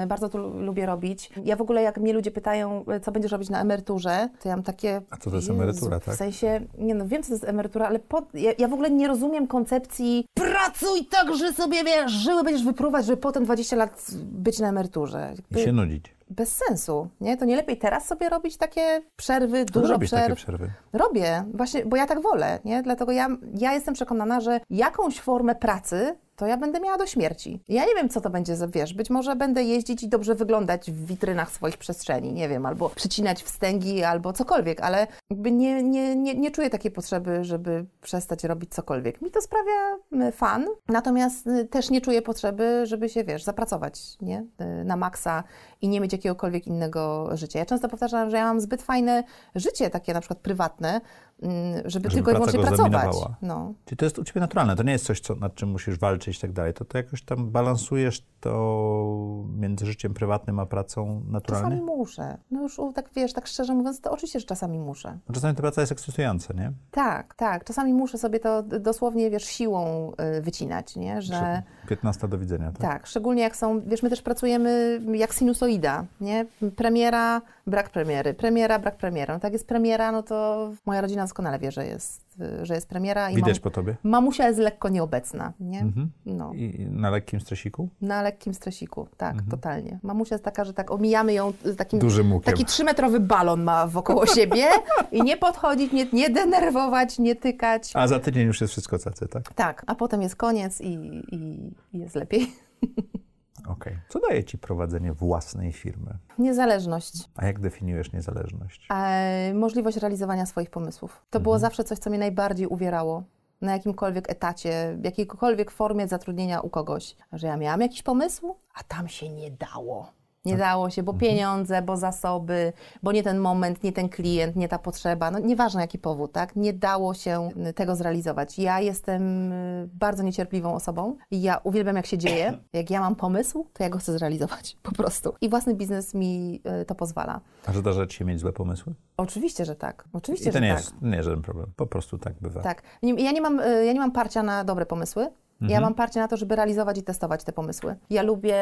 y, 0.03 0.07
bardzo 0.07 0.29
to 0.29 0.37
lu- 0.37 0.59
lubię 0.59 0.85
robić. 0.85 1.29
Ja 1.45 1.55
w 1.55 1.61
ogóle, 1.61 1.81
jak 1.81 1.97
mnie 1.97 2.13
ludzie 2.13 2.31
pytają, 2.31 2.85
y, 2.97 2.99
co 2.99 3.11
będziesz 3.11 3.31
robić 3.31 3.49
na 3.49 3.61
emeryturze, 3.61 4.29
to 4.41 4.49
ja 4.49 4.55
mam 4.55 4.63
takie... 4.63 5.01
A 5.09 5.17
co 5.17 5.29
to 5.29 5.35
jest 5.35 5.49
emerytura, 5.49 5.99
tak? 5.99 6.15
W 6.15 6.17
sensie, 6.17 6.61
nie 6.77 6.95
no, 6.95 7.07
wiem, 7.07 7.23
co 7.23 7.27
to 7.27 7.33
jest 7.33 7.43
emerytura, 7.43 7.87
ale 7.87 7.99
po, 7.99 8.23
ja, 8.33 8.51
ja 8.57 8.67
w 8.67 8.73
ogóle 8.73 8.91
nie 8.91 9.07
rozumiem 9.07 9.47
koncepcji 9.47 10.25
pracuj 10.33 11.05
tak, 11.05 11.35
że 11.35 11.53
sobie, 11.53 11.83
wiesz, 11.83 12.11
żyły 12.11 12.43
będziesz 12.43 12.65
wypruwać, 12.65 13.05
żeby 13.05 13.17
potem 13.17 13.43
20 13.43 13.75
lat 13.75 14.11
być 14.23 14.59
na 14.59 14.69
emeryturze. 14.69 15.33
I 15.57 15.59
się 15.59 15.71
nudzić. 15.71 16.18
Bez 16.29 16.55
sensu, 16.55 17.07
nie? 17.21 17.37
To 17.37 17.45
nie 17.45 17.55
lepiej 17.55 17.77
teraz 17.77 18.05
sobie 18.07 18.29
robić 18.29 18.57
takie 18.57 19.01
przerwy, 19.15 19.65
dużo 19.65 19.87
robisz 19.87 20.09
przerw? 20.09 20.23
takie 20.23 20.35
przerwy. 20.35 20.71
Robię, 20.93 21.43
właśnie, 21.53 21.85
bo 21.85 21.97
ja 21.97 22.05
tak 22.05 22.21
wolę, 22.21 22.59
nie? 22.65 22.83
Dlatego 22.83 23.11
ja, 23.11 23.27
ja 23.57 23.73
jestem 23.73 23.93
przekonana, 23.93 24.41
że 24.41 24.59
jakąś 24.69 25.19
formę 25.19 25.55
pracy 25.55 26.17
to 26.39 26.47
ja 26.47 26.57
będę 26.57 26.79
miała 26.79 26.97
do 26.97 27.05
śmierci. 27.05 27.63
Ja 27.69 27.85
nie 27.85 27.95
wiem, 27.95 28.09
co 28.09 28.21
to 28.21 28.29
będzie 28.29 28.55
za, 28.55 28.67
wiesz, 28.67 28.93
być 28.93 29.09
może 29.09 29.35
będę 29.35 29.63
jeździć 29.63 30.03
i 30.03 30.09
dobrze 30.09 30.35
wyglądać 30.35 30.91
w 30.91 31.05
witrynach 31.05 31.51
swoich 31.51 31.77
przestrzeni, 31.77 32.33
nie 32.33 32.49
wiem, 32.49 32.65
albo 32.65 32.89
przycinać 32.89 33.43
wstęgi, 33.43 34.03
albo 34.03 34.33
cokolwiek, 34.33 34.81
ale 34.81 35.07
jakby 35.29 35.51
nie, 35.51 35.83
nie, 35.83 36.15
nie, 36.15 36.35
nie 36.35 36.51
czuję 36.51 36.69
takiej 36.69 36.91
potrzeby, 36.91 37.43
żeby 37.43 37.85
przestać 38.01 38.43
robić 38.43 38.73
cokolwiek. 38.73 39.21
Mi 39.21 39.31
to 39.31 39.41
sprawia 39.41 39.95
y, 40.27 40.31
fan, 40.31 40.65
natomiast 40.87 41.47
y, 41.47 41.65
też 41.65 41.89
nie 41.89 42.01
czuję 42.01 42.21
potrzeby, 42.21 42.81
żeby 42.85 43.09
się, 43.09 43.23
wiesz, 43.23 43.43
zapracować, 43.43 44.01
nie? 44.21 44.45
Y, 44.81 44.83
Na 44.85 44.95
maksa 44.95 45.43
i 45.81 45.87
nie 45.87 46.01
mieć 46.01 46.13
jakiegokolwiek 46.13 46.67
innego 46.67 47.29
życia. 47.37 47.59
Ja 47.59 47.65
często 47.65 47.89
powtarzam, 47.89 48.29
że 48.29 48.37
ja 48.37 48.43
mam 48.45 48.59
zbyt 48.61 48.81
fajne 48.81 49.23
życie, 49.55 49.89
takie 49.89 50.13
na 50.13 50.19
przykład 50.19 50.39
prywatne, 50.39 51.01
żeby, 51.41 51.83
Żeby 51.85 52.09
tylko 52.09 52.31
i 52.31 52.33
wyłącznie 52.33 52.59
pracować. 52.59 53.15
No. 53.41 53.73
Czyli 53.85 53.97
to 53.97 54.05
jest 54.05 54.19
u 54.19 54.23
ciebie 54.23 54.41
naturalne, 54.41 54.75
to 54.75 54.83
nie 54.83 54.91
jest 54.91 55.05
coś, 55.05 55.19
co, 55.19 55.35
nad 55.35 55.55
czym 55.55 55.69
musisz 55.69 55.99
walczyć 55.99 56.37
i 56.37 56.41
tak 56.41 56.51
dalej. 56.51 56.73
To, 56.73 56.85
to 56.85 56.97
jakoś 56.97 57.21
tam 57.21 57.51
balansujesz 57.51 58.23
to 58.39 59.45
między 59.57 59.85
życiem 59.85 60.13
prywatnym 60.13 60.59
a 60.59 60.65
pracą 60.65 61.21
naturalnie? 61.27 61.69
Czasami 61.69 61.81
muszę. 61.81 62.37
No 62.51 62.61
już 62.61 62.77
tak 62.95 63.09
wiesz, 63.15 63.33
tak 63.33 63.47
szczerze 63.47 63.73
mówiąc, 63.73 64.01
to 64.01 64.11
oczywiście, 64.11 64.39
że 64.39 64.45
czasami 64.45 64.79
muszę. 64.79 65.17
No 65.29 65.35
Czasami 65.35 65.55
ta 65.55 65.61
praca 65.61 65.81
jest 65.81 65.91
ekscytująca, 65.91 66.53
nie? 66.53 66.71
Tak, 66.91 67.35
tak. 67.35 67.63
Czasami 67.63 67.93
muszę 67.93 68.17
sobie 68.17 68.39
to 68.39 68.63
dosłownie, 68.63 69.29
wiesz, 69.29 69.45
siłą 69.45 70.11
y, 70.37 70.41
wycinać, 70.41 70.95
nie? 70.95 71.21
Że 71.21 71.63
15 71.89 72.27
do 72.27 72.37
widzenia, 72.37 72.71
tak? 72.71 72.81
tak, 72.81 73.07
szczególnie 73.07 73.41
jak 73.41 73.55
są, 73.55 73.81
wiesz, 73.81 74.03
my 74.03 74.09
też 74.09 74.21
pracujemy 74.21 75.01
jak 75.13 75.33
sinusoida, 75.33 76.05
nie? 76.21 76.45
Premiera, 76.75 77.41
brak 77.67 77.89
premiery, 77.89 78.33
premiera, 78.33 78.79
brak 78.79 78.97
premiery. 78.97 79.33
No 79.33 79.39
tak 79.39 79.53
jest 79.53 79.67
premiera, 79.67 80.11
no 80.11 80.23
to 80.23 80.69
moja 80.85 81.01
rodzina 81.01 81.27
doskonale 81.29 81.59
wie, 81.59 81.71
że 81.71 81.85
jest, 81.85 82.37
że 82.63 82.75
jest 82.75 82.87
premiera 82.87 83.29
i 83.29 83.35
Widać 83.35 83.55
mam, 83.57 83.61
po 83.61 83.69
tobie. 83.69 83.95
mamusia 84.03 84.47
jest 84.47 84.59
lekko 84.59 84.89
nieobecna, 84.89 85.53
nie? 85.59 85.79
Mhm. 85.79 86.11
No. 86.25 86.53
I 86.53 86.87
na 86.91 87.09
lekkim 87.09 87.41
stresiku? 87.41 87.89
Na 88.01 88.21
lekkim 88.21 88.53
stresiku, 88.53 89.07
tak, 89.17 89.35
totalnie. 89.49 89.99
Mamusia 90.03 90.35
jest 90.35 90.45
taka, 90.45 90.65
że 90.65 90.73
tak 90.73 90.91
omijamy 90.91 91.33
ją 91.33 91.53
z 91.63 91.75
takim... 91.75 91.99
Dużym 91.99 92.33
łukiem. 92.33 92.53
Taki 92.53 92.65
trzymetrowy 92.65 93.19
balon 93.19 93.63
ma 93.63 93.87
wokoło 93.87 94.25
siebie 94.35 94.65
i 95.11 95.21
nie 95.21 95.37
podchodzić, 95.37 95.91
nie, 95.91 96.05
nie 96.13 96.29
denerwować, 96.29 97.19
nie 97.19 97.35
tykać. 97.35 97.91
A 97.93 98.07
za 98.07 98.19
tydzień 98.19 98.47
już 98.47 98.61
jest 98.61 98.71
wszystko 98.71 98.99
cacy, 98.99 99.27
tak? 99.27 99.53
Tak, 99.53 99.83
a 99.87 99.95
potem 99.95 100.21
jest 100.21 100.35
koniec 100.35 100.81
i, 100.81 100.93
i 101.31 101.71
jest 101.93 102.15
lepiej. 102.15 102.47
Okej. 103.67 103.99
Co 104.09 104.19
daje 104.19 104.43
ci 104.43 104.57
prowadzenie 104.57 105.13
własnej 105.13 105.73
firmy? 105.73 106.17
Niezależność. 106.37 107.29
A 107.35 107.45
jak 107.45 107.59
definiujesz 107.59 108.11
niezależność? 108.11 108.87
E, 108.93 109.53
możliwość 109.53 109.97
realizowania 109.97 110.45
swoich 110.45 110.69
pomysłów. 110.69 111.25
To 111.29 111.39
było 111.39 111.59
zawsze 111.59 111.83
coś, 111.83 111.99
co 111.99 112.09
mnie 112.09 112.19
najbardziej 112.19 112.67
uwierało. 112.67 113.23
Na 113.61 113.71
jakimkolwiek 113.71 114.29
etacie, 114.29 114.97
w 115.01 115.05
jakiejkolwiek 115.05 115.71
formie 115.71 116.07
zatrudnienia 116.07 116.61
u 116.61 116.69
kogoś, 116.69 117.15
że 117.33 117.47
ja 117.47 117.57
miałam 117.57 117.81
jakiś 117.81 118.03
pomysł, 118.03 118.55
a 118.73 118.83
tam 118.83 119.07
się 119.07 119.29
nie 119.29 119.51
dało. 119.51 120.11
Nie 120.51 120.57
dało 120.57 120.89
się, 120.89 121.03
bo 121.03 121.13
pieniądze, 121.13 121.81
bo 121.81 121.97
zasoby, 121.97 122.73
bo 123.03 123.11
nie 123.11 123.23
ten 123.23 123.39
moment, 123.39 123.83
nie 123.83 123.91
ten 123.91 124.09
klient, 124.09 124.55
nie 124.55 124.67
ta 124.67 124.79
potrzeba, 124.79 125.31
no 125.31 125.39
nieważne 125.39 125.81
jaki 125.81 125.97
powód, 125.97 126.31
tak? 126.31 126.55
Nie 126.55 126.73
dało 126.73 127.13
się 127.13 127.49
y, 127.69 127.73
tego 127.73 127.95
zrealizować. 127.95 128.59
Ja 128.59 128.79
jestem 128.79 129.51
y, 129.51 129.89
bardzo 129.93 130.23
niecierpliwą 130.23 130.73
osobą. 130.73 131.15
Ja 131.31 131.59
uwielbiam 131.63 131.95
jak 131.95 132.05
się 132.05 132.17
dzieje. 132.17 132.57
Jak 132.73 132.89
ja 132.89 132.99
mam 132.99 133.15
pomysł, 133.15 133.67
to 133.73 133.83
ja 133.83 133.89
go 133.89 133.99
chcę 133.99 134.13
zrealizować, 134.13 134.77
po 134.83 134.91
prostu. 134.91 135.33
I 135.41 135.49
własny 135.49 135.75
biznes 135.75 136.13
mi 136.13 136.61
y, 136.81 136.85
to 136.85 136.95
pozwala. 136.95 137.41
A 137.65 137.73
zdarza 137.73 138.07
ci 138.07 138.17
się 138.17 138.25
mieć 138.25 138.39
złe 138.39 138.53
pomysły? 138.53 138.93
Oczywiście, 139.17 139.65
że 139.65 139.75
tak. 139.75 140.05
Oczywiście, 140.13 140.49
I 140.49 140.53
to 140.53 140.59
że 140.59 140.61
nie 140.61 140.69
tak. 140.69 140.77
jest, 140.77 141.01
nie 141.01 141.15
jest 141.15 141.25
żaden 141.25 141.41
problem. 141.41 141.71
Po 141.75 141.87
prostu 141.87 142.17
tak 142.17 142.33
bywa. 142.41 142.61
Tak. 142.61 142.81
Ja 143.01 143.31
nie 143.31 143.41
mam, 143.41 143.61
ja 143.85 143.93
nie 143.93 143.99
mam 143.99 144.11
parcia 144.11 144.43
na 144.43 144.63
dobre 144.63 144.85
pomysły. 144.85 145.27
Mhm. 145.61 145.71
Ja 145.71 145.81
mam 145.81 145.93
parcie 145.93 146.19
na 146.19 146.27
to, 146.27 146.37
żeby 146.37 146.55
realizować 146.55 146.97
i 146.97 147.03
testować 147.03 147.43
te 147.43 147.51
pomysły. 147.51 147.95
Ja 148.09 148.23
lubię, 148.23 148.55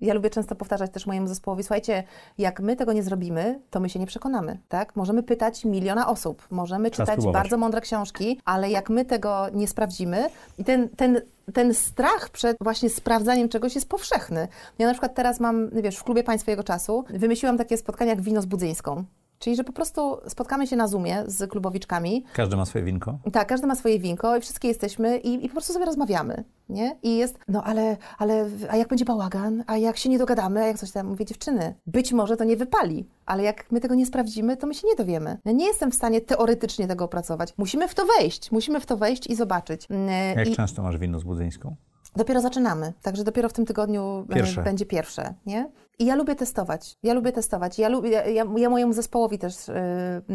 ja 0.00 0.14
lubię 0.14 0.30
często 0.30 0.54
powtarzać 0.54 0.90
też 0.90 1.06
mojemu 1.06 1.26
zespołowi, 1.26 1.62
słuchajcie, 1.62 2.04
jak 2.38 2.60
my 2.60 2.76
tego 2.76 2.92
nie 2.92 3.02
zrobimy, 3.02 3.60
to 3.70 3.80
my 3.80 3.88
się 3.88 3.98
nie 3.98 4.06
przekonamy, 4.06 4.58
tak? 4.68 4.96
Możemy 4.96 5.22
pytać 5.22 5.64
miliona 5.64 6.08
osób, 6.08 6.46
możemy 6.50 6.90
Trzeba 6.90 7.06
czytać 7.06 7.14
spróbować. 7.14 7.42
bardzo 7.42 7.56
mądre 7.56 7.80
książki, 7.80 8.40
ale 8.44 8.70
jak 8.70 8.90
my 8.90 9.04
tego 9.04 9.46
nie 9.52 9.68
sprawdzimy 9.68 10.26
i 10.58 10.64
ten, 10.64 10.88
ten, 10.88 11.20
ten 11.54 11.74
strach 11.74 12.28
przed 12.28 12.56
właśnie 12.60 12.90
sprawdzaniem 12.90 13.48
czegoś 13.48 13.74
jest 13.74 13.88
powszechny. 13.88 14.48
Ja 14.78 14.86
na 14.86 14.92
przykład 14.92 15.14
teraz 15.14 15.40
mam, 15.40 15.70
wiesz, 15.70 15.96
w 15.96 16.04
klubie 16.04 16.24
Państw 16.24 16.42
Swojego 16.44 16.62
Czasu 16.64 17.04
wymyśliłam 17.10 17.58
takie 17.58 17.76
spotkania 17.76 18.10
jak 18.10 18.20
wino 18.20 18.42
z 18.42 18.46
Budzyńską. 18.46 19.04
Czyli, 19.40 19.56
że 19.56 19.64
po 19.64 19.72
prostu 19.72 20.18
spotkamy 20.28 20.66
się 20.66 20.76
na 20.76 20.88
Zoomie 20.88 21.22
z 21.26 21.50
klubowiczkami, 21.50 22.24
Każdy 22.32 22.56
ma 22.56 22.64
swoje 22.66 22.84
winko. 22.84 23.18
tak, 23.32 23.48
każdy 23.48 23.66
ma 23.66 23.74
swoje 23.74 23.98
winko 23.98 24.36
i 24.36 24.40
wszystkie 24.40 24.68
jesteśmy 24.68 25.18
i, 25.18 25.44
i 25.44 25.48
po 25.48 25.52
prostu 25.52 25.72
sobie 25.72 25.84
rozmawiamy, 25.84 26.44
nie? 26.68 26.96
I 27.02 27.16
jest, 27.16 27.38
no 27.48 27.64
ale, 27.64 27.96
ale, 28.18 28.48
a 28.70 28.76
jak 28.76 28.88
będzie 28.88 29.04
bałagan, 29.04 29.64
a 29.66 29.76
jak 29.76 29.96
się 29.96 30.08
nie 30.08 30.18
dogadamy, 30.18 30.60
a 30.62 30.66
jak 30.66 30.78
coś 30.78 30.90
tam, 30.90 31.06
mówię, 31.06 31.24
dziewczyny, 31.24 31.74
być 31.86 32.12
może 32.12 32.36
to 32.36 32.44
nie 32.44 32.56
wypali, 32.56 33.08
ale 33.26 33.42
jak 33.42 33.72
my 33.72 33.80
tego 33.80 33.94
nie 33.94 34.06
sprawdzimy, 34.06 34.56
to 34.56 34.66
my 34.66 34.74
się 34.74 34.86
nie 34.88 34.94
dowiemy. 34.96 35.38
Ja 35.44 35.52
nie 35.52 35.66
jestem 35.66 35.90
w 35.90 35.94
stanie 35.94 36.20
teoretycznie 36.20 36.86
tego 36.88 37.04
opracować. 37.04 37.54
Musimy 37.58 37.88
w 37.88 37.94
to 37.94 38.02
wejść, 38.18 38.52
musimy 38.52 38.80
w 38.80 38.86
to 38.86 38.96
wejść 38.96 39.26
i 39.26 39.34
zobaczyć. 39.36 39.86
Mm, 39.90 40.08
Jak 40.38 40.48
I 40.48 40.56
często 40.56 40.82
masz 40.82 40.98
wino 40.98 41.18
z 41.18 41.24
budzyńską? 41.24 41.76
dopiero 42.16 42.40
zaczynamy, 42.40 42.92
także 43.02 43.24
dopiero 43.24 43.48
w 43.48 43.52
tym 43.52 43.66
tygodniu 43.66 44.26
e, 44.30 44.34
Pierwsze. 44.34 44.62
będzie 44.62 44.86
pierwsze, 44.86 45.34
nie? 45.46 45.70
I 46.00 46.04
ja 46.04 46.14
lubię 46.16 46.34
testować, 46.34 46.98
ja 47.02 47.14
lubię 47.14 47.32
testować, 47.32 47.78
ja, 47.78 47.88
lubię, 47.88 48.10
ja, 48.10 48.24
ja, 48.58 48.68
mojemu 48.70 48.92
zespołowi 48.92 49.38
też 49.38 49.68
y, 49.68 49.72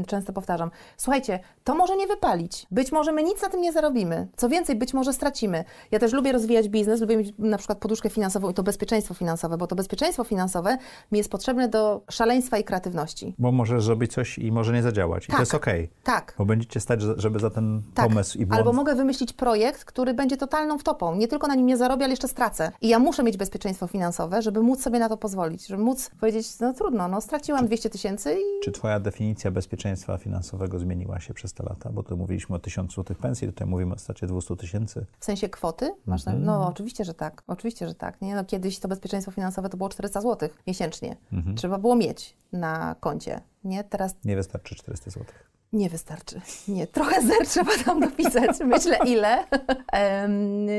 często 0.07 0.33
powtarzam, 0.33 0.71
słuchajcie, 0.97 1.39
to 1.63 1.75
może 1.75 1.95
nie 1.97 2.07
wypalić, 2.07 2.67
być 2.71 2.91
może 2.91 3.11
my 3.11 3.23
nic 3.23 3.41
na 3.41 3.49
tym 3.49 3.61
nie 3.61 3.71
zarobimy, 3.71 4.27
co 4.35 4.49
więcej, 4.49 4.75
być 4.75 4.93
może 4.93 5.13
stracimy. 5.13 5.63
Ja 5.91 5.99
też 5.99 6.13
lubię 6.13 6.31
rozwijać 6.31 6.69
biznes, 6.69 7.01
lubię 7.01 7.17
mieć 7.17 7.33
na 7.39 7.57
przykład 7.57 7.77
poduszkę 7.79 8.09
finansową 8.09 8.49
i 8.49 8.53
to 8.53 8.63
bezpieczeństwo 8.63 9.13
finansowe, 9.13 9.57
bo 9.57 9.67
to 9.67 9.75
bezpieczeństwo 9.75 10.23
finansowe 10.23 10.77
mi 11.11 11.17
jest 11.17 11.29
potrzebne 11.31 11.69
do 11.69 12.01
szaleństwa 12.11 12.57
i 12.57 12.63
kreatywności. 12.63 13.35
Bo 13.39 13.51
możesz 13.51 13.83
zrobić 13.83 14.13
coś 14.13 14.37
i 14.37 14.51
może 14.51 14.73
nie 14.73 14.81
zadziałać. 14.83 15.23
I 15.23 15.27
Tak. 15.27 15.35
to 15.35 15.41
jest 15.41 15.53
okej. 15.55 15.89
Tak. 16.03 16.33
Bo 16.37 16.45
będziecie 16.45 16.79
stać, 16.79 17.01
że- 17.01 17.13
żeby 17.17 17.39
za 17.39 17.49
ten 17.49 17.81
Tak. 17.93 18.07
pomysł 18.07 18.37
i 18.37 18.45
błąd... 18.45 18.59
Albo 18.59 18.73
mogę 18.73 18.95
wymyślić 18.95 19.33
projekt, 19.33 19.85
który 19.85 20.13
będzie 20.13 20.37
totalną 20.37 20.77
wtopą. 20.77 21.15
Nie 21.15 21.27
tylko 21.27 21.47
na 21.47 21.55
nim 21.55 21.65
nie 21.65 21.77
zarobię, 21.77 22.03
ale 22.05 22.11
jeszcze 22.13 22.27
stracę. 22.27 22.71
I 22.81 22.87
ja 22.87 22.99
muszę 22.99 23.23
mieć 23.23 23.37
bezpieczeństwo 23.37 23.87
finansowe, 23.87 24.41
żeby 24.41 24.61
móc 24.61 24.81
sobie 24.81 24.99
na 24.99 25.09
to 25.09 25.17
pozwolić, 25.17 25.54
żeby 25.61 25.83
móc 25.83 26.11
powiedzieć, 26.19 26.59
no 26.59 26.73
trudno, 26.73 27.07
no 27.07 27.21
straciłam 27.21 27.65
200 27.65 27.89
tysięcy 27.89 28.33
i 28.33 28.63
Czy 28.63 28.71
twoja 28.71 28.99
definicja 28.99 29.51
bezpieczeństwa 29.51 30.17
finansowego 30.17 30.79
zmieniła 30.79 31.19
się 31.19 31.33
przez 31.33 31.53
te 31.53 31.63
lata? 31.63 31.89
Bo 31.89 32.03
tu 32.03 32.17
mówiliśmy 32.17 32.55
o 32.55 32.59
1000 32.59 32.93
złotych 32.93 33.17
pensji, 33.17 33.47
tutaj 33.47 33.67
mówimy 33.67 33.93
o 33.93 33.97
stracie 33.97 34.27
200 34.27 34.55
tysięcy. 34.55 35.05
w 35.19 35.25
sensie 35.25 35.49
kwoty? 35.49 35.95
Masz 36.05 36.25
na... 36.25 36.33
No 36.33 36.67
oczywiście, 36.67 37.05
że 37.05 37.13
tak. 37.13 37.43
Oczywiście, 37.47 37.87
że 37.87 37.95
tak. 37.95 38.21
Nie? 38.21 38.35
No, 38.35 38.45
kiedyś 38.45 38.79
to 38.79 38.87
bezpieczeństwo 38.87 39.31
finansowe 39.31 39.69
to 39.69 39.77
było 39.77 39.89
400 39.89 40.21
zł 40.21 40.49
miesięcznie. 40.67 41.15
Trzeba 41.55 41.77
było 41.77 41.95
mieć 41.95 42.37
na 42.51 42.95
koncie. 42.99 43.41
Nie? 43.63 43.83
Teraz 43.83 44.15
Nie 44.25 44.35
wystarczy 44.35 44.75
400 44.75 45.11
złotych. 45.11 45.54
Nie 45.75 45.89
wystarczy. 45.89 46.41
Nie, 46.67 46.87
trochę 46.87 47.21
zer 47.21 47.47
trzeba 47.47 47.71
tam 47.85 47.99
dopisać. 47.99 48.59
Myślę 48.65 48.97
ile. 49.05 49.43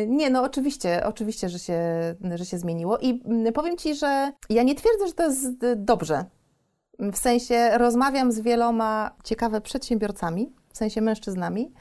Nie, 0.07 0.31
no 0.31 0.43
oczywiście, 0.43 1.07
oczywiście, 1.07 1.49
że 1.49 1.59
się, 1.59 1.81
że 2.35 2.45
się 2.45 2.59
zmieniło. 2.59 2.99
I 2.99 3.23
mm, 3.25 3.53
powiem 3.53 3.77
Ci, 3.77 3.95
że 3.95 4.33
ja 4.51 4.63
nie 4.63 4.75
twierdzę, 4.75 5.07
że 5.07 5.13
to 5.13 5.23
jest 5.23 5.47
dobrze. 5.77 6.25
W 6.99 7.17
sensie 7.17 7.71
rozmawiam 7.79 8.33
z 8.33 8.41
wieloma 8.41 9.11
ciekawe 9.25 9.61
przedsiębiorcami, 9.61 10.53
w 10.73 10.77
sensie 10.77 11.01
mężczyznami. 11.01 11.73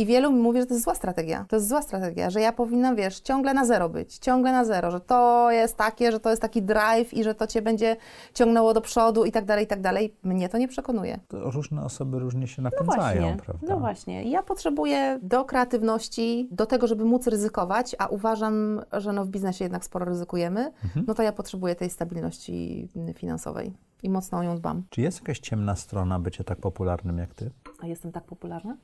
I 0.00 0.06
wielu 0.06 0.32
mi 0.32 0.38
mówi, 0.40 0.60
że 0.60 0.66
to 0.66 0.74
jest 0.74 0.84
zła 0.84 0.94
strategia. 0.94 1.44
To 1.48 1.56
jest 1.56 1.68
zła 1.68 1.82
strategia, 1.82 2.30
że 2.30 2.40
ja 2.40 2.52
powinnam, 2.52 2.96
wiesz, 2.96 3.20
ciągle 3.20 3.54
na 3.54 3.64
zero 3.64 3.88
być, 3.88 4.18
ciągle 4.18 4.52
na 4.52 4.64
zero, 4.64 4.90
że 4.90 5.00
to 5.00 5.50
jest 5.50 5.76
takie, 5.76 6.12
że 6.12 6.20
to 6.20 6.30
jest 6.30 6.42
taki 6.42 6.62
drive 6.62 7.14
i 7.14 7.24
że 7.24 7.34
to 7.34 7.46
cię 7.46 7.62
będzie 7.62 7.96
ciągnęło 8.34 8.74
do 8.74 8.80
przodu 8.80 9.24
i 9.24 9.32
tak 9.32 9.44
dalej, 9.44 9.64
i 9.64 9.66
tak 9.66 9.80
dalej. 9.80 10.14
Mnie 10.22 10.48
to 10.48 10.58
nie 10.58 10.68
przekonuje. 10.68 11.18
To 11.28 11.50
różne 11.50 11.84
osoby 11.84 12.18
różnie 12.18 12.46
się 12.46 12.62
No 12.62 12.70
napędzają, 12.70 13.22
właśnie, 13.22 13.42
prawda? 13.44 13.66
no 13.68 13.80
właśnie. 13.80 14.22
Ja 14.30 14.42
potrzebuję 14.42 15.18
do 15.22 15.44
kreatywności, 15.44 16.48
do 16.50 16.66
tego, 16.66 16.86
żeby 16.86 17.04
móc 17.04 17.26
ryzykować, 17.26 17.96
a 17.98 18.06
uważam, 18.06 18.80
że 18.92 19.12
no 19.12 19.24
w 19.24 19.28
biznesie 19.28 19.64
jednak 19.64 19.84
sporo 19.84 20.04
ryzykujemy, 20.06 20.72
no 21.06 21.14
to 21.14 21.22
ja 21.22 21.32
potrzebuję 21.32 21.74
tej 21.74 21.90
stabilności 21.90 22.88
finansowej 23.14 23.72
i 24.02 24.10
mocno 24.10 24.38
o 24.38 24.42
nią 24.42 24.56
dbam. 24.56 24.82
Czy 24.90 25.00
jest 25.00 25.18
jakaś 25.20 25.38
ciemna 25.38 25.76
strona 25.76 26.18
bycia 26.18 26.44
tak 26.44 26.58
popularnym 26.58 27.18
jak 27.18 27.34
ty? 27.34 27.50
A 27.82 27.86
jestem 27.86 28.12
tak 28.12 28.24
popularna? 28.24 28.76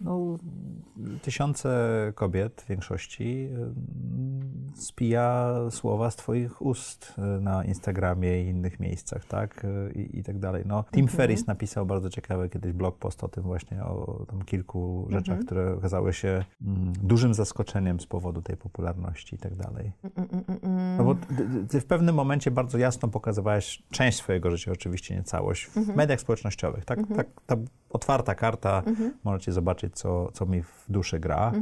No, 0.00 0.38
tysiące 1.22 2.12
kobiet 2.14 2.62
w 2.62 2.68
większości 2.68 3.48
ym, 3.52 4.72
spija 4.74 5.54
słowa 5.70 6.10
z 6.10 6.16
Twoich 6.16 6.62
ust 6.62 7.14
y, 7.18 7.40
na 7.40 7.64
Instagramie 7.64 8.42
i 8.42 8.48
innych 8.48 8.80
miejscach, 8.80 9.24
tak? 9.24 9.64
Y, 9.64 9.92
I, 9.92 10.18
i 10.18 10.22
tak 10.22 10.38
dalej. 10.38 10.62
No, 10.66 10.84
Tim 10.92 11.08
Ferriss 11.08 11.46
napisał 11.46 11.86
bardzo 11.86 12.10
ciekawy 12.10 12.48
kiedyś 12.48 12.72
blog 12.72 12.98
post 12.98 13.24
o 13.24 13.28
tym 13.28 13.42
właśnie, 13.42 13.84
o 13.84 14.26
tam 14.28 14.42
kilku 14.42 15.06
rzeczach, 15.10 15.38
które 15.38 15.74
okazały 15.74 16.12
się 16.12 16.44
mm, 16.62 16.92
dużym 17.02 17.34
zaskoczeniem 17.34 18.00
z 18.00 18.06
powodu 18.06 18.42
tej 18.42 18.56
popularności 18.56 19.34
i 19.34 19.38
tak 19.38 19.54
dalej. 19.54 19.92
No 20.98 21.04
bo 21.04 21.16
ty, 21.68 21.80
w 21.80 21.86
pewnym 21.86 22.14
momencie 22.14 22.50
bardzo 22.50 22.78
jasno 22.78 23.08
pokazywałeś 23.08 23.82
część 23.90 24.18
swojego 24.18 24.50
życia, 24.50 24.72
oczywiście 24.72 25.16
nie 25.16 25.22
całość, 25.22 25.66
w 25.66 25.96
mediach 25.96 26.20
społecznościowych. 26.20 26.84
Tak, 26.84 26.98
tak, 27.16 27.26
ta 27.46 27.56
otwarta 27.90 28.34
karta, 28.34 28.82
możecie 29.24 29.52
zobaczyć, 29.52 29.83
co, 29.90 30.32
co 30.32 30.46
mi 30.46 30.62
w 30.62 30.84
duszy 30.88 31.18
gra 31.20 31.52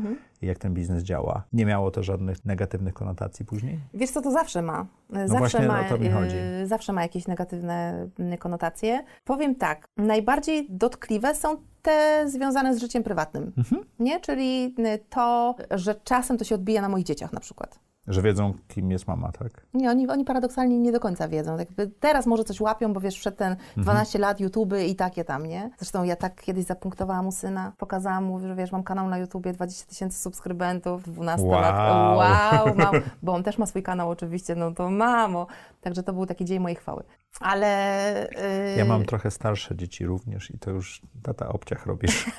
i 0.42 0.46
jak 0.46 0.58
ten 0.58 0.74
biznes 0.74 1.02
działa. 1.02 1.44
Nie 1.52 1.66
miało 1.66 1.90
to 1.90 2.02
żadnych 2.02 2.44
negatywnych 2.44 2.94
konotacji 2.94 3.44
później? 3.44 3.78
Wiesz 3.94 4.10
co, 4.10 4.20
to 4.22 4.30
zawsze 4.30 4.62
ma. 4.62 4.86
Zawsze, 5.10 5.26
No 5.32 5.38
właśnie 5.38 5.66
ma 5.66 5.80
o 5.80 5.88
to 5.88 5.98
mi 5.98 6.10
chodzi. 6.10 6.36
y, 6.62 6.66
zawsze 6.66 6.92
ma 6.92 7.02
jakieś 7.02 7.26
negatywne 7.28 8.08
y, 8.34 8.38
konotacje. 8.38 9.04
Powiem 9.24 9.54
tak, 9.54 9.84
najbardziej 9.96 10.66
dotkliwe 10.70 11.34
są 11.34 11.56
te 11.82 12.24
związane 12.28 12.74
z 12.76 12.80
życiem 12.80 13.02
prywatnym, 13.02 13.52
Mhm. 13.58 13.82
nie? 13.98 14.20
Czyli 14.20 14.74
y, 14.78 14.98
to, 15.10 15.54
że 15.70 15.94
czasem 16.04 16.38
to 16.38 16.44
się 16.44 16.54
odbija 16.54 16.82
na 16.82 16.88
moich 16.88 17.04
dzieciach 17.04 17.32
na 17.32 17.40
przykład. 17.40 17.78
Że 18.08 18.22
wiedzą, 18.22 18.54
kim 18.68 18.90
jest 18.90 19.06
mama, 19.08 19.32
tak? 19.32 19.66
Nie, 19.74 19.90
oni, 19.90 20.08
oni 20.08 20.24
paradoksalnie 20.24 20.78
nie 20.78 20.92
do 20.92 21.00
końca 21.00 21.28
wiedzą. 21.28 21.56
Tak 21.56 21.68
jakby 21.68 21.86
teraz 22.00 22.26
może 22.26 22.44
coś 22.44 22.60
łapią, 22.60 22.92
bo 22.92 23.00
wiesz, 23.00 23.18
przed 23.18 23.36
ten 23.36 23.56
12 23.76 24.18
lat 24.18 24.40
YouTube 24.40 24.74
i 24.86 24.96
takie 24.96 25.24
tam, 25.24 25.46
nie? 25.46 25.70
Zresztą 25.78 26.04
ja 26.04 26.16
tak 26.16 26.40
kiedyś 26.40 26.64
zapunktowałam 26.64 27.26
u 27.26 27.32
syna, 27.32 27.72
pokazałam 27.78 28.24
mu, 28.24 28.40
że 28.40 28.54
wiesz, 28.54 28.72
mam 28.72 28.82
kanał 28.82 29.08
na 29.08 29.18
YouTubie, 29.18 29.52
20 29.52 29.86
tysięcy 29.86 30.18
subskrybentów, 30.18 31.02
12 31.02 31.46
lat. 31.48 31.74
Wow. 31.74 32.18
Wow, 32.18 32.76
mam, 32.76 32.94
bo 33.22 33.34
on 33.34 33.42
też 33.42 33.58
ma 33.58 33.66
swój 33.66 33.82
kanał 33.82 34.10
oczywiście, 34.10 34.54
no 34.54 34.72
to 34.72 34.90
mamo. 34.90 35.46
Także 35.80 36.02
to 36.02 36.12
był 36.12 36.26
taki 36.26 36.44
dzień 36.44 36.58
mojej 36.58 36.76
chwały. 36.76 37.02
Ale... 37.40 38.28
Yy, 38.70 38.76
Ja 38.78 38.84
mam 38.84 39.04
trochę 39.04 39.30
starsze 39.30 39.76
dzieci 39.76 40.06
również 40.06 40.50
i 40.50 40.58
to 40.58 40.70
już 40.70 41.02
tata 41.22 41.48
obciach 41.48 41.86
robisz. 41.86 42.26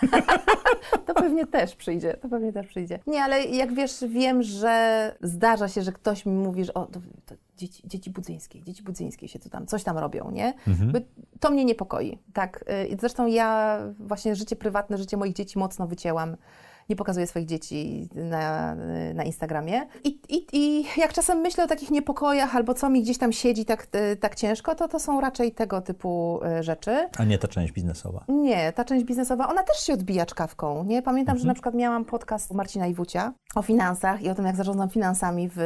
To 1.06 1.14
pewnie 1.14 1.48
też 1.48 1.76
przyjdzie, 1.76 2.14
to 2.14 2.30
pewnie 2.30 2.54
też 2.54 2.68
przyjdzie. 2.68 3.00
Nie, 3.08 3.24
ale 3.24 3.44
jak 3.46 3.74
wiesz, 3.74 4.04
wiem, 4.10 4.44
że 4.44 5.16
zdarza 5.22 5.68
się, 5.68 5.82
że 5.82 5.92
ktoś 5.92 6.26
mi 6.26 6.34
mówi, 6.34 6.66
że 6.66 6.74
o, 6.74 6.86
to, 6.86 7.00
to 7.26 7.36
dzieci, 7.58 7.84
dzieci 7.88 8.10
budzyńskie, 8.10 8.62
dzieci 8.64 8.84
budzyńskie 8.84 9.28
się 9.28 9.40
tu 9.40 9.50
tam, 9.50 9.66
coś 9.68 9.84
tam 9.84 9.98
robią, 9.98 10.32
nie? 10.32 10.54
By- 10.92 11.06
To 11.40 11.52
mnie 11.52 11.66
niepokoi, 11.66 12.18
tak. 12.34 12.66
y, 12.92 12.98
zresztą 13.00 13.28
ja 13.28 13.80
właśnie 14.00 14.36
życie 14.36 14.56
prywatne, 14.56 14.98
życie 14.98 15.18
moich 15.18 15.34
dzieci 15.34 15.60
mocno 15.60 15.88
wycięłam. 15.88 16.38
Nie 16.90 16.96
pokazuję 16.96 17.28
swoich 17.28 17.46
dzieci 17.46 18.10
na, 18.16 18.76
na 19.14 19.24
Instagramie. 19.24 19.82
I, 20.04 20.20
i, 20.30 20.46
I 20.54 20.86
jak 20.98 21.14
czasem 21.14 21.38
myślę 21.38 21.64
o 21.64 21.68
takich 21.68 21.92
niepokojach 21.92 22.56
albo 22.56 22.74
co 22.74 22.90
mi 22.90 23.02
gdzieś 23.04 23.18
tam 23.18 23.32
siedzi 23.32 23.66
tak, 23.66 23.88
y, 24.14 24.16
tak 24.16 24.36
ciężko, 24.36 24.76
to 24.76 24.88
to 24.88 25.00
są 25.00 25.22
raczej 25.22 25.52
tego 25.52 25.82
typu 25.82 26.40
y, 26.60 26.64
rzeczy. 26.64 27.10
A 27.18 27.24
nie 27.24 27.38
ta 27.38 27.48
część 27.48 27.74
biznesowa. 27.74 28.26
Nie, 28.28 28.74
ta 28.74 28.86
część 28.86 29.06
biznesowa, 29.06 29.50
ona 29.50 29.64
też 29.64 29.78
się 29.78 29.94
odbija 29.94 30.26
czkawką, 30.26 30.84
nie? 30.84 31.02
Pamiętam, 31.02 31.38
że 31.38 31.48
na 31.48 31.54
przykład 31.54 31.76
miałam 31.76 32.06
podcast 32.06 32.54
Marcina 32.54 32.88
Iwucia 32.88 33.34
o 33.56 33.62
finansach 33.62 34.22
i 34.22 34.30
o 34.30 34.36
tym, 34.36 34.46
jak 34.46 34.56
zarządzam 34.56 34.90
finansami 34.90 35.50
w, 35.50 35.58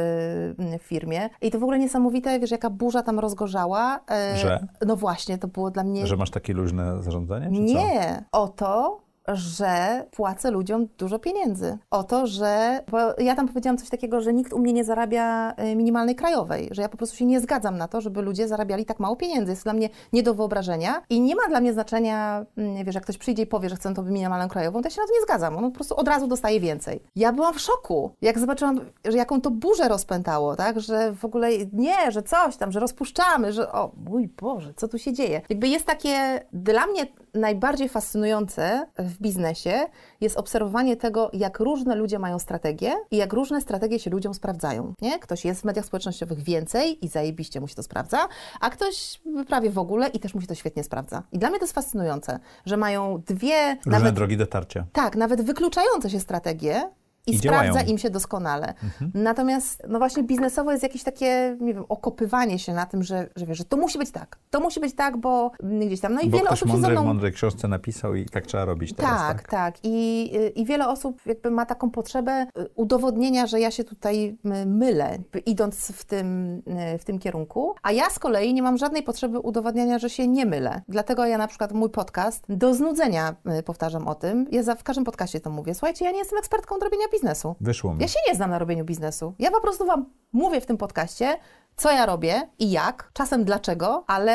w 0.80 0.82
firmie. 0.82 1.30
I 1.42 1.50
to 1.50 1.58
w 1.58 1.62
ogóle 1.62 1.78
niesamowite, 1.78 2.40
wiesz, 2.40 2.50
jaka 2.50 2.70
burza 2.70 3.02
tam 3.02 3.18
rozgorzała. 3.18 4.00
E, 4.10 4.36
Że? 4.36 4.66
No 4.86 4.96
właśnie, 4.96 5.38
to 5.38 5.48
było 5.48 5.70
dla 5.70 5.84
mnie... 5.84 6.06
Że 6.06 6.16
masz 6.16 6.30
takie 6.30 6.52
luźne 6.52 7.02
zarządzanie? 7.02 7.48
Nie, 7.60 8.24
o 8.32 8.48
to, 8.48 9.00
że 9.34 10.04
płacę 10.10 10.50
ludziom 10.50 10.86
dużo 10.98 11.18
pieniędzy. 11.18 11.78
O 11.90 12.04
to, 12.04 12.26
że. 12.26 12.80
Bo 12.90 12.98
ja 13.18 13.34
tam 13.34 13.48
powiedziałam 13.48 13.78
coś 13.78 13.88
takiego, 13.88 14.20
że 14.20 14.32
nikt 14.32 14.52
u 14.52 14.58
mnie 14.58 14.72
nie 14.72 14.84
zarabia 14.84 15.54
y, 15.72 15.76
minimalnej 15.76 16.14
krajowej, 16.14 16.68
że 16.70 16.82
ja 16.82 16.88
po 16.88 16.96
prostu 16.96 17.16
się 17.16 17.24
nie 17.24 17.40
zgadzam 17.40 17.78
na 17.78 17.88
to, 17.88 18.00
żeby 18.00 18.22
ludzie 18.22 18.48
zarabiali 18.48 18.84
tak 18.84 19.00
mało 19.00 19.16
pieniędzy. 19.16 19.52
Jest 19.52 19.64
dla 19.64 19.72
mnie 19.72 19.88
nie 20.12 20.22
do 20.22 20.34
wyobrażenia 20.34 21.02
i 21.10 21.20
nie 21.20 21.36
ma 21.36 21.48
dla 21.48 21.60
mnie 21.60 21.72
znaczenia, 21.72 22.46
mm, 22.56 22.84
wiesz, 22.84 22.94
jak 22.94 23.04
ktoś 23.04 23.18
przyjdzie 23.18 23.42
i 23.42 23.46
powie, 23.46 23.68
że 23.68 23.76
chce 23.76 23.94
tą 23.94 24.02
minimalną 24.02 24.48
krajową, 24.48 24.82
to 24.82 24.86
ja 24.86 24.90
się 24.90 25.00
na 25.00 25.06
to 25.06 25.12
nie 25.14 25.22
zgadzam. 25.22 25.56
On 25.56 25.64
po 25.64 25.74
prostu 25.74 25.96
od 25.96 26.08
razu 26.08 26.26
dostaje 26.26 26.60
więcej. 26.60 27.02
Ja 27.16 27.32
byłam 27.32 27.54
w 27.54 27.60
szoku, 27.60 28.10
jak 28.22 28.38
zobaczyłam, 28.38 28.80
że 29.04 29.18
jaką 29.18 29.40
to 29.40 29.50
burzę 29.50 29.88
rozpętało, 29.88 30.56
tak, 30.56 30.80
że 30.80 31.12
w 31.12 31.24
ogóle 31.24 31.48
nie, 31.72 32.12
że 32.12 32.22
coś 32.22 32.56
tam, 32.56 32.72
że 32.72 32.80
rozpuszczamy, 32.80 33.52
że 33.52 33.72
o 33.72 33.90
mój 34.08 34.28
Boże, 34.28 34.74
co 34.74 34.88
tu 34.88 34.98
się 34.98 35.12
dzieje? 35.12 35.40
Jakby 35.48 35.68
jest 35.68 35.86
takie, 35.86 36.40
dla 36.52 36.86
mnie 36.86 37.06
najbardziej 37.34 37.88
fascynujące 37.88 38.86
w 38.98 39.17
biznesie 39.20 39.86
jest 40.20 40.36
obserwowanie 40.36 40.96
tego, 40.96 41.30
jak 41.32 41.60
różne 41.60 41.94
ludzie 41.94 42.18
mają 42.18 42.38
strategie 42.38 42.92
i 43.10 43.16
jak 43.16 43.32
różne 43.32 43.60
strategie 43.60 43.98
się 43.98 44.10
ludziom 44.10 44.34
sprawdzają. 44.34 44.92
Nie? 45.02 45.18
Ktoś 45.18 45.44
jest 45.44 45.60
w 45.60 45.64
mediach 45.64 45.84
społecznościowych 45.84 46.42
więcej 46.42 47.04
i 47.04 47.08
zajebiście 47.08 47.60
mu 47.60 47.68
się 47.68 47.74
to 47.74 47.82
sprawdza, 47.82 48.18
a 48.60 48.70
ktoś 48.70 49.20
prawie 49.48 49.70
w 49.70 49.78
ogóle 49.78 50.08
i 50.08 50.20
też 50.20 50.34
mu 50.34 50.40
się 50.40 50.46
to 50.46 50.54
świetnie 50.54 50.84
sprawdza. 50.84 51.22
I 51.32 51.38
dla 51.38 51.50
mnie 51.50 51.58
to 51.58 51.64
jest 51.64 51.74
fascynujące, 51.74 52.38
że 52.66 52.76
mają 52.76 53.22
dwie... 53.26 53.76
Różne 53.76 53.98
nawet, 53.98 54.14
drogi 54.14 54.36
dotarcia. 54.36 54.84
Tak, 54.92 55.16
nawet 55.16 55.42
wykluczające 55.42 56.10
się 56.10 56.20
strategie, 56.20 56.90
i, 57.26 57.34
I 57.34 57.38
sprawdza 57.38 57.66
działają. 57.66 57.86
im 57.86 57.98
się 57.98 58.10
doskonale. 58.10 58.74
Natomiast, 59.14 59.82
no 59.88 59.98
właśnie 59.98 60.22
biznesowo 60.22 60.70
jest 60.70 60.82
jakieś 60.82 61.02
takie, 61.02 61.56
nie 61.60 61.74
wiem, 61.74 61.84
okopywanie 61.88 62.58
się 62.58 62.74
na 62.74 62.86
tym, 62.86 63.02
że, 63.02 63.28
że 63.36 63.46
wiesz, 63.46 63.58
że 63.58 63.64
to 63.64 63.76
musi 63.76 63.98
być 63.98 64.10
tak, 64.10 64.38
to 64.50 64.60
musi 64.60 64.80
być 64.80 64.94
tak, 64.94 65.16
bo 65.16 65.50
gdzieś 65.62 66.00
tam, 66.00 66.14
no 66.14 66.20
i 66.20 66.28
Bo 66.30 66.38
wiele 66.38 66.50
osób 66.50 66.68
mądry 66.68 66.90
w 66.90 66.92
mną... 66.92 67.04
mądrej 67.04 67.32
książce 67.32 67.68
napisał 67.68 68.14
i 68.14 68.26
tak 68.26 68.46
trzeba 68.46 68.64
robić 68.64 68.92
teraz, 68.94 69.10
Tak, 69.20 69.42
tak? 69.42 69.50
tak. 69.50 69.74
I, 69.82 70.30
I 70.54 70.64
wiele 70.64 70.88
osób 70.88 71.20
jakby 71.26 71.50
ma 71.50 71.66
taką 71.66 71.90
potrzebę 71.90 72.46
y, 72.58 72.68
udowodnienia, 72.74 73.46
że 73.46 73.60
ja 73.60 73.70
się 73.70 73.84
tutaj 73.84 74.36
y, 74.62 74.66
mylę, 74.66 75.18
idąc 75.46 75.92
w 75.92 76.04
tym, 76.04 76.58
y, 76.94 76.98
w 76.98 77.04
tym 77.04 77.18
kierunku. 77.18 77.74
A 77.82 77.92
ja 77.92 78.10
z 78.10 78.18
kolei 78.18 78.54
nie 78.54 78.62
mam 78.62 78.78
żadnej 78.78 79.02
potrzeby 79.02 79.38
udowadniania, 79.38 79.98
że 79.98 80.10
się 80.10 80.28
nie 80.28 80.46
mylę. 80.46 80.80
Dlatego 80.88 81.26
ja 81.26 81.38
na 81.38 81.46
przykład 81.48 81.72
mój 81.72 81.90
podcast 81.90 82.44
do 82.48 82.74
znudzenia 82.74 83.34
y, 83.58 83.62
powtarzam 83.62 84.08
o 84.08 84.14
tym. 84.14 84.46
Ja 84.50 84.62
za, 84.62 84.74
w 84.74 84.82
każdym 84.82 85.04
podcaście 85.04 85.40
to 85.40 85.50
mówię. 85.50 85.74
Słuchajcie, 85.74 86.04
ja 86.04 86.10
nie 86.10 86.18
jestem 86.18 86.38
ekspertką 86.38 86.74
od 86.74 86.82
robienia 87.08 87.18
biznesu. 87.28 87.56
Wyszło 87.60 87.94
mi. 87.94 88.00
Ja 88.00 88.08
się 88.08 88.18
nie 88.28 88.34
znam 88.34 88.50
na 88.50 88.58
robieniu 88.58 88.84
biznesu. 88.84 89.34
Ja 89.38 89.50
po 89.50 89.60
prostu 89.60 89.86
Wam 89.86 90.06
mówię 90.32 90.60
w 90.60 90.66
tym 90.66 90.76
podcaście, 90.76 91.36
co 91.76 91.90
ja 91.92 92.06
robię 92.06 92.42
i 92.58 92.70
jak, 92.70 93.10
czasem 93.12 93.44
dlaczego, 93.44 94.04
ale 94.06 94.32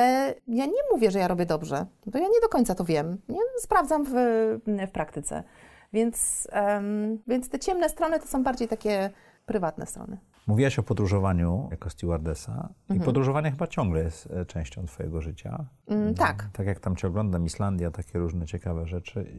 ja 0.47 0.65
nie 0.65 0.81
mówię, 0.91 1.11
że 1.11 1.19
ja 1.19 1.27
robię 1.27 1.45
dobrze, 1.45 1.85
bo 2.05 2.19
ja 2.19 2.27
nie 2.27 2.41
do 2.41 2.49
końca 2.49 2.75
to 2.75 2.83
wiem. 2.85 3.17
Nie 3.29 3.39
sprawdzam 3.59 4.05
w, 4.05 4.11
w 4.87 4.91
praktyce. 4.91 5.43
Więc, 5.93 6.47
em, 6.51 7.19
więc 7.27 7.49
te 7.49 7.59
ciemne 7.59 7.89
strony 7.89 8.19
to 8.19 8.27
są 8.27 8.43
bardziej 8.43 8.67
takie 8.67 9.09
prywatne 9.45 9.85
strony. 9.85 10.17
Mówiłaś 10.47 10.79
o 10.79 10.83
podróżowaniu 10.83 11.67
jako 11.71 11.89
stewardesa 11.89 12.51
Mhm. 12.81 13.01
i 13.01 13.05
podróżowanie 13.05 13.51
chyba 13.51 13.67
ciągle 13.67 14.03
jest 14.03 14.31
e, 14.31 14.45
częścią 14.45 14.85
twojego 14.85 15.21
życia. 15.21 15.65
Mm, 15.87 16.13
tak. 16.15 16.49
Tak 16.53 16.67
jak 16.67 16.79
tam 16.79 16.95
cię 16.95 17.07
oglądam, 17.07 17.45
Islandia, 17.45 17.91
takie 17.91 18.19
różne 18.19 18.45
ciekawe 18.45 18.87
rzeczy. 18.87 19.35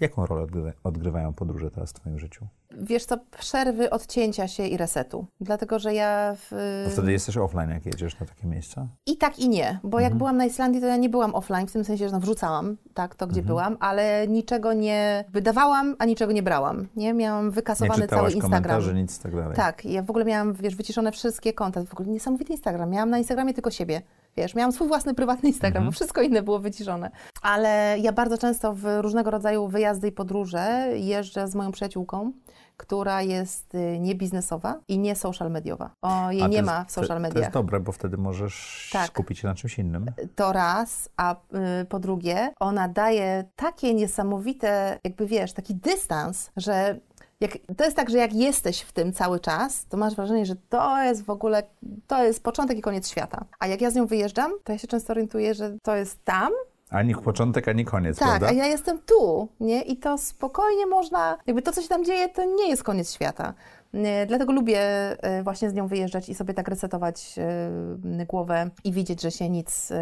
Jaką 0.00 0.26
rolę 0.26 0.42
odgry- 0.46 0.72
odgrywają 0.84 1.32
podróże 1.32 1.70
teraz 1.70 1.90
w 1.90 1.92
twoim 1.92 2.18
życiu? 2.18 2.46
Wiesz 2.80 3.04
co, 3.04 3.16
przerwy 3.38 3.90
odcięcia 3.90 4.48
się 4.48 4.66
i 4.66 4.76
resetu. 4.76 5.26
Dlatego, 5.40 5.78
że 5.78 5.94
ja 5.94 6.34
w, 6.36 6.86
wtedy 6.92 7.12
jesteś 7.12 7.36
offline, 7.36 7.70
jak 7.70 7.86
jedziesz 7.86 8.20
na 8.20 8.26
takie 8.26 8.46
miejsca? 8.46 8.86
I 9.06 9.16
tak 9.16 9.38
i 9.38 9.48
nie, 9.48 9.78
bo 9.82 9.98
Mhm. 9.98 10.02
jak 10.04 10.14
byłam 10.14 10.36
na 10.36 10.44
Islandii, 10.44 10.80
to 10.80 10.86
ja 10.86 10.96
nie 10.96 11.08
byłam 11.08 11.34
offline, 11.34 11.66
w 11.66 11.72
tym 11.72 11.84
sensie, 11.84 12.08
że 12.08 12.12
no 12.12 12.20
wrzucałam, 12.20 12.76
tak, 12.94 13.14
to 13.14 13.26
gdzie 13.26 13.40
Mhm. 13.40 13.46
byłam, 13.46 13.76
ale 13.80 14.28
niczego 14.28 14.72
nie 14.72 15.24
wydawałam, 15.28 15.96
a 15.98 16.04
niczego 16.04 16.32
nie 16.32 16.42
brałam, 16.42 16.88
nie? 16.96 17.14
Miałam 17.14 17.44
Nie 17.46 17.50
wykasowany 17.50 17.94
cały 17.98 18.08
czytałaś 18.08 18.34
Instagram. 18.34 18.96
nic 18.96 19.18
tak 19.18 19.34
dalej. 19.36 19.56
Tak, 19.56 19.84
ja 19.84 20.02
w 20.02 20.10
ogóle 20.10 20.24
miałam, 20.24 20.52
wiesz, 20.54 20.76
wyciszone 20.76 21.12
wszystkie 21.12 21.52
konta, 21.52 21.84
w 21.84 21.92
ogóle 21.92 22.08
niesamowity 22.08 22.52
Instagram. 22.52 22.90
Miałam 22.90 23.10
na 23.10 23.18
Instagramie 23.18 23.54
tylko 23.54 23.70
siebie, 23.70 24.02
wiesz, 24.36 24.54
miałam 24.54 24.72
swój 24.72 24.88
własny 24.88 25.14
prywatny 25.14 25.48
Instagram, 25.48 25.76
Mhm. 25.82 25.84
bo 25.86 25.92
wszystko 25.92 26.22
inne 26.22 26.42
było 26.42 26.58
wyciszone. 26.58 27.10
Ale 27.42 27.96
ja 27.98 28.12
bardzo 28.12 28.38
często 28.38 28.74
w 28.74 28.84
różnego 29.00 29.30
rodzaju 29.30 29.68
wyjazdy 29.68 30.08
i 30.08 30.12
podróże 30.12 30.88
jeżdżę 30.96 31.48
z 31.48 31.54
moją 31.54 31.72
przyjaciółką, 31.72 32.32
która 32.76 33.22
jest 33.22 33.74
y, 33.74 33.98
niebiznesowa 33.98 34.80
i 34.88 34.98
nie 34.98 35.16
social 35.16 35.50
mediowa. 35.50 35.90
O, 36.02 36.30
jej 36.30 36.48
nie 36.48 36.58
to 36.60 36.64
ma 36.66 36.78
jest- 36.78 36.90
w 36.90 36.92
social 36.92 37.08
To, 37.08 37.14
to 37.14 37.20
mediach. 37.20 37.42
jest 37.42 37.52
dobre, 37.54 37.80
bo 37.80 37.92
wtedy 37.92 38.16
możesz 38.16 38.88
Tak. 38.92 39.06
skupić 39.06 39.38
się 39.38 39.48
na 39.48 39.54
czymś 39.54 39.78
innym. 39.78 40.06
To 40.36 40.52
raz, 40.52 41.08
a 41.16 41.34
y, 41.80 41.84
po 41.84 41.98
drugie, 41.98 42.52
ona 42.60 42.88
daje 42.88 43.44
takie 43.56 43.94
niesamowite, 43.94 44.98
jakby 45.04 45.26
wiesz, 45.26 45.52
taki 45.52 45.74
dystans, 45.74 46.50
że 46.56 46.98
jak, 47.40 47.58
to 47.76 47.84
jest 47.84 47.96
tak, 47.96 48.10
że 48.10 48.18
jak 48.18 48.32
jesteś 48.32 48.80
w 48.80 48.92
tym 48.92 49.12
cały 49.12 49.40
czas, 49.40 49.86
to 49.86 49.96
masz 49.96 50.14
wrażenie, 50.14 50.46
że 50.46 50.56
to 50.68 51.02
jest 51.02 51.24
w 51.24 51.30
ogóle, 51.30 51.62
to 52.06 52.24
jest 52.24 52.42
początek 52.42 52.78
i 52.78 52.80
koniec 52.80 53.08
świata. 53.10 53.44
A 53.58 53.66
jak 53.66 53.80
ja 53.80 53.90
z 53.90 53.94
nią 53.94 54.06
wyjeżdżam, 54.06 54.52
to 54.64 54.72
ja 54.72 54.78
się 54.78 54.88
często 54.88 55.12
orientuję, 55.12 55.54
że 55.54 55.76
to 55.82 55.96
jest 55.96 56.24
tam, 56.24 56.52
Ani 56.92 57.14
początek, 57.14 57.68
ani 57.68 57.84
koniec, 57.84 58.18
tak, 58.18 58.28
prawda? 58.28 58.48
a 58.48 58.52
ja 58.52 58.66
jestem 58.66 58.98
tu, 59.06 59.48
nie? 59.60 59.82
I 59.82 59.96
to 59.96 60.18
spokojnie 60.18 60.86
można, 60.86 61.38
jakby 61.46 61.62
to, 61.62 61.72
co 61.72 61.82
się 61.82 61.88
tam 61.88 62.04
dzieje, 62.04 62.28
to 62.28 62.44
nie 62.44 62.68
jest 62.68 62.82
koniec 62.82 63.14
świata. 63.14 63.54
Nie, 63.94 64.26
Dlatego 64.26 64.52
lubię 64.52 64.80
e, 64.80 65.42
właśnie 65.42 65.70
z 65.70 65.74
nią 65.74 65.86
wyjeżdżać 65.86 66.28
i 66.28 66.34
sobie 66.34 66.54
tak 66.54 66.68
resetować 66.68 67.34
e, 67.38 68.26
głowę 68.26 68.70
i 68.84 68.92
widzieć, 68.92 69.22
że 69.22 69.30
się 69.30 69.48
nic, 69.50 69.92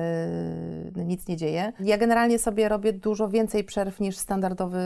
nic 0.97 1.29
nie 1.29 1.37
dzieje. 1.37 1.73
Ja 1.81 1.99
generalnie 1.99 2.39
sobie 2.39 2.69
robię 2.69 2.93
dużo 2.93 3.29
więcej 3.29 3.65
przerw 3.65 4.01
niż 4.01 4.17
standardowy 4.17 4.81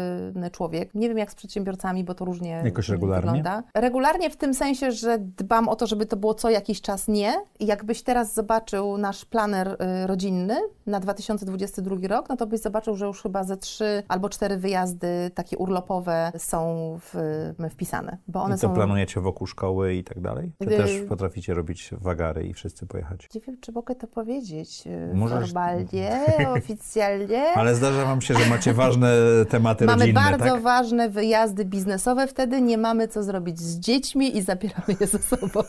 człowiek. 0.52 0.94
Nie 0.94 1.08
wiem 1.08 1.18
jak 1.18 1.30
z 1.30 1.34
przedsiębiorcami, 1.34 2.04
bo 2.04 2.14
to 2.14 2.24
różnie 2.24 2.62
Jakoś 2.64 2.88
regularnie? 2.88 3.30
wygląda. 3.30 3.62
Regularnie 3.74 4.30
w 4.30 4.36
tym 4.36 4.54
sensie, 4.54 4.92
że 4.92 5.18
dbam 5.18 5.68
o 5.68 5.76
to, 5.76 5.86
żeby 5.86 6.06
to 6.06 6.16
było 6.16 6.34
co 6.34 6.50
jakiś 6.50 6.80
czas 6.80 7.08
nie. 7.08 7.32
Jakbyś 7.60 8.02
teraz 8.02 8.34
zobaczył 8.34 8.98
nasz 8.98 9.24
planer 9.24 9.68
y, 9.68 10.06
rodzinny 10.06 10.56
na 10.86 11.00
2022 11.00 11.96
rok, 12.08 12.28
no 12.28 12.36
to 12.36 12.46
byś 12.46 12.60
zobaczył, 12.60 12.96
że 12.96 13.06
już 13.06 13.22
chyba 13.22 13.44
ze 13.44 13.56
trzy 13.56 14.02
albo 14.08 14.28
cztery 14.28 14.56
wyjazdy 14.56 15.30
takie 15.34 15.58
urlopowe 15.58 16.32
są 16.38 16.74
w, 17.00 17.14
wpisane. 17.70 18.18
Bo 18.28 18.42
one 18.42 18.58
są... 18.58 18.68
planujecie 18.94 19.20
wokół 19.20 19.46
szkoły 19.46 19.94
i 19.94 20.04
tak 20.04 20.20
dalej? 20.20 20.52
Czy 20.58 20.66
Gdy- 20.66 20.76
też 20.76 20.90
potraficie 21.08 21.54
robić 21.54 21.90
wagary 22.00 22.46
i 22.46 22.54
wszyscy 22.54 22.86
pojechać? 22.86 23.28
Nie 23.34 23.40
wiem, 23.40 23.56
czy 23.60 23.72
mogę 23.72 23.94
to 23.94 24.06
powiedzieć 24.06 24.84
y, 24.86 25.14
Możesz- 25.14 25.44
formalnie, 25.52 26.20
oficjalnie. 26.58 27.44
Ale 27.54 27.74
zdarza 27.74 28.04
wam 28.04 28.20
się, 28.20 28.34
że 28.34 28.50
macie 28.50 28.72
ważne 28.72 29.12
tematy 29.48 29.84
Mamy 29.86 29.98
rodzinne, 30.00 30.20
bardzo 30.20 30.44
tak? 30.54 30.62
ważne 30.62 31.10
wyjazdy 31.10 31.64
biznesowe, 31.64 32.26
wtedy 32.26 32.62
nie 32.62 32.78
mamy 32.78 33.08
co 33.08 33.22
zrobić 33.22 33.60
z 33.60 33.78
dziećmi 33.78 34.36
i 34.36 34.42
zabieramy 34.42 34.96
je 35.00 35.06
ze 35.06 35.18
sobą. 35.18 35.60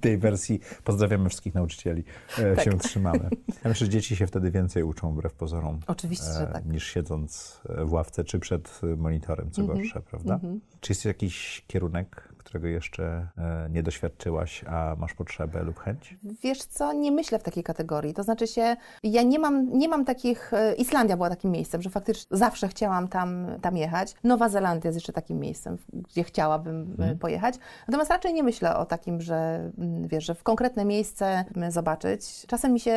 Tej 0.00 0.18
wersji 0.18 0.60
pozdrawiamy 0.84 1.28
wszystkich 1.28 1.54
nauczycieli, 1.54 2.04
e, 2.38 2.56
Tak. 2.56 2.64
się 2.64 2.78
trzymamy. 2.78 3.30
Ja 3.48 3.68
myślę, 3.68 3.86
że 3.86 3.88
dzieci 3.88 4.16
się 4.16 4.26
wtedy 4.26 4.50
więcej 4.50 4.82
uczą 4.82 5.12
wbrew 5.12 5.34
pozorom. 5.34 5.80
Oczywiście, 5.86 6.26
że 6.32 6.48
e, 6.48 6.52
tak. 6.52 6.64
Niż 6.66 6.86
siedząc 6.86 7.60
w 7.84 7.92
ławce 7.92 8.24
czy 8.24 8.38
przed 8.38 8.80
monitorem, 8.96 9.50
co 9.50 9.62
Mhm. 9.62 9.78
gorsze, 9.78 10.00
prawda? 10.00 10.40
Czy 10.80 10.92
jest 10.92 11.04
jakiś 11.04 11.64
kierunek, 11.66 12.31
którego 12.52 12.68
jeszcze 12.68 13.28
e, 13.38 13.68
nie 13.70 13.82
doświadczyłaś, 13.82 14.64
a 14.68 14.96
masz 14.98 15.14
potrzebę 15.14 15.62
lub 15.62 15.78
chęć? 15.78 16.16
Wiesz 16.42 16.62
co, 16.62 16.92
nie 16.92 17.12
myślę 17.12 17.38
w 17.38 17.42
takiej 17.42 17.62
kategorii. 17.62 18.14
To 18.14 18.22
znaczy 18.22 18.46
się, 18.46 18.76
ja 19.02 19.22
nie 19.22 19.38
mam, 19.38 19.78
nie 19.78 19.88
mam 19.88 20.04
takich. 20.04 20.52
e, 20.52 20.74
Islandia 20.74 21.16
była 21.16 21.30
takim 21.30 21.50
miejscem, 21.50 21.82
że 21.82 21.90
faktycznie 21.90 22.36
zawsze 22.36 22.68
chciałam 22.68 23.08
tam, 23.08 23.46
tam 23.62 23.76
jechać. 23.76 24.14
Nowa 24.24 24.48
Zelandia 24.48 24.88
jest 24.88 24.96
jeszcze 24.96 25.12
takim 25.12 25.38
miejscem, 25.40 25.76
gdzie 25.92 26.24
chciałabym 26.24 26.96
e, 26.98 27.16
pojechać. 27.16 27.54
Natomiast 27.88 28.10
raczej 28.10 28.34
nie 28.34 28.42
myślę 28.42 28.76
o 28.76 28.84
takim, 28.86 29.20
że 29.20 29.70
mm, 29.78 30.08
wiesz, 30.08 30.24
że 30.24 30.34
w 30.34 30.42
konkretne 30.42 30.84
miejsce 30.84 31.44
m, 31.56 31.70
zobaczyć. 31.70 32.46
Czasem 32.46 32.72
mi 32.72 32.80
się, 32.80 32.94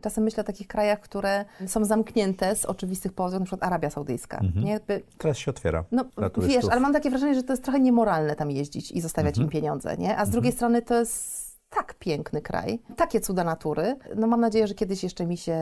czasem 0.00 0.24
myślę 0.24 0.40
o 0.40 0.46
takich 0.46 0.66
krajach, 0.66 1.00
które 1.00 1.44
są 1.66 1.84
zamknięte 1.84 2.56
z 2.56 2.64
oczywistych 2.64 3.12
powodów, 3.12 3.38
na 3.40 3.46
przykład 3.46 3.62
Arabia 3.68 3.90
Saudyjska. 3.90 4.40
Nie? 4.56 4.70
Jakby, 4.70 5.02
Teraz 5.18 5.38
się 5.38 5.50
otwiera 5.50 5.84
no 5.92 6.04
wiesz, 6.38 6.64
ale 6.70 6.80
mam 6.80 6.92
takie 6.92 7.10
wrażenie, 7.10 7.34
że 7.34 7.42
to 7.42 7.52
jest 7.52 7.64
trochę 7.64 7.80
niemoralne 7.80 8.36
tam 8.36 8.50
jeździć 8.50 8.92
i 8.98 9.00
zostawiać 9.00 9.38
im 9.38 9.48
pieniądze, 9.48 9.96
nie? 9.96 10.16
A 10.16 10.24
z 10.24 10.30
drugiej 10.30 10.52
strony 10.52 10.82
to 10.82 10.94
jest 10.94 11.37
tak 11.70 11.94
piękny 11.94 12.42
kraj, 12.42 12.78
takie 12.96 13.20
cuda 13.20 13.44
natury. 13.44 13.96
No 14.16 14.26
mam 14.26 14.40
nadzieję, 14.40 14.66
że 14.66 14.74
kiedyś 14.74 15.02
jeszcze 15.02 15.26
mi 15.26 15.36
się 15.36 15.58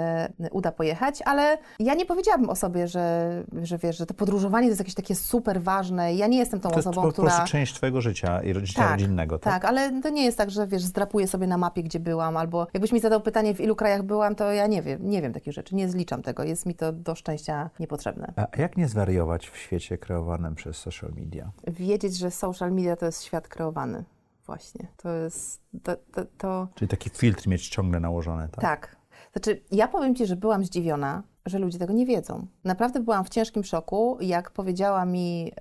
uda 0.50 0.72
pojechać, 0.72 1.22
ale 1.24 1.58
ja 1.78 1.94
nie 1.94 2.06
powiedziałabym 2.06 2.50
o 2.50 2.56
sobie, 2.56 2.88
że, 2.88 3.44
że 3.62 3.78
wiesz, 3.78 3.98
że 3.98 4.06
to 4.06 4.14
podróżowanie 4.14 4.66
to 4.66 4.70
jest 4.70 4.80
jakieś 4.80 4.94
takie 4.94 5.14
super 5.14 5.62
ważne. 5.62 6.14
Ja 6.14 6.26
nie 6.26 6.38
jestem 6.38 6.60
tą 6.60 6.70
To 6.70 6.76
jest 6.76 6.88
osobą, 6.88 7.02
po 7.06 7.12
która... 7.12 7.28
prostu 7.28 7.52
część 7.52 7.74
twojego 7.74 8.00
życia 8.00 8.42
i 8.42 8.54
życia 8.54 8.90
rodzinnego, 8.90 9.38
tak? 9.38 9.52
Tak, 9.52 9.64
ale 9.64 10.00
to 10.00 10.08
nie 10.08 10.24
jest 10.24 10.38
tak, 10.38 10.50
że 10.50 10.66
wiesz, 10.66 10.82
zdrapuję 10.82 11.28
sobie 11.28 11.46
na 11.46 11.58
mapie, 11.58 11.82
gdzie 11.82 12.00
byłam, 12.00 12.36
albo 12.36 12.66
jakbyś 12.74 12.92
mi 12.92 13.00
zadał 13.00 13.20
pytanie, 13.20 13.54
w 13.54 13.60
ilu 13.60 13.76
krajach 13.76 14.02
byłam, 14.02 14.34
to 14.34 14.52
ja 14.52 14.66
nie 14.66 14.82
wiem, 14.82 15.10
nie 15.10 15.22
wiem 15.22 15.32
takich 15.32 15.52
rzeczy, 15.52 15.74
nie 15.74 15.88
zliczam 15.88 16.22
tego, 16.22 16.44
jest 16.44 16.66
mi 16.66 16.74
to 16.74 16.92
do 16.92 17.14
szczęścia 17.14 17.70
niepotrzebne. 17.80 18.32
A 18.36 18.60
jak 18.60 18.76
nie 18.76 18.88
zwariować 18.88 19.48
w 19.48 19.56
świecie 19.56 19.98
kreowanym 19.98 20.54
przez 20.54 20.76
social 20.76 21.10
media? 21.16 21.50
Wiedzieć, 21.66 22.16
że 22.16 22.30
social 22.30 22.72
media 22.72 22.96
to 22.96 23.06
jest 23.06 23.22
świat 23.24 23.48
kreowany. 23.48 24.04
Właśnie. 24.46 24.88
To 24.96 25.12
jest. 25.12 25.60
To, 25.82 25.96
to, 25.96 26.24
to, 26.38 26.68
Czyli 26.74 26.88
taki 26.88 27.10
filtr 27.10 27.48
mieć 27.48 27.68
ciągle 27.68 28.00
nałożony, 28.00 28.48
tak? 28.48 28.60
tak. 28.60 28.96
Znaczy, 29.32 29.62
ja 29.72 29.88
powiem 29.88 30.14
Ci, 30.14 30.26
że 30.26 30.36
byłam 30.36 30.64
zdziwiona, 30.64 31.22
że 31.46 31.58
ludzie 31.58 31.78
tego 31.78 31.92
nie 31.92 32.06
wiedzą. 32.06 32.46
Naprawdę 32.64 33.00
byłam 33.00 33.24
w 33.24 33.28
ciężkim 33.28 33.64
szoku, 33.64 34.18
jak 34.20 34.50
powiedziała 34.50 35.04
mi 35.04 35.52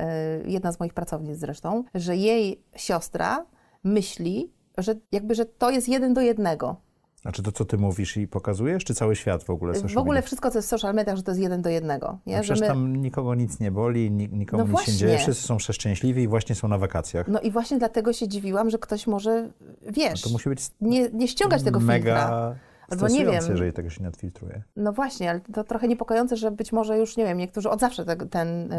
y, 0.46 0.50
jedna 0.50 0.72
z 0.72 0.80
moich 0.80 0.94
pracownic 0.94 1.38
zresztą, 1.38 1.84
że 1.96 2.16
jej 2.16 2.64
siostra 2.76 3.46
myśli, 3.84 4.54
że 4.78 4.96
jakby, 5.12 5.36
że 5.36 5.46
to 5.46 5.70
jest 5.70 5.90
jeden 5.90 6.14
do 6.14 6.22
jednego. 6.22 6.85
Znaczy 7.26 7.44
to, 7.44 7.52
co 7.52 7.66
ty 7.66 7.78
mówisz 7.78 8.18
i 8.18 8.28
pokazujesz, 8.28 8.84
czy 8.84 8.94
cały 8.96 9.16
świat 9.16 9.44
w 9.44 9.50
ogóle 9.50 9.74
W 9.74 9.98
ogóle 9.98 10.16
media? 10.16 10.26
wszystko, 10.28 10.52
co 10.52 10.58
jest 10.58 10.68
w 10.68 10.70
social 10.70 10.94
mediach, 10.94 11.16
że 11.18 11.24
to 11.24 11.32
jest 11.32 11.42
jeden 11.42 11.62
do 11.62 11.70
jednego. 11.70 12.18
Nie? 12.26 12.36
No 12.36 12.42
przecież 12.44 12.62
my... 12.62 12.68
tam 12.68 12.96
nikogo 12.96 13.36
nic 13.36 13.60
nie 13.60 13.72
boli, 13.72 14.12
ni- 14.12 14.30
nikomu 14.30 14.64
No 14.68 14.72
nic 14.72 14.82
się 14.82 14.92
nie 14.92 14.98
dzieje, 14.98 15.12
właśnie. 15.12 15.34
wszyscy 15.34 15.48
są 15.48 15.58
przeszczęśliwi 15.58 16.24
i 16.24 16.28
właśnie 16.28 16.56
są 16.56 16.68
na 16.68 16.78
wakacjach. 16.78 17.28
No 17.28 17.40
i 17.42 17.52
właśnie 17.52 17.78
dlatego 17.78 18.14
się 18.14 18.28
dziwiłam, 18.28 18.70
że 18.70 18.78
ktoś 18.78 19.08
może, 19.08 19.50
wiesz, 19.92 20.22
To 20.22 20.30
musi 20.30 20.50
być 20.50 20.60
nie, 20.82 21.10
nie 21.10 21.28
ściągać 21.28 21.64
tego 21.64 21.80
filtra. 21.80 21.96
mega 21.98 22.56
Albo 22.90 23.08
nie 23.08 23.26
wiem. 23.26 23.44
jeżeli 23.50 23.74
tego 23.74 23.90
się 23.90 24.04
nie 24.04 24.10
odfiltruje. 24.10 24.64
No 24.76 24.94
właśnie, 24.94 25.30
ale 25.30 25.40
to 25.40 25.64
trochę 25.64 25.88
niepokojące, 25.88 26.38
że 26.38 26.52
być 26.52 26.72
może 26.72 26.98
już, 26.98 27.18
nie 27.18 27.26
wiem, 27.26 27.38
niektórzy 27.38 27.70
od 27.70 27.80
zawsze 27.80 28.06
te, 28.06 28.16
ten 28.16 28.72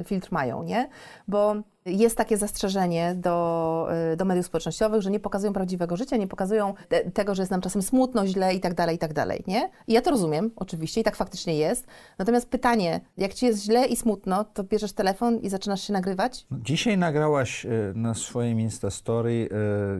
y, 0.00 0.04
filtr 0.04 0.28
mają, 0.32 0.62
nie? 0.62 0.88
Bo 1.28 1.54
jest 1.86 2.16
takie 2.16 2.36
zastrzeżenie 2.36 3.14
do, 3.14 3.88
y, 4.12 4.16
do 4.16 4.24
mediów 4.24 4.46
społecznościowych, 4.46 5.02
że 5.02 5.10
nie 5.10 5.20
pokazują 5.20 5.52
prawdziwego 5.52 5.96
życia, 5.96 6.16
nie 6.16 6.26
pokazują 6.26 6.74
te, 6.88 7.10
tego, 7.10 7.34
że 7.34 7.42
jest 7.42 7.50
nam 7.50 7.60
czasem 7.60 7.82
smutno, 7.82 8.26
źle 8.26 8.54
i 8.54 8.60
tak 8.60 8.74
dalej, 8.74 8.96
i 8.96 8.98
tak 8.98 9.12
dalej, 9.12 9.44
nie? 9.46 9.70
I 9.86 9.92
ja 9.92 10.02
to 10.02 10.10
rozumiem, 10.10 10.50
oczywiście, 10.56 11.00
i 11.00 11.04
tak 11.04 11.16
faktycznie 11.16 11.56
jest. 11.56 11.86
Natomiast 12.18 12.48
pytanie, 12.48 13.00
jak 13.16 13.34
ci 13.34 13.46
jest 13.46 13.62
źle 13.62 13.86
i 13.86 13.96
smutno, 13.96 14.44
to 14.44 14.64
bierzesz 14.64 14.92
telefon 14.92 15.38
i 15.38 15.48
zaczynasz 15.48 15.86
się 15.86 15.92
nagrywać? 15.92 16.46
No, 16.50 16.58
Dzisiaj 16.62 16.98
nagrałaś 16.98 17.64
y, 17.64 17.92
na 17.94 18.14
swoim 18.14 18.60
Instastory, 18.60 19.48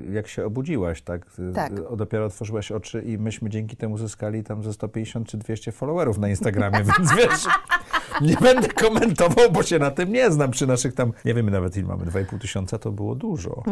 y, 0.09 0.13
jak 0.13 0.29
się 0.29 0.47
obudziłaś, 0.47 1.03
tak? 1.03 1.27
Tak. 1.55 1.97
Dopiero 1.97 2.27
otworzyłaś 2.27 2.73
oczy 2.73 3.03
i 3.03 3.19
myśmy 3.19 3.51
dzięki 3.51 3.77
temu 3.77 3.99
zyskali 3.99 4.45
tam 4.45 4.63
ze 4.63 4.73
150 4.73 5.29
czy 5.29 5.37
200 5.37 5.73
followerów 5.73 6.19
na 6.19 6.29
Instagramie, 6.29 6.79
więc 6.99 7.15
wiesz, 7.17 7.47
nie 8.21 8.37
będę 8.37 8.69
komentował, 8.69 9.51
bo 9.53 9.63
się 9.63 9.79
na 9.79 9.91
tym 9.91 10.13
nie 10.13 10.31
znam. 10.31 10.51
Przy 10.51 10.67
naszych 10.67 10.95
tam, 10.95 11.13
nie 11.25 11.35
wiemy 11.35 11.51
nawet 11.51 11.77
ile 11.77 11.87
mamy, 11.87 12.05
2,5 12.07 12.39
tysiąca 12.41 12.79
to 12.79 12.93
było 12.93 13.15
dużo. 13.15 13.63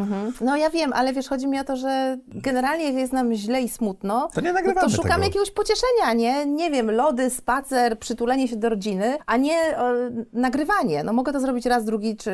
No 0.40 0.56
ja 0.56 0.70
wiem, 0.70 0.92
ale 0.92 1.12
wiesz, 1.12 1.28
chodzi 1.28 1.46
mi 1.48 1.58
o 1.60 1.64
to, 1.64 1.76
że 1.76 2.18
generalnie 2.28 2.84
jak 2.84 2.94
jest 2.94 3.12
nam 3.12 3.34
źle 3.34 3.62
i 3.62 3.68
smutno, 3.68 4.28
To 4.34 4.40
nie 4.40 4.48
no 4.48 4.54
nagrywamy 4.54 4.90
to 4.90 4.96
szukamy 4.96 5.14
tego. 5.14 5.24
jakiegoś 5.26 5.50
pocieszenia, 5.50 6.12
nie? 6.14 6.46
Nie 6.46 6.70
wiem, 6.70 6.90
lody, 6.90 7.30
spacer, 7.30 7.98
przytulenie 7.98 8.48
się 8.48 8.56
do 8.56 8.68
rodziny, 8.68 9.18
a 9.26 9.36
nie 9.36 9.56
e, 9.78 10.10
nagrywanie. 10.32 11.04
No 11.04 11.12
mogę 11.12 11.32
to 11.32 11.40
zrobić 11.40 11.66
raz, 11.66 11.84
drugi 11.84 12.16
czy 12.16 12.32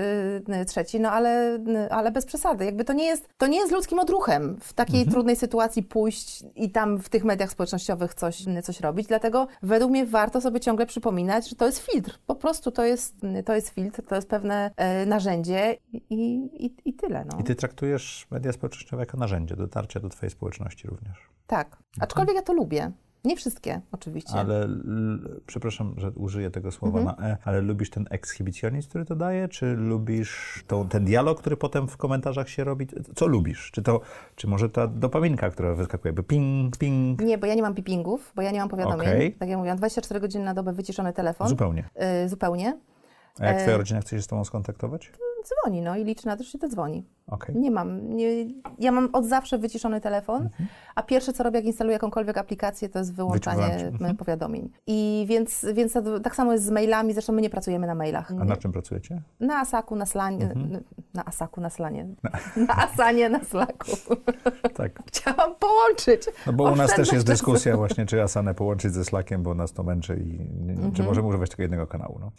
trzeci, 0.67 1.01
no 1.01 1.11
ale, 1.11 1.59
ale 1.91 2.11
bez 2.11 2.27
przesady. 2.27 2.65
Jakby 2.65 2.85
to 2.85 2.93
nie 2.93 3.05
jest, 3.05 3.29
to 3.39 3.47
nie 3.47 3.59
jest 3.59 3.73
ludzkim 3.73 3.99
odruchem 3.99 4.57
w 4.61 4.73
takiej 4.73 4.99
Mhm. 4.99 5.13
trudnej 5.13 5.37
sytuacji 5.37 5.83
pójść 5.83 6.45
i 6.57 6.71
tam 6.71 6.99
w 6.99 7.09
tych 7.09 7.25
mediach 7.25 7.51
społecznościowych 7.51 8.15
coś, 8.15 8.45
coś 8.63 8.81
robić. 8.81 9.07
Dlatego 9.07 9.47
według 9.63 9.91
mnie 9.91 10.07
warto 10.07 10.41
sobie 10.41 10.61
ciągle 10.61 10.87
przypominać, 10.87 11.49
że 11.49 11.57
to 11.57 11.67
jest 11.67 11.81
filtr. 12.03 12.19
Po 12.27 12.35
prostu 12.35 12.71
to 12.71 12.85
jest, 12.85 13.17
to 13.45 13.55
jest 13.55 13.69
filtr, 13.69 14.03
to 14.03 14.15
jest 14.15 14.29
pewne 14.29 14.71
e, 14.77 15.07
narzędzie 15.07 15.77
i, 15.93 16.15
i, 16.67 16.75
i 16.85 16.95
tyle. 16.95 17.25
No. 17.25 17.39
I 17.41 17.45
ty 17.45 17.55
traktujesz 17.55 18.27
media 18.31 18.53
społecznościowe 18.53 19.03
jako 19.03 19.17
narzędzie 19.17 19.57
dotarcia 19.57 20.01
do 20.01 20.09
twojej 20.09 20.31
społeczności 20.31 20.89
również. 20.89 21.29
Tak, 21.47 21.77
aczkolwiek 22.01 22.37
ja 22.37 22.43
to 22.43 22.53
lubię. 22.53 22.93
Nie 23.25 23.37
wszystkie, 23.37 23.81
oczywiście. 23.93 24.33
Ale, 24.35 24.62
l, 24.64 25.41
przepraszam, 25.47 25.95
że 25.97 26.11
użyję 26.11 26.51
tego 26.51 26.73
słowa 26.73 26.99
Mhm. 27.01 27.16
na 27.21 27.29
E, 27.29 27.37
ale 27.45 27.61
lubisz 27.61 27.91
ten 27.91 28.07
ekshibicjonizm, 28.11 28.89
który 28.89 29.05
to 29.05 29.16
daje? 29.16 29.49
Czy 29.49 29.66
lubisz 29.77 30.64
tą, 30.66 30.89
ten 30.89 31.05
dialog, 31.05 31.41
który 31.41 31.57
potem 31.57 31.89
w 31.89 31.97
komentarzach 31.97 32.49
się 32.49 32.64
robi? 32.64 32.87
Co 33.14 33.27
lubisz? 33.27 33.71
Czy 33.71 33.83
to, 33.83 34.01
czy 34.37 34.47
może 34.47 34.69
ta 34.71 34.87
dopaminka, 34.87 35.51
która 35.51 35.75
wyskakuje, 35.75 36.12
by 36.12 36.23
ping, 36.23 36.77
ping? 36.77 37.21
Nie, 37.21 37.39
bo 37.39 37.47
ja 37.47 37.55
nie 37.55 37.62
mam 37.62 37.75
pipingów, 37.75 38.33
bo 38.37 38.43
ja 38.43 38.51
nie 38.51 38.59
mam 38.61 38.69
powiadomień. 38.69 39.09
Okej. 39.09 39.33
Tak 39.33 39.49
jak 39.49 39.59
mówiłam, 39.59 39.77
24 39.79 40.21
godziny 40.21 40.45
na 40.45 40.55
dobę 40.55 40.73
wyciszony 40.73 41.12
telefon. 41.12 41.49
Zupełnie. 41.49 41.89
Y, 42.25 42.29
zupełnie. 42.29 42.79
A 43.41 43.47
jak 43.47 43.57
E, 43.57 43.61
twoja 43.62 43.77
rodzina 43.77 44.01
chce 44.01 44.16
się 44.16 44.23
z 44.23 44.27
tobą 44.27 44.45
skontaktować? 44.45 45.12
Dzwoni, 45.45 45.83
no 45.83 45.97
i 45.97 46.05
liczy 46.05 46.27
na 46.27 46.37
to, 46.37 46.45
że 46.45 46.51
się 46.51 46.59
to 46.59 46.69
dzwoni. 46.69 47.05
Okej. 47.29 47.57
Nie 47.57 47.70
mam. 47.70 48.16
Nie, 48.16 48.29
ja 48.79 48.93
mam 48.93 49.09
od 49.12 49.26
zawsze 49.26 49.59
wyciszony 49.59 50.01
telefon, 50.01 50.43
Mhm. 50.43 50.68
a 50.95 51.03
pierwsze, 51.03 51.33
co 51.33 51.43
robię, 51.43 51.59
jak 51.59 51.66
instaluję 51.66 51.93
jakąkolwiek 51.93 52.39
aplikację, 52.39 52.89
to 52.89 52.99
jest 52.99 53.14
wyłączanie. 53.14 53.64
Mhm. 53.64 54.16
powiadomień. 54.16 54.70
I 54.87 55.24
więc, 55.29 55.66
więc 55.74 55.95
tak 56.22 56.37
samo 56.37 56.53
jest 56.53 56.64
z 56.64 56.70
mailami, 56.70 57.12
zresztą 57.12 57.33
my 57.33 57.43
nie 57.43 57.51
pracujemy 57.51 57.87
na 57.87 57.95
mailach. 57.95 58.31
A 58.41 58.45
na 58.45 58.57
czym 58.57 58.72
pracujecie? 58.72 59.22
Na 59.41 59.61
Asaku, 59.61 59.97
na 59.97 60.07
Slanie, 60.07 60.45
Mhm. 60.45 60.83
na 61.14 61.24
Asaku, 61.24 61.61
na 61.61 61.70
Slanie, 61.70 62.07
na 62.68 62.76
Asanie, 62.76 63.29
na 63.29 63.45
Slacku. 63.45 63.91
Tak. 64.74 65.03
Chciałam 65.07 65.55
połączyć. 65.55 66.22
No 66.47 66.53
bo 66.53 66.64
u 66.72 66.76
nas 66.76 66.95
też 66.95 67.12
jest 67.12 67.26
dyskusja 67.26 67.76
właśnie, 67.76 68.07
czy 68.07 68.22
Asanę 68.22 68.55
połączyć 68.55 68.93
ze 68.93 69.05
Slackiem, 69.05 69.43
bo 69.43 69.55
nas 69.55 69.72
to 69.72 69.83
męczy 69.83 70.16
i 70.24 70.41
Mhm. 70.70 70.93
czy 70.93 71.03
możemy 71.03 71.29
używać 71.29 71.51
tylko 71.51 71.62
jednego 71.62 71.87
kanału. 71.87 72.18
No. 72.20 72.31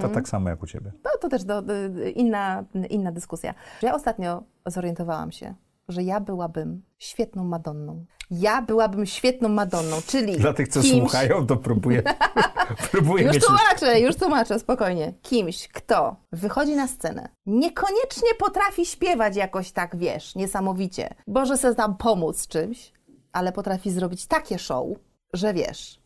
To 0.00 0.08
tak 0.08 0.28
samo 0.28 0.48
jak 0.48 0.62
u 0.62 0.66
ciebie. 0.66 0.92
No 1.04 1.10
to 1.20 1.28
też 1.28 1.44
do, 1.44 1.62
do, 1.62 1.72
inna, 2.14 2.64
inna 2.90 3.12
dyskusja. 3.12 3.54
Ja 3.82 3.94
ostatnio 3.94 4.33
zorientowałam 4.66 5.32
się, 5.32 5.54
że 5.88 6.02
ja 6.02 6.20
byłabym 6.20 6.82
świetną 6.98 7.44
Madonną. 7.44 8.04
Ja 8.30 8.62
byłabym 8.62 9.06
świetną 9.06 9.48
Madonną, 9.48 9.96
czyli 10.06 10.36
Dla 10.36 10.52
tych, 10.52 10.68
co 10.68 10.80
kimś, 10.80 11.00
słuchają, 11.00 11.46
to 11.46 11.56
próbuję, 11.56 12.02
próbuję 12.90 13.24
Już 13.24 13.34
mieć... 13.34 13.44
tłumaczę, 13.44 14.00
już 14.00 14.16
tłumaczę, 14.16 14.58
spokojnie. 14.58 15.12
Kimś, 15.22 15.68
kto 15.68 16.16
wychodzi 16.32 16.76
na 16.76 16.88
scenę, 16.88 17.28
niekoniecznie 17.46 18.28
potrafi 18.38 18.86
śpiewać 18.86 19.36
jakoś 19.36 19.72
tak, 19.72 19.96
wiesz, 19.96 20.34
niesamowicie, 20.34 21.14
Boże 21.26 21.56
se 21.56 21.74
tam 21.74 21.96
pomóc 21.96 22.46
czymś, 22.46 22.92
ale 23.32 23.52
potrafi 23.52 23.90
zrobić 23.90 24.26
takie 24.26 24.58
show, 24.58 24.86
że 25.32 25.54
wiesz. 25.54 26.03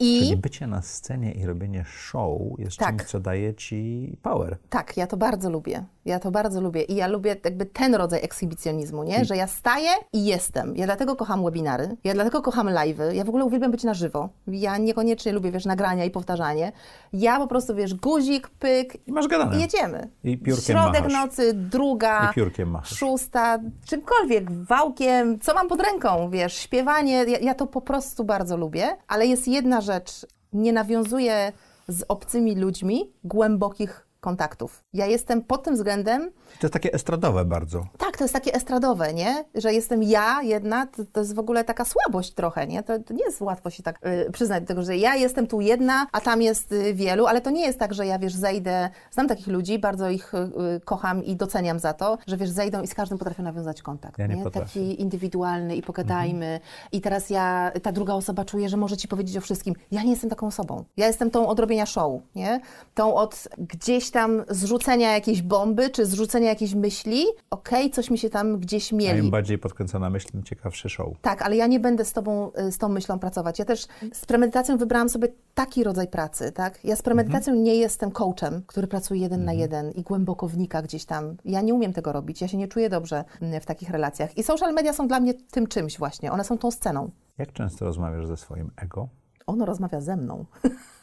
I 0.00 0.18
Czyli 0.20 0.36
bycie 0.36 0.66
na 0.66 0.82
scenie 0.82 1.32
i 1.32 1.46
robienie 1.46 1.84
show 1.84 2.40
jest 2.58 2.76
Tak. 2.76 2.88
czymś, 2.96 3.02
co 3.10 3.20
daje 3.20 3.54
ci 3.54 4.16
power. 4.22 4.58
Tak, 4.70 4.96
ja 4.96 5.06
to 5.06 5.16
bardzo 5.16 5.50
lubię. 5.50 5.84
Ja 6.04 6.18
to 6.20 6.30
bardzo 6.30 6.60
lubię 6.60 6.82
i 6.82 6.94
ja 6.94 7.06
lubię 7.06 7.36
jakby 7.44 7.66
ten 7.66 7.94
rodzaj 7.94 8.24
ekshibicjonizmu, 8.24 9.02
nie? 9.04 9.24
Że 9.24 9.36
ja 9.36 9.46
staję 9.46 9.88
i 10.12 10.24
jestem. 10.24 10.76
Ja 10.76 10.86
dlatego 10.86 11.16
kocham 11.16 11.44
webinary, 11.44 11.96
ja 12.04 12.14
dlatego 12.14 12.42
kocham 12.42 12.66
live'y, 12.66 13.12
ja 13.14 13.24
w 13.24 13.28
ogóle 13.28 13.44
uwielbiam 13.44 13.70
być 13.70 13.84
na 13.84 13.94
żywo. 13.94 14.28
Ja 14.46 14.78
niekoniecznie 14.78 15.32
lubię, 15.32 15.50
wiesz, 15.50 15.64
nagrania 15.64 16.04
i 16.04 16.10
powtarzanie. 16.10 16.72
Ja 17.12 17.38
po 17.38 17.46
prostu, 17.46 17.74
wiesz, 17.74 17.94
guzik, 17.94 18.48
pyk 18.48 19.08
I 19.08 19.12
masz 19.12 19.26
gadane. 19.28 19.56
i 19.56 19.60
jedziemy. 19.60 20.08
I 20.24 20.38
piórkiem 20.38 20.76
Środek 20.76 21.02
machasz. 21.04 21.12
nocy, 21.12 21.52
druga, 21.54 22.30
I 22.30 22.34
piórkiem 22.34 22.70
machasz. 22.70 22.98
szósta, 22.98 23.58
czymkolwiek, 23.86 24.50
wałkiem, 24.50 25.38
co 25.40 25.54
mam 25.54 25.68
pod 25.68 25.80
ręką, 25.80 26.30
wiesz, 26.30 26.54
śpiewanie, 26.58 27.12
ja, 27.24 27.38
ja 27.38 27.54
to 27.54 27.66
po 27.66 27.80
prostu 27.80 28.24
bardzo 28.24 28.56
lubię, 28.56 28.96
ale 29.08 29.26
jest 29.26 29.48
jedna 29.48 29.80
rzecz, 29.84 30.26
nie 30.52 30.72
nawiązuję 30.72 31.52
z 31.88 32.04
obcymi 32.08 32.54
ludźmi 32.54 33.12
głębokich 33.24 34.03
kontaktów. 34.28 34.84
Ja 34.92 35.06
jestem 35.06 35.42
pod 35.42 35.62
tym 35.62 35.74
względem, 35.74 36.30
To 36.60 36.66
jest 36.66 36.72
takie 36.72 36.92
estradowe 36.92 37.44
bardzo. 37.44 37.86
tak, 37.98 38.16
to 38.16 38.24
jest 38.24 38.34
takie 38.34 38.54
estradowe, 38.54 39.14
nie? 39.14 39.44
Że 39.54 39.72
jestem 39.72 40.02
ja 40.02 40.42
jedna, 40.42 40.86
to, 40.86 41.02
to 41.12 41.20
jest 41.20 41.34
w 41.34 41.38
ogóle 41.38 41.64
taka 41.64 41.84
słabość 41.84 42.32
trochę, 42.34 42.66
nie? 42.66 42.82
To, 42.82 42.98
to 42.98 43.14
nie 43.14 43.24
jest 43.24 43.40
łatwo 43.40 43.70
się 43.70 43.82
tak 43.82 44.06
y, 44.06 44.30
przyznać 44.32 44.62
do 44.62 44.66
tego, 44.66 44.82
że 44.82 44.96
ja 44.96 45.14
jestem 45.14 45.46
tu 45.46 45.60
jedna, 45.60 46.06
a 46.12 46.20
tam 46.20 46.42
jest 46.42 46.72
y, 46.72 46.94
wielu, 46.94 47.26
ale 47.26 47.40
to 47.40 47.50
nie 47.50 47.66
jest 47.66 47.78
tak, 47.78 47.94
że 47.94 48.06
ja, 48.06 48.18
wiesz, 48.18 48.34
zejdę, 48.34 48.90
znam 49.10 49.28
takich 49.28 49.46
ludzi, 49.46 49.78
bardzo 49.78 50.08
ich 50.10 50.34
y, 50.34 50.38
y, 50.76 50.80
kocham 50.84 51.24
i 51.24 51.36
doceniam 51.36 51.78
za 51.78 51.92
to, 51.92 52.18
że, 52.26 52.36
wiesz, 52.36 52.50
zejdą 52.50 52.82
i 52.82 52.86
z 52.86 52.94
każdym 52.94 53.18
potrafią 53.18 53.42
nawiązać 53.42 53.82
kontakt, 53.82 54.18
Ja 54.18 54.26
nie 54.26 54.44
potrafię. 54.44 54.80
Taki 54.80 55.02
indywidualny 55.02 55.76
i 55.76 55.82
pogadajmy 55.82 56.60
i 56.92 57.00
teraz 57.00 57.30
ja, 57.30 57.72
ta 57.82 57.92
druga 57.92 58.14
osoba 58.14 58.44
czuje, 58.44 58.68
że 58.68 58.76
może 58.76 58.96
Ci 58.96 59.08
powiedzieć 59.08 59.36
o 59.36 59.40
wszystkim. 59.40 59.74
Ja 59.92 60.02
nie 60.02 60.10
jestem 60.10 60.30
taką 60.30 60.46
osobą. 60.46 60.84
Ja 60.96 61.06
jestem 61.06 61.30
tą 61.30 61.48
od 61.48 61.58
robienia 61.60 61.86
show, 61.86 62.20
nie? 62.34 62.60
Tą 62.94 63.14
od 63.14 63.48
gdzieś 63.58 64.10
tam 64.14 64.44
zrzucenia 64.48 65.12
jakiejś 65.12 65.42
bomby, 65.42 65.90
czy 65.90 66.06
zrzucenia 66.06 66.48
jakiejś 66.48 66.74
myśli, 66.74 67.24
okej, 67.50 67.90
coś 67.90 68.10
mi 68.10 68.18
się 68.18 68.30
tam 68.30 68.58
gdzieś 68.58 68.92
A 68.92 68.96
mieli. 68.96 69.18
im 69.18 69.30
bardziej 69.30 69.58
podkręcona 69.58 70.10
myśl, 70.10 70.28
tym 70.28 70.42
ciekawszy 70.42 70.88
show. 70.88 71.08
Tak, 71.22 71.42
ale 71.42 71.56
ja 71.56 71.66
nie 71.66 71.80
będę 71.80 72.04
z 72.04 72.12
tobą, 72.12 72.52
y, 72.68 72.72
z 72.72 72.78
tą 72.78 72.88
myślą 72.88 73.18
pracować. 73.18 73.58
Ja 73.58 73.64
też 73.64 73.86
z 74.12 74.26
premedytacją 74.26 74.76
wybrałam 74.76 75.08
sobie 75.08 75.28
taki 75.54 75.84
rodzaj 75.84 76.08
pracy, 76.08 76.52
tak? 76.52 76.84
Ja 76.84 76.96
z 76.96 77.02
premedytacją 77.02 77.54
nie 77.54 77.74
jestem 77.74 78.10
coachem, 78.10 78.62
który 78.66 78.86
pracuje 78.86 79.20
jeden 79.20 79.44
na 79.44 79.52
jeden 79.52 79.90
i 79.90 80.02
głęboko 80.02 80.48
wnika 80.48 80.82
gdzieś 80.82 81.04
tam. 81.04 81.36
Ja 81.44 81.60
nie 81.60 81.74
umiem 81.74 81.92
tego 81.92 82.12
robić, 82.12 82.40
ja 82.40 82.48
się 82.48 82.56
nie 82.56 82.68
czuję 82.68 82.88
dobrze 82.90 83.24
mm, 83.42 83.60
w 83.60 83.66
takich 83.66 83.90
relacjach. 83.90 84.38
I 84.38 84.42
social 84.42 84.74
media 84.74 84.92
są 84.92 85.08
dla 85.08 85.20
mnie 85.20 85.34
tym 85.34 85.66
czymś 85.66 85.98
właśnie, 85.98 86.32
one 86.32 86.44
są 86.44 86.58
tą 86.58 86.70
sceną. 86.70 87.10
Jak 87.38 87.52
często 87.52 87.84
rozmawiasz 87.84 88.26
ze 88.26 88.36
swoim 88.36 88.70
ego? 88.76 89.08
Ono 89.46 89.64
rozmawia 89.64 90.00
ze 90.00 90.16
mną. 90.16 90.44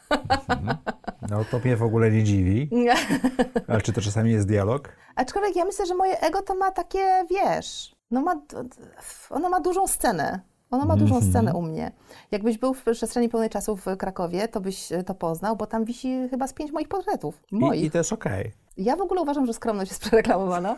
No 1.30 1.44
to 1.50 1.58
mnie 1.58 1.76
w 1.76 1.82
ogóle 1.82 2.10
nie 2.10 2.24
dziwi. 2.24 2.70
Ale 3.68 3.80
czy 3.80 3.92
to 3.92 4.00
czasami 4.00 4.32
jest 4.32 4.46
dialog? 4.46 4.88
Aczkolwiek 5.16 5.56
ja 5.56 5.64
myślę, 5.64 5.86
że 5.86 5.94
moje 5.94 6.20
ego 6.20 6.42
to 6.42 6.54
ma 6.54 6.70
takie, 6.70 7.24
wiesz, 7.30 7.96
no 8.10 8.20
ma, 8.20 8.42
ono 9.30 9.48
ma 9.48 9.60
dużą 9.60 9.86
scenę. 9.86 10.40
Ono 10.70 10.84
ma 10.84 10.96
dużą 10.96 11.20
scenę 11.22 11.54
u 11.54 11.62
mnie. 11.62 11.92
Jakbyś 12.30 12.58
był 12.58 12.74
w 12.74 12.82
przestrzeni 12.82 13.28
pełnej 13.28 13.50
czasu 13.50 13.76
w 13.76 13.96
Krakowie, 13.96 14.48
to 14.48 14.60
byś 14.60 14.88
to 15.06 15.14
poznał, 15.14 15.56
bo 15.56 15.66
tam 15.66 15.84
wisi 15.84 16.28
chyba 16.30 16.46
z 16.46 16.52
pięć 16.52 16.72
moich 16.72 16.88
portretów. 16.88 17.42
Moich. 17.52 17.82
I, 17.82 17.86
I 17.86 17.90
to 17.90 17.98
jest 17.98 18.12
okej. 18.12 18.52
Ja 18.76 18.96
w 18.96 19.00
ogóle 19.00 19.22
uważam, 19.22 19.46
że 19.46 19.52
skromność 19.52 19.90
jest 19.90 20.02
przereklamowana. 20.06 20.76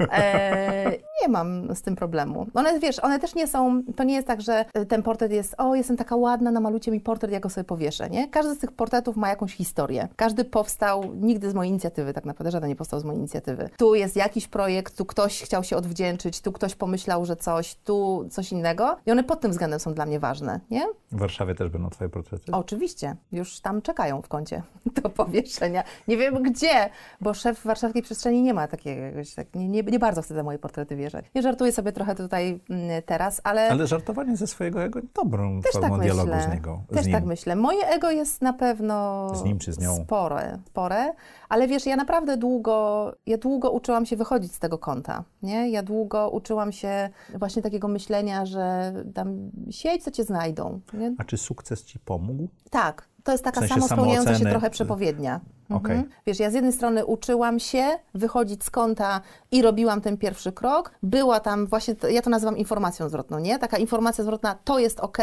E, 0.00 0.90
nie 1.22 1.28
mam 1.28 1.74
z 1.74 1.82
tym 1.82 1.96
problemu. 1.96 2.46
One, 2.54 2.80
wiesz, 2.80 2.98
one 2.98 3.18
też 3.18 3.34
nie 3.34 3.46
są, 3.46 3.82
to 3.96 4.04
nie 4.04 4.14
jest 4.14 4.26
tak, 4.26 4.40
że 4.40 4.64
y, 4.78 4.86
ten 4.86 5.02
portret 5.02 5.32
jest, 5.32 5.54
o, 5.58 5.74
jestem 5.74 5.96
taka 5.96 6.16
ładna, 6.16 6.50
namalucie 6.50 6.90
mi 6.90 7.00
portret, 7.00 7.32
ja 7.32 7.40
go 7.40 7.50
sobie 7.50 7.64
powieszę, 7.64 8.10
nie? 8.10 8.28
Każdy 8.28 8.54
z 8.54 8.58
tych 8.58 8.72
portretów 8.72 9.16
ma 9.16 9.28
jakąś 9.28 9.54
historię. 9.54 10.08
Każdy 10.16 10.44
powstał, 10.44 11.04
nigdy 11.14 11.50
z 11.50 11.54
mojej 11.54 11.70
inicjatywy, 11.70 12.12
tak 12.12 12.24
naprawdę 12.24 12.50
żaden 12.50 12.68
nie 12.68 12.76
powstał 12.76 13.00
z 13.00 13.04
mojej 13.04 13.18
inicjatywy. 13.18 13.70
Tu 13.76 13.94
jest 13.94 14.16
jakiś 14.16 14.48
projekt, 14.48 14.96
tu 14.96 15.04
ktoś 15.04 15.42
chciał 15.42 15.64
się 15.64 15.76
odwdzięczyć, 15.76 16.40
tu 16.40 16.52
ktoś 16.52 16.74
pomyślał, 16.74 17.24
że 17.24 17.36
coś, 17.36 17.74
tu 17.74 18.26
coś 18.30 18.52
innego 18.52 18.96
i 19.06 19.10
one 19.10 19.24
pod 19.24 19.40
tym 19.40 19.50
względem 19.50 19.80
są 19.80 19.94
dla 19.94 20.06
mnie 20.06 20.20
ważne, 20.20 20.60
nie? 20.70 20.82
W 21.12 21.18
Warszawie 21.18 21.54
też 21.54 21.68
będą 21.68 21.90
twoje 21.90 22.10
portrety? 22.10 22.52
Oczywiście, 22.52 23.16
już 23.32 23.60
tam 23.60 23.82
czekają 23.82 24.22
w 24.22 24.28
kącie 24.28 24.62
do 25.02 25.10
powieszenia. 25.10 25.84
Nie 26.08 26.16
wiem 26.16 26.42
gdzie, 26.42 26.90
bo 27.20 27.31
szef 27.34 27.64
warszawskiej 27.64 28.02
przestrzeni 28.02 28.42
nie 28.42 28.54
ma 28.54 28.68
takiego, 28.68 29.02
tak, 29.36 29.54
nie, 29.54 29.68
nie, 29.68 29.82
nie 29.82 29.98
bardzo 29.98 30.22
chce 30.22 30.34
te 30.34 30.42
moje 30.42 30.58
portrety 30.58 30.96
wierzać. 30.96 31.24
Nie 31.34 31.42
żartuję 31.42 31.72
sobie 31.72 31.92
trochę 31.92 32.14
tutaj 32.14 32.60
mm, 32.70 33.02
teraz, 33.06 33.40
ale... 33.44 33.68
Ale 33.68 33.86
żartowanie 33.86 34.36
ze 34.36 34.46
swojego 34.46 34.82
ego 34.82 35.00
dobrą 35.14 35.60
Też 35.62 35.72
formą 35.72 35.88
tak 35.96 36.00
dialogu 36.00 36.30
myślę. 36.30 36.50
z 36.50 36.54
niego. 36.54 36.82
z 36.90 36.94
Też 36.94 37.06
nim. 37.06 37.14
tak 37.14 37.24
myślę. 37.24 37.56
Moje 37.56 37.86
ego 37.88 38.10
jest 38.10 38.42
na 38.42 38.52
pewno 38.52 39.28
Z 39.34 39.44
nim 39.44 39.58
czy 39.58 39.72
z 39.72 39.78
nią? 39.78 39.96
spore, 40.04 40.58
spore, 40.66 41.12
ale 41.48 41.68
wiesz, 41.68 41.86
ja 41.86 41.96
naprawdę 41.96 42.36
długo, 42.36 43.12
ja 43.26 43.38
długo 43.38 43.70
uczyłam 43.70 44.06
się 44.06 44.16
wychodzić 44.16 44.54
z 44.54 44.58
tego 44.58 44.78
kąta, 44.78 45.24
nie? 45.42 45.70
Ja 45.70 45.82
długo 45.82 46.30
uczyłam 46.30 46.72
się 46.72 47.10
właśnie 47.38 47.62
takiego 47.62 47.88
myślenia, 47.88 48.46
że 48.46 48.92
tam 49.14 49.50
siedź, 49.70 50.04
co 50.04 50.10
cię 50.10 50.24
znajdą, 50.24 50.80
nie? 50.92 51.14
A 51.18 51.24
czy 51.24 51.36
sukces 51.36 51.84
ci 51.84 51.98
pomógł? 51.98 52.48
Tak, 52.70 53.08
to 53.24 53.32
jest 53.32 53.44
taka 53.44 53.60
W 53.60 53.64
sensie 53.68 53.74
samospełniająca 53.74 54.34
się 54.34 54.44
samooceny- 54.44 54.50
trochę 54.50 54.70
przepowiednia. 54.70 55.40
Okej. 55.76 55.96
Mhm. 55.96 56.12
Wiesz, 56.26 56.40
ja 56.40 56.50
z 56.50 56.54
jednej 56.54 56.72
strony 56.72 57.06
uczyłam 57.06 57.58
się 57.58 57.84
wychodzić 58.14 58.64
z 58.64 58.70
kąta 58.70 59.20
i 59.50 59.62
robiłam 59.62 60.00
ten 60.00 60.16
pierwszy 60.16 60.52
krok. 60.52 60.92
Była 61.02 61.40
tam 61.40 61.66
właśnie, 61.66 61.94
ja 62.10 62.22
to 62.22 62.30
nazywam 62.30 62.56
informacją 62.56 63.08
zwrotną, 63.08 63.38
nie? 63.38 63.58
Taka 63.58 63.76
informacja 63.76 64.24
zwrotna, 64.24 64.58
to 64.64 64.78
jest 64.78 65.00
ok. 65.00 65.18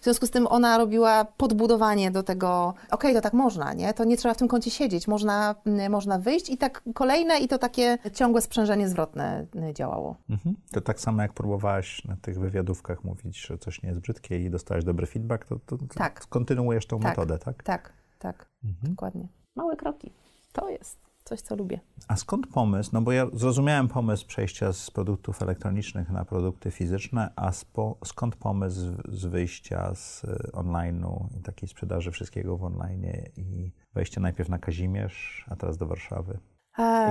W 0.00 0.04
związku 0.04 0.26
z 0.26 0.30
tym 0.30 0.46
ona 0.46 0.78
robiła 0.78 1.24
podbudowanie 1.24 2.10
do 2.10 2.22
tego, 2.22 2.74
okej, 2.90 3.14
to 3.14 3.20
tak 3.20 3.32
można, 3.32 3.72
nie? 3.74 3.94
To 3.94 4.04
nie 4.04 4.16
trzeba 4.16 4.34
w 4.34 4.38
tym 4.38 4.48
kącie 4.48 4.70
siedzieć, 4.70 5.08
można, 5.08 5.54
można 5.90 6.18
wyjść 6.18 6.50
i 6.50 6.58
tak 6.58 6.82
kolejne 6.94 7.38
i 7.38 7.48
to 7.48 7.58
takie 7.58 7.98
ciągłe 8.14 8.40
sprzężenie 8.40 8.88
zwrotne 8.88 9.46
y, 9.70 9.74
działało. 9.74 10.16
Mhm. 10.30 10.56
To 10.72 10.80
tak 10.80 11.00
samo 11.00 11.22
jak 11.22 11.32
próbowałaś 11.32 12.04
na 12.04 12.16
tych 12.16 12.38
wywiadówkach 12.38 13.04
mówić, 13.04 13.46
że 13.46 13.58
coś 13.58 13.82
nie 13.82 13.88
jest 13.88 14.00
brzydkie 14.00 14.44
i 14.44 14.50
dostałaś 14.50 14.84
dobry 14.84 15.06
feedback, 15.06 15.44
to, 15.44 15.56
to, 15.66 15.78
to 15.78 15.84
Tak. 15.94 16.26
kontynuujesz 16.26 16.86
tą 16.86 17.00
Tak. 17.00 17.08
metodę, 17.08 17.38
tak? 17.38 17.62
Tak, 17.62 17.92
tak, 18.18 18.46
dokładnie. 18.82 19.28
Małe 19.56 19.76
kroki. 19.76 20.12
To 20.52 20.68
jest 20.68 20.98
coś, 21.24 21.40
co 21.40 21.56
lubię. 21.56 21.80
A 22.08 22.16
skąd 22.16 22.46
pomysł? 22.46 22.90
No 22.92 23.02
bo 23.02 23.12
ja 23.12 23.26
zrozumiałem 23.32 23.88
pomysł 23.88 24.26
przejścia 24.26 24.72
z 24.72 24.90
produktów 24.90 25.42
elektronicznych 25.42 26.10
na 26.10 26.24
produkty 26.24 26.70
fizyczne, 26.70 27.32
a 27.36 27.52
spo, 27.52 27.98
skąd 28.04 28.36
pomysł 28.36 28.76
z, 28.80 29.14
z 29.18 29.24
wyjścia 29.24 29.94
z 29.94 30.24
y, 30.24 30.50
online'u 30.52 31.26
i 31.38 31.42
takiej 31.42 31.68
sprzedaży 31.68 32.10
wszystkiego 32.10 32.56
w 32.56 32.64
online 32.64 33.06
i 33.36 33.72
wejście 33.94 34.20
najpierw 34.20 34.48
na 34.48 34.58
Kazimierz, 34.58 35.46
a 35.50 35.56
teraz 35.56 35.76
do 35.76 35.86
Warszawy 35.86 36.38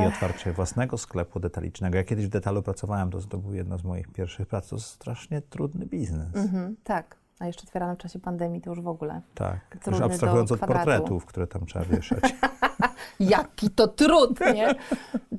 i 0.03 0.05
otwarcie 0.07 0.51
własnego 0.51 0.97
sklepu 0.97 1.39
detalicznego. 1.39 1.97
Ja 1.97 2.03
kiedyś 2.03 2.25
w 2.25 2.29
detalu 2.29 2.63
pracowałem, 2.63 3.11
to, 3.11 3.21
to 3.21 3.37
był 3.37 3.53
jedna 3.53 3.77
z 3.77 3.83
moich 3.83 4.11
pierwszych 4.11 4.47
prac. 4.47 4.69
To 4.69 4.79
strasznie 4.79 5.41
trudny 5.41 5.85
biznes. 5.85 6.35
Mhm, 6.35 6.75
tak. 6.83 7.22
A 7.39 7.45
jeszcze 7.47 7.63
otwierane 7.63 7.95
w 7.95 7.99
czasie 7.99 8.19
pandemii 8.19 8.61
to 8.61 8.69
już 8.69 8.81
w 8.81 8.87
ogóle. 8.87 9.21
Tak, 9.35 9.59
już 9.87 10.01
abstrahując 10.01 10.51
od 10.51 10.57
kwadratu. 10.57 10.85
portretów, 10.85 11.25
które 11.25 11.47
tam 11.47 11.65
trzeba 11.65 11.85
wieszać. 11.85 12.19
Jaki 13.19 13.69
to 13.69 13.87
trud, 13.87 14.39
nie? 14.53 14.75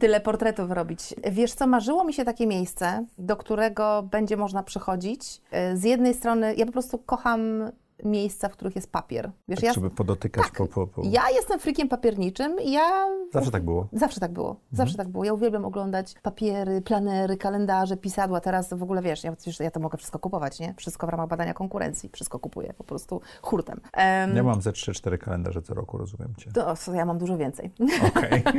Tyle 0.01 0.21
portretów 0.21 0.71
robić. 0.71 1.15
Wiesz 1.31 1.53
co, 1.55 1.67
marzyło 1.67 2.05
mi 2.05 2.13
się 2.13 2.25
takie 2.25 2.47
miejsce, 2.47 3.05
do 3.19 3.37
którego 3.37 4.03
będzie 4.03 4.37
można 4.37 4.63
przychodzić. 4.63 5.41
E, 5.51 5.77
Z 5.77 5.85
jednej 5.85 6.15
strony, 6.15 6.55
ja 6.55 6.67
po 6.67 6.73
prostu 6.73 6.99
kocham 6.99 7.71
miejsca, 8.05 8.49
w 8.49 8.53
których 8.53 8.77
jest 8.77 8.93
papier. 8.93 9.31
Wiesz, 9.49 9.57
tak, 9.57 9.65
ja, 9.65 9.73
żeby 9.73 9.91
podotykać 9.91 10.45
po, 10.57 10.67
po, 10.67 10.87
po... 10.87 11.03
ja 11.05 11.31
jestem 11.31 11.61
frikiem 11.61 11.89
papierniczym 11.89 12.61
i 12.61 12.73
ja... 12.73 13.07
Zawsze 13.33 13.51
tak 13.51 13.65
było. 13.65 13.89
Zawsze 13.93 14.21
tak 14.21 14.33
było. 14.33 14.57
Zawsze 14.73 14.97
tak 14.97 15.09
było. 15.09 15.25
Ja 15.25 15.33
uwielbiam 15.33 15.65
oglądać 15.65 16.15
papiery, 16.23 16.81
planery, 16.81 17.37
kalendarze, 17.37 17.97
pisadła. 17.97 18.41
Teraz 18.41 18.75
w 18.75 18.83
ogóle 18.83 19.03
wiesz, 19.03 19.25
ja, 19.25 19.33
ja 19.61 19.71
to 19.71 19.81
mogę 19.81 19.99
wszystko 19.99 20.19
kupować, 20.19 20.61
nie? 20.61 20.75
Wszystko 20.77 21.07
w 21.07 21.11
ramach 21.11 21.29
badania 21.29 21.55
konkurencji. 21.55 22.11
Wszystko 22.13 22.39
kupuję 22.39 22.75
po 22.79 22.85
prostu 22.85 23.21
hurtem. 23.43 23.81
Em, 23.93 24.37
Ja 24.37 24.43
mam 24.43 24.63
ze 24.63 24.71
3-4 24.71 25.19
kalendarze 25.19 25.63
co 25.63 25.75
roku, 25.75 25.99
rozumiem 25.99 26.35
cię. 26.39 26.51
to, 26.53 26.75
ja 26.95 27.05
mam 27.05 27.19
dużo 27.19 27.37
więcej. 27.37 27.71
Okej. 28.09 28.43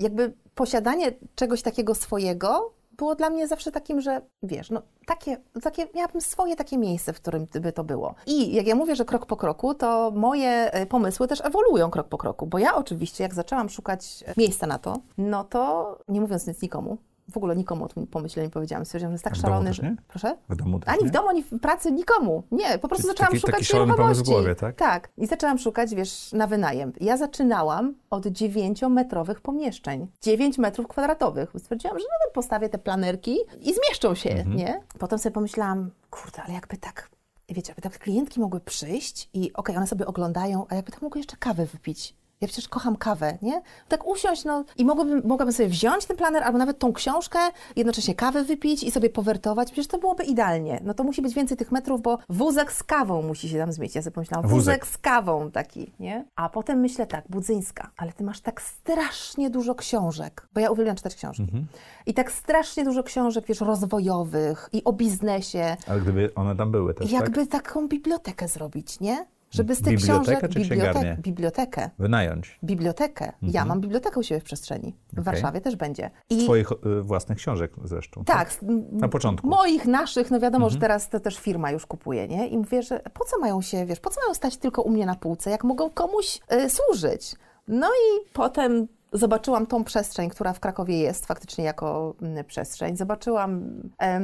jakby 0.00 0.32
posiadanie 0.54 1.12
czegoś 1.34 1.62
takiego 1.62 1.94
swojego 1.94 2.72
było 3.00 3.14
dla 3.14 3.30
mnie 3.30 3.48
zawsze 3.48 3.72
takim, 3.72 4.00
że 4.00 4.20
wiesz, 4.42 4.70
no 4.70 4.82
takie, 5.06 5.36
takie 5.62 5.86
miałabym 5.94 6.20
swoje 6.20 6.56
takie 6.56 6.78
miejsce, 6.78 7.12
w 7.12 7.20
którym 7.20 7.46
by 7.60 7.72
to 7.72 7.84
było. 7.84 8.14
I 8.26 8.54
jak 8.54 8.66
ja 8.66 8.74
mówię, 8.74 8.96
że 8.96 9.04
krok 9.04 9.26
po 9.26 9.36
kroku, 9.36 9.74
to 9.74 10.10
moje 10.14 10.72
e, 10.72 10.86
pomysły 10.86 11.28
też 11.28 11.40
ewoluują 11.44 11.90
krok 11.90 12.08
po 12.08 12.18
kroku, 12.18 12.46
bo 12.46 12.58
ja 12.58 12.74
oczywiście, 12.74 13.24
jak 13.24 13.34
zaczęłam 13.34 13.68
szukać 13.68 14.24
e, 14.26 14.34
miejsca 14.36 14.66
na 14.66 14.78
to, 14.78 14.96
no 15.18 15.44
to 15.44 15.98
nie 16.08 16.20
mówiąc 16.20 16.46
nic 16.46 16.62
nikomu, 16.62 16.98
w 17.30 17.36
ogóle 17.36 17.56
nikomu 17.56 17.84
o 17.84 17.88
tym 17.88 18.06
pomyśle 18.06 18.42
nie 18.42 18.50
powiedziałam. 18.50 18.84
Stwierdziłam, 18.84 19.10
że 19.10 19.14
jest 19.14 19.24
tak 19.24 19.34
W 19.34 19.40
szalony, 19.40 19.72
że... 19.74 19.96
Proszę? 20.08 20.36
W 20.48 20.56
domu 20.56 20.80
Ani 20.86 21.06
w 21.08 21.10
domu, 21.10 21.28
ani 21.28 21.42
w 21.42 21.60
pracy, 21.60 21.92
nikomu. 21.92 22.42
Nie, 22.50 22.78
po 22.78 22.88
prostu 22.88 23.02
Czyli 23.02 23.08
zaczęłam 23.08 23.28
taki- 23.30 23.40
szukać 23.40 23.54
taki 23.54 23.64
szalony 23.64 23.94
pomysł 23.94 24.20
w 24.24 24.26
głowie, 24.26 24.54
tak? 24.54 24.76
Tak. 24.76 25.08
I 25.16 25.26
zaczęłam 25.26 25.58
szukać, 25.58 25.94
wiesz, 25.94 26.32
na 26.32 26.46
wynajem. 26.46 26.92
Ja 27.00 27.16
zaczynałam 27.16 27.94
od 28.10 28.26
9-metrowych 28.26 29.40
pomieszczeń. 29.40 30.06
9 30.22 30.58
metrów 30.58 30.88
kwadratowych. 30.88 31.52
Stwierdziłam, 31.58 31.98
że 31.98 32.04
nawet 32.20 32.34
postawię 32.34 32.68
te 32.68 32.78
planerki 32.78 33.36
i 33.60 33.74
zmieszczą 33.74 34.14
się, 34.14 34.30
Mhm. 34.30 34.56
nie? 34.56 34.80
Potem 34.98 35.18
sobie 35.18 35.32
pomyślałam, 35.32 35.90
kurde, 36.10 36.42
ale 36.42 36.54
jakby 36.54 36.76
tak, 36.76 37.10
wiecie, 37.48 37.68
jakby 37.72 37.82
tak 37.82 37.98
klientki 37.98 38.40
mogły 38.40 38.60
przyjść 38.60 39.30
i 39.34 39.52
okej, 39.52 39.76
one 39.76 39.86
sobie 39.86 40.06
oglądają, 40.06 40.66
a 40.68 40.74
jakby 40.74 40.92
tak 40.92 41.02
mogły 41.02 41.18
jeszcze 41.18 41.36
kawę 41.36 41.66
wypić. 41.66 42.14
Ja 42.42 42.48
przecież 42.48 42.68
kocham 42.68 42.96
kawę, 42.96 43.38
nie? 43.42 43.62
Tak 43.88 44.06
usiąść, 44.06 44.44
no 44.44 44.64
i 44.76 44.84
mogłabym, 44.84 45.22
mogłabym 45.24 45.52
sobie 45.52 45.68
wziąć 45.68 46.04
ten 46.06 46.16
planer 46.16 46.42
albo 46.42 46.58
nawet 46.58 46.78
tą 46.78 46.92
książkę, 46.92 47.38
jednocześnie 47.76 48.14
kawę 48.14 48.44
wypić 48.44 48.82
i 48.82 48.90
sobie 48.90 49.10
powertować. 49.10 49.68
Przecież 49.72 49.86
to 49.86 49.98
byłoby 49.98 50.24
idealnie. 50.24 50.80
No 50.84 50.94
to 50.94 51.04
musi 51.04 51.22
być 51.22 51.34
więcej 51.34 51.56
tych 51.56 51.72
metrów, 51.72 52.02
bo 52.02 52.18
wózek 52.28 52.72
z 52.72 52.82
kawą 52.82 53.22
musi 53.22 53.48
się 53.48 53.58
tam 53.58 53.72
zmieścić. 53.72 53.96
Ja 53.96 54.02
sobie 54.02 54.14
pomyślałam, 54.14 54.48
Wózek. 54.50 54.56
wózek 54.58 54.86
z 54.86 54.98
kawą 54.98 55.50
taki, 55.50 55.92
nie? 56.00 56.24
A 56.36 56.48
potem 56.48 56.80
myślę 56.80 57.06
tak, 57.06 57.24
Budzyńska, 57.28 57.90
ale 57.96 58.12
ty 58.12 58.24
masz 58.24 58.40
tak 58.40 58.62
strasznie 58.62 59.50
dużo 59.50 59.74
książek, 59.74 60.48
bo 60.54 60.60
ja 60.60 60.70
uwielbiam 60.70 60.96
czytać 60.96 61.14
książki. 61.14 61.42
Mhm. 61.42 61.66
I 62.06 62.14
tak 62.14 62.32
strasznie 62.32 62.84
dużo 62.84 63.02
książek, 63.02 63.44
wiesz, 63.46 63.60
rozwojowych 63.60 64.68
i 64.72 64.84
o 64.84 64.92
biznesie. 64.92 65.76
Ale 65.88 66.00
gdyby 66.00 66.34
one 66.34 66.56
tam 66.56 66.70
były 66.70 66.94
też, 66.94 67.10
tak? 67.12 67.20
Jakby 67.20 67.46
taką 67.46 67.88
bibliotekę 67.88 68.48
zrobić, 68.48 69.00
nie? 69.00 69.26
Żeby 69.50 69.74
z 69.74 69.82
tych 69.82 69.98
książek... 69.98 70.48
czy 70.50 70.60
księgarnię? 70.60 71.16
bibliotekę. 71.20 71.90
Wynająć. 71.98 72.58
Bibliotekę. 72.64 73.32
Ja 73.42 73.64
mam 73.64 73.80
bibliotekę 73.80 74.20
u 74.20 74.22
siebie 74.22 74.40
w 74.40 74.44
przestrzeni. 74.44 74.96
W 75.08 75.12
Okej. 75.12 75.24
Warszawie 75.24 75.60
też 75.60 75.76
będzie. 75.76 76.10
I 76.30 76.44
Twoich 76.44 76.72
y, 76.72 77.02
własnych 77.02 77.38
książek 77.38 77.72
zresztą. 77.84 78.24
tak, 78.24 78.50
m- 78.62 78.84
Na 78.92 79.08
początku. 79.08 79.46
moich, 79.48 79.84
naszych, 79.86 80.30
no 80.30 80.40
wiadomo, 80.40 80.64
Mhm. 80.66 80.72
że 80.72 80.78
teraz 80.80 81.08
to 81.08 81.20
też 81.20 81.38
firma 81.38 81.70
już 81.70 81.86
kupuje, 81.86 82.28
nie? 82.28 82.48
I 82.48 82.58
mówię, 82.58 82.82
że 82.82 83.00
po 83.14 83.24
co 83.24 83.38
mają 83.38 83.62
się, 83.62 83.86
wiesz, 83.86 84.00
po 84.00 84.10
co 84.10 84.20
mają 84.24 84.34
stać 84.34 84.56
tylko 84.56 84.82
u 84.82 84.90
mnie 84.90 85.06
na 85.06 85.14
półce, 85.14 85.50
jak 85.50 85.64
mogą 85.64 85.90
komuś 85.90 86.38
y, 86.52 86.70
służyć? 86.70 87.34
No 87.68 87.86
i 87.88 88.32
potem 88.32 88.88
zobaczyłam 89.12 89.66
tą 89.66 89.84
przestrzeń, 89.84 90.30
która 90.30 90.52
w 90.52 90.60
Krakowie 90.60 90.98
jest 90.98 91.26
faktycznie 91.26 91.64
jako 91.64 92.14
mm, 92.22 92.44
przestrzeń. 92.44 92.96
Zobaczyłam 92.96 93.64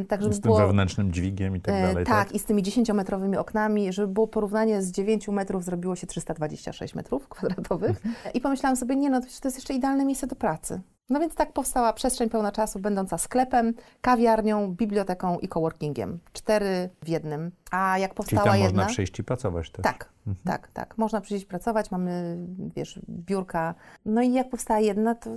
tak, 0.09 0.23
żeby 0.23 0.35
Z 0.35 0.41
tym 0.41 0.49
było... 0.49 0.59
wewnętrznym 0.59 1.13
dźwigiem 1.13 1.57
i 1.57 1.61
tak 1.61 1.75
E, 1.75 1.83
dalej, 1.83 2.07
tak, 2.07 2.33
i 2.33 2.39
z 2.39 2.45
tymi 2.45 2.63
10-metrowymi 2.63 3.37
oknami, 3.37 3.93
żeby 3.93 4.09
było 4.09 4.29
porównanie 4.29 4.83
z 4.83 4.93
9 4.93 5.29
metrów, 5.29 5.65
zrobiło 5.65 5.97
się 5.97 6.07
326 6.07 6.95
metrów 6.95 7.29
kwadratowych. 7.29 8.03
I 8.35 8.41
pomyślałam 8.41 8.77
sobie, 8.77 8.97
nie 8.97 9.11
no, 9.11 9.21
to 9.21 9.27
jest 9.45 9.57
jeszcze 9.57 9.75
idealne 9.75 10.05
miejsce 10.05 10.27
do 10.27 10.37
pracy. 10.37 10.81
No 11.11 11.21
więc 11.21 11.35
tak 11.35 11.53
powstała 11.53 11.93
przestrzeń 11.93 12.31
pełna 12.31 12.53
czasu, 12.53 12.79
będąca 12.79 13.19
sklepem, 13.19 13.75
kawiarnią, 14.01 14.69
biblioteką 14.69 15.39
i 15.39 15.49
coworkingiem. 15.49 16.19
Cztery 16.33 16.91
w 17.03 17.09
jednym. 17.09 17.51
A 17.71 17.99
jak 17.99 18.11
Czyli 18.11 18.17
powstała 18.17 18.45
tam 18.45 18.55
jedna... 18.55 18.67
można 18.69 18.87
przyjść 18.87 19.19
i 19.19 19.25
pracować 19.25 19.71
też. 19.71 19.83
Tak, 19.83 20.13
tak, 20.45 20.69
tak. 20.69 20.99
Można 20.99 21.21
przyjść 21.21 21.45
pracować, 21.45 21.91
mamy, 21.91 22.37
wiesz, 22.77 23.01
biurka. 23.09 23.75
No 24.05 24.23
i 24.23 24.33
jak 24.33 24.51
powstała 24.51 24.81
jedna, 24.81 25.15
to 25.15 25.31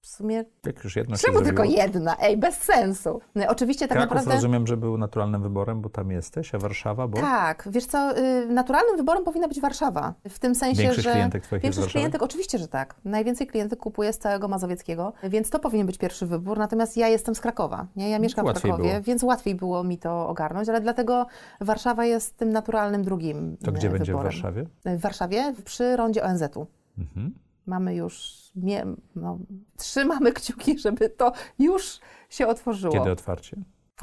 w 0.00 0.06
sumie... 0.06 0.44
Jak 0.66 0.84
już 0.84 0.96
jedno 0.96 1.16
się 1.16 1.22
Czemu 1.22 1.38
tylko 1.42 1.62
zrobiło. 1.62 1.82
jedna? 1.82 2.16
Ej, 2.20 2.36
bez 2.36 2.54
sensu. 2.54 3.20
No, 3.34 3.44
oczywiście 3.48 3.88
tak 3.88 3.98
Kraków 3.98 4.10
naprawdę... 4.16 4.34
rozumiem, 4.34 4.66
że 4.66 4.76
był 4.76 4.98
naturalnym 4.98 5.42
wyborem, 5.42 5.80
bo 5.80 5.88
tam 5.88 6.10
jesteś, 6.10 6.54
a 6.54 6.58
Warszawa, 6.58 7.08
bo 7.08 7.18
Tak, 7.18 7.68
wiesz 7.70 7.86
co, 7.86 8.18
y, 8.18 8.46
naturalnym 8.46 8.96
wyborem 8.96 9.24
powinna 9.24 9.48
być 9.48 9.60
Warszawa. 9.60 10.14
W 10.28 10.38
tym 10.38 10.54
sensie, 10.54 10.82
Większość 10.82 11.04
że... 11.04 11.12
klientek 11.12 11.42
twoich 11.42 11.52
jest 11.52 11.62
Większość 11.62 11.84
Warszawy? 11.84 12.00
klientek, 12.00 12.22
oczywiście, 12.22 12.58
że 12.58 12.68
tak. 12.68 12.94
Najwięcej 13.04 13.46
klientek 13.46 13.78
kupuje 13.78 14.12
z 14.12 14.18
całego 14.18 14.48
Mazowieckiego, 14.48 15.12
więc 15.22 15.50
to 15.50 15.58
powinien 15.58 15.86
być 15.86 15.98
pierwszy 15.98 16.26
wybór. 16.26 16.58
Natomiast 16.58 16.96
ja 16.96 17.08
jestem 17.08 17.34
z 17.34 17.40
Krakowa, 17.40 17.86
nie? 17.96 18.10
Ja 18.10 18.18
mieszkam 18.18 18.46
w 18.46 18.52
Krakowie, 18.52 18.90
było. 18.90 19.02
więc 19.02 19.22
łatwiej 19.22 19.54
było 19.54 19.84
mi 19.84 19.98
to 19.98 20.28
ogarnąć, 20.28 20.68
ale 20.68 20.80
dlatego 20.80 21.26
Warszawa 21.60 22.04
jest 22.04 22.36
tym 22.36 22.52
naturalnym 22.52 23.02
drugim 23.04 23.56
to 23.64 23.72
gdzie 23.72 23.88
y, 23.88 23.90
będzie 23.90 24.12
w 24.12 24.16
wyborem. 24.16 24.32
Warszawie? 24.32 24.64
W 24.84 25.00
Warszawie, 25.00 25.54
przy 25.64 25.96
rondzie 25.96 26.24
ONZ-u. 26.24 26.66
Mhm. 26.98 27.34
Mamy 27.66 27.94
już, 27.94 28.38
mie, 28.62 28.84
no, 29.16 29.38
trzymamy 29.76 30.32
kciuki, 30.32 30.78
żeby 30.78 31.10
to 31.10 31.32
już 31.58 32.00
się 32.30 32.46
otworzyło. 32.46 32.92
Kiedy 32.92 33.10
otwarcie? 33.10 33.56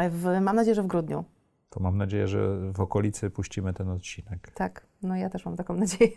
W, 0.10 0.42
mam 0.42 0.56
nadzieję, 0.56 0.76
że 0.76 0.84
w 0.84 0.88
grudniu. 0.88 1.26
To 1.70 1.80
mam 1.80 1.98
nadzieję, 1.98 2.28
że 2.28 2.72
w 2.72 2.80
okolicy 2.80 3.30
puścimy 3.30 3.74
ten 3.74 3.90
odcinek. 3.90 4.52
Tak, 4.56 4.88
no 5.06 5.16
ja 5.16 5.30
też 5.30 5.46
mam 5.46 5.56
taką 5.56 5.74
nadzieję, 5.86 6.12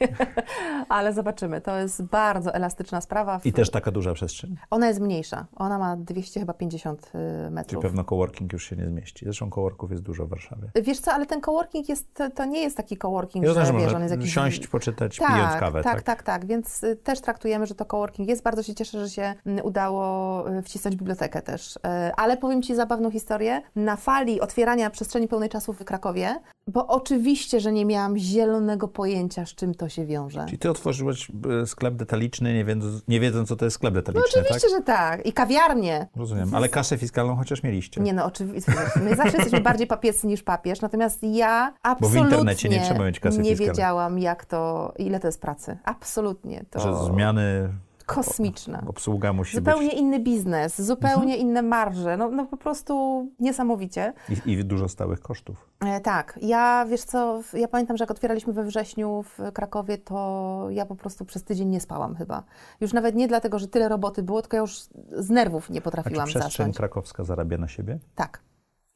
ale 0.89 1.13
zobaczymy. 1.13 1.61
To 1.61 1.79
jest 1.79 2.03
bardzo 2.03 2.55
elastyczna 2.55 3.01
sprawa. 3.01 3.41
I 3.45 3.53
też 3.53 3.71
taka 3.71 3.91
duża 3.91 4.15
przestrzeń? 4.15 4.57
Ona 4.71 4.89
jest 4.89 5.01
mniejsza. 5.01 5.47
Ona 5.57 5.79
ma 5.79 5.97
200 5.97 6.41
chyba 6.41 6.53
50 6.55 7.01
y, 7.07 7.11
Czyli 7.13 7.51
metrów. 7.51 7.83
pewno 7.83 8.05
coworking 8.05 8.53
już 8.53 8.65
się 8.71 8.77
nie 8.77 8.87
zmieści. 8.87 9.25
Zresztą 9.25 9.51
coworków 9.51 9.91
jest 9.91 10.03
dużo 10.03 10.27
w 10.27 10.29
Warszawie. 10.29 10.71
Wiesz 10.83 11.01
co, 11.01 11.13
ale 11.13 11.27
ten 11.27 11.41
coworking 11.41 11.89
jest, 11.89 12.23
to, 12.35 12.45
nie 12.45 12.61
jest 12.63 12.77
taki 12.77 12.97
coworking, 12.97 13.45
Ja 13.45 13.53
że 13.55 13.61
wiesz, 13.61 13.73
można 13.73 13.97
on 13.97 14.03
jest 14.03 14.15
jakiś... 14.15 14.35
siąść, 14.35 14.67
poczytać, 14.67 15.17
tak, 15.17 15.29
pijąc 15.35 15.57
kawę. 15.61 15.83
tak, 15.83 16.03
tak, 16.03 16.23
tak, 16.23 16.47
Więc 16.47 16.85
y, 16.85 16.97
też 16.97 17.21
traktujemy, 17.21 17.67
że 17.67 17.75
to 17.75 17.85
coworking 17.85 18.29
jest. 18.29 18.43
Bardzo 18.43 18.63
się 18.63 18.75
cieszę, 18.75 18.99
że 19.01 19.11
się 19.11 19.35
y, 19.59 19.63
udało 19.63 20.45
wcisnąć 20.63 20.97
bibliotekę 20.97 21.43
też. 21.43 21.79
Ale 22.17 22.37
powiem 22.37 22.63
Ci 22.63 22.75
zabawną 22.75 23.11
historię. 23.11 23.63
Na 23.77 23.97
fali 23.97 24.41
otwierania 24.41 24.91
przestrzeni 24.91 25.29
pełnej 25.29 25.49
czasu 25.49 25.73
w 25.73 25.85
Krakowie, 25.85 26.35
bo 26.69 26.87
oczywiście, 26.87 27.61
że 27.61 27.73
nie 27.73 27.85
miałam 27.85 28.19
zielonego 28.19 28.89
pojęcia, 28.89 29.47
z 29.47 29.55
czym 29.55 29.75
to 29.75 29.89
się 29.89 30.07
wiąże. 30.07 30.45
Czyli 30.47 30.59
ty 30.59 30.71
otworzyłeś 30.71 31.31
e, 31.63 31.67
sklep 31.67 31.95
detaliczny, 31.95 32.55
nie 32.55 32.65
wiedząc, 32.65 33.03
nie 33.09 33.21
wiedząc 33.21 33.49
co 33.49 33.57
to 33.57 33.65
jest 33.65 33.75
sklep 33.75 33.95
No 33.95 34.01
detaliczny, 34.01 34.41
oczywiście, 34.43 34.69
tak? 34.69 34.79
że 34.79 34.83
tak. 34.85 35.27
I 35.27 35.33
kawiarnie. 35.33 36.09
Rozumiem. 36.17 36.55
Ale 36.55 36.69
kasę 36.69 36.99
fiskalną 36.99 37.37
chociaż 37.37 37.63
mieliście. 37.63 38.01
Nie 38.01 38.13
no, 38.13 38.25
oczywiście. 38.25 38.73
My 39.03 39.17
zawsze 39.17 39.33
jesteśmy 39.37 39.61
bardziej 39.61 39.87
papiescy 39.87 40.27
niż 40.27 40.43
papież, 40.43 40.81
natomiast 40.81 41.23
ja 41.23 41.73
Bo 41.73 41.89
w 41.89 41.93
absolutnie 41.93 42.21
internecie 42.21 42.69
nie 42.69 42.81
trzeba 42.81 43.05
mieć 43.05 43.21
kasy 43.21 43.39
nie 43.39 43.45
fiskalnej. 43.51 43.69
wiedziałam, 43.75 44.19
jak 44.19 44.45
to, 44.45 44.93
ile 44.99 45.21
to 45.21 45.29
jest 45.29 45.41
pracy. 45.41 45.77
Absolutnie. 45.85 46.65
To 46.71 46.81
Że 46.81 47.13
zmiany, 47.13 47.69
kosmiczne. 48.15 48.83
obsługa 48.87 49.33
musi 49.33 49.57
Zupełnie 49.57 49.89
być 49.89 49.99
inny 49.99 50.21
biznes, 50.21 50.83
zupełnie 50.83 51.33
Mhm. 51.35 51.41
inne 51.41 51.63
marże, 51.63 52.17
no, 52.17 52.31
no 52.31 52.47
po 52.47 52.57
prostu 52.57 53.27
niesamowicie. 53.41 54.13
i, 54.47 54.51
i 54.53 54.65
dużo 54.65 54.89
stałych 54.89 55.21
kosztów. 55.21 55.71
E, 55.81 56.01
tak, 56.01 56.39
ja 56.43 56.87
wiesz 56.89 57.03
co, 57.05 57.41
ja 57.55 57.69
pamiętam, 57.69 57.97
że 57.97 58.03
jak 58.03 58.11
otwieraliśmy 58.11 58.53
we 58.53 58.65
wrześniu 58.65 59.23
w 59.23 59.53
Krakowie, 59.53 59.99
to 59.99 60.67
ja 60.71 60.87
po 60.87 60.97
prostu 60.97 61.25
przez 61.25 61.45
tydzień 61.45 61.69
nie 61.69 61.81
spałam 61.81 62.15
chyba. 62.17 62.43
Już 62.81 62.93
nawet 62.93 63.15
nie 63.15 63.29
dlatego, 63.29 63.59
że 63.59 63.69
tyle 63.69 63.89
roboty 63.89 64.23
było, 64.23 64.43
tylko 64.43 64.57
ja 64.57 64.61
już 64.61 64.79
z 65.13 65.31
nerwów 65.31 65.71
nie 65.71 65.77
A 65.79 65.81
czy 65.81 65.85
potrafiłam 65.85 66.27
przestrzeń 66.27 66.51
zasnąć. 66.51 66.77
krakowska 66.77 67.25
zarabia 67.25 67.59
na 67.59 67.69
siebie? 67.69 67.99
Tak, 68.15 68.41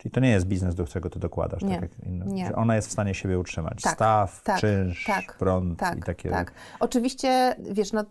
Czyli 0.03 0.13
to 0.13 0.21
nie 0.21 0.31
jest 0.31 0.47
biznes, 0.47 0.75
do 0.75 0.85
którego 0.85 1.11
ty 1.11 1.19
dokładasz, 1.19 1.63
Nie, 1.63 1.75
tak 1.75 1.83
jak 1.83 2.07
inne. 2.07 2.27
nie. 2.27 2.47
Że 2.47 2.57
ona 2.57 2.77
jest 2.77 2.89
w 2.89 2.93
stanie 2.93 3.15
siebie 3.15 3.39
utrzymać. 3.39 3.83
Tak, 3.83 3.95
Staw, 3.95 4.43
tak, 4.43 4.61
czynsz, 4.61 5.05
tak, 5.07 5.37
prąd 5.39 5.79
tak, 5.79 5.99
i 5.99 6.03
takie... 6.03 6.31
tak. 6.31 6.53
Oczywiście, 6.81 7.57
wiesz, 7.71 7.93
no, 7.93 8.05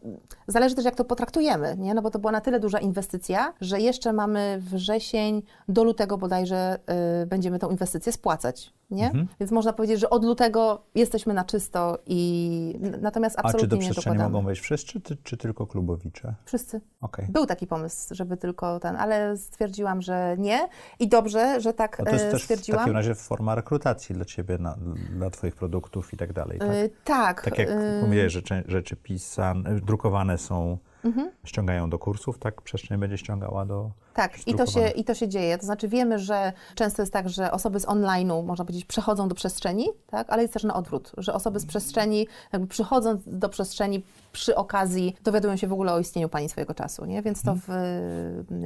zależy 0.48 0.76
też 0.76 0.86
jak 0.86 0.96
to 0.96 1.06
potraktujemy, 1.06 1.76
nie? 1.78 1.94
No 1.94 2.02
bo 2.02 2.10
to 2.10 2.20
była 2.20 2.32
na 2.32 2.42
tyle 2.42 2.60
duża 2.60 2.80
inwestycja, 2.80 3.54
że 3.62 3.80
jeszcze 3.80 4.14
mamy 4.14 4.58
wrzesień 4.62 5.42
do 5.68 5.84
lutego 5.84 6.18
bodajże 6.18 6.80
y, 7.24 7.26
będziemy 7.26 7.60
tą 7.60 7.70
inwestycję 7.70 8.12
spłacać, 8.12 8.74
nie? 8.92 9.06
Mhm. 9.06 9.28
Więc 9.40 9.52
można 9.52 9.74
powiedzieć, 9.74 10.00
że 10.00 10.10
od 10.10 10.24
lutego 10.24 10.82
jesteśmy 10.96 11.34
na 11.34 11.44
czysto 11.44 11.98
i 12.06 12.80
natomiast 13.02 13.40
A 13.40 13.42
czy 13.42 13.48
absolutnie 13.48 13.68
do 13.68 13.76
nie 13.76 13.82
przestrzeni 13.92 14.18
mogą 14.18 14.46
wejść 14.46 14.62
wszyscy, 14.62 15.02
czy, 15.02 15.18
czy 15.24 15.38
tylko 15.38 15.68
klubowicze? 15.68 16.36
Wszyscy. 16.46 16.82
Okej. 17.02 17.28
Był 17.30 17.46
taki 17.46 17.68
pomysł, 17.68 18.16
żeby 18.16 18.38
tylko 18.38 18.80
ten, 18.80 18.96
ale 18.96 19.38
stwierdziłam, 19.38 20.02
że 20.02 20.36
nie 20.38 20.68
i 21.00 21.08
dobrze, 21.08 21.62
że 21.62 21.74
tak 21.74 22.00
No 22.00 22.06
to 22.06 22.12
jest 22.12 22.26
e, 22.26 22.32
też 22.32 22.44
w 22.44 22.68
takim 22.68 22.94
razie 22.94 23.16
forma 23.16 23.56
rekrutacji 23.56 24.16
dla 24.16 24.26
ciebie, 24.26 24.58
na, 24.58 24.78
dla 25.18 25.30
twoich 25.30 25.56
produktów 25.56 26.14
i 26.14 26.18
tak 26.18 26.34
dalej, 26.34 26.60
tak? 26.60 26.70
Y, 26.70 26.90
tak. 27.04 27.42
Tak 27.42 27.58
jak 27.58 27.70
y, 27.70 28.02
powiedziałeś, 28.02 28.34
że 28.34 28.42
cze- 28.42 28.64
rzeczy 28.68 28.96
pisane, 28.96 29.80
drukowane 29.80 30.38
są, 30.38 30.78
Mhm. 31.06 31.32
ściągają 31.44 31.90
do 31.90 32.00
kursów, 32.00 32.40
tak 32.40 32.62
przestrzeń 32.62 32.98
będzie 32.98 33.18
ściągała 33.18 33.66
do... 33.66 33.92
Tak, 34.14 34.48
i 34.48 34.56
to, 34.56 34.66
się, 34.66 34.90
i 34.90 35.04
to 35.04 35.14
się 35.14 35.28
dzieje. 35.28 35.58
To 35.58 35.66
znaczy 35.66 35.88
wiemy, 35.88 36.20
że 36.20 36.54
często 36.76 37.02
jest 37.02 37.14
tak, 37.14 37.30
że 37.30 37.52
osoby 37.52 37.80
z 37.80 37.86
online'u, 37.86 38.46
można 38.46 38.66
powiedzieć, 38.66 38.86
przechodzą 38.86 39.28
do 39.28 39.36
przestrzeni, 39.36 39.90
tak? 40.08 40.30
ale 40.30 40.42
jest 40.42 40.54
też 40.54 40.64
na 40.64 40.74
odwrót, 40.74 41.12
że 41.18 41.34
osoby 41.34 41.60
z 41.60 41.66
przestrzeni, 41.66 42.28
jakby 42.54 42.68
przychodząc 42.68 43.22
do 43.28 43.50
przestrzeni 43.50 44.04
przy 44.32 44.56
okazji, 44.56 45.16
dowiadują 45.24 45.56
się 45.58 45.68
w 45.68 45.74
ogóle 45.74 45.94
o 45.94 46.00
istnieniu 46.00 46.30
Pani 46.30 46.50
swojego 46.50 46.74
czasu, 46.74 47.06
nie? 47.06 47.22
więc 47.22 47.44
to 47.44 47.56
w, 47.56 47.68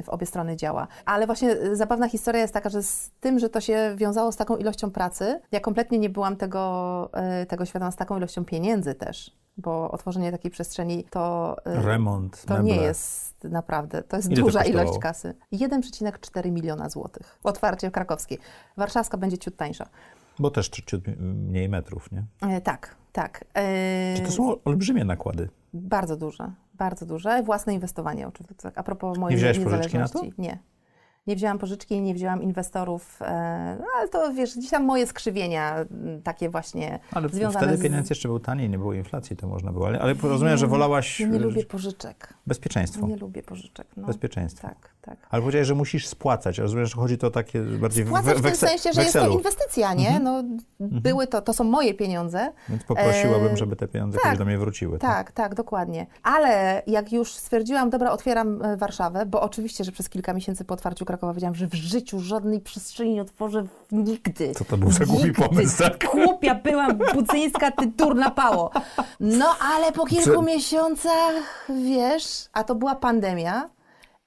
w 0.03 0.09
obie 0.09 0.25
strony 0.25 0.55
działa. 0.55 0.87
Ale 1.05 1.25
właśnie 1.25 1.51
y, 1.51 1.75
zabawna 1.75 2.09
historia 2.09 2.41
jest 2.41 2.53
taka, 2.53 2.69
że 2.69 2.83
z 2.83 3.11
tym, 3.19 3.39
że 3.39 3.49
to 3.49 3.61
się 3.61 3.93
wiązało 3.97 4.31
z 4.31 4.35
taką 4.35 4.57
ilością 4.57 4.91
pracy, 4.91 5.41
ja 5.51 5.59
kompletnie 5.59 5.99
nie 5.99 6.09
byłam 6.09 6.35
tego, 6.35 7.09
y, 7.41 7.45
tego 7.45 7.65
świadoma 7.65 7.91
z 7.91 7.95
taką 7.95 8.17
ilością 8.17 8.45
pieniędzy 8.45 8.95
też, 8.95 9.31
bo 9.57 9.91
otworzenie 9.91 10.31
takiej 10.31 10.51
przestrzeni 10.51 11.03
to... 11.03 11.55
y, 11.67 11.81
Remont, 11.81 12.45
to 12.45 12.53
meble. 12.53 12.65
nie 12.75 12.81
jest 12.81 13.43
naprawdę, 13.43 14.03
to 14.03 14.15
jest 14.17 14.27
Ile 14.29 14.35
to 14.35 14.41
duża 14.41 14.59
kosztowało? 14.59 14.83
ilość 14.85 14.99
kasy. 14.99 15.33
1,4 15.53 16.51
miliona 16.51 16.89
złotych. 16.89 17.39
Otwarcie 17.43 17.91
krakowskie. 17.91 18.37
Warszawska 18.77 19.17
będzie 19.17 19.37
ciut 19.37 19.55
tańsza. 19.57 19.85
Bo 20.39 20.51
też 20.51 20.69
ciut 20.69 21.03
mniej 21.19 21.69
metrów, 21.69 22.11
nie? 22.11 22.23
E, 22.41 22.61
tak, 22.61 22.95
tak. 23.11 23.45
E, 23.53 24.13
Czy 24.17 24.21
to 24.21 24.31
są 24.31 24.63
olbrzymie 24.63 25.05
nakłady? 25.05 25.49
Bardzo 25.73 26.17
duże, 26.17 26.51
bardzo 26.73 27.05
duże. 27.05 27.43
Własne 27.43 27.73
inwestowanie 27.73 28.27
oczywiście. 28.27 28.55
Tak, 28.63 28.77
a 28.77 28.83
propos 28.83 29.17
mojej 29.17 29.37
wziąłeś 29.37 29.59
pożyczki 29.59 29.97
na 29.97 30.03
niezależności. 30.03 30.33
Nie. 30.41 30.59
Nie 31.27 31.35
wzięłam 31.35 31.57
pożyczki, 31.57 32.01
nie 32.01 32.13
wzięłam 32.13 32.43
inwestorów, 32.43 33.21
e, 33.21 33.77
no, 33.79 33.85
ale 33.97 34.07
to 34.09 34.33
wiesz, 34.33 34.57
gdzieś 34.57 34.69
tam 34.69 34.83
moje 34.85 35.07
skrzywienia 35.07 35.75
m, 35.75 36.21
takie 36.23 36.49
właśnie 36.49 36.99
Ale 37.11 37.29
związane 37.29 37.65
wtedy 37.67 37.77
z... 37.77 37.83
pieniądz 37.83 38.09
jeszcze 38.09 38.27
był 38.27 38.39
taniej, 38.39 38.69
nie 38.69 38.77
było 38.77 38.93
inflacji, 38.93 39.35
to 39.35 39.47
można 39.47 39.71
było. 39.71 39.87
Ale, 39.87 39.99
ale 39.99 40.13
rozumiem, 40.23 40.57
że 40.57 40.67
wolałaś 40.67 41.19
nie 41.19 41.25
e, 41.25 41.39
lubię 41.39 41.65
pożyczek. 41.65 42.33
bezpieczeństwo. 42.47 43.07
Nie 43.07 43.15
lubię 43.17 43.43
pożyczek. 43.43 43.87
No. 43.97 44.07
Bezpieczeństwo. 44.07 44.67
Tak, 44.67 44.89
tak. 45.01 45.17
Ale 45.29 45.41
powiedziałeś, 45.41 45.67
że 45.67 45.75
musisz 45.75 46.07
spłacać. 46.07 46.57
Rozumiem, 46.57 46.85
że 46.85 46.95
chodzi 46.95 47.17
to 47.17 47.27
o 47.27 47.31
takie 47.31 47.61
bardziej 47.61 48.03
w, 48.05 48.07
Spłacać 48.07 48.37
w 48.37 48.41
tym 48.41 48.51
wekse- 48.51 48.67
sensie, 48.67 48.93
że 48.93 49.01
jest 49.01 49.13
to 49.13 49.27
inwestycja, 49.27 49.93
nie? 49.93 50.19
No, 50.19 50.43
były 50.79 51.27
to, 51.27 51.41
to 51.41 51.53
są 51.53 51.63
moje 51.63 51.93
pieniądze. 51.93 52.51
Więc 52.69 52.83
poprosiłabym, 52.83 53.53
E, 53.53 53.57
żeby 53.57 53.75
te 53.75 53.87
pieniądze 53.87 54.15
tak, 54.17 54.23
kiedyś 54.23 54.39
do 54.39 54.45
mnie 54.45 54.57
wróciły. 54.57 54.99
Tak, 54.99 55.31
tak, 55.31 55.55
dokładnie. 55.55 56.07
Ale 56.23 56.83
jak 56.87 57.11
już 57.13 57.33
stwierdziłam, 57.33 57.89
dobra, 57.89 58.11
otwieram 58.11 58.61
e, 58.61 58.77
Warszawę, 58.77 59.25
bo 59.25 59.41
oczywiście, 59.41 59.83
że 59.83 59.91
przez 59.91 60.09
kilka 60.09 60.33
miesięcy 60.33 60.65
po 60.65 60.73
otwarciu 60.73 61.05
Krakowa 61.15 61.33
wiedziałam, 61.33 61.55
że 61.55 61.67
w 61.67 61.73
życiu 61.73 62.19
żadnej 62.19 62.61
przestrzeni 62.61 63.13
nie 63.13 63.21
otworzę 63.21 63.65
nigdy. 63.91 64.51
Co 64.51 64.65
to 64.65 64.77
był 64.77 64.91
za 64.91 65.05
głupi 65.05 65.31
pomysł, 65.31 65.77
tak? 65.77 66.05
Głupia 66.11 66.55
byłam, 66.55 66.97
budzyńska, 67.13 67.71
ty 67.71 67.87
durna 67.87 68.31
pało. 68.31 68.71
No, 69.19 69.45
ale 69.75 69.91
po 69.91 70.05
kilku 70.05 70.41
miesiącach, 70.41 71.67
wiesz, 71.85 72.49
a 72.53 72.63
to 72.63 72.75
była 72.75 72.95
pandemia 72.95 73.69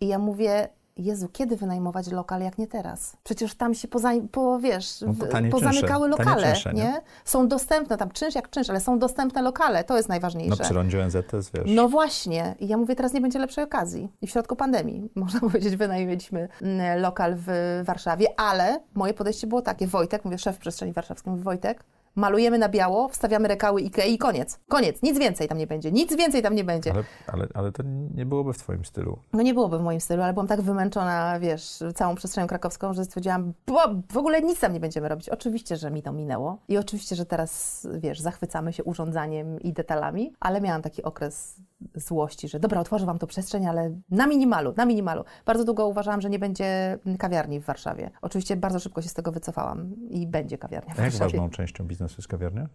i 0.00 0.08
ja 0.08 0.18
mówię, 0.18 0.68
Jezu, 0.98 1.28
kiedy 1.32 1.56
wynajmować 1.56 2.10
lokal, 2.10 2.40
jak 2.40 2.58
nie 2.58 2.66
teraz? 2.66 3.16
Przecież 3.24 3.54
tam 3.54 3.74
się 3.74 3.88
poza, 3.88 4.10
po, 4.32 4.58
wiesz, 4.58 5.00
No 5.00 5.14
pozamykały 5.50 6.08
czynsze, 6.08 6.24
lokale, 6.24 6.52
czynsze, 6.52 6.74
nie? 6.74 6.82
nie? 6.82 7.00
Są 7.24 7.48
dostępne, 7.48 7.96
tam 7.96 8.10
czynsz 8.10 8.34
jak 8.34 8.50
czynsz, 8.50 8.70
ale 8.70 8.80
są 8.80 8.98
dostępne 8.98 9.42
lokale, 9.42 9.84
to 9.84 9.96
jest 9.96 10.08
No 10.08 10.12
najważniejsze. 10.12 10.64
przy 10.64 10.74
rondzie 10.74 11.02
ONZ 11.04 11.16
to 11.30 11.36
jest, 11.36 11.52
wiesz... 11.54 11.64
No 11.66 11.88
właśnie. 11.88 12.54
I 12.60 12.68
ja 12.68 12.76
mówię, 12.76 12.96
teraz 12.96 13.12
nie 13.12 13.20
będzie 13.20 13.38
lepszej 13.38 13.64
okazji. 13.64 14.08
I 14.22 14.26
w 14.26 14.30
środku 14.30 14.56
pandemii, 14.56 15.10
można 15.14 15.40
powiedzieć, 15.40 15.76
wynajęliśmy 15.76 16.48
mm, 16.62 17.00
lokal 17.00 17.34
w 17.36 17.80
Warszawie, 17.84 18.40
ale 18.40 18.80
moje 18.94 19.14
podejście 19.14 19.46
było 19.46 19.62
takie, 19.62 19.86
Wojtek, 19.86 20.24
mówię, 20.24 20.38
szef 20.38 20.58
przestrzeni 20.58 20.92
warszawskiej, 20.92 21.36
Wojtek, 21.36 21.84
malujemy 22.14 22.58
na 22.58 22.68
biało, 22.68 23.08
wstawiamy 23.08 23.48
rekały 23.48 23.80
Ikei 23.80 24.14
i 24.14 24.18
koniec. 24.18 24.58
Koniec, 24.68 25.02
nic 25.02 25.18
więcej 25.18 25.48
tam 25.48 25.58
nie 25.58 25.66
będzie, 25.66 25.92
nic 25.92 26.16
więcej 26.16 26.42
tam 26.42 26.54
nie 26.54 26.64
będzie. 26.64 26.92
Ale, 26.92 27.04
ale, 27.26 27.48
ale 27.54 27.72
to 27.72 27.82
nie 28.14 28.26
byłoby 28.26 28.52
w 28.52 28.58
twoim 28.58 28.84
stylu. 28.84 29.18
No 29.32 29.42
nie 29.42 29.54
byłoby 29.54 29.78
w 29.78 29.82
moim 29.82 30.00
stylu, 30.00 30.22
ale 30.22 30.32
byłam 30.32 30.46
tak 30.46 30.60
wymęczona, 30.60 31.40
wiesz, 31.40 31.82
całą 31.94 32.14
przestrzenią 32.14 32.46
krakowską, 32.46 32.92
że 32.92 33.04
stwierdziłam, 33.04 33.52
bo 33.66 33.80
w 34.12 34.16
ogóle 34.16 34.42
nic 34.42 34.60
tam 34.60 34.72
nie 34.72 34.80
będziemy 34.80 35.08
robić. 35.08 35.28
Oczywiście, 35.28 35.76
że 35.76 35.90
mi 35.90 36.02
to 36.02 36.12
minęło 36.12 36.58
i 36.68 36.78
oczywiście, 36.78 37.16
że 37.16 37.26
teraz, 37.26 37.86
wiesz, 37.98 38.20
zachwycamy 38.20 38.72
się 38.72 38.84
urządzaniem 38.84 39.60
i 39.60 39.72
detalami, 39.72 40.32
ale 40.40 40.60
miałam 40.60 40.82
taki 40.82 41.02
okres 41.02 41.56
złości, 41.94 42.48
że 42.48 42.60
dobra, 42.60 42.80
otworzę 42.80 43.06
wam 43.06 43.18
to 43.18 43.26
przestrzeń, 43.26 43.66
ale 43.66 43.90
na 44.10 44.26
minimalu, 44.26 44.74
na 44.76 44.84
minimalu. 44.86 45.24
Bardzo 45.46 45.64
długo 45.64 45.88
uważałam, 45.88 46.20
że 46.20 46.30
nie 46.30 46.38
będzie 46.38 46.98
kawiarni 47.18 47.60
w 47.60 47.64
Warszawie. 47.64 48.10
Oczywiście 48.22 48.56
bardzo 48.56 48.78
szybko 48.78 49.02
się 49.02 49.08
z 49.08 49.14
tego 49.14 49.32
wycofałam 49.32 49.94
i 50.10 50.26
będzie 50.26 50.58
kawiarnia 50.58 50.94
w 50.94 51.00
A 51.00 51.02
jak 51.02 51.12
ważną 51.12 51.50
częścią 51.50 51.86
biznesu 51.86 52.14
jest 52.18 52.28
kawiarnia? 52.28 52.68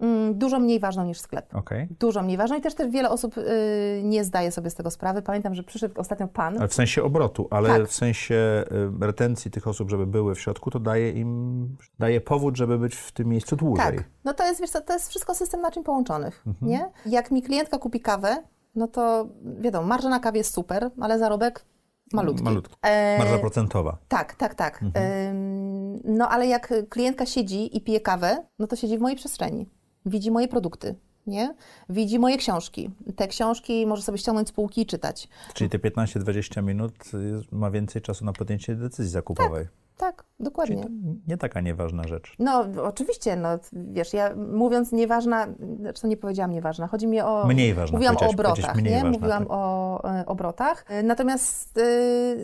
Mm, 0.00 0.38
Dużo 0.38 0.58
mniej 0.58 0.80
ważną 0.80 1.04
niż 1.04 1.20
sklep. 1.20 1.54
Okej. 1.54 1.88
Dużo 2.00 2.22
mniej 2.22 2.36
ważną 2.36 2.56
i 2.56 2.60
też, 2.60 2.74
też 2.74 2.90
wiele 2.90 3.10
osób 3.10 3.38
y, 3.38 4.00
nie 4.04 4.24
zdaje 4.24 4.50
sobie 4.52 4.70
z 4.70 4.74
tego 4.74 4.90
sprawy. 4.90 5.22
Pamiętam, 5.22 5.54
że 5.54 5.62
przyszedł 5.62 6.00
ostatnio 6.00 6.28
pan, 6.28 6.58
Ale 6.58 6.68
w 6.68 6.74
sensie 6.74 7.02
obrotu, 7.02 7.48
ale 7.50 7.68
Tak. 7.68 7.88
w 7.88 7.92
sensie 7.94 8.64
y, 9.02 9.06
retencji 9.06 9.50
tych 9.50 9.66
osób, 9.68 9.90
żeby 9.90 10.06
były 10.06 10.34
w 10.34 10.40
środku, 10.40 10.70
to 10.70 10.80
daje 10.80 11.10
im, 11.10 11.76
daje 11.98 12.20
powód, 12.20 12.56
żeby 12.56 12.78
być 12.78 12.94
w 12.96 13.12
tym 13.12 13.28
miejscu 13.28 13.56
dłużej. 13.56 13.96
Tak, 13.96 14.04
no 14.24 14.34
to 14.34 14.44
jest, 14.46 14.60
wiesz 14.60 14.70
co, 14.70 14.80
to 14.80 14.92
jest 14.92 15.08
wszystko 15.08 15.34
system 15.34 15.60
naczyń 15.60 15.84
połączonych, 15.84 16.42
Mhm. 16.46 16.70
nie? 16.70 16.90
Jak 17.06 17.30
mi 17.30 17.42
klientka 17.42 17.78
kupi 17.78 18.00
kawę, 18.00 18.36
no 18.74 18.88
to 18.88 19.26
wiadomo, 19.60 19.86
marża 19.86 20.08
na 20.08 20.20
kawie 20.20 20.38
jest 20.38 20.54
super, 20.54 20.90
ale 21.00 21.18
zarobek 21.18 21.64
malutki. 22.12 22.44
Malutki. 22.44 22.74
E, 22.82 23.18
Marża 23.18 23.38
procentowa. 23.38 23.96
tak, 24.08 24.34
tak, 24.34 24.54
tak. 24.54 24.82
Mhm. 24.82 25.04
Ym, 25.36 26.00
no 26.04 26.28
ale 26.28 26.46
jak 26.46 26.72
klientka 26.90 27.26
siedzi 27.26 27.76
i 27.76 27.80
pije 27.80 28.00
kawę, 28.00 28.44
no 28.58 28.66
to 28.66 28.76
siedzi 28.76 28.98
w 28.98 29.00
mojej 29.00 29.16
przestrzeni. 29.16 29.68
Widzi 30.06 30.30
moje 30.30 30.48
produkty. 30.48 30.94
nie? 31.26 31.54
Widzi 31.88 32.18
moje 32.18 32.36
książki. 32.36 32.90
Te 33.16 33.28
książki 33.28 33.86
może 33.86 34.02
sobie 34.02 34.18
ściągnąć 34.18 34.48
z 34.48 34.52
półki 34.52 34.80
i 34.80 34.86
czytać. 34.86 35.28
Czyli 35.54 35.70
te 35.70 35.78
15-20 35.78 36.62
minut 36.62 36.92
jest, 37.32 37.52
ma 37.52 37.70
więcej 37.70 38.02
czasu 38.02 38.24
na 38.24 38.32
podjęcie 38.32 38.74
decyzji 38.74 39.12
zakupowej. 39.12 39.66
Tak, 39.96 40.24
dokładnie. 40.40 40.76
Czyli 40.76 40.88
to 40.88 41.20
nie 41.28 41.36
taka 41.36 41.60
nieważna 41.60 42.08
rzecz. 42.08 42.34
No, 42.38 42.64
oczywiście, 42.82 43.36
no, 43.36 43.48
wiesz, 43.72 44.12
ja 44.12 44.34
mówiąc 44.36 44.92
nieważna, 44.92 45.46
zresztą 45.82 46.08
nie 46.08 46.16
powiedziałam 46.16 46.50
nieważna, 46.50 46.86
chodzi 46.86 47.06
mi 47.06 47.20
o... 47.20 47.46
Mniej 47.46 47.74
ważna, 47.74 47.98
Mówiłam 47.98 48.16
o 48.16 48.30
obrotach, 48.30 48.82
nie? 48.82 48.90
ważna, 48.90 49.10
Mówiłam 49.10 49.42
tak. 49.42 49.52
o 49.52 50.00
e, 50.20 50.26
obrotach. 50.26 50.84
E, 50.88 51.02
Natomiast, 51.02 51.78
e, 51.78 51.82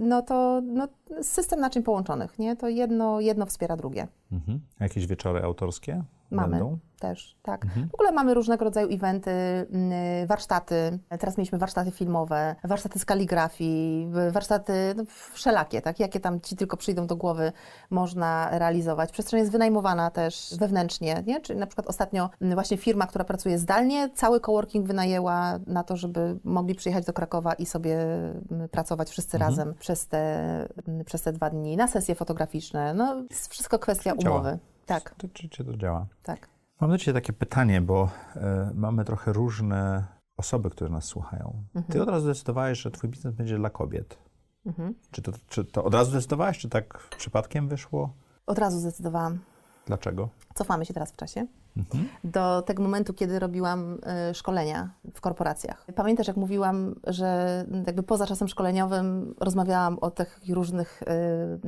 no 0.01 0.23
to 0.23 0.63
no, 0.65 0.89
system 1.23 1.61
naczyń 1.61 1.83
połączonych, 1.83 2.39
nie? 2.39 2.57
To 2.57 2.69
jedno, 2.69 3.21
jedno 3.21 3.47
wspiera 3.47 3.77
drugie. 3.77 4.09
Mhm. 4.33 4.61
Jakieś 4.81 5.07
wieczory 5.07 5.43
autorskie 5.43 6.03
Mamy 6.37 6.51
będą? 6.51 6.79
też, 7.03 7.37
tak. 7.43 7.65
Mhm. 7.65 7.89
W 7.89 7.95
ogóle 7.95 8.13
mamy 8.13 8.35
różnego 8.35 8.65
rodzaju 8.65 8.89
eventy, 8.95 9.31
mm, 9.31 10.27
warsztaty. 10.27 10.99
Teraz 11.19 11.39
mieliśmy 11.39 11.59
warsztaty 11.59 11.91
filmowe, 11.91 12.57
warsztaty 12.65 12.99
z 12.99 13.05
kaligrafii, 13.05 14.11
warsztaty 14.31 14.73
no, 14.97 15.05
wszelakie, 15.33 15.83
tak? 15.83 16.01
Jakie 16.01 16.21
tam 16.21 16.41
ci 16.41 16.57
tylko 16.57 16.77
przyjdą 16.77 17.07
do 17.07 17.17
głowy, 17.17 17.53
można 17.91 18.59
realizować. 18.59 19.13
Przestrzeń 19.13 19.41
jest 19.41 19.53
wynajmowana 19.53 20.11
też 20.11 20.55
wewnętrznie, 20.59 21.23
nie? 21.27 21.41
Czyli 21.41 21.59
na 21.59 21.67
przykład 21.67 21.87
ostatnio 21.87 22.31
mm, 22.41 22.55
właśnie 22.55 22.77
firma, 22.77 23.07
która 23.07 23.25
pracuje 23.25 23.59
zdalnie, 23.59 24.11
cały 24.15 24.41
coworking 24.41 24.87
wynajęła 24.87 25.59
na 25.67 25.85
to, 25.85 25.97
żeby 25.97 26.39
mogli 26.45 26.75
przyjechać 26.75 27.05
do 27.05 27.13
Krakowa 27.13 27.55
i 27.55 27.67
sobie 27.67 28.03
mm, 28.51 28.69
pracować 28.71 29.11
wszyscy 29.11 29.37
Mhm. 29.37 29.51
razem 29.51 29.75
przez 29.75 30.09
te, 30.09 30.69
przez 31.07 31.23
te 31.23 31.33
dwa 31.33 31.51
dni 31.51 31.77
na 31.77 31.89
sesje 31.89 32.15
fotograficzne. 32.15 32.95
No, 32.95 33.23
jest 33.31 33.49
wszystko 33.49 33.79
kwestia 33.79 34.17
Działa. 34.17 34.57
Tak, 34.87 35.15
To, 35.15 35.29
czy, 35.29 35.49
czy 35.49 35.65
to 35.65 35.77
działa? 35.77 36.07
tak. 36.23 36.49
Mam 36.81 36.91
do 36.91 36.99
Ciebie 36.99 37.15
takie 37.15 37.33
pytanie, 37.33 37.81
bo 37.81 38.09
e, 38.37 38.71
mamy 38.75 39.05
trochę 39.05 39.33
różne 39.33 40.05
osoby, 40.37 40.71
które 40.71 40.91
nas 40.91 41.05
słuchają. 41.05 41.65
Mhm. 41.75 41.93
Ty 41.93 42.03
od 42.03 42.09
razu 42.09 42.25
zdecydowałeś, 42.25 42.79
że 42.81 42.91
Twój 42.91 43.11
biznes 43.11 43.35
będzie 43.35 43.57
dla 43.57 43.71
kobiet. 43.71 44.19
Mhm. 44.67 44.95
Czy 45.11 45.23
to, 45.23 45.33
czy 45.49 45.65
to 45.65 45.85
od 45.85 45.95
razu 45.95 46.11
zdecydowałeś, 46.11 46.59
czy 46.59 46.69
tak 46.69 46.99
przypadkiem 47.19 47.69
wyszło? 47.69 48.15
Od 48.47 48.59
razu 48.59 48.79
zdecydowałam. 48.79 49.39
Dlaczego? 49.87 50.29
Cofamy 50.55 50.87
się 50.87 50.95
teraz 50.95 51.13
w 51.13 51.17
czasie 51.17 51.47
Mhm. 51.77 52.09
do 52.25 52.63
tego 52.63 52.83
momentu, 52.83 53.15
kiedy 53.15 53.39
robiłam 53.39 53.99
y, 54.31 54.35
szkolenia 54.35 54.91
w 55.15 55.21
korporacjach. 55.21 55.87
Pamiętasz, 55.95 56.27
jak 56.27 56.37
mówiłam, 56.37 56.95
że 57.07 57.65
jakby 57.87 58.03
poza 58.03 58.27
czasem 58.27 58.49
szkoleniowym 58.49 59.35
rozmawiałam 59.41 59.99
o 59.99 60.11
tych 60.11 60.41
różnych 60.49 61.03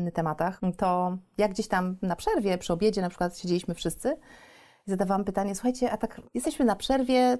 y, 0.09 0.13
tematach, 0.13 0.61
to 0.77 1.19
jak 1.39 1.51
gdzieś 1.51 1.69
tam 1.69 1.97
na 2.03 2.17
przerwie, 2.17 2.59
przy 2.59 2.73
obiedzie 2.73 3.03
na 3.03 3.09
przykład 3.09 3.39
siedzieliśmy 3.39 3.75
wszyscy 3.75 4.17
i 4.87 4.91
zadawałam 4.91 5.25
pytanie, 5.25 5.55
słuchajcie, 5.55 5.91
a 5.91 5.97
tak 5.97 6.21
jesteśmy 6.35 6.65
na 6.65 6.77
przerwie, 6.77 7.39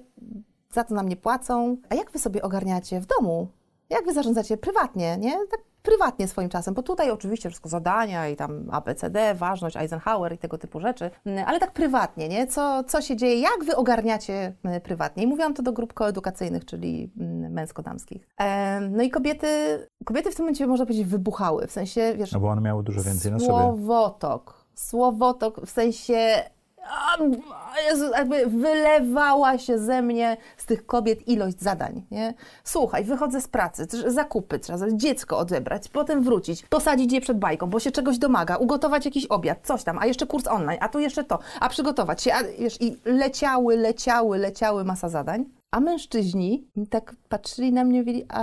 za 0.73 0.83
to 0.83 0.95
nam 0.95 1.09
nie 1.09 1.15
płacą, 1.15 1.77
a 1.89 1.95
jak 1.95 2.11
wy 2.11 2.19
sobie 2.19 2.41
ogarniacie 2.41 2.99
w 2.99 3.05
domu? 3.05 3.47
Jak 3.89 4.05
wy 4.05 4.13
zarządzacie 4.13 4.57
prywatnie, 4.57 5.17
nie? 5.17 5.31
Tak 5.51 5.59
prywatnie 5.85 6.27
swoim 6.27 6.49
czasem, 6.49 6.73
bo 6.73 6.83
tutaj 6.83 7.11
oczywiście 7.11 7.49
wszystko 7.49 7.69
zadania 7.69 8.29
i 8.29 8.35
tam 8.35 8.69
ABCD, 8.71 9.35
ważność, 9.35 9.77
Eisenhower 9.77 10.33
i 10.33 10.37
tego 10.37 10.57
typu 10.57 10.79
rzeczy, 10.79 11.11
Mm, 11.25 11.45
ale 11.47 11.59
tak 11.59 11.71
prywatnie, 11.71 12.29
nie? 12.29 12.47
Co, 12.47 12.83
co 12.83 13.01
się 13.01 13.15
dzieje, 13.15 13.39
jak 13.39 13.63
wy 13.65 13.75
ogarniacie 13.75 14.53
mm, 14.63 14.81
prywatnie? 14.81 15.23
I 15.23 15.27
mówiłam 15.27 15.53
to 15.53 15.63
do 15.63 15.71
grup 15.71 15.93
koedukacyjnych, 15.93 16.65
czyli 16.65 17.11
mm, 17.19 17.53
męsko-damskich. 17.53 18.27
No 18.91 19.03
i 19.03 19.09
kobiety, 19.09 19.47
kobiety 20.05 20.31
w 20.31 20.35
tym 20.35 20.45
momencie, 20.45 20.67
można 20.67 20.85
powiedzieć, 20.85 21.07
wybuchały, 21.07 21.67
w 21.67 21.71
sensie, 21.71 22.13
wiesz, 22.17 22.31
No 22.31 22.39
bo 22.39 22.47
one 22.49 22.61
miały 22.61 22.83
dużo 22.83 23.01
więcej 23.01 23.31
na 23.31 23.39
sobie. 23.39 23.51
Słowotok. 23.51 24.65
Słowotok 24.75 25.61
w 25.65 25.69
sensie. 25.69 26.43
A, 26.89 27.17
Jezu, 27.89 28.11
jakby 28.11 28.45
wylewała 28.47 29.57
się 29.57 29.79
ze 29.79 30.01
mnie 30.01 30.37
z 30.57 30.65
tych 30.65 30.85
kobiet 30.85 31.27
ilość 31.27 31.59
zadań. 31.61 32.03
Nie? 32.11 32.33
Słuchaj, 32.63 33.03
wychodzę 33.03 33.41
z 33.41 33.47
pracy, 33.47 33.87
zakupy, 34.07 34.59
trzeba 34.59 34.79
dziecko 34.93 35.37
odebrać, 35.37 35.87
potem 35.89 36.23
wrócić, 36.23 36.65
posadzić 36.65 37.13
je 37.13 37.21
przed 37.21 37.39
bajką, 37.39 37.67
bo 37.67 37.79
się 37.79 37.91
czegoś 37.91 38.17
domaga, 38.17 38.57
ugotować 38.57 39.05
jakiś 39.05 39.25
obiad, 39.25 39.57
coś 39.63 39.83
tam, 39.83 39.97
a 39.99 40.05
jeszcze 40.05 40.27
kurs 40.27 40.47
online, 40.47 40.77
a 40.81 40.89
tu 40.89 40.99
jeszcze 40.99 41.23
to, 41.23 41.39
a 41.59 41.69
przygotować 41.69 42.21
się, 42.23 42.33
a 42.33 42.43
wiesz, 42.59 42.81
i 42.81 42.97
leciały, 43.05 43.77
leciały, 43.77 44.37
leciały 44.37 44.83
masa 44.83 45.09
zadań. 45.09 45.45
A 45.71 45.79
mężczyźni 45.79 46.67
tak 46.89 47.15
patrzyli 47.29 47.73
na 47.73 47.83
mnie 47.83 47.97
i 47.97 48.01
mówili, 48.01 48.25
a 48.29 48.41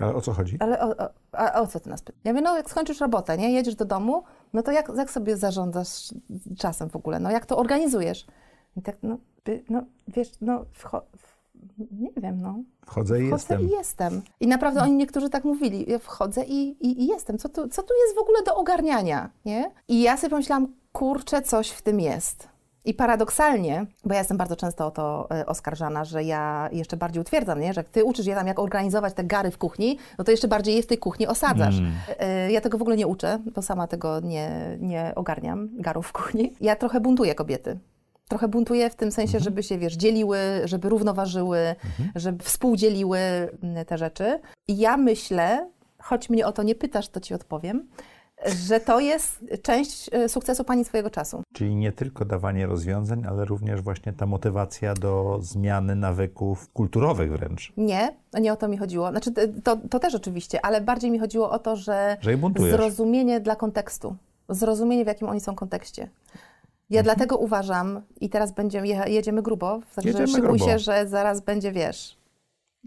Ale 0.00 0.14
o 0.14 0.20
co 0.20 0.32
chodzi? 0.32 0.56
ale 0.60 0.80
o, 0.80 0.88
o, 0.96 1.08
a 1.32 1.60
o 1.60 1.66
co 1.66 1.80
ty 1.80 1.90
nas 1.90 2.02
pytasz? 2.02 2.20
Ja 2.24 2.32
mówię, 2.32 2.42
no 2.42 2.56
jak 2.56 2.70
skończysz 2.70 3.00
robotę, 3.00 3.38
nie, 3.38 3.52
jedziesz 3.52 3.74
do 3.74 3.84
domu, 3.84 4.22
no 4.54 4.62
to 4.62 4.72
jak, 4.72 4.92
jak 4.96 5.10
sobie 5.10 5.36
zarządzasz 5.36 6.14
czasem 6.58 6.90
w 6.90 6.96
ogóle? 6.96 7.20
No 7.20 7.30
jak 7.30 7.46
to 7.46 7.58
organizujesz? 7.58 8.26
I 8.76 8.82
tak, 8.82 8.96
no, 9.02 9.16
by- 9.44 9.64
no 9.68 9.82
wiesz, 10.08 10.30
no 10.40 10.64
nie 11.90 12.10
wiem, 12.16 12.40
no. 12.40 12.58
Wchodzę 12.86 13.22
i 13.22 13.28
Wchodzę 13.28 13.34
jestem. 13.54 13.68
i 13.68 13.70
jestem. 13.70 14.22
I 14.40 14.46
naprawdę 14.46 14.82
oni 14.82 14.92
niektórzy 14.96 15.30
tak 15.30 15.44
mówili, 15.44 15.90
ja 15.90 15.98
wchodzę 15.98 16.44
i, 16.44 16.86
i, 16.86 17.02
i 17.02 17.06
jestem. 17.06 17.38
Co 17.38 17.48
tu, 17.48 17.68
co 17.68 17.82
tu 17.82 17.94
jest 18.04 18.14
w 18.16 18.18
ogóle 18.18 18.42
do 18.42 18.54
ogarniania, 18.56 19.30
nie? 19.44 19.70
I 19.88 20.02
ja 20.02 20.16
sobie 20.16 20.30
pomyślałam, 20.30 20.74
kurczę, 20.92 21.42
coś 21.42 21.70
w 21.70 21.82
tym 21.82 22.00
jest. 22.00 22.48
I 22.84 22.94
paradoksalnie, 22.94 23.86
bo 24.04 24.14
ja 24.14 24.18
jestem 24.18 24.36
bardzo 24.36 24.56
często 24.56 24.86
o 24.86 24.90
to 24.90 25.28
e, 25.30 25.46
oskarżana, 25.46 26.04
że 26.04 26.24
ja 26.24 26.68
jeszcze 26.72 26.96
bardziej 26.96 27.20
utwierdzam, 27.20 27.60
nie? 27.60 27.72
że 27.72 27.80
jak 27.80 27.88
ty 27.88 28.04
uczysz 28.04 28.26
je 28.26 28.34
tam, 28.34 28.46
jak 28.46 28.58
organizować 28.58 29.14
te 29.14 29.24
gary 29.24 29.50
w 29.50 29.58
kuchni, 29.58 29.98
no 30.18 30.24
to 30.24 30.30
jeszcze 30.30 30.48
bardziej 30.48 30.76
je 30.76 30.82
w 30.82 30.86
tej 30.86 30.98
kuchni 30.98 31.26
osadzasz. 31.26 31.78
Mm. 31.78 31.92
E, 32.18 32.52
Ja 32.52 32.60
tego 32.60 32.78
w 32.78 32.82
ogóle 32.82 32.96
nie 32.96 33.06
uczę, 33.06 33.38
bo 33.54 33.62
sama 33.62 33.86
tego 33.86 34.20
nie, 34.20 34.76
nie 34.80 35.12
ogarniam, 35.14 35.68
garów 35.72 36.06
w 36.06 36.12
kuchni. 36.12 36.52
Ja 36.60 36.76
trochę 36.76 37.00
buntuję 37.00 37.34
kobiety. 37.34 37.78
Trochę 38.28 38.48
buntuję 38.48 38.90
w 38.90 38.94
tym 38.94 39.12
sensie, 39.12 39.40
żeby 39.40 39.62
się, 39.62 39.78
wiesz, 39.78 39.94
dzieliły, 39.96 40.38
żeby 40.64 40.88
równoważyły, 40.88 41.58
żeby 42.14 42.44
współdzieliły 42.44 43.18
mm, 43.18 43.84
te 43.84 43.98
rzeczy. 43.98 44.40
I 44.68 44.78
ja 44.78 44.96
myślę, 44.96 45.70
choć 45.98 46.30
mnie 46.30 46.46
o 46.46 46.52
to 46.52 46.62
nie 46.62 46.74
pytasz, 46.74 47.08
to 47.08 47.20
ci 47.20 47.34
odpowiem, 47.34 47.88
że 48.66 48.80
to 48.80 49.00
jest 49.00 49.44
część 49.62 50.10
e, 50.12 50.28
sukcesu 50.28 50.64
pani 50.64 50.84
swojego 50.84 51.10
czasu. 51.10 51.42
Czyli 51.52 51.76
nie 51.76 51.92
tylko 51.92 52.24
dawanie 52.24 52.66
rozwiązań, 52.66 53.26
ale 53.28 53.44
również 53.44 53.80
właśnie 53.82 54.12
ta 54.12 54.26
motywacja 54.26 54.94
do 54.94 55.38
zmiany 55.42 55.94
nawyków 55.96 56.68
kulturowych 56.72 57.32
wręcz. 57.32 57.72
Nie, 57.76 58.14
nie 58.40 58.52
o 58.52 58.56
to 58.56 58.68
mi 58.68 58.76
chodziło. 58.78 59.10
Znaczy, 59.10 59.30
to, 59.64 59.76
to 59.90 59.98
też 59.98 60.14
oczywiście, 60.14 60.64
ale 60.66 60.80
bardziej 60.80 61.10
mi 61.10 61.18
chodziło 61.18 61.50
o 61.50 61.58
to, 61.58 61.76
że 61.76 62.16
Że 62.20 62.36
zrozumienie 62.70 63.40
dla 63.40 63.56
kontekstu. 63.56 64.16
Zrozumienie, 64.48 65.04
w 65.04 65.06
jakim 65.06 65.28
oni 65.28 65.40
są 65.40 65.54
kontekście. 65.54 66.08
Ja 66.90 67.00
Mhm. 67.00 67.04
dlatego 67.16 67.36
uważam, 67.36 68.00
i 68.20 68.28
teraz 68.28 68.52
będziemy, 68.52 68.88
jedziemy 69.10 69.42
grubo, 69.42 69.80
także 69.94 70.08
Jedziemy 70.10 70.28
szykuj 70.28 70.42
grubo. 70.58 70.64
się, 70.64 70.78
że 70.78 71.06
zaraz 71.08 71.40
będzie, 71.40 71.72
wiesz, 71.72 72.16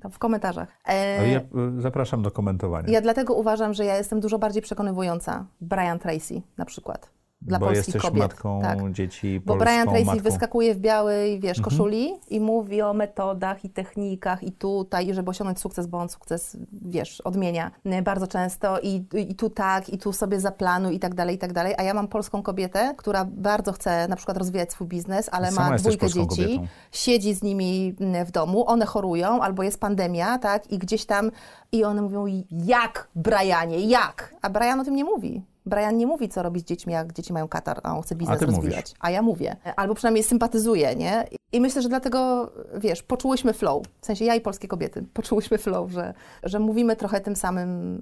tam 0.02 0.12
w 0.12 0.20
komentarzach. 0.20 0.70
E, 0.88 1.18
Ale 1.20 1.30
ja 1.30 1.40
y, 1.40 1.82
zapraszam 1.82 2.22
do 2.22 2.32
komentowania. 2.32 2.90
ja 2.90 3.02
dlatego 3.02 3.34
uważam, 3.34 3.74
że 3.74 3.86
ja 3.86 3.98
jestem 3.98 4.20
dużo 4.20 4.40
bardziej 4.40 4.62
przekonywująca. 4.62 5.46
Brian 5.62 6.00
Tracy 6.00 6.42
na 6.58 6.66
przykład. 6.66 7.17
Dla 7.48 7.60
bo 7.60 7.66
polskich 7.66 7.88
jesteś 7.96 8.02
kobiet. 8.02 8.24
matką 8.24 8.62
tak. 8.62 8.92
dzieci, 8.92 9.42
Bo 9.46 9.56
Brian 9.56 9.88
Tracy 9.88 10.06
matką. 10.06 10.24
wyskakuje 10.24 10.76
w 10.76 10.80
białej, 10.80 11.40
wiesz, 11.40 11.58
Mhm. 11.58 11.64
koszuli 11.78 12.14
i 12.30 12.40
mówi 12.40 12.82
o 12.82 12.94
metodach 12.94 13.66
i 13.66 13.70
technikach 13.70 14.44
i 14.44 14.52
tutaj, 14.52 15.14
żeby 15.14 15.30
osiągnąć 15.32 15.60
sukces, 15.60 15.88
bo 15.88 15.98
on 15.98 16.10
sukces, 16.10 16.58
wiesz, 16.72 17.22
odmienia 17.22 17.72
bardzo 18.04 18.28
często 18.28 18.80
i, 18.80 19.06
i 19.30 19.36
tu 19.36 19.50
tak, 19.50 19.90
i 19.90 19.98
tu 19.98 20.14
sobie 20.14 20.40
zaplanuj 20.40 20.96
i 20.96 21.00
tak 21.00 21.16
dalej, 21.16 21.36
i 21.36 21.38
tak 21.38 21.54
dalej. 21.54 21.74
A 21.78 21.84
ja 21.84 21.94
mam 21.94 22.08
polską 22.08 22.44
kobietę, 22.44 22.94
która 22.98 23.26
bardzo 23.26 23.72
chce 23.72 24.08
na 24.08 24.16
przykład 24.16 24.38
rozwijać 24.38 24.72
swój 24.72 24.88
biznes, 24.88 25.30
ale 25.32 25.52
Sama 25.52 25.70
ma 25.70 25.78
dwójkę 25.78 26.08
dzieci, 26.08 26.28
kobietą. 26.28 26.68
siedzi 26.92 27.34
z 27.34 27.44
nimi 27.44 27.96
mm, 28.00 28.26
w 28.26 28.32
domu, 28.32 28.70
one 28.70 28.86
chorują, 28.86 29.42
albo 29.42 29.64
jest 29.64 29.80
pandemia, 29.80 30.38
tak, 30.40 30.72
i 30.72 30.78
gdzieś 30.78 31.06
tam, 31.06 31.32
i 31.72 31.84
one 31.84 32.02
mówią, 32.02 32.26
jak, 32.52 33.08
Brianie, 33.16 33.80
jak? 33.80 34.36
A 34.42 34.50
Brian 34.50 34.80
o 34.80 34.84
tym 34.86 34.96
nie 34.96 35.04
mówi. 35.04 35.42
Brian 35.68 35.98
nie 35.98 36.08
mówi, 36.08 36.30
co 36.30 36.44
robić 36.44 36.64
z 36.64 36.68
dziećmi, 36.68 36.94
jak 36.94 37.14
dzieci 37.14 37.34
mają 37.34 37.48
katar, 37.48 37.80
a 37.84 37.96
on 37.96 38.02
chce 38.02 38.16
biznes 38.16 38.42
mówisz. 38.42 38.56
rozwijać. 38.56 38.94
A 39.00 39.10
ja 39.12 39.22
mówię. 39.22 39.56
Albo 39.76 39.96
przynajmniej 39.96 40.24
sympatyzuję, 40.24 40.96
nie? 40.96 41.28
I 41.52 41.62
myślę, 41.62 41.82
że 41.82 41.90
dlatego, 41.90 42.52
wiesz, 42.78 43.04
poczułyśmy 43.04 43.54
flow. 43.54 43.84
W 44.02 44.06
sensie 44.06 44.26
ja 44.26 44.36
i 44.36 44.42
polskie 44.42 44.68
kobiety 44.68 45.06
poczułyśmy 45.14 45.58
flow, 45.58 45.92
że, 45.92 46.14
że 46.44 46.60
mówimy 46.60 46.96
trochę 46.96 47.22
tym 47.22 47.36
samym, 47.36 48.02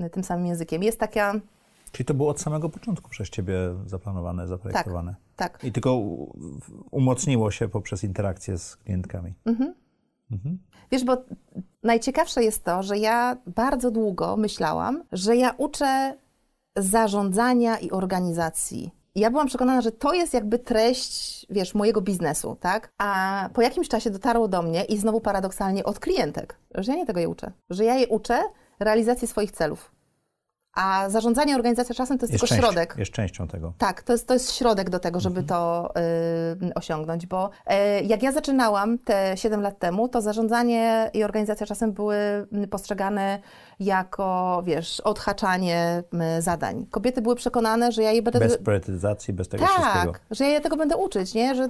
y, 0.00 0.10
tym 0.10 0.24
samym 0.24 0.46
językiem. 0.46 0.82
Jest 0.82 1.00
taka, 1.00 1.34
Czyli 1.92 2.04
to 2.06 2.14
było 2.14 2.30
od 2.30 2.40
samego 2.40 2.68
początku 2.68 3.10
przez 3.10 3.30
ciebie 3.30 3.54
zaplanowane, 3.86 4.48
zaprojektowane. 4.48 5.14
tak, 5.36 5.64
I 5.64 5.72
tylko 5.72 6.00
umocniło 6.90 7.50
się 7.50 7.68
poprzez 7.68 8.04
interakcję 8.04 8.58
z 8.58 8.76
klientkami. 8.76 9.34
Wiesz, 10.90 11.04
bo 11.04 11.16
najciekawsze 11.82 12.44
jest 12.44 12.64
to, 12.64 12.82
że 12.82 12.98
ja 12.98 13.36
bardzo 13.46 13.90
długo 13.90 14.36
myślałam, 14.36 15.02
że 15.12 15.36
ja 15.36 15.54
uczę 15.58 16.16
zarządzania 16.76 17.78
i 17.78 17.90
organizacji. 17.90 18.90
Ja 19.14 19.30
byłam 19.30 19.46
przekonana, 19.46 19.80
że 19.80 19.92
to 19.92 20.14
jest 20.14 20.34
jakby 20.34 20.58
treść, 20.58 21.46
wiesz, 21.50 21.74
mojego 21.74 22.00
biznesu, 22.00 22.56
tak? 22.60 22.92
A 22.98 23.48
po 23.52 23.62
jakimś 23.62 23.88
czasie 23.88 24.10
dotarło 24.10 24.48
do 24.48 24.62
mnie 24.62 24.84
i 24.84 24.98
znowu 24.98 25.20
paradoksalnie 25.20 25.84
od 25.84 26.00
klientek, 26.00 26.56
że 26.74 26.92
ja 26.92 26.98
nie 26.98 27.06
tego 27.06 27.20
je 27.20 27.28
uczę. 27.28 27.52
Że 27.70 27.84
ja 27.84 27.94
je 27.94 28.08
uczę 28.08 28.42
realizacji 28.80 29.28
swoich 29.28 29.52
celów. 29.52 29.92
A 30.74 31.08
zarządzanie 31.08 31.54
organizacją 31.54 31.94
czasem 31.94 32.18
to 32.18 32.24
jest, 32.24 32.32
Jest, 32.32 32.40
tylko 32.40 32.54
część, 32.54 32.62
środek. 32.66 32.94
jest 32.98 33.12
częścią 33.12 33.48
tego. 33.48 33.72
Tak, 33.78 34.02
to 34.02 34.12
jest, 34.12 34.26
to 34.28 34.34
jest 34.34 34.52
środek 34.52 34.90
do 34.90 34.98
tego, 34.98 35.20
żeby 35.20 35.42
to 35.42 35.90
y, 36.62 36.74
osiągnąć, 36.74 37.26
bo 37.26 37.50
y, 38.00 38.04
jak 38.04 38.22
ja 38.22 38.32
zaczynałam 38.32 38.98
te 38.98 39.36
7 39.36 39.60
lat 39.62 39.78
temu, 39.78 40.08
to 40.08 40.20
zarządzanie 40.20 41.10
i 41.14 41.24
organizacja 41.24 41.66
czasem 41.66 41.92
były 41.92 42.16
postrzegane 42.70 43.40
jako, 43.80 44.62
wiesz, 44.64 45.00
odhaczanie 45.00 46.02
y, 46.38 46.42
zadań. 46.42 46.86
Kobiety 46.90 47.22
były 47.22 47.36
przekonane, 47.36 47.92
że 47.92 48.02
ja 48.02 48.12
je 48.12 48.22
będę... 48.22 48.38
Bez 48.38 48.58
priorytetyzacji, 48.58 49.34
bez 49.34 49.48
tego 49.48 49.66
wszystkiego. 49.66 50.12
tak, 50.12 50.20
że 50.30 50.44
ja 50.44 50.50
je 50.50 50.60
tego 50.60 50.76
będę 50.76 50.96
uczyć, 50.96 51.34
nie? 51.34 51.54
Że 51.54 51.68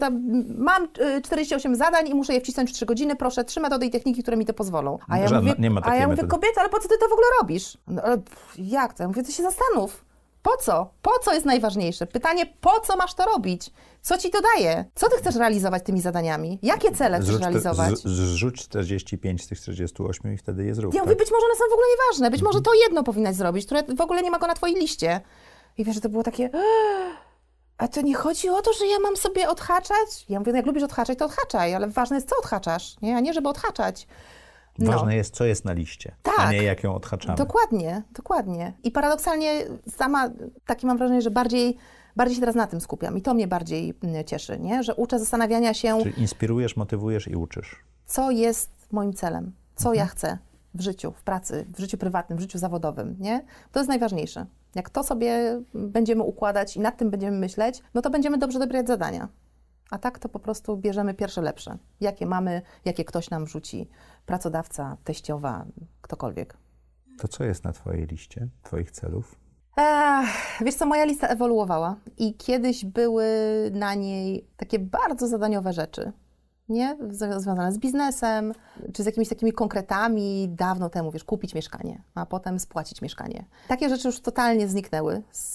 mam 0.58 0.84
y, 0.84 1.22
48 1.22 1.76
zadań 1.76 2.08
i 2.08 2.14
muszę 2.14 2.34
je 2.34 2.40
wcisnąć 2.40 2.70
w 2.70 2.74
3 2.74 2.86
godziny, 2.86 3.16
proszę, 3.16 3.44
trzy 3.44 3.60
metody 3.60 3.86
i 3.86 3.90
techniki, 3.90 4.22
które 4.22 4.36
mi 4.36 4.46
to 4.46 4.54
pozwolą. 4.54 4.98
A 5.08 5.18
ja 5.18 5.28
Żadna- 5.28 5.40
mówię, 5.40 5.54
nie 5.58 5.70
ma 5.70 5.80
a 5.84 5.96
ja 5.96 6.08
mówię, 6.08 6.22
kobieta, 6.26 6.60
ale 6.60 6.68
po 6.70 6.78
co 6.78 6.88
ty 6.88 6.98
to 6.98 7.08
w 7.08 7.12
ogóle 7.12 7.26
robisz? 7.40 7.78
No, 7.86 8.02
ale 8.02 8.18
jak 8.58 8.94
to? 8.94 9.02
Ja 9.02 9.08
mówię, 9.08 9.22
ty 9.22 9.32
się 9.32 9.42
zastanów. 9.42 10.04
Po 10.42 10.56
co? 10.56 10.90
Po 11.02 11.10
co 11.24 11.32
jest 11.34 11.46
najważniejsze? 11.46 12.06
Pytanie, 12.06 12.46
po 12.60 12.80
co 12.80 12.96
masz 12.96 13.14
to 13.14 13.24
robić? 13.24 13.70
Co 14.02 14.18
ci 14.18 14.30
to 14.30 14.38
daje? 14.40 14.84
Co 14.94 15.08
ty 15.10 15.16
chcesz 15.16 15.36
realizować 15.36 15.82
tymi 15.84 16.00
zadaniami? 16.00 16.58
Jakie 16.62 16.92
cele 16.92 17.16
chcesz 17.16 17.26
Zrzuć, 17.28 17.40
te- 17.42 17.46
realizować? 17.50 17.98
z- 17.98 18.02
zrzuć 18.04 18.62
45 18.62 19.44
z 19.44 19.48
tych 19.48 19.60
48 19.60 20.32
i 20.34 20.36
wtedy 20.36 20.64
je 20.64 20.74
zrób. 20.74 20.94
Ja 20.94 21.00
tak? 21.00 21.06
mówię, 21.08 21.16
być 21.16 21.30
może 21.30 21.46
one 21.46 21.54
są 21.54 21.64
w 21.70 21.72
ogóle 21.72 21.86
nieważne, 21.98 22.30
być 22.30 22.42
może 22.42 22.60
to 22.60 22.70
jedno 22.74 23.02
powinnaś 23.04 23.34
zrobić, 23.36 23.66
które 23.66 23.82
w 23.82 24.00
ogóle 24.00 24.22
nie 24.22 24.30
ma 24.30 24.38
go 24.38 24.46
na 24.46 24.54
twojej 24.54 24.76
liście. 24.76 25.20
I 25.78 25.84
wiesz, 25.84 25.94
że 25.94 26.00
to 26.00 26.08
było 26.08 26.22
takie... 26.22 26.44
"Eee, 26.44 27.12
A 27.78 27.88
to 27.88 28.00
nie 28.00 28.14
chodzi 28.14 28.48
o 28.48 28.62
to, 28.62 28.72
że 28.72 28.86
ja 28.86 28.98
mam 28.98 29.16
sobie 29.16 29.48
odhaczać? 29.48 30.24
Ja 30.28 30.38
mówię, 30.38 30.52
no 30.52 30.56
jak 30.56 30.66
lubisz 30.66 30.82
odhaczać, 30.82 31.18
to 31.18 31.24
odhaczaj, 31.24 31.74
ale 31.74 31.88
ważne 31.88 32.16
jest, 32.16 32.28
co 32.28 32.36
odhaczasz, 32.38 32.96
nie? 33.02 33.16
a 33.16 33.20
nie, 33.20 33.34
żeby 33.34 33.48
odhaczać. 33.48 34.06
No. 34.78 34.92
Ważne 34.92 35.16
jest, 35.16 35.34
co 35.34 35.44
jest 35.44 35.64
na 35.64 35.72
liście, 35.72 36.14
a 36.24 36.36
Tak. 36.36 36.50
nie 36.52 36.62
jak 36.62 36.84
ją 36.84 36.94
odhaczamy. 36.94 37.36
Dokładnie, 37.36 38.02
dokładnie. 38.12 38.72
I 38.84 38.90
paradoksalnie 38.90 39.64
sama 39.90 40.30
takie 40.66 40.86
mam 40.86 40.98
wrażenie, 40.98 41.22
że 41.22 41.30
bardziej, 41.30 41.76
bardziej 42.16 42.34
się 42.34 42.40
teraz 42.40 42.54
na 42.54 42.66
tym 42.66 42.80
skupiam 42.80 43.18
i 43.18 43.22
to 43.22 43.34
mnie 43.34 43.48
bardziej 43.48 43.94
mm, 44.02 44.24
cieszy, 44.24 44.58
nie? 44.58 44.82
że 44.82 44.94
uczę 44.94 45.18
zastanawiania 45.18 45.74
się, 45.74 45.98
Czyli 46.02 46.20
inspirujesz, 46.20 46.76
motywujesz 46.76 47.28
i 47.28 47.36
uczysz. 47.36 47.76
co 48.06 48.30
jest 48.30 48.70
moim 48.92 49.12
celem, 49.12 49.52
co 49.76 49.94
ja 49.94 50.06
chcę 50.06 50.38
w 50.74 50.80
życiu, 50.80 51.12
w 51.12 51.22
pracy, 51.22 51.66
w 51.76 51.80
życiu 51.80 51.98
prywatnym, 51.98 52.38
w 52.38 52.40
życiu 52.40 52.58
zawodowym. 52.58 53.16
Nie? 53.20 53.44
To 53.72 53.80
jest 53.80 53.88
najważniejsze. 53.88 54.46
Jak 54.74 54.90
to 54.90 55.02
sobie 55.04 55.60
będziemy 55.74 56.22
układać 56.22 56.76
i 56.76 56.80
nad 56.80 56.96
tym 56.96 57.10
będziemy 57.10 57.38
myśleć, 57.38 57.82
no 57.94 58.02
to 58.02 58.10
będziemy 58.10 58.38
dobrze 58.38 58.58
dobierać 58.58 58.86
zadania. 58.86 59.28
A 59.92 59.98
tak 59.98 60.18
to 60.18 60.28
po 60.28 60.38
prostu 60.38 60.76
bierzemy 60.76 61.14
pierwsze 61.14 61.42
lepsze. 61.42 61.78
Jakie 62.00 62.26
mamy, 62.26 62.62
jakie 62.84 63.04
ktoś 63.04 63.30
nam 63.30 63.46
rzuci, 63.46 63.88
pracodawca, 64.26 64.96
teściowa, 65.04 65.64
ktokolwiek. 66.00 66.56
To 67.18 67.28
co 67.28 67.44
jest 67.44 67.64
na 67.64 67.72
twojej 67.72 68.06
liście, 68.06 68.48
twoich 68.62 68.90
celów? 68.90 69.36
Ech, 69.76 70.28
wiesz 70.60 70.74
co, 70.74 70.86
moja 70.86 71.04
lista 71.04 71.26
ewoluowała 71.28 71.96
i 72.18 72.34
kiedyś 72.34 72.84
były 72.84 73.26
na 73.72 73.94
niej 73.94 74.46
takie 74.56 74.78
bardzo 74.78 75.28
zadaniowe 75.28 75.72
rzeczy, 75.72 76.12
nie? 76.68 76.96
Związane 77.10 77.72
z 77.72 77.78
biznesem, 77.78 78.52
czy 78.92 79.02
z 79.02 79.06
jakimiś 79.06 79.28
takimi 79.28 79.52
konkretami 79.52 80.48
dawno 80.48 80.90
temu, 80.90 81.10
wiesz, 81.10 81.24
kupić 81.24 81.54
mieszkanie, 81.54 82.02
a 82.14 82.26
potem 82.26 82.58
spłacić 82.58 83.02
mieszkanie. 83.02 83.44
Takie 83.68 83.88
rzeczy 83.88 84.08
już 84.08 84.20
totalnie 84.20 84.68
zniknęły 84.68 85.22
z, 85.32 85.54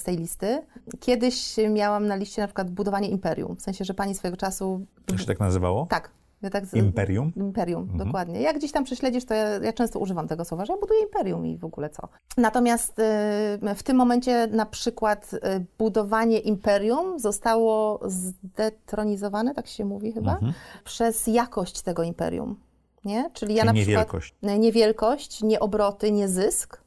z 0.00 0.02
tej 0.02 0.16
listy. 0.16 0.62
Kiedyś 1.00 1.56
miałam 1.70 2.06
na 2.06 2.16
liście 2.16 2.42
na 2.42 2.48
przykład 2.48 2.70
budowanie 2.70 3.08
imperium, 3.08 3.56
w 3.56 3.62
sensie, 3.62 3.84
że 3.84 3.94
pani 3.94 4.14
swojego 4.14 4.36
czasu... 4.36 4.86
To 5.06 5.18
się 5.18 5.26
tak 5.26 5.40
nazywało? 5.40 5.86
Tak. 5.90 6.15
Ja 6.46 6.50
tak 6.50 6.66
z- 6.66 6.74
Imperium? 6.74 7.32
Imperium, 7.36 7.88
dokładnie. 7.96 8.40
Jak 8.40 8.56
gdzieś 8.56 8.72
tam 8.72 8.84
prześledzisz, 8.84 9.24
to 9.24 9.34
ja, 9.34 9.48
ja 9.48 9.72
często 9.72 9.98
używam 9.98 10.28
tego 10.28 10.44
słowa, 10.44 10.64
że 10.64 10.72
ja 10.72 10.78
buduję 10.78 11.00
imperium 11.02 11.46
i 11.46 11.58
w 11.58 11.64
ogóle 11.64 11.90
co. 11.90 12.08
Natomiast 12.36 12.98
y, 12.98 13.74
w 13.74 13.82
tym 13.82 13.96
momencie 13.96 14.46
na 14.46 14.66
przykład 14.66 15.30
y, 15.34 15.38
budowanie 15.78 16.38
imperium 16.38 17.18
zostało 17.18 18.00
zdetronizowane, 18.04 19.54
tak 19.54 19.66
się 19.66 19.84
mówi 19.84 20.12
chyba, 20.12 20.38
przez 20.84 21.26
jakość 21.26 21.82
tego 21.82 22.02
imperium. 22.02 22.56
Nie? 23.04 23.30
Czyli 23.32 23.54
ja 23.54 23.62
Czyli 23.62 23.66
na 23.66 23.72
nie 23.72 23.82
przykład... 23.82 24.04
wielkość. 24.06 24.34
Nie 24.58 24.72
wielkość, 24.72 25.42
nie 25.42 25.60
obroty, 25.60 26.12
nie 26.12 26.28
zysk, 26.28 26.80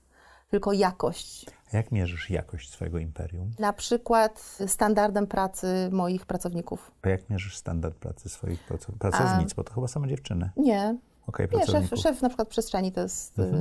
tylko 0.50 0.74
jakość. 0.74 1.46
A 1.74 1.78
Jak 1.78 1.92
mierzysz 1.92 2.30
jakość 2.30 2.72
swojego 2.72 2.98
imperium? 3.00 3.52
Na 3.60 3.74
przykład 3.74 4.58
standardem 4.68 5.28
pracy 5.28 5.90
moich 5.92 6.26
pracowników. 6.26 6.92
A 7.02 7.10
jak 7.10 7.30
mierzysz 7.30 7.58
standard 7.58 7.96
pracy 7.96 8.30
swoich 8.30 8.68
praco- 8.68 8.92
pracownic? 9.00 9.54
Bo 9.54 9.64
to 9.64 9.74
chyba 9.74 9.88
same 9.88 10.08
dziewczyny. 10.08 10.50
Nie, 10.58 10.98
Okej, 11.28 11.48
Nie, 11.54 11.66
szef, 11.66 11.90
szef 11.96 12.22
na 12.22 12.30
przykład 12.30 12.48
przestrzeni 12.48 12.92
to 12.92 13.02
jest 13.02 13.40
y, 13.40 13.52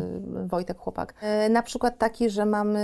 Wojtek 0.47 0.79
Chłopak. 0.79 1.15
Y, 1.47 1.49
na 1.49 1.63
przykład 1.63 1.99
taki, 1.99 2.31
że 2.31 2.47
mamy 2.47 2.81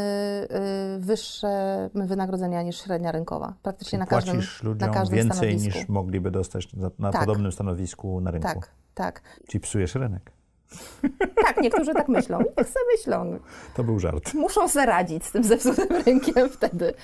y, 0.96 1.00
wyższe 1.00 1.90
wynagrodzenia 1.94 2.62
niż 2.62 2.82
średnia 2.82 3.12
rynkowa. 3.12 3.54
Praktycznie 3.62 3.98
na 3.98 4.06
każdym, 4.06 4.34
Płacisz 4.34 4.62
na 4.62 4.68
ludziom 4.70 4.92
każdym 4.92 5.16
więcej 5.16 5.36
stanowisku. 5.58 5.78
niż 5.78 5.88
mogliby 5.88 6.30
dostać 6.30 6.72
na, 6.72 6.90
na 6.98 7.12
Tak. 7.12 7.20
podobnym 7.20 7.52
stanowisku 7.52 8.20
na 8.20 8.30
rynku. 8.30 8.48
Tak, 8.48 8.70
tak. 8.94 9.22
Czyli 9.48 9.60
psujesz 9.60 9.94
rynek. 9.94 10.32
Tak, 11.46 11.56
niektórzy 11.62 11.94
tak 11.94 12.08
myślą. 12.08 12.38
Niech 12.38 12.68
sobie 12.68 12.84
myślą. 12.96 13.38
To 13.74 13.84
był 13.84 13.98
żart. 14.00 14.34
Muszą 14.34 14.68
sobie 14.68 14.86
radzić 14.86 15.24
z 15.24 15.32
tym 15.32 15.44
zepsutym 15.44 15.86
rynkiem 16.06 16.48
wtedy. 16.50 16.94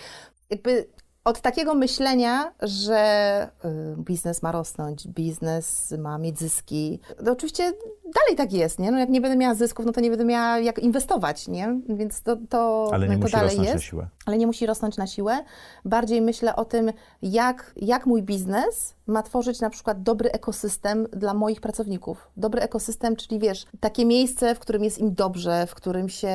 Jakby 0.50 0.86
od 1.24 1.40
takiego 1.40 1.74
myślenia, 1.74 2.52
że 2.62 3.48
y, 3.64 3.68
biznes 4.02 4.42
ma 4.42 4.52
rosnąć, 4.52 5.08
biznes 5.08 5.94
ma 5.98 6.18
mieć 6.18 6.38
zyski, 6.38 7.00
to 7.24 7.32
oczywiście 7.32 7.72
dalej 8.14 8.36
tak 8.36 8.52
jest, 8.52 8.78
nie? 8.78 8.90
No 8.90 8.98
jak 8.98 9.08
nie 9.08 9.20
będę 9.20 9.36
miała 9.36 9.54
zysków, 9.54 9.86
no 9.86 9.92
to 9.92 10.00
nie 10.00 10.10
będę 10.10 10.24
miała 10.24 10.58
jak 10.58 10.78
inwestować, 10.78 11.48
nie? 11.48 11.80
Więc 11.88 12.22
to, 12.22 12.36
to, 12.48 12.90
Ale 12.92 13.08
nie 13.08 13.14
to 13.14 13.20
musi 13.20 13.32
dalej 13.32 13.48
rosnąć 13.48 13.66
jest. 13.68 13.74
na 13.74 13.80
siłę. 13.80 14.08
ale 14.26 14.38
nie 14.38 14.46
musi 14.46 14.66
rosnąć 14.66 14.96
na 14.96 15.06
siłę. 15.06 15.44
Bardziej 15.84 16.22
myślę 16.22 16.56
o 16.56 16.64
tym, 16.64 16.92
jak, 17.22 17.72
jak 17.76 18.06
mój 18.06 18.22
biznes 18.22 18.94
ma 19.06 19.22
tworzyć 19.22 19.60
na 19.60 19.70
przykład 19.70 20.02
dobry 20.02 20.32
ekosystem 20.32 21.06
dla 21.12 21.34
moich 21.34 21.60
pracowników. 21.60 22.30
Dobry 22.36 22.60
ekosystem, 22.62 23.16
czyli 23.16 23.40
wiesz, 23.40 23.66
takie 23.80 24.04
miejsce, 24.06 24.54
w 24.54 24.58
którym 24.58 24.84
jest 24.84 24.98
im 24.98 25.14
dobrze, 25.14 25.66
w 25.66 25.74
którym 25.74 26.08
się 26.08 26.30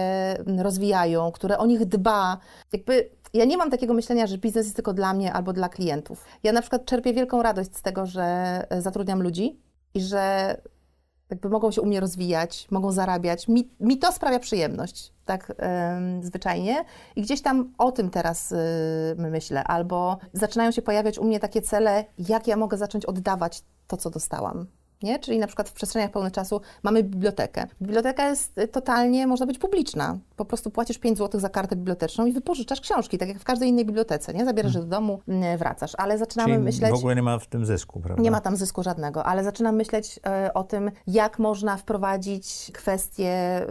rozwijają, 0.57 1.31
które 1.31 1.57
o 1.57 1.65
nich 1.65 1.85
dba. 1.85 2.37
Jakby 2.73 3.09
ja 3.35 3.45
nie 3.45 3.57
mam 3.57 3.71
takiego 3.71 3.93
myślenia, 3.93 4.27
że 4.27 4.37
biznes 4.37 4.65
jest 4.65 4.75
tylko 4.75 4.93
dla 4.93 5.13
mnie 5.13 5.33
albo 5.33 5.53
dla 5.53 5.69
klientów. 5.69 6.25
Ja 6.43 6.51
na 6.51 6.61
przykład 6.61 6.85
czerpię 6.85 7.13
wielką 7.13 7.43
radość 7.43 7.75
z 7.75 7.81
tego, 7.81 8.05
że 8.05 8.23
e, 8.69 8.81
zatrudniam 8.81 9.23
ludzi 9.23 9.59
i 9.93 10.01
że 10.01 10.57
jakby 11.29 11.49
mogą 11.49 11.71
się 11.71 11.81
u 11.81 11.85
mnie 11.85 11.99
rozwijać, 11.99 12.67
mogą 12.71 12.91
zarabiać. 12.91 13.47
Mi, 13.47 13.69
mi 13.79 13.97
to 13.97 14.11
sprawia 14.11 14.39
przyjemność, 14.39 15.13
tak 15.25 15.53
zwyczajnie. 16.21 16.85
I 17.15 17.21
gdzieś 17.21 17.41
tam 17.41 17.73
o 17.77 17.91
tym 17.91 18.09
teraz 18.09 18.51
y, 18.51 18.55
myślę. 19.17 19.63
Albo 19.63 20.17
zaczynają 20.33 20.71
się 20.71 20.81
pojawiać 20.81 21.19
u 21.19 21.23
mnie 21.23 21.39
takie 21.39 21.61
cele, 21.61 22.05
jak 22.29 22.47
ja 22.47 22.57
mogę 22.57 22.77
zacząć 22.77 23.05
oddawać 23.05 23.63
to, 23.87 23.97
co 23.97 24.09
dostałam. 24.09 24.65
Nie? 25.03 25.19
Czyli 25.19 25.39
na 25.39 25.47
przykład 25.47 25.69
w 25.69 25.73
przestrzeniach 25.73 26.11
pełnych 26.11 26.33
czasu 26.33 26.61
mamy 26.83 27.03
bibliotekę. 27.03 27.67
Biblioteka 27.81 28.29
jest 28.29 28.57
y, 28.57 28.67
totalnie, 28.67 29.27
można 29.27 29.45
być 29.45 29.57
publiczna. 29.57 30.17
Po 30.35 30.45
prostu 30.45 30.71
płacisz 30.71 30.97
5 30.97 31.17
zł 31.17 31.41
za 31.41 31.49
kartę 31.49 31.75
biblioteczną 31.75 32.25
i 32.25 32.31
wypożyczasz 32.31 32.81
książki, 32.81 33.17
tak 33.17 33.29
jak 33.29 33.39
w 33.39 33.43
każdej 33.43 33.69
innej 33.69 33.85
bibliotece. 33.85 34.33
Nie? 34.33 34.45
Zabierasz 34.45 34.75
je 34.75 34.79
do 34.79 34.87
domu, 34.87 35.21
y, 35.53 35.57
wracasz. 35.57 35.91
Ale 35.97 36.17
zaczynamy 36.17 36.53
Czyli 36.53 36.63
myśleć... 36.63 36.91
w 36.91 36.95
ogóle 36.95 37.15
nie 37.15 37.23
ma 37.23 37.39
w 37.39 37.47
tym 37.47 37.65
zysku, 37.65 37.99
prawda? 37.99 38.23
Nie 38.23 38.31
ma 38.31 38.41
tam 38.41 38.55
zysku 38.55 38.83
żadnego, 38.83 39.25
ale 39.25 39.43
zaczynam 39.43 39.75
myśleć 39.75 40.19
e, 40.25 40.53
o 40.53 40.63
tym, 40.63 40.91
jak 41.07 41.39
można 41.39 41.77
wprowadzić 41.77 42.71
kwestię 42.73 43.29
e, 43.29 43.67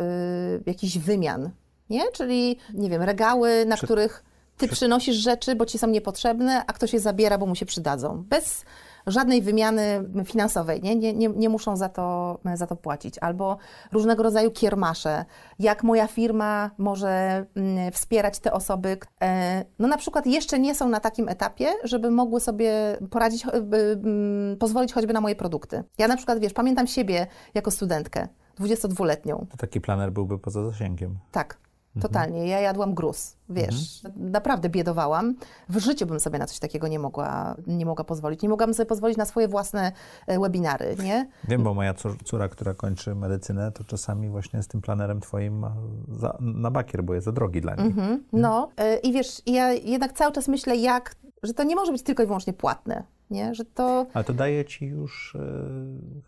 jakichś 0.66 0.98
wymian, 0.98 1.51
nie? 1.90 2.12
Czyli, 2.12 2.59
nie 2.74 2.90
wiem, 2.90 3.02
regały, 3.02 3.66
na 3.66 3.76
których 3.76 4.24
ty 4.56 4.68
przynosisz 4.68 5.16
rzeczy, 5.16 5.55
bo 5.55 5.66
ci 5.66 5.78
są 5.78 5.86
niepotrzebne, 5.86 6.64
a 6.66 6.72
ktoś 6.72 6.92
je 6.92 7.01
zabiera, 7.01 7.38
bo 7.38 7.46
mu 7.46 7.55
się 7.55 7.66
przydadzą. 7.66 8.24
Bez 8.28 8.64
żadnej 9.06 9.43
wymiany 9.43 10.05
finansowej, 10.24 10.82
nie? 10.82 10.97
Nie, 10.97 11.12
nie, 11.12 11.28
nie 11.28 11.48
muszą 11.48 11.76
za 11.76 11.89
to, 11.89 12.39
za 12.55 12.66
to 12.66 12.76
płacić. 12.76 13.18
Albo 13.18 13.56
różnego 13.93 14.22
rodzaju 14.22 14.51
kiermasze. 14.51 15.24
Jak 15.59 15.82
moja 15.82 16.06
firma 16.06 16.70
może 16.78 17.47
mm, 17.55 17.93
wspierać 17.93 18.39
te 18.39 18.52
osoby, 18.52 18.98
e, 19.22 19.64
no 19.78 19.89
na 19.89 19.97
przykład 19.97 20.26
jeszcze 20.26 20.59
nie 20.59 20.74
są 20.74 20.89
na 20.89 21.01
takim 21.01 21.28
etapie, 21.28 21.66
żeby 21.85 22.10
mogły 22.10 22.40
sobie 22.40 22.98
poradzić, 23.10 23.47
mm, 23.47 24.56
pozwolić 24.59 24.93
choćby 24.93 25.12
na 25.12 25.20
moje 25.20 25.36
produkty. 25.36 25.85
Ja 25.98 26.09
na 26.09 26.16
przykład, 26.16 26.39
wiesz, 26.39 26.52
pamiętam 26.52 26.86
siebie 26.86 27.26
jako 27.55 27.70
studentkę, 27.70 28.28
22-letnią. 28.60 29.47
To 29.51 29.56
taki 29.56 29.81
planer 29.81 30.12
byłby 30.12 30.39
poza 30.39 30.64
zasięgiem. 30.64 31.18
Tak, 31.32 31.59
totalnie. 32.01 32.47
Ja 32.49 32.61
jadłam 32.61 32.95
gruz, 32.95 33.37
wiesz, 33.49 34.03
naprawdę 34.16 34.69
biedowałam. 34.69 35.35
W 35.69 35.79
życiu 35.79 36.07
bym 36.07 36.21
sobie 36.21 36.39
na 36.39 36.47
coś 36.47 36.59
takiego 36.59 36.89
nie 36.89 36.99
mogła, 36.99 37.57
nie 37.66 37.87
mogła 37.87 38.05
pozwolić. 38.05 38.43
Nie 38.43 38.49
mogłabym 38.49 38.75
sobie 38.75 38.87
pozwolić 38.87 39.16
na 39.16 39.25
swoje 39.25 39.49
własne 39.49 39.93
e, 40.27 40.39
webinary, 40.41 40.97
nie? 41.03 41.29
Wiem, 41.49 41.62
bo 41.62 41.75
moja 41.75 41.93
cór- 41.95 42.25
córa, 42.25 42.49
która 42.49 42.75
kończy 42.75 43.15
medycynę, 43.15 43.73
to 43.73 43.85
czasami 43.85 44.29
właśnie 44.29 44.62
z 44.62 44.69
tym 44.69 44.81
planerem 44.81 45.21
twoim 45.21 45.66
za, 46.09 46.37
na 46.41 46.71
bakier, 46.71 47.05
bo 47.05 47.15
jest 47.15 47.25
za 47.25 47.33
drogi 47.33 47.61
dla 47.61 47.75
niej. 47.75 47.87
Mhm. 47.87 48.25
No 48.33 48.71
e, 48.77 48.97
i 48.97 49.12
wiesz, 49.12 49.43
ja 49.47 49.73
jednak 49.73 50.12
cały 50.12 50.33
czas 50.33 50.49
myślę, 50.49 50.77
jak, 50.77 51.16
że 51.43 51.55
to 51.55 51.62
nie 51.65 51.75
może 51.77 51.93
być 51.93 52.03
tylko 52.03 52.23
i 52.23 52.27
wyłącznie 52.27 52.53
płatne. 52.53 53.05
Nie? 53.30 53.55
Że 53.55 53.64
to... 53.64 54.06
Ale 54.14 54.24
to 54.24 54.32
daje 54.32 54.64
ci 54.64 54.86
już 54.86 55.34
e, 55.36 55.40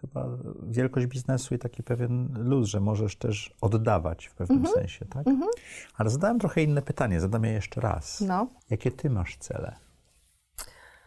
chyba 0.00 0.26
wielkość 0.62 1.06
biznesu 1.06 1.54
i 1.54 1.58
taki 1.58 1.82
pewien 1.82 2.28
luz, 2.38 2.68
że 2.68 2.80
możesz 2.80 3.16
też 3.16 3.54
oddawać 3.60 4.26
w 4.26 4.34
pewnym 4.34 4.58
Mhm. 4.58 4.74
sensie, 4.74 5.04
tak? 5.04 5.24
Ale 5.96 6.10
zadałem 6.10 6.38
trochę 6.38 6.62
inne 6.62 6.82
pytanie, 6.82 7.20
zadam 7.20 7.44
je 7.44 7.52
jeszcze 7.52 7.80
raz. 7.80 8.20
No. 8.20 8.46
Jakie 8.70 8.90
ty 8.90 9.10
masz 9.10 9.36
cele? 9.36 9.76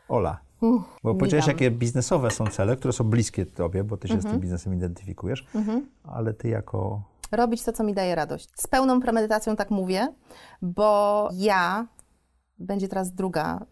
Ola. 0.09 0.39
Uff, 0.61 0.83
Bo 1.03 1.15
powiedziałeś, 1.15 1.47
jakie 1.47 1.71
biznesowe 1.71 2.31
są 2.31 2.47
cele, 2.47 2.75
które 2.77 2.93
są 2.93 3.03
bliskie 3.03 3.45
tobie, 3.45 3.83
bo 3.83 3.97
ty 3.97 4.07
się 4.07 4.13
z 4.13 4.17
Mhm. 4.17 4.33
tym 4.33 4.41
biznesem 4.41 4.73
identyfikujesz, 4.73 5.45
ale 6.03 6.33
ty 6.33 6.47
jako... 6.49 7.01
robić 7.31 7.63
to, 7.63 7.71
co 7.73 7.83
mi 7.83 7.93
daje 7.93 8.15
radość. 8.15 8.49
Z 8.55 8.67
pełną 8.67 9.01
premedytacją 9.01 9.55
tak 9.55 9.71
mówię, 9.71 10.07
bo 10.61 11.29
ja, 11.33 11.87
będzie 12.59 12.87
teraz 12.87 13.11
druga, 13.11 13.65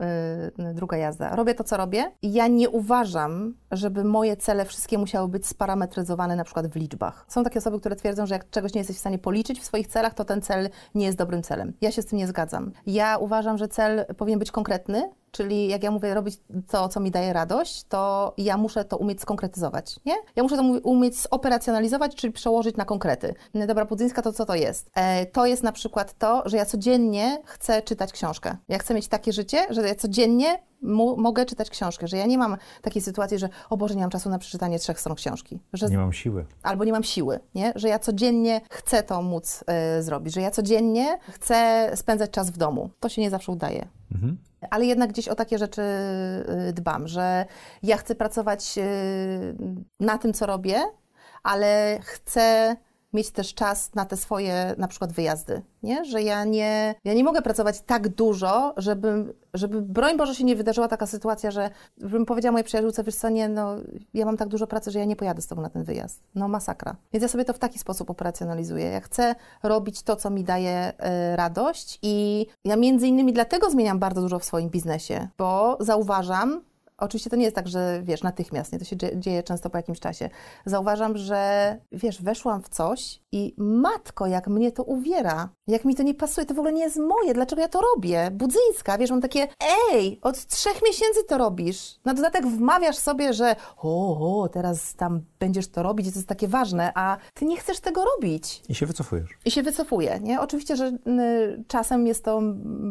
y, 0.59 0.73
druga 0.73 0.97
jazda, 0.97 1.35
robię 1.35 1.53
to, 1.53 1.63
co 1.63 1.77
robię 1.77 2.11
ja 2.21 2.47
nie 2.47 2.69
uważam, 2.69 3.53
żeby 3.71 4.03
moje 4.03 4.37
cele 4.37 4.65
wszystkie 4.65 4.97
musiały 4.97 5.27
być 5.27 5.47
sparametryzowane 5.47 6.35
na 6.35 6.43
przykład 6.43 6.67
w 6.67 6.75
liczbach. 6.75 7.25
Są 7.27 7.43
takie 7.43 7.59
osoby, 7.59 7.79
które 7.79 7.95
twierdzą, 7.95 8.25
że 8.25 8.35
jak 8.35 8.49
czegoś 8.49 8.73
nie 8.73 8.79
jesteś 8.79 8.95
w 8.95 8.99
stanie 8.99 9.19
policzyć 9.19 9.59
w 9.59 9.63
swoich 9.63 9.87
celach, 9.87 10.13
to 10.13 10.25
ten 10.25 10.41
cel 10.41 10.69
nie 10.95 11.05
jest 11.05 11.17
dobrym 11.17 11.43
celem. 11.43 11.73
Ja 11.81 11.91
się 11.91 12.01
z 12.01 12.05
tym 12.05 12.17
nie 12.17 12.27
zgadzam. 12.27 12.71
Ja 12.85 13.17
uważam, 13.17 13.57
że 13.57 13.67
cel 13.67 14.05
powinien 14.17 14.39
być 14.39 14.51
konkretny, 14.51 15.09
Czyli 15.31 15.67
jak 15.67 15.83
ja 15.83 15.91
mówię 15.91 16.13
robić 16.13 16.39
to, 16.67 16.89
co 16.89 16.99
mi 16.99 17.11
daje 17.11 17.33
radość, 17.33 17.83
to 17.89 18.33
ja 18.37 18.57
muszę 18.57 18.85
to 18.85 18.97
umieć 18.97 19.21
skonkretyzować, 19.21 19.95
nie? 20.05 20.15
Ja 20.35 20.43
muszę 20.43 20.57
to 20.57 20.63
umieć 20.83 21.15
zoperacjonalizować, 21.15 22.15
czyli 22.15 22.33
przełożyć 22.33 22.77
na 22.77 22.85
konkrety. 22.85 23.33
Dobra 23.67 23.85
Budzyńska, 23.85 24.21
to 24.21 24.33
co 24.33 24.45
to 24.45 24.55
jest? 24.55 24.89
E, 24.95 25.25
to 25.25 25.45
jest 25.45 25.63
na 25.63 25.71
przykład 25.71 26.17
to, 26.17 26.43
że 26.45 26.57
ja 26.57 26.65
codziennie 26.65 27.41
chcę 27.45 27.81
czytać 27.81 28.11
książkę. 28.11 28.57
Ja 28.67 28.77
chcę 28.77 28.93
mieć 28.93 29.07
takie 29.07 29.33
życie, 29.33 29.57
że 29.69 29.87
ja 29.87 29.95
codziennie 29.95 30.59
mogę 31.17 31.45
czytać 31.45 31.69
książkę, 31.69 32.07
że 32.07 32.17
ja 32.17 32.25
nie 32.25 32.37
mam 32.37 32.57
takiej 32.81 33.01
sytuacji, 33.01 33.37
że 33.37 33.49
o 33.69 33.77
Boże, 33.77 33.95
nie 33.95 34.01
mam 34.01 34.09
czasu 34.09 34.29
na 34.29 34.39
przeczytanie 34.39 34.79
trzech 34.79 34.99
stron 34.99 35.15
książki. 35.15 35.59
Że 35.73 35.87
Nie 35.87 35.97
mam 35.97 36.13
siły. 36.13 36.45
albo 36.63 36.83
nie 36.83 36.91
mam 36.91 37.03
siły, 37.03 37.39
nie? 37.55 37.71
że 37.75 37.87
ja 37.89 37.99
codziennie 37.99 38.61
chcę 38.69 39.03
to 39.03 39.21
móc 39.21 39.63
e, 39.67 40.03
zrobić, 40.03 40.33
że 40.33 40.41
ja 40.41 40.51
codziennie 40.51 41.17
chcę 41.29 41.91
spędzać 41.95 42.31
czas 42.31 42.51
w 42.51 42.57
domu. 42.57 42.89
To 42.99 43.09
się 43.09 43.21
nie 43.21 43.29
zawsze 43.29 43.51
udaje. 43.51 43.87
Mhm. 44.11 44.37
Ale 44.69 44.85
jednak 44.85 45.09
gdzieś 45.09 45.27
o 45.27 45.35
takie 45.35 45.57
rzeczy 45.57 45.81
y, 46.69 46.73
dbam, 46.73 47.07
że 47.07 47.45
ja 47.83 47.97
chcę 47.97 48.15
pracować 48.15 48.77
y, 48.77 49.55
na 49.99 50.17
tym, 50.17 50.33
co 50.33 50.45
robię, 50.45 50.81
ale 51.43 51.99
chcę 52.01 52.75
mieć 53.13 53.31
też 53.31 53.53
czas 53.53 53.95
na 53.95 54.05
te 54.05 54.17
swoje 54.17 54.75
na 54.77 54.87
przykład 54.87 55.13
wyjazdy, 55.13 55.61
nie? 55.83 56.05
Że 56.05 56.21
ja 56.21 56.43
nie, 56.43 56.95
ja 57.03 57.13
nie 57.13 57.23
mogę 57.23 57.41
pracować 57.41 57.81
tak 57.81 58.07
dużo, 58.07 58.73
żeby, 58.77 59.33
żeby 59.53 59.81
broń 59.81 60.17
Boże 60.17 60.35
się 60.35 60.43
nie 60.43 60.55
wydarzyła 60.55 60.87
taka 60.87 61.05
sytuacja, 61.05 61.51
że 61.51 61.69
bym 61.97 62.25
powiedziała 62.25 62.51
mojej 62.51 62.65
przyjaciółce, 62.65 63.03
wiesz 63.03 63.15
co, 63.15 63.29
nie, 63.29 63.49
no 63.49 63.75
ja 64.13 64.25
mam 64.25 64.37
tak 64.37 64.47
dużo 64.47 64.67
pracy, 64.67 64.91
że 64.91 64.99
ja 64.99 65.05
nie 65.05 65.15
pojadę 65.15 65.41
z 65.41 65.47
Tobą 65.47 65.61
na 65.61 65.69
ten 65.69 65.83
wyjazd. 65.83 66.23
No 66.35 66.47
masakra. 66.47 66.95
Więc 67.13 67.21
ja 67.21 67.27
sobie 67.27 67.45
to 67.45 67.53
w 67.53 67.59
taki 67.59 67.79
sposób 67.79 68.09
operacjonalizuję. 68.09 68.85
Ja 68.85 69.01
chcę 69.01 69.35
robić 69.63 70.03
to, 70.03 70.15
co 70.15 70.29
mi 70.29 70.43
daje 70.43 70.93
e, 70.97 71.35
radość 71.35 71.99
i 72.01 72.45
ja 72.65 72.75
między 72.75 73.07
innymi 73.07 73.33
dlatego 73.33 73.69
zmieniam 73.69 73.99
bardzo 73.99 74.21
dużo 74.21 74.39
w 74.39 74.45
swoim 74.45 74.69
biznesie, 74.69 75.27
bo 75.37 75.77
zauważam, 75.79 76.61
Oczywiście 76.97 77.29
to 77.29 77.35
nie 77.35 77.43
jest 77.43 77.55
tak, 77.55 77.67
że 77.67 78.01
wiesz, 78.03 78.23
natychmiast, 78.23 78.73
nie? 78.73 78.79
to 78.79 78.85
się 78.85 78.95
dzie- 78.97 79.19
dzieje 79.19 79.43
często 79.43 79.69
po 79.69 79.77
jakimś 79.77 79.99
czasie. 79.99 80.29
Zauważam, 80.65 81.17
że 81.17 81.77
wiesz, 81.91 82.21
weszłam 82.21 82.63
w 82.63 82.69
coś 82.69 83.19
i 83.31 83.53
matko, 83.57 84.27
jak 84.27 84.47
mnie 84.47 84.71
to 84.71 84.83
uwiera, 84.83 85.49
jak 85.67 85.85
mi 85.85 85.95
to 85.95 86.03
nie 86.03 86.13
pasuje, 86.13 86.45
to 86.47 86.53
w 86.53 86.59
ogóle 86.59 86.73
nie 86.73 86.81
jest 86.83 86.97
moje, 86.97 87.33
dlaczego 87.33 87.61
ja 87.61 87.67
to 87.67 87.81
robię? 87.95 88.29
Budzyńska, 88.31 88.97
wiesz, 88.97 89.11
mam 89.11 89.21
takie, 89.21 89.47
ej, 89.93 90.19
od 90.21 90.45
trzech 90.45 90.81
miesięcy 90.87 91.23
to 91.27 91.37
robisz. 91.37 91.95
Na 92.05 92.13
dodatek 92.13 92.47
wmawiasz 92.47 92.95
sobie, 92.97 93.33
że 93.33 93.55
o, 93.77 94.41
o, 94.41 94.49
teraz 94.49 94.93
tam 94.95 95.21
będziesz 95.39 95.67
to 95.67 95.83
robić 95.83 96.07
to 96.13 96.19
jest 96.19 96.27
takie 96.27 96.47
ważne, 96.47 96.91
a 96.95 97.17
ty 97.33 97.45
nie 97.45 97.57
chcesz 97.57 97.79
tego 97.79 98.05
robić. 98.05 98.63
I 98.69 98.75
się 98.75 98.85
wycofujesz. 98.85 99.29
I 99.45 99.51
się 99.51 99.63
wycofuję, 99.63 100.19
nie? 100.23 100.41
Oczywiście, 100.41 100.75
że 100.75 100.87
y, 100.87 101.63
czasem 101.67 102.07
jest 102.07 102.23
to 102.25 102.39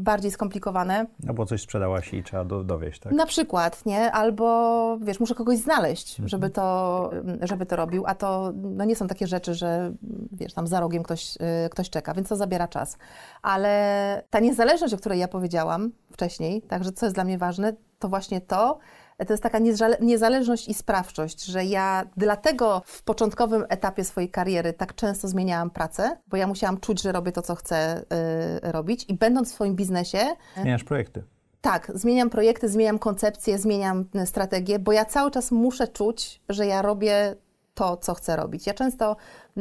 bardziej 0.00 0.30
skomplikowane, 0.30 1.06
No 1.24 1.34
bo 1.34 1.46
coś 1.46 1.62
sprzedałaś 1.62 2.14
i 2.14 2.22
trzeba 2.22 2.44
do, 2.44 2.64
dowieść, 2.64 3.00
tak? 3.00 3.12
na 3.12 3.26
przykład, 3.26 3.86
nie? 3.86 4.12
Albo, 4.12 4.98
wiesz, 5.00 5.20
muszę 5.20 5.34
kogoś 5.34 5.58
znaleźć, 5.58 6.16
żeby 6.24 6.50
to, 6.50 7.10
żeby 7.42 7.66
to 7.66 7.76
robił, 7.76 8.04
a 8.06 8.14
to 8.14 8.52
no 8.54 8.84
nie 8.84 8.96
są 8.96 9.06
takie 9.06 9.26
rzeczy, 9.26 9.54
że, 9.54 9.92
wiesz, 10.32 10.52
tam 10.54 10.66
za 10.66 10.80
rogiem 10.80 11.02
ktoś, 11.02 11.36
y, 11.36 11.68
ktoś 11.70 11.90
czeka, 11.90 12.14
więc 12.14 12.28
to 12.28 12.36
zabiera 12.36 12.68
czas. 12.68 12.96
Ale 13.42 14.22
ta 14.30 14.40
niezależność, 14.40 14.94
o 14.94 14.96
której 14.96 15.18
ja 15.18 15.28
powiedziałam 15.28 15.92
wcześniej, 16.12 16.62
także 16.62 16.92
co 16.92 17.06
jest 17.06 17.16
dla 17.16 17.24
mnie 17.24 17.38
ważne, 17.38 17.72
to 17.98 18.08
właśnie 18.08 18.40
to, 18.40 18.78
to 19.26 19.32
jest 19.32 19.42
taka 19.42 19.58
niezale- 19.58 20.00
niezależność 20.00 20.68
i 20.68 20.74
sprawczość, 20.74 21.44
że 21.44 21.64
ja 21.64 22.04
dlatego 22.16 22.82
w 22.86 23.02
początkowym 23.02 23.64
etapie 23.68 24.04
swojej 24.04 24.30
kariery 24.30 24.72
tak 24.72 24.94
często 24.94 25.28
zmieniałam 25.28 25.70
pracę, 25.70 26.16
bo 26.26 26.36
ja 26.36 26.46
musiałam 26.46 26.80
czuć, 26.80 27.02
że 27.02 27.12
robię 27.12 27.32
to, 27.32 27.42
co 27.42 27.54
chcę 27.54 28.02
y, 28.66 28.72
robić 28.72 29.04
i 29.08 29.14
będąc 29.14 29.50
w 29.50 29.54
swoim 29.54 29.74
biznesie, 29.76 30.18
Zmieniasz 30.56 30.84
projekty. 30.84 31.22
tak, 31.60 31.92
zmieniam 31.94 32.30
projekty, 32.30 32.68
zmieniam 32.68 32.98
koncepcję, 32.98 33.58
zmieniam 33.58 34.04
y, 34.22 34.26
strategię, 34.26 34.78
bo 34.78 34.92
ja 34.92 35.04
cały 35.04 35.30
czas 35.30 35.50
muszę 35.50 35.88
czuć, 35.88 36.40
że 36.48 36.66
ja 36.66 36.82
robię 36.82 37.36
to, 37.74 37.96
co 37.96 38.14
chcę 38.14 38.36
robić. 38.36 38.66
Ja 38.66 38.74
często 38.74 39.16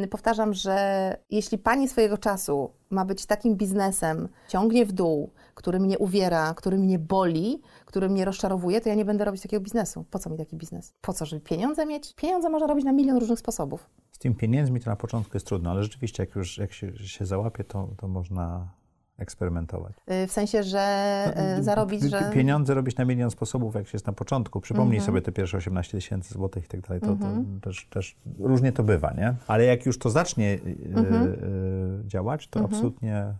powtarzam, 0.09 0.53
że 0.53 1.17
jeśli 1.30 1.57
pani 1.57 1.88
swojego 1.88 2.17
czasu 2.17 2.72
ma 2.89 3.05
być 3.05 3.26
takim 3.26 3.55
biznesem, 3.55 4.30
ciągnie 4.47 4.85
w 4.85 4.91
dół, 4.91 5.31
który 5.55 5.80
mnie 5.80 5.97
uwiera, 5.97 6.53
który 6.53 6.77
mnie 6.77 6.99
boli, 6.99 7.61
który 7.85 8.09
mnie 8.09 8.26
rozczarowuje, 8.26 8.81
to 8.81 8.89
ja 8.89 8.95
nie 8.95 9.05
będę 9.05 9.26
robić 9.26 9.41
takiego 9.41 9.63
biznesu. 9.63 10.05
Po 10.11 10.19
co 10.19 10.30
mi 10.30 10.38
taki 10.38 10.55
biznes? 10.55 10.93
Po 11.01 11.13
co, 11.13 11.26
żeby 11.26 11.41
pieniądze 11.41 11.85
mieć? 11.85 12.13
Pieniądze 12.15 12.49
można 12.49 12.67
robić 12.67 12.85
na 12.85 12.91
milion 12.91 13.17
różnych 13.17 13.39
sposobów. 13.39 13.89
Z 14.11 14.17
tymi 14.17 14.35
pieniędzmi 14.35 14.80
to 14.80 14.89
na 14.89 14.95
początku 14.95 15.31
jest 15.34 15.47
trudno, 15.47 15.72
ale 15.72 15.84
rzeczywiście 15.84 16.23
jak 16.23 16.35
już 16.35 16.57
jak 16.57 16.73
się, 16.73 16.97
się 16.97 17.26
załapie, 17.26 17.63
to, 17.63 17.89
to 17.97 18.07
można 18.07 18.69
eksperymentować. 19.17 19.93
Y, 20.23 20.27
W 20.27 20.31
sensie, 20.31 20.63
że 20.63 21.33
y, 21.59 21.63
zarobić, 21.63 22.03
że... 22.03 22.31
Pieniądze 22.33 22.73
robić 22.73 22.97
na 22.97 23.05
milion 23.05 23.31
sposobów, 23.31 23.75
jak 23.75 23.87
się 23.87 23.95
jest 23.95 24.07
na 24.07 24.13
początku. 24.13 24.61
Przypomnij 24.61 25.01
sobie 25.01 25.21
te 25.21 25.31
pierwsze 25.31 25.57
18 25.57 25.97
tysięcy 25.97 26.33
złotych 26.33 26.65
i 26.65 26.67
tak 26.67 26.81
dalej. 26.81 27.01
To, 27.01 27.07
to 27.07 27.25
też, 27.61 27.87
też 27.89 28.15
różnie 28.39 28.71
to 28.71 28.83
bywa, 28.83 29.11
nie? 29.13 29.35
Ale 29.47 29.65
jak 29.65 29.85
już 29.85 29.99
to 29.99 30.09
zacznie 30.09 30.53
y, 30.53 30.57
y, 30.57 32.07
działać, 32.07 32.47
to 32.47 32.59
absolutnie 32.65 33.33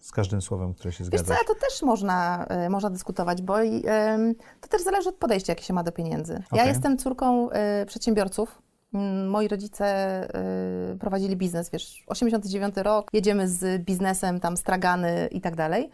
z 0.00 0.12
każdym 0.12 0.42
słowem, 0.42 0.74
które 0.74 0.92
się 0.92 1.04
Wiesz 1.04 1.20
co, 1.20 1.26
zgadza. 1.26 1.40
to 1.46 1.54
też 1.54 1.82
można, 1.82 2.46
y, 2.66 2.70
można 2.70 2.90
dyskutować, 2.90 3.42
bo 3.42 3.62
y, 3.62 3.82
to 4.60 4.68
też 4.68 4.82
zależy 4.82 5.08
od 5.08 5.14
podejścia, 5.14 5.52
jakie 5.52 5.64
się 5.64 5.74
ma 5.74 5.82
do 5.82 5.92
pieniędzy. 5.92 6.32
Ja 6.32 6.40
Okej. 6.50 6.68
jestem 6.68 6.98
córką 6.98 7.48
przedsiębiorców. 7.86 8.62
Mm, 8.94 9.28
Moi 9.28 9.48
rodzice 9.48 9.84
y, 10.94 10.98
prowadzili 10.98 11.36
biznes, 11.36 11.70
wiesz, 11.70 12.04
89 12.06 12.74
rok, 12.76 13.08
jedziemy 13.12 13.48
z 13.48 13.82
biznesem, 13.82 14.40
tam 14.40 14.56
stragany 14.56 15.28
i 15.30 15.40
tak 15.40 15.56
dalej. 15.56 15.90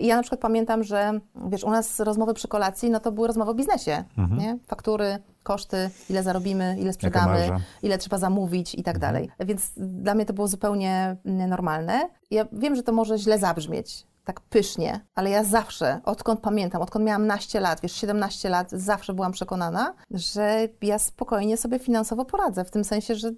I 0.00 0.06
ja 0.06 0.16
na 0.16 0.22
przykład 0.22 0.40
pamiętam, 0.40 0.84
że 0.84 1.20
wiesz, 1.48 1.64
u 1.64 1.70
nas 1.70 2.00
rozmowy 2.00 2.34
przy 2.34 2.48
kolacji, 2.48 2.90
no 2.90 3.00
to 3.00 3.12
były 3.12 3.26
rozmowy 3.26 3.50
o 3.50 3.54
biznesie, 3.54 4.04
nie? 4.38 4.58
Faktury, 4.66 5.18
koszty, 5.42 5.90
ile 6.10 6.22
zarobimy, 6.22 6.76
ile 6.80 6.92
sprzedamy, 6.92 7.38
ile 7.82 7.98
trzeba 7.98 8.18
zamówić 8.18 8.74
i 8.74 8.82
tak 8.82 8.98
dalej. 8.98 9.30
Więc 9.40 9.72
dla 9.76 10.14
mnie 10.14 10.26
to 10.26 10.32
było 10.32 10.48
zupełnie 10.48 11.16
mm, 11.24 11.50
normalne. 11.50 12.08
Ja 12.30 12.46
wiem, 12.52 12.76
że 12.76 12.82
to 12.82 12.92
może 12.92 13.18
źle 13.18 13.38
zabrzmieć, 13.38 14.06
tak 14.26 14.40
pysznie, 14.40 15.00
ale 15.14 15.30
ja 15.30 15.44
zawsze, 15.44 16.00
odkąd 16.04 16.40
pamiętam, 16.40 16.82
odkąd 16.82 17.04
miałam 17.04 17.26
naście 17.26 17.60
lat, 17.60 17.80
wiesz, 17.80 17.92
17 17.92 18.48
lat, 18.48 18.70
zawsze 18.70 19.14
byłam 19.14 19.32
przekonana, 19.32 19.94
że 20.10 20.68
ja 20.82 20.98
spokojnie 20.98 21.56
sobie 21.56 21.78
finansowo 21.78 22.24
poradzę, 22.24 22.64
w 22.64 22.70
tym 22.70 22.84
sensie, 22.84 23.14
że 23.14 23.30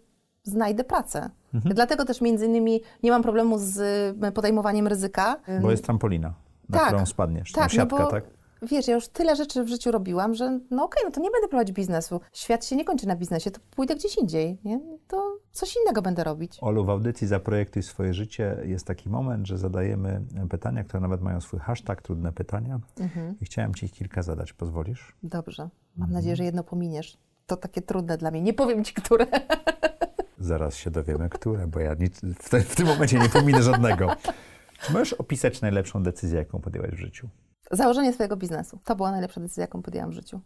znajdę 0.43 0.85
pracę. 0.85 1.31
Dlatego 1.55 2.05
też 2.05 2.21
między 2.21 2.47
innymi 2.47 2.81
nie 3.03 3.11
mam 3.11 3.23
problemu 3.23 3.59
z 3.59 3.79
y, 4.25 4.33
podejmowaniem 4.33 4.87
ryzyka. 4.87 5.37
Bo 5.63 5.71
jest 5.71 5.85
trampolina, 5.85 6.35
na 6.69 6.79
Tak. 6.79 6.89
którą 6.89 7.07
spadniesz. 7.07 7.53
Tak, 7.53 7.71
siatka, 7.71 7.97
no 7.99 8.05
bo 8.05 8.11
tak? 8.11 8.25
Wiesz, 8.63 8.89
ja 8.89 8.95
już 8.95 9.09
tyle 9.09 9.37
rzeczy 9.37 9.65
w 9.65 9.69
życiu 9.69 9.93
robiłam, 9.93 10.35
że 10.35 10.61
no 10.71 10.85
okej, 10.85 11.03
no 11.05 11.11
to 11.11 11.21
nie 11.21 11.31
będę 11.31 11.49
prowadzić 11.49 11.77
biznesu. 11.77 12.21
Świat 12.33 12.65
się 12.65 12.77
nie 12.77 12.85
kończy 12.85 13.07
na 13.07 13.17
biznesie, 13.17 13.51
to 13.51 13.61
pójdę 13.71 13.95
gdzieś 13.95 14.19
indziej, 14.19 14.59
nie? 14.65 14.81
To 15.09 15.39
coś 15.53 15.77
innego 15.77 16.03
będę 16.03 16.25
robić. 16.25 16.59
Olu, 16.61 16.85
w 16.85 16.91
audycji 16.91 17.27
Zaprojektuj 17.27 17.83
swoje 17.83 18.15
życie 18.15 18.57
jest 18.65 18.87
taki 18.87 19.09
moment, 19.09 19.47
że 19.47 19.59
zadajemy 19.59 20.23
pytania, 20.51 20.85
które 20.85 21.01
nawet 21.01 21.23
mają 21.23 21.41
swój 21.41 21.61
hashtag, 21.61 22.03
trudne 22.03 22.33
pytania. 22.33 22.81
Mhm. 23.01 23.35
I 23.41 23.45
chciałem 23.45 23.75
Ci 23.75 23.87
ich 23.87 23.93
kilka 23.93 24.23
zadać. 24.23 24.53
Pozwolisz? 24.53 25.17
Dobrze. 25.23 25.69
Mam 25.97 26.13
nadzieję, 26.13 26.37
że 26.37 26.45
jedno 26.45 26.65
pominiesz. 26.65 27.19
To 27.47 27.57
takie 27.57 27.83
trudne 27.83 28.19
dla 28.19 28.31
mnie. 28.31 28.43
Nie 28.43 28.55
powiem 28.55 28.85
ci, 28.85 28.95
które. 28.95 29.27
Zaraz 30.39 30.77
się 30.77 30.91
dowiemy, 30.91 31.29
które, 31.29 31.67
bo 31.67 31.81
ja 31.81 31.95
nic, 31.95 32.21
w, 32.21 32.49
te, 32.49 32.61
w 32.61 32.77
tym 32.77 32.87
momencie 32.87 33.19
nie 33.19 33.29
pominę 33.29 33.63
żadnego. 33.63 34.09
Możesz 34.93 35.13
opisać 35.13 35.61
najlepszą 35.61 36.03
decyzję, 36.03 36.39
jaką 36.39 36.61
podjęłaś 36.61 36.91
w 36.91 36.99
życiu? 36.99 37.29
Założenie 37.71 38.13
swojego 38.13 38.37
biznesu. 38.37 38.79
To 38.85 38.97
była 38.97 39.11
najlepsza 39.11 39.41
decyzja, 39.41 39.61
jaką 39.61 39.83
podjęłam 39.83 40.11
w 40.11 40.15
życiu. 40.15 40.41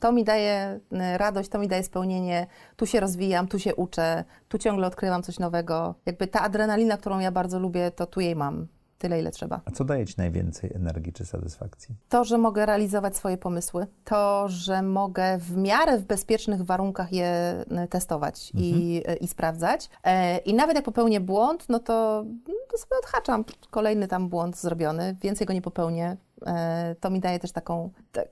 To 0.00 0.12
mi 0.12 0.24
daje 0.24 0.80
y, 1.14 1.18
radość, 1.18 1.48
to 1.48 1.58
mi 1.58 1.68
daje 1.68 1.82
spełnienie. 1.84 2.46
Tu 2.76 2.86
się 2.86 3.00
rozwijam, 3.00 3.48
tu 3.48 3.58
się 3.58 3.74
uczę, 3.74 4.24
tu 4.48 4.58
ciągle 4.58 4.86
odkrywam 4.86 5.22
coś 5.22 5.38
nowego. 5.38 5.94
Jakby 6.06 6.26
ta 6.26 6.40
adrenalina, 6.40 6.96
którą 6.96 7.18
ja 7.18 7.32
bardzo 7.32 7.58
lubię, 7.58 7.90
to 7.90 8.06
tu 8.06 8.20
jej 8.20 8.36
mam. 8.36 8.66
tyle, 8.98 9.20
ile 9.20 9.30
trzeba. 9.30 9.60
A 9.64 9.70
co 9.70 9.84
daje 9.84 10.06
Ci 10.06 10.14
najwięcej 10.18 10.72
energii 10.74 11.12
czy 11.12 11.24
satysfakcji? 11.26 11.94
To, 12.08 12.24
że 12.24 12.38
mogę 12.38 12.66
realizować 12.66 13.16
swoje 13.16 13.38
pomysły, 13.38 13.86
to, 14.04 14.48
że 14.48 14.82
mogę 14.82 15.38
w 15.38 15.56
miarę 15.56 15.98
w 15.98 16.04
bezpiecznych 16.04 16.62
warunkach 16.62 17.12
je 17.12 17.26
e, 17.70 17.88
testować 17.88 18.52
i, 18.54 19.02
i 19.20 19.28
sprawdzać. 19.28 19.90
E, 20.04 20.38
I 20.38 20.54
nawet 20.54 20.76
jak 20.76 20.84
popełnię 20.84 21.20
błąd, 21.20 21.68
no 21.68 21.78
to, 21.78 22.24
no 22.48 22.54
to 22.70 22.78
sobie 22.78 22.96
odhaczam 23.02 23.44
kolejny 23.70 24.08
tam 24.08 24.28
błąd 24.28 24.56
zrobiony, 24.56 25.16
więcej 25.22 25.46
go 25.46 25.52
nie 25.52 25.62
popełnię. 25.62 26.16
E, 26.46 26.94
To 27.00 27.10
mi 27.10 27.20
daje 27.20 27.38
też 27.38 27.52
taką, 27.52 27.90
ta, 28.12 28.22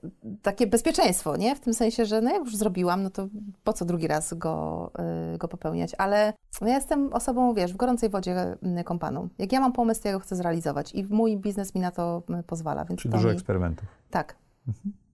takie 0.42 0.66
bezpieczeństwo, 0.66 1.36
nie? 1.36 1.56
W 1.56 1.60
tym 1.60 1.74
sensie, 1.74 2.04
że 2.06 2.20
no 2.20 2.30
jak 2.30 2.44
już 2.44 2.56
zrobiłam, 2.56 3.02
no 3.02 3.10
to 3.10 3.28
po 3.64 3.72
co 3.72 3.84
drugi 3.84 4.06
raz 4.06 4.34
go, 4.34 4.90
e, 5.34 5.38
go 5.38 5.48
popełniać? 5.48 5.94
Ale 5.98 6.32
ja 6.60 6.68
jestem 6.74 7.12
osobą, 7.12 7.54
wiesz, 7.54 7.72
w 7.72 7.76
gorącej 7.76 8.10
wodzie 8.10 8.32
m, 8.62 8.84
kąpaną. 8.84 9.28
Jak 9.38 9.52
ja 9.52 9.60
mam 9.60 9.72
pomysł, 9.72 10.02
to 10.02 10.08
ja 10.08 10.14
go 10.14 10.20
chcę 10.20 10.36
zrealizować 10.36 10.94
i 10.94 11.04
mój 11.04 11.36
biznes 11.36 11.74
mi 11.74 11.80
na 11.80 11.90
to 11.90 12.22
pozwala. 12.46 12.84
Więc 12.84 13.00
Czy 13.00 13.08
to 13.08 13.16
dużo 13.16 13.28
mi... 13.28 13.34
eksperymentów? 13.34 13.88
Tak. 14.10 14.36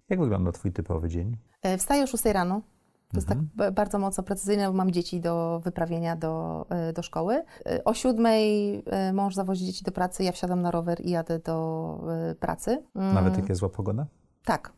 Jak 0.09 0.20
wygląda 0.20 0.52
Twój 0.52 0.73
typowy 0.73 1.09
dzień? 1.09 1.36
E, 1.62 1.78
Wstaję 1.78 2.05
o 2.05 2.06
6 2.06 2.24
rano. 2.24 2.60
To 3.16 3.18
jest 3.18 3.28
tak 3.28 3.38
Mhm. 3.38 3.74
bardzo 3.74 3.98
mocno 3.98 4.22
precyzyjne, 4.22 4.66
bo 4.66 4.72
mam 4.72 4.90
dzieci 4.90 5.20
do 5.20 5.60
wyprawienia 5.64 6.16
do, 6.16 6.66
e, 6.70 6.93
do 6.93 7.02
szkoły. 7.02 7.43
E, 7.66 7.84
O 7.84 7.94
7 7.94 8.26
e, 8.26 9.12
mąż 9.12 9.34
zawozi 9.34 9.66
dzieci 9.66 9.84
do 9.84 9.93
pracy, 9.93 10.24
ja 10.24 10.32
wsiadam 10.32 10.62
na 10.62 10.70
rower 10.70 11.01
i 11.01 11.10
jadę 11.10 11.38
do 11.38 11.56
pracy. 12.40 12.82
Mm, 12.97 13.14
Nawet 13.14 13.36
jak 13.36 13.48
jest 13.48 13.59
zła 13.60 13.68
pogoda? 13.68 14.06
Tak. 14.44 14.72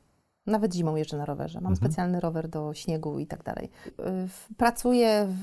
Nawet 0.48 0.74
zimą 0.74 0.96
jeżdżę 0.96 1.16
na 1.16 1.24
rowerze. 1.24 1.60
Mam 1.60 1.72
Mhm. 1.72 1.76
specjalny 1.90 2.20
rower 2.20 2.48
do 2.48 2.74
śniegu 2.74 3.18
i 3.18 3.26
tak 3.26 3.42
dalej. 3.42 3.70
Y, 3.86 3.92
Pracuję 4.56 5.26
w, 5.28 5.42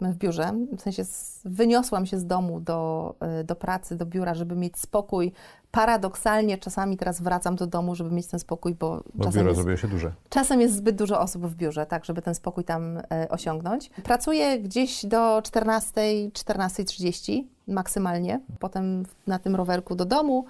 w 0.00 0.16
biurze, 0.16 0.52
w 0.76 0.80
sensie 0.82 1.04
z, 1.04 1.40
wyniosłam 1.44 2.06
się 2.06 2.18
z 2.18 2.26
domu 2.26 2.60
do, 2.60 3.14
y, 3.40 3.44
do 3.44 3.56
pracy, 3.56 3.96
do 3.96 4.06
biura, 4.06 4.34
żeby 4.34 4.56
mieć 4.56 4.78
spokój. 4.78 5.32
Paradoksalnie 5.70 6.58
czasami 6.58 6.96
teraz 6.96 7.20
wracam 7.20 7.56
do 7.56 7.66
domu, 7.66 7.94
żeby 7.94 8.10
mieć 8.10 8.26
ten 8.26 8.40
spokój, 8.40 8.74
bo, 8.74 9.02
Bo 9.14 9.24
czasem 9.24 9.46
biuro 9.46 9.70
jest, 9.70 9.82
się 9.82 9.88
duże. 9.88 10.12
czasem 10.28 10.60
jest 10.60 10.74
zbyt 10.74 10.96
dużo 10.96 11.20
osób 11.20 11.46
w 11.46 11.54
biurze, 11.54 11.86
tak, 11.86 12.04
żeby 12.04 12.22
ten 12.22 12.34
spokój 12.34 12.64
tam 12.64 12.98
e, 12.98 13.28
osiągnąć. 13.28 13.90
Pracuję 13.90 14.58
gdzieś 14.60 15.06
do 15.06 15.42
14, 15.42 16.00
14.30 16.32 17.44
maksymalnie. 17.68 18.40
Potem 18.58 19.02
na 19.26 19.38
tym 19.38 19.56
rowerku 19.56 19.94
do 19.94 20.04
domu. 20.04 20.44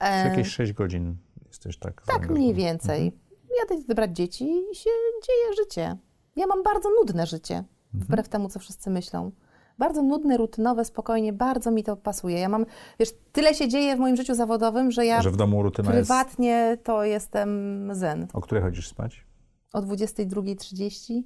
E, 0.00 0.28
jakieś 0.28 0.48
6 0.48 0.72
godzin 0.72 1.16
jesteś 1.48 1.78
tak 1.78 2.02
tak, 2.06 2.30
mniej 2.30 2.54
więcej. 2.54 3.12
Jadę 3.58 3.82
wybrać 3.88 4.16
dzieci 4.16 4.44
i 4.72 4.74
się 4.74 4.90
dzieje 5.26 5.54
życie. 5.56 5.96
Ja 6.36 6.46
mam 6.46 6.62
bardzo 6.62 6.88
nudne 7.00 7.26
życie, 7.26 7.64
wbrew 7.94 8.28
temu, 8.28 8.48
co 8.48 8.58
wszyscy 8.58 8.90
myślą. 8.90 9.30
Bardzo 9.78 10.02
nudne, 10.02 10.36
rutynowe, 10.36 10.84
spokojnie, 10.84 11.32
bardzo 11.32 11.70
mi 11.70 11.84
to 11.84 11.96
pasuje. 11.96 12.38
Ja 12.38 12.48
mam, 12.48 12.66
wiesz, 12.98 13.08
tyle 13.32 13.54
się 13.54 13.68
dzieje 13.68 13.96
w 13.96 13.98
moim 13.98 14.16
życiu 14.16 14.34
zawodowym, 14.34 14.90
że 14.90 15.06
ja 15.06 15.22
Że 15.22 15.30
w 15.30 15.36
domu 15.36 15.62
rutyna 15.62 15.94
jest... 15.94 16.08
prywatnie 16.08 16.78
to 16.84 17.04
jestem 17.04 17.90
zen. 17.94 18.26
O 18.32 18.40
której 18.40 18.62
chodzisz 18.64 18.88
spać? 18.88 19.26
O 19.72 19.80
22.30, 19.82 21.22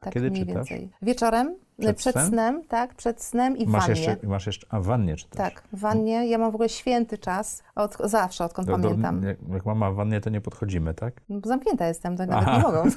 tak 0.00 0.12
kiedy 0.14 0.30
mniej 0.30 0.46
czytasz? 0.46 0.54
więcej. 0.70 0.90
Wieczorem, 1.02 1.56
Przed 1.80 1.96
przed, 1.96 2.12
snem? 2.14 2.26
snem, 2.28 2.64
tak, 2.68 2.94
przed 2.94 3.22
snem 3.22 3.56
i 3.56 3.66
w 3.66 3.68
Masz 3.68 3.86
wannie. 3.86 4.00
jeszcze, 4.02 4.26
masz 4.26 4.46
jeszcze... 4.46 4.66
A 4.70 4.80
wannie 4.80 5.16
czytasz? 5.16 5.36
Tak, 5.38 5.62
wannie. 5.72 6.26
Ja 6.28 6.38
mam 6.38 6.50
w 6.50 6.54
ogóle 6.54 6.68
święty 6.68 7.18
czas, 7.18 7.62
od, 7.74 7.96
zawsze, 8.04 8.44
odkąd 8.44 8.68
Do, 8.68 8.78
do, 8.78 8.88
pamiętam. 8.88 9.22
jak, 9.22 9.36
jak 9.52 9.66
mama 9.66 9.92
wannie, 9.92 10.20
to 10.20 10.30
nie 10.30 10.40
podchodzimy, 10.40 10.94
tak? 10.94 11.14
No, 11.28 11.40
bo 11.40 11.48
Zamknięta 11.48 11.86
jestem, 11.86 12.16
to 12.16 12.26
nawet 12.26 12.48
Aha. 12.48 12.56
nie 12.56 12.62
mogą. 12.62 12.90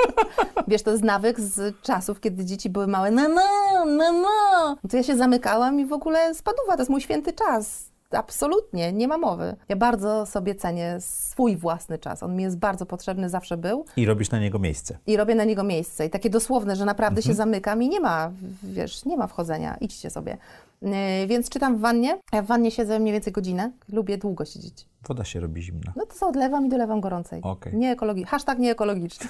Wiesz, 0.68 0.82
to 0.82 0.90
jest 0.90 1.02
nawyk 1.02 1.40
z 1.40 1.80
czasów, 1.82 2.20
kiedy 2.20 2.44
dzieci 2.44 2.70
były 2.70 2.86
małe. 2.86 3.10
No, 3.10 3.28
no, 3.28 3.42
no, 3.86 4.12
no. 4.12 4.76
To 4.90 4.96
ja 4.96 5.02
się 5.02 5.16
zamykałam 5.16 5.80
i 5.80 5.86
w 5.86 5.92
ogóle 5.92 6.34
spaduwa, 6.34 6.72
to 6.72 6.78
jest 6.78 6.90
mój 6.90 7.00
święty 7.00 7.32
czas. 7.32 7.92
Absolutnie, 8.10 8.92
nie 8.92 9.08
ma 9.08 9.18
mowy. 9.18 9.56
Ja 9.68 9.76
bardzo 9.76 10.26
sobie 10.26 10.54
cenię 10.54 10.96
swój 11.00 11.56
własny 11.56 11.98
czas. 11.98 12.22
On 12.22 12.36
mi 12.36 12.42
jest 12.42 12.58
bardzo 12.58 12.86
potrzebny, 12.86 13.28
zawsze 13.28 13.56
był. 13.56 13.84
I 13.96 14.06
robisz 14.06 14.30
na 14.30 14.38
niego 14.40 14.58
miejsce. 14.58 14.98
I 15.06 15.16
robię 15.16 15.34
na 15.34 15.44
niego 15.44 15.62
miejsce. 15.64 16.06
I 16.06 16.10
takie 16.10 16.30
dosłowne, 16.30 16.76
że 16.76 16.84
naprawdę 16.84 17.18
Mhm. 17.18 17.32
się 17.32 17.36
zamykam 17.36 17.82
i 17.82 17.88
nie 17.88 18.00
ma, 18.00 18.30
wiesz, 18.62 19.04
nie 19.04 19.16
ma 19.16 19.26
wchodzenia. 19.26 19.76
Idźcie 19.80 20.10
sobie. 20.10 20.36
Yy, 20.82 20.90
więc 21.26 21.48
czytam 21.48 21.76
w 21.76 21.80
wannie. 21.80 22.18
Ja 22.32 22.42
w 22.42 22.46
wannie 22.46 22.70
siedzę 22.70 22.98
mniej 22.98 23.12
więcej 23.12 23.32
godzinę. 23.32 23.72
Lubię 23.88 24.18
długo 24.18 24.44
siedzieć. 24.44 24.86
Woda 25.08 25.24
się 25.24 25.40
robi 25.40 25.62
zimna. 25.62 25.92
No 25.96 26.06
to 26.06 26.14
co, 26.14 26.28
odlewam 26.28 26.66
i 26.66 26.68
dolewam 26.68 27.00
gorącej. 27.00 27.40
Okej. 27.42 27.74
Nie 27.76 27.96
ekologi- 27.96 28.24
Hashtag 28.26 28.58
nieekologiczny. 28.58 29.26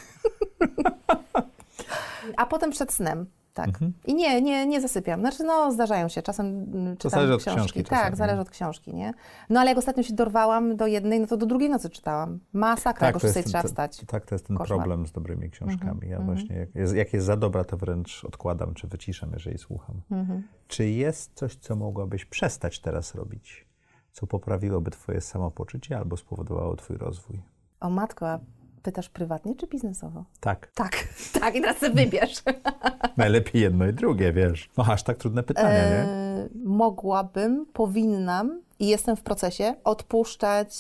A 2.37 2.47
potem 2.47 2.71
przed 2.71 2.93
snem. 2.93 3.27
Tak. 3.57 3.71
I 4.07 4.15
nie, 4.15 4.43
nie, 4.43 4.67
nie 4.67 4.81
zasypiam. 4.81 5.21
Znaczy, 5.21 5.45
no, 5.45 5.73
zdarzają 5.73 6.09
się. 6.09 6.23
Czasem 6.23 6.47
mm, 6.47 6.97
czytam 6.97 7.11
zależy 7.11 7.35
od 7.35 7.41
książki. 7.41 7.61
książki 7.61 7.85
tak, 7.85 8.17
zależy 8.17 8.41
od 8.41 8.51
książki, 8.51 8.95
nie? 8.95 9.13
No 9.51 9.61
ale 9.61 9.69
jak 9.71 9.79
ostatnio 9.79 10.03
się 10.03 10.15
dorwałam 10.15 10.77
do 10.77 10.87
jednej, 10.87 11.21
no 11.21 11.27
to 11.27 11.37
do 11.37 11.47
drugiej 11.47 11.71
nocy 11.71 11.91
czytałam. 11.91 12.41
Masakra, 12.53 13.07
jak 13.07 13.17
o 13.17 13.21
to 13.21 13.27
6 13.27 13.37
jest, 13.37 13.49
trzeba 13.49 13.63
to- 13.63 13.69
wstać. 13.69 14.03
Tak, 14.07 14.27
to 14.27 14.35
jest 14.35 14.47
ten 14.47 14.57
Koszmar. 14.57 14.79
problem 14.79 15.07
z 15.07 15.13
dobrymi 15.13 15.51
książkami. 15.51 15.91
Mhm, 16.05 16.11
Ja 16.13 16.21
właśnie, 16.21 16.57
jak 16.57 16.75
jest, 16.75 16.95
jak 16.95 17.13
jest 17.13 17.27
za 17.27 17.37
dobra, 17.37 17.65
to 17.65 17.77
wręcz 17.77 18.25
odkładam, 18.25 18.75
czy 18.75 18.87
wyciszam, 18.87 19.31
jeżeli 19.33 19.59
słucham. 19.59 20.01
Mhm. 20.11 20.43
Czy 20.69 20.89
jest 20.89 21.35
coś, 21.35 21.57
co 21.57 21.77
mogłabyś 21.77 22.25
przestać 22.25 22.81
teraz 22.81 23.15
robić, 23.15 23.67
co 24.13 24.27
poprawiłoby 24.27 24.91
twoje 24.91 25.21
samopoczucie 25.21 25.99
albo 25.99 26.17
spowodowało 26.17 26.77
twój 26.77 26.97
rozwój? 26.97 27.43
O 27.81 27.91
matko, 27.91 28.29
a 28.29 28.39
pytasz 28.87 29.09
prywatnie 29.09 29.57
czy 29.57 29.67
biznesowo? 29.67 30.25
Tak. 30.41 30.71
Tak, 30.75 31.09
tak 31.41 31.57
i 31.57 31.61
teraz 31.61 31.79
sobie 31.79 32.05
wybierz. 32.05 32.43
Najlepiej 33.17 33.63
jedno 33.63 33.87
i 33.87 33.93
drugie, 33.93 34.33
wiesz. 34.33 34.71
No 34.77 34.85
aż 34.89 35.03
tak 35.03 35.17
trudne 35.17 35.43
pytanie, 35.43 35.69
nie? 35.69 35.83
E, 35.83 36.49
mogłabym, 36.65 37.67
powinnam 37.73 38.61
i 38.79 38.87
jestem 38.87 39.17
w 39.17 39.23
procesie 39.23 39.75
odpuszczać 39.85 40.75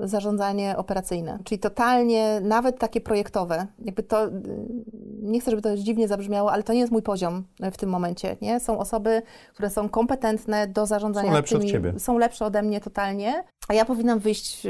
zarządzanie 0.00 0.76
operacyjne. 0.76 1.38
Czyli 1.44 1.58
totalnie, 1.58 2.40
nawet 2.40 2.78
takie 2.78 3.00
projektowe. 3.00 3.66
Jakby 3.84 4.02
to, 4.02 4.26
nie 5.22 5.40
chcę, 5.40 5.50
żeby 5.50 5.62
to 5.62 5.76
dziwnie 5.76 6.08
zabrzmiało, 6.08 6.52
ale 6.52 6.62
to 6.62 6.72
nie 6.72 6.80
jest 6.80 6.92
mój 6.92 7.02
poziom 7.02 7.44
w 7.72 7.76
tym 7.76 7.90
momencie. 7.90 8.36
Nie? 8.42 8.60
Są 8.60 8.78
osoby, 8.78 9.22
które 9.52 9.70
są 9.70 9.88
kompetentne 9.88 10.66
do 10.66 10.86
zarządzania 10.86 11.28
Są 11.28 11.34
lepsze 11.34 11.56
od 11.56 11.60
tymi, 11.60 11.72
ciebie. 11.72 12.00
są 12.00 12.18
lepsze 12.18 12.44
ode 12.44 12.62
mnie 12.62 12.80
totalnie, 12.80 13.44
a 13.68 13.74
ja 13.74 13.84
powinnam 13.84 14.18
wyjść 14.18 14.66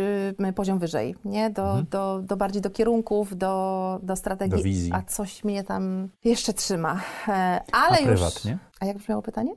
y, 0.48 0.52
poziom 0.54 0.78
wyżej, 0.78 1.14
nie? 1.24 1.50
Do, 1.50 1.82
do, 1.90 2.20
do 2.22 2.36
bardziej 2.36 2.62
do 2.62 2.70
kierunków, 2.70 3.36
do, 3.38 3.98
do 4.02 4.16
strategii. 4.16 4.54
Mhm. 4.54 4.62
Do 4.62 4.64
wizji. 4.64 4.92
A 4.94 5.02
coś 5.02 5.44
mnie 5.44 5.64
tam 5.64 6.08
jeszcze 6.24 6.52
trzyma. 6.52 7.00
E, 7.28 7.60
ale 7.72 7.96
A 7.96 8.00
już... 8.00 8.06
prywatnie? 8.08 8.58
A 8.80 8.86
jak 8.86 8.96
brzmiało 8.98 9.22
pytanie? 9.22 9.52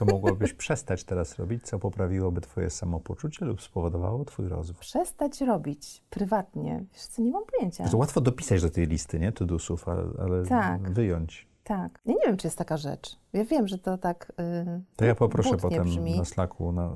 Co 0.00 0.04
mogłabyś 0.14 0.52
przestać 0.52 1.04
teraz 1.04 1.38
robić, 1.38 1.62
co 1.66 1.78
poprawiłoby 1.78 2.40
twoje 2.40 2.70
samopoczucie 2.70 3.44
lub 3.44 3.62
spowodowało 3.62 4.24
twój 4.24 4.48
rozwój? 4.48 4.80
Przestać 4.80 5.40
robić 5.40 6.02
prywatnie. 6.10 6.84
Wiesz 6.92 7.02
co, 7.06 7.22
nie 7.22 7.30
mam 7.30 7.42
pojęcia. 7.56 7.88
To 7.88 7.96
łatwo 7.96 8.20
dopisać 8.20 8.62
do 8.62 8.70
tej 8.70 8.86
listy, 8.86 9.18
nie? 9.18 9.32
To-dusów, 9.32 9.88
ale, 9.88 10.02
ale 10.18 10.46
Tak. 10.46 10.92
wyjąć. 10.92 11.50
Tak. 11.64 12.00
Ja 12.06 12.12
nie 12.14 12.26
wiem, 12.26 12.36
czy 12.36 12.46
jest 12.46 12.58
taka 12.58 12.76
rzecz. 12.76 13.16
Ja 13.32 13.44
wiem, 13.44 13.68
że 13.68 13.78
to 13.78 13.98
tak. 13.98 14.32
Yy, 14.38 14.82
To 14.96 15.04
ja 15.04 15.14
poproszę 15.14 15.56
potem 15.56 15.84
brzmi. 15.84 16.18
na 16.18 16.24
Slacku, 16.24 16.72
na, 16.72 16.94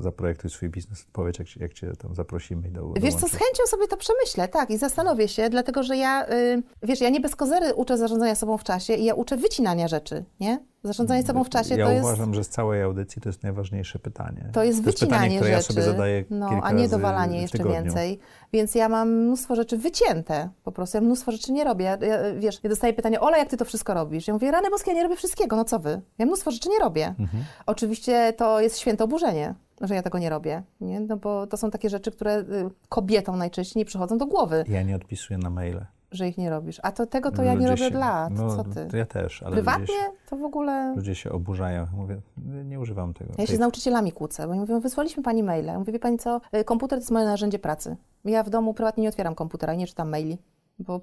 zaprojektuj 0.00 0.50
swój 0.50 0.68
biznes, 0.68 1.02
odpowiedź, 1.02 1.38
jak, 1.38 1.48
cię- 1.48 1.60
jak 1.60 1.72
cię 1.72 1.92
tam 1.96 2.14
zaprosimy 2.14 2.68
i 2.68 2.70
do 2.70 2.92
Wiesz 2.96 3.14
co, 3.14 3.28
z 3.28 3.30
chęcią 3.32 3.62
sobie 3.66 3.88
to 3.88 3.96
przemyślę, 3.96 4.48
tak, 4.48 4.70
i 4.70 4.78
zastanowię 4.78 5.28
się, 5.28 5.50
dlatego 5.50 5.82
że 5.82 5.96
ja, 5.96 6.28
y, 6.30 6.62
wiesz, 6.82 7.00
ja 7.00 7.08
nie 7.10 7.20
bez 7.20 7.36
kozery 7.36 7.74
uczę 7.74 7.98
zarządzania 7.98 8.34
sobą 8.34 8.58
w 8.58 8.64
czasie 8.64 8.94
i 8.94 9.04
ja 9.04 9.14
uczę 9.14 9.36
wycinania 9.36 9.88
rzeczy, 9.88 10.24
nie? 10.40 10.58
Zarządzanie 10.84 11.22
sobą 11.22 11.44
w 11.44 11.48
czasie 11.48 11.74
ja 11.76 11.86
to 11.86 11.92
jest... 11.92 12.04
uważam, 12.04 12.34
że 12.34 12.44
z 12.44 12.48
całej 12.48 12.82
audycji 12.82 13.22
to 13.22 13.28
jest 13.28 13.42
najważniejsze 13.42 13.98
pytanie. 13.98 14.50
To 14.52 14.64
jest 14.64 14.78
pytanie, 14.78 14.92
wycinanie 14.92 15.36
które 15.36 15.50
ja 15.50 15.56
rzeczy, 15.56 15.72
sobie 15.72 15.82
zadaję 15.82 16.24
no, 16.30 16.48
a 16.62 16.72
nie 16.72 16.82
razy 16.82 16.90
dowalanie 16.90 17.42
jeszcze 17.42 17.58
tygodniu. 17.58 17.82
więcej. 17.82 18.18
Więc 18.52 18.74
ja 18.74 18.88
mam 18.88 19.10
mnóstwo 19.10 19.56
rzeczy 19.56 19.78
wycięte 19.78 20.48
po 20.64 20.72
prostu. 20.72 20.96
Ja 20.96 21.00
mnóstwo 21.00 21.32
rzeczy 21.32 21.52
nie 21.52 21.64
robię. 21.64 21.84
Ja, 21.84 22.06
ja, 22.06 22.18
wiesz, 22.38 22.60
ja 22.62 22.70
dostaję 22.70 22.92
pytanie, 22.92 23.20
Ola, 23.20 23.38
jak 23.38 23.48
ty 23.48 23.56
to 23.56 23.64
wszystko 23.64 23.94
robisz? 23.94 24.28
Ja 24.28 24.34
mówię, 24.34 24.50
rany 24.50 24.70
boskie, 24.70 24.90
ja 24.90 24.96
nie 24.96 25.02
robię 25.02 25.16
wszystkiego, 25.16 25.56
no 25.56 25.64
co 25.64 25.78
wy? 25.78 26.00
Ja 26.18 26.26
mnóstwo 26.26 26.50
rzeczy 26.50 26.68
nie 26.68 26.78
robię. 26.78 27.14
Mhm. 27.18 27.44
Oczywiście 27.66 28.32
to 28.32 28.60
jest 28.60 28.78
święte 28.78 29.04
oburzenie, 29.04 29.54
że 29.80 29.94
ja 29.94 30.02
tego 30.02 30.18
nie 30.18 30.30
robię, 30.30 30.62
nie? 30.80 31.00
No 31.00 31.16
bo 31.16 31.46
to 31.46 31.56
są 31.56 31.70
takie 31.70 31.90
rzeczy, 31.90 32.12
które 32.12 32.38
y, 32.38 32.44
kobietom 32.88 33.38
najczęściej 33.38 33.80
nie 33.80 33.84
przychodzą 33.84 34.18
do 34.18 34.26
głowy, 34.26 34.64
Ja 34.68 34.82
nie 34.82 34.96
odpisuję 34.96 35.38
na 35.38 35.50
maile. 35.50 35.86
Że 36.14 36.28
ich 36.28 36.38
nie 36.38 36.50
robisz. 36.50 36.80
A 36.82 36.92
to 36.92 37.06
tego 37.06 37.30
to 37.30 37.42
ja 37.42 37.54
nie 37.54 37.66
robię 37.66 37.78
się- 37.78 37.86
od 37.86 37.94
lat. 37.94 38.32
No, 38.32 38.56
co 38.56 38.64
ty? 38.64 38.86
To 38.90 38.96
ja 38.96 39.06
też, 39.06 39.42
ale 39.42 39.52
Prywatnie 39.52 39.86
się, 39.86 39.92
to 40.30 40.36
w 40.36 40.44
ogóle... 40.44 40.92
ludzie 40.96 41.14
się 41.14 41.32
oburzają. 41.32 41.86
Mówię, 41.96 42.20
nie, 42.64 42.80
używam 42.80 43.14
tego. 43.14 43.30
Ja 43.38 43.42
się 43.42 43.46
Tej- 43.46 43.56
z 43.56 43.60
nauczycielami 43.60 44.12
kłócę, 44.12 44.44
bo 44.46 44.50
oni 44.50 44.60
mówią, 44.60 44.80
wysłaliśmy 44.80 45.22
pani 45.22 45.42
maile. 45.42 45.78
Mówię, 45.78 45.92
wie 45.92 45.98
pani 45.98 46.18
co, 46.18 46.40
y, 46.56 46.64
komputer 46.64 46.98
to 46.98 47.00
jest 47.02 47.10
moje 47.10 47.24
narzędzie 47.26 47.58
pracy. 47.58 47.96
Ja 48.24 48.42
w 48.42 48.50
domu 48.50 48.74
prywatnie 48.74 49.02
nie 49.02 49.08
otwieram 49.08 49.34
komputera 49.34 49.74
i 49.74 49.78
nie 49.78 49.86
czytam 49.86 50.08
maili, 50.10 50.38
bo. 50.78 51.00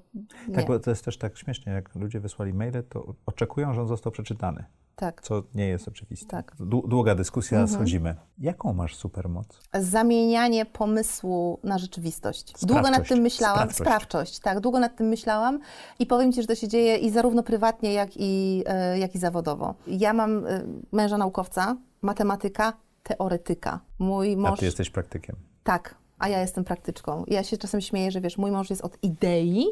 Tak, 0.54 0.66
bo 0.66 0.78
to 0.78 0.90
jest 0.90 1.04
też 1.04 1.18
tak 1.18 1.36
śmiesznie, 1.38 1.72
jak 1.72 1.94
ludzie 1.94 2.20
wysłali 2.20 2.54
maile, 2.54 2.82
to 2.88 3.14
oczekują, 3.26 3.74
że 3.74 3.80
on 3.82 3.88
został 3.88 4.12
przeczytany, 4.12 4.64
tak. 4.96 5.22
co 5.22 5.42
nie 5.54 5.66
jest 5.68 5.88
oczywiste. 5.88 6.26
Tak. 6.26 6.56
Dłu- 6.56 6.88
Długa 6.88 7.14
dyskusja, 7.14 7.58
Mhm. 7.60 7.74
schodzimy. 7.78 8.14
Jaką 8.38 8.72
masz 8.72 8.96
supermoc? 8.96 9.60
Zamienianie 9.74 10.66
pomysłu 10.66 11.60
na 11.64 11.78
rzeczywistość. 11.78 12.52
Długo 12.62 12.74
nad 12.74 12.84
Sprawczość. 12.86 13.08
tym 13.08 13.18
myślałam. 13.20 13.56
Sprawczość. 13.70 13.78
Sprawczość, 13.80 14.38
tak. 14.38 14.60
Długo 14.60 14.78
nad 14.80 14.96
tym 14.96 15.06
myślałam 15.06 15.60
i 15.98 16.06
powiem 16.06 16.32
Ci, 16.32 16.40
że 16.42 16.48
to 16.48 16.54
się 16.54 16.68
dzieje 16.68 16.96
i 16.96 17.10
zarówno 17.10 17.42
prywatnie, 17.42 17.92
jak 17.92 18.10
i, 18.16 18.62
e, 18.66 18.98
jak 18.98 19.14
i 19.14 19.18
zawodowo. 19.18 19.74
Ja 19.86 20.12
mam 20.12 20.46
e, 20.46 20.62
męża 20.92 21.18
naukowca, 21.18 21.76
matematyka, 22.02 22.72
teoretyka. 23.02 23.80
Mój 23.98 24.36
mąż... 24.36 24.52
A 24.52 24.56
ty 24.56 24.64
jesteś 24.64 24.90
praktykiem. 24.90 25.36
Tak, 25.64 25.94
a 26.22 26.28
ja 26.28 26.40
jestem 26.40 26.64
praktyczką. 26.64 27.24
Ja 27.28 27.42
się 27.42 27.58
czasem 27.58 27.80
śmieję, 27.80 28.10
że 28.10 28.20
wiesz, 28.20 28.38
mój 28.38 28.50
mąż 28.50 28.70
jest 28.70 28.82
od 28.82 28.98
idei, 29.02 29.66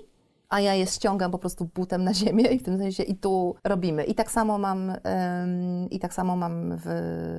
a 0.48 0.60
ja 0.60 0.74
je 0.74 0.86
ściągam 0.86 1.30
po 1.30 1.38
prostu 1.38 1.70
butem 1.74 2.04
na 2.04 2.14
ziemię 2.14 2.44
i 2.44 2.58
w 2.58 2.62
tym 2.62 2.78
sensie 2.78 3.02
i 3.02 3.14
tu 3.14 3.54
robimy. 3.64 4.04
I 4.04 4.14
tak 4.14 4.30
samo 4.30 4.58
mam, 4.58 4.90
ym, 4.90 5.90
i 5.90 5.98
tak 5.98 6.14
samo 6.14 6.36
mam 6.36 6.76
w, 6.76 6.82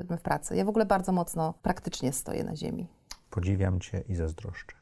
w 0.10 0.22
pracy. 0.22 0.56
Ja 0.56 0.66
w 0.66 0.70
ogóle 0.70 0.86
bardzo 0.86 1.12
mocno 1.12 1.54
praktycznie 1.62 2.14
stoję 2.14 2.44
na 2.44 2.56
ziemi. 2.56 2.88
Podziwiam 3.30 3.80
cię 3.80 4.04
i 4.10 4.16
zazdroszczę. 4.16 4.81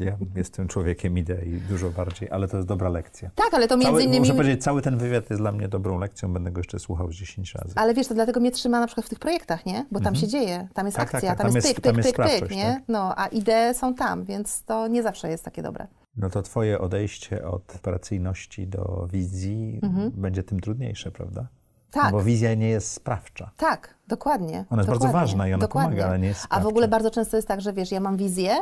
Ja 0.00 0.18
jestem 0.36 0.68
człowiekiem 0.68 1.18
idei 1.18 1.60
dużo 1.68 1.90
bardziej, 1.90 2.30
ale 2.30 2.48
to 2.48 2.56
jest 2.56 2.68
dobra 2.68 2.88
lekcja. 2.88 3.30
Tak, 3.34 3.54
ale 3.54 3.68
to 3.68 3.76
między 3.76 3.90
Cały, 3.90 4.02
innymi... 4.02 4.20
Muszę 4.20 4.34
powiedzieć, 4.34 4.62
cały 4.64 4.82
ten 4.82 4.98
wywiad 4.98 5.30
jest 5.30 5.42
dla 5.42 5.52
mnie 5.52 5.68
dobrą 5.68 5.98
lekcją, 5.98 6.32
będę 6.32 6.50
go 6.50 6.60
jeszcze 6.60 6.78
słuchał 6.78 7.12
z 7.12 7.14
10 7.14 7.54
razy. 7.54 7.74
Ale 7.76 7.94
wiesz, 7.94 8.08
to 8.08 8.14
dlatego 8.14 8.40
mnie 8.40 8.50
trzyma 8.50 8.80
na 8.80 8.86
przykład 8.86 9.06
w 9.06 9.08
tych 9.08 9.18
projektach, 9.18 9.66
nie? 9.66 9.86
Bo 9.90 10.00
tam 10.00 10.14
się 10.14 10.28
dzieje, 10.28 10.68
tam 10.74 10.86
jest 10.86 10.96
Tak, 10.96 11.06
tak, 11.10 11.14
akcja, 11.14 11.30
tak, 11.30 11.38
tam, 11.38 11.46
tam 11.46 11.56
jest 11.56 11.66
jest- 11.68 11.76
pyk, 11.76 11.84
tam 11.84 11.94
pyk, 11.94 12.04
jest 12.04 12.16
pyk, 12.16 12.48
pyk, 12.48 12.56
nie? 12.56 12.64
tak. 12.64 12.82
No, 12.88 13.18
a 13.18 13.26
idee 13.26 13.74
są 13.74 13.94
tam, 13.94 14.24
więc 14.24 14.64
to 14.64 14.88
nie 14.88 15.02
zawsze 15.02 15.28
jest 15.30 15.44
takie 15.44 15.62
dobre. 15.62 15.86
No 16.16 16.30
to 16.30 16.42
twoje 16.42 16.78
odejście 16.78 17.46
od 17.46 17.76
operacyjności 17.76 18.66
do 18.66 19.08
wizji 19.12 19.80
będzie 20.14 20.42
tym 20.42 20.60
trudniejsze, 20.60 21.10
prawda? 21.10 21.48
Tak. 21.90 22.04
No 22.04 22.18
bo 22.18 22.24
wizja 22.24 22.54
nie 22.54 22.68
jest 22.68 22.92
sprawcza. 22.92 23.50
Tak, 23.56 23.94
dokładnie. 24.08 24.64
Ona 24.70 24.82
jest 24.82 24.88
bardzo 24.90 24.92
dokładnie, 25.06 25.12
ważna 25.20 25.48
i 25.48 25.52
ona 25.54 25.60
dokładnie. 25.60 25.90
pomaga, 25.90 26.08
ale 26.08 26.18
nie 26.18 26.28
jest 26.28 26.40
A 26.40 26.42
w 26.44 26.46
sprawcza. 26.46 26.68
ogóle 26.68 26.88
bardzo 26.88 27.10
często 27.10 27.36
jest 27.36 27.48
tak, 27.48 27.60
że 27.60 27.72
wiesz, 27.72 27.92
ja 27.92 28.00
mam 28.00 28.16
wizję 28.16 28.56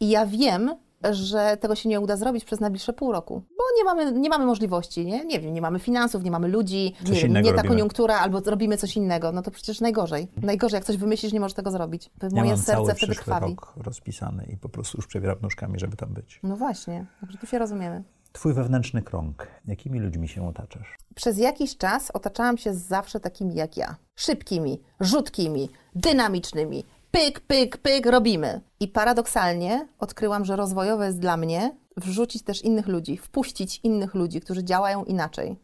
i 0.00 0.08
ja 0.08 0.26
wiem, 0.26 0.74
że 1.10 1.56
tego 1.60 1.74
się 1.74 1.88
nie 1.88 2.00
uda 2.00 2.16
zrobić 2.16 2.44
przez 2.44 2.60
najbliższe 2.60 2.92
pół 2.92 3.12
roku, 3.12 3.42
bo 3.58 3.64
nie 3.78 3.84
mamy, 3.84 4.20
nie 4.20 4.28
mamy 4.28 4.44
możliwości, 4.46 5.06
nie? 5.06 5.24
Nie 5.24 5.40
wiem, 5.40 5.54
nie 5.54 5.60
mamy 5.62 5.78
finansów, 5.78 6.24
nie 6.24 6.30
mamy 6.30 6.48
ludzi, 6.48 6.94
Coś 6.98 7.08
nie, 7.10 7.22
wiem, 7.22 7.32
nie 7.32 7.42
ta 7.42 7.50
robimy. 7.50 7.68
koniunktura, 7.68 8.18
albo 8.20 8.40
robimy 8.40 8.76
coś 8.76 8.96
innego, 8.96 9.32
no 9.32 9.42
to 9.42 9.50
przecież 9.50 9.80
najgorzej. 9.80 10.28
Najgorzej, 10.42 10.76
jak 10.76 10.84
coś 10.84 10.96
wymyślisz, 10.96 11.32
nie 11.32 11.40
możesz 11.40 11.54
tego 11.54 11.70
zrobić. 11.70 12.10
Ja 12.22 12.28
Moje 12.32 12.50
mam 12.50 12.58
serce 12.58 12.94
wtedy 12.94 13.14
krwawi. 13.14 13.46
rok 13.50 13.72
rozpisany 13.76 14.44
i 14.52 14.56
po 14.56 14.68
prostu 14.68 14.98
już 14.98 15.06
przebieram 15.06 15.36
nóżkami, 15.42 15.78
żeby 15.78 15.96
tam 15.96 16.08
być. 16.14 16.40
No 16.42 16.56
właśnie, 16.56 17.06
także 17.20 17.38
tu 17.38 17.46
się 17.46 17.58
rozumiemy. 17.58 18.02
Twój 18.32 18.54
wewnętrzny 18.54 19.02
krąg. 19.02 19.46
Jakimi 19.66 20.00
ludźmi 20.00 20.28
się 20.28 20.48
otaczasz? 20.48 20.96
Przez 21.14 21.38
jakiś 21.38 21.76
czas 21.76 22.10
otaczałam 22.10 22.58
się 22.58 22.74
zawsze 22.74 23.20
takimi 23.20 23.54
jak 23.54 23.76
ja. 23.76 23.96
Szybkimi, 24.16 24.80
rzutkimi, 25.00 25.68
dynamicznymi. 25.94 26.84
Pyk, 27.10 27.40
pyk, 27.40 27.76
pyk, 27.76 28.06
robimy. 28.06 28.60
I 28.80 28.88
paradoksalnie 28.88 29.88
odkryłam, 29.98 30.44
że 30.44 30.56
rozwojowe 30.56 31.06
jest 31.06 31.18
dla 31.18 31.36
mnie 31.36 31.76
wrzucić 31.96 32.42
też 32.42 32.62
innych 32.62 32.88
ludzi, 32.88 33.16
wpuścić 33.16 33.80
innych 33.82 34.14
ludzi, 34.14 34.40
którzy 34.40 34.64
działają 34.64 35.04
inaczej. 35.04 35.56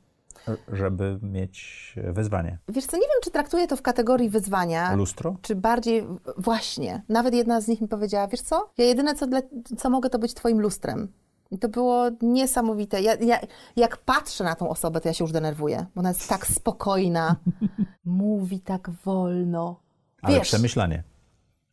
Żeby 0.72 1.18
mieć 1.22 1.94
wyzwanie. 1.96 2.58
Wiesz 2.68 2.86
co, 2.86 2.96
nie 2.96 3.02
wiem, 3.02 3.20
czy 3.24 3.30
traktuję 3.30 3.66
to 3.66 3.76
w 3.76 3.82
kategorii 3.82 4.30
wyzwania, 4.30 4.94
Lustro? 4.94 5.36
czy 5.42 5.54
bardziej 5.54 6.06
właśnie. 6.36 7.02
Nawet 7.08 7.34
jedna 7.34 7.60
z 7.60 7.68
nich 7.68 7.80
mi 7.80 7.88
powiedziała, 7.88 8.28
wiesz 8.28 8.40
co, 8.40 8.70
ja 8.78 8.84
jedyne, 8.84 9.14
co, 9.14 9.26
dla, 9.26 9.40
co 9.78 9.90
mogę, 9.90 10.10
to 10.10 10.18
być 10.18 10.34
twoim 10.34 10.60
lustrem. 10.60 11.12
I 11.50 11.58
to 11.58 11.68
było 11.68 12.04
niesamowite. 12.22 13.02
Ja, 13.02 13.14
ja, 13.14 13.38
jak 13.76 13.96
patrzę 13.96 14.44
na 14.44 14.54
tą 14.54 14.68
osobę, 14.68 15.00
to 15.00 15.08
ja 15.08 15.14
się 15.14 15.24
już 15.24 15.32
denerwuję, 15.32 15.86
bo 15.94 15.98
ona 16.00 16.08
jest 16.08 16.28
tak 16.28 16.46
spokojna, 16.46 17.36
mówi 18.04 18.60
tak 18.60 18.90
wolno. 18.90 19.80
Ale 20.22 20.38
Wiesz, 20.38 20.48
przemyślanie. 20.48 21.02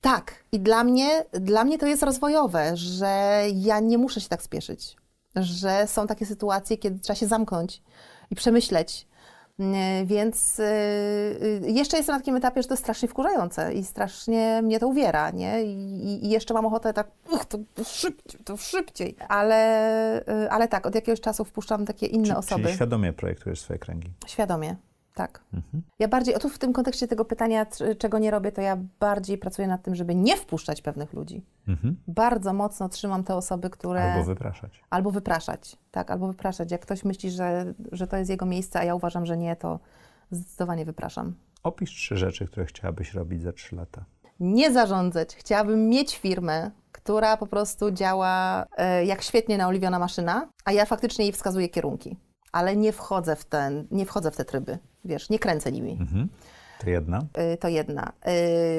tak. 0.02 0.44
I 0.52 0.60
dla 0.60 0.84
mnie, 0.84 1.26
dla 1.32 1.64
mnie 1.64 1.78
to 1.78 1.86
jest 1.86 2.04
rozwojowe, 2.04 2.78
że 2.78 3.44
ja 3.54 3.80
nie 3.80 3.98
muszę 3.98 4.22
się 4.22 4.30
tak 4.30 4.42
spieszyć. 4.42 4.96
Że 5.36 5.88
są 5.88 6.08
takie 6.08 6.26
sytuacje, 6.26 6.78
kiedy 6.78 7.00
trzeba 7.00 7.16
się 7.18 7.28
zamknąć 7.28 7.82
i 8.32 8.36
przemyśleć. 8.36 9.08
Nie, 9.60 10.04
Więc 10.06 10.60
y, 10.60 10.64
y, 10.64 11.62
jeszcze 11.72 11.98
jestem 11.98 12.14
na 12.16 12.20
takim 12.20 12.36
etapie, 12.36 12.62
że 12.62 12.68
to 12.68 12.74
jest 12.74 12.84
strasznie 12.84 13.08
wkurzające 13.08 13.74
i 13.74 13.84
strasznie 13.86 14.62
mnie 14.64 14.80
to 14.80 14.88
uwiera, 14.88 15.32
nie? 15.32 15.64
I, 15.64 16.30
jeszcze 16.30 16.54
mam 16.54 16.66
ochotę 16.66 16.94
tak, 16.94 17.08
to 17.50 17.58
szybciej, 17.84 18.42
to 18.46 18.58
szybciej. 18.58 19.16
Ale, 19.30 20.24
ale 20.50 20.68
tak, 20.68 20.86
od 20.86 20.96
jakiegoś 20.96 21.22
czasu 21.22 21.46
wpuszczam 21.46 21.86
takie 21.86 22.06
inne 22.06 22.28
Czy- 22.28 22.38
osoby. 22.38 22.64
Czyli 22.64 22.76
świadomie 22.76 23.14
projektujesz 23.14 23.60
swoje 23.62 23.80
kręgi. 23.80 24.10
Świadomie, 24.28 24.76
tak. 25.16 25.44
Ja 26.00 26.08
bardziej, 26.08 26.36
o 26.36 26.40
tu 26.40 26.50
w 26.50 26.58
tym 26.58 26.74
kontekście 26.74 27.08
tego 27.08 27.26
pytania, 27.26 27.66
czego 27.98 28.20
nie 28.20 28.32
robię, 28.32 28.52
to 28.52 28.62
ja 28.62 28.78
bardziej 29.00 29.38
pracuję 29.38 29.68
nad 29.68 29.84
tym, 29.84 29.96
żeby 29.96 30.16
nie 30.16 30.38
wpuszczać 30.38 30.82
pewnych 30.82 31.14
ludzi. 31.14 31.46
Mhm. 31.68 31.96
Bardzo 32.08 32.54
mocno 32.54 32.90
trzymam 32.90 33.24
te 33.24 33.36
osoby, 33.36 33.70
które... 33.70 34.14
Albo 34.14 34.26
wypraszać. 34.26 34.84
albo 34.90 35.12
wypraszać, 35.12 35.78
tak, 35.92 36.12
albo 36.12 36.28
wypraszać. 36.28 36.72
Jak 36.72 36.82
ktoś 36.82 37.06
myśli, 37.06 37.32
że, 37.32 37.74
że 37.92 38.08
to 38.08 38.18
jest 38.18 38.30
jego 38.30 38.46
miejsce, 38.46 38.80
a 38.80 38.84
ja 38.84 38.96
uważam, 38.96 39.26
że 39.26 39.38
nie, 39.38 39.56
to 39.56 39.80
zdecydowanie 40.32 40.86
wypraszam. 40.86 41.36
Opisz 41.64 41.92
trzy 41.92 42.18
rzeczy, 42.18 42.48
które 42.48 42.66
chciałabyś 42.66 43.14
robić 43.14 43.42
za 43.42 43.54
trzy 43.54 43.76
lata. 43.76 44.06
Nie 44.40 44.74
zarządzać. 44.74 45.36
Chciałabym 45.36 45.90
mieć 45.90 46.18
firmę, 46.18 46.72
która 46.92 47.38
po 47.38 47.48
prostu 47.48 47.92
działa 47.92 48.66
e, 48.78 49.06
jak 49.06 49.22
świetnie 49.22 49.58
naoliwiona 49.58 50.00
maszyna, 50.00 50.50
a 50.66 50.72
ja 50.72 50.86
faktycznie 50.86 51.26
jej 51.26 51.32
wskazuję 51.32 51.70
kierunki. 51.70 52.18
Ale 52.52 52.76
nie 52.76 52.92
wchodzę 52.92 53.36
w, 53.36 53.46
ten, 53.46 53.88
nie 53.92 54.06
wchodzę 54.06 54.32
w 54.32 54.36
te 54.36 54.46
tryby, 54.46 54.78
wiesz, 55.06 55.30
nie 55.30 55.40
kręcę 55.40 55.72
nimi. 55.72 55.92
Mhm. 55.92 56.30
To 56.80 56.90
jedna. 56.90 57.22
Y, 57.54 57.58
to 57.58 57.68
jedna. 57.68 58.12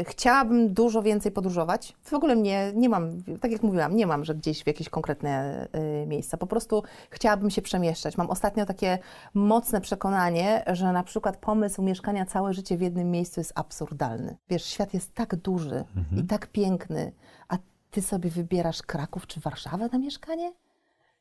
Y, 0.00 0.04
Chciałabym 0.04 0.74
dużo 0.74 1.02
więcej 1.02 1.32
podróżować. 1.32 1.96
W 2.02 2.14
ogóle 2.14 2.36
mnie 2.36 2.72
nie 2.74 2.88
mam, 2.88 3.22
tak 3.40 3.52
jak 3.52 3.62
mówiłam, 3.62 3.96
nie 3.96 4.06
mam, 4.06 4.24
że 4.24 4.34
gdzieś 4.34 4.62
w 4.62 4.66
jakieś 4.66 4.88
konkretne 4.88 5.66
y, 6.02 6.06
miejsca. 6.06 6.36
Po 6.36 6.46
prostu 6.46 6.82
chciałabym 7.10 7.50
się 7.50 7.62
przemieszczać. 7.62 8.16
Mam 8.16 8.30
ostatnio 8.30 8.66
takie 8.66 8.98
mocne 9.34 9.80
przekonanie, 9.80 10.64
że 10.72 10.92
na 10.92 11.02
przykład 11.02 11.36
pomysł 11.36 11.82
mieszkania 11.82 12.26
całe 12.26 12.54
życie 12.54 12.76
w 12.76 12.80
jednym 12.80 13.10
miejscu 13.10 13.40
jest 13.40 13.52
absurdalny. 13.54 14.36
Wiesz, 14.48 14.64
świat 14.64 14.94
jest 14.94 15.14
tak 15.14 15.36
duży 15.36 15.84
i 16.16 16.24
tak 16.24 16.46
piękny, 16.46 17.12
a 17.48 17.56
ty 17.90 18.02
sobie 18.02 18.30
wybierasz 18.30 18.82
Kraków 18.82 19.26
czy 19.26 19.40
Warszawę 19.40 19.88
na 19.92 19.98
mieszkanie? 19.98 20.52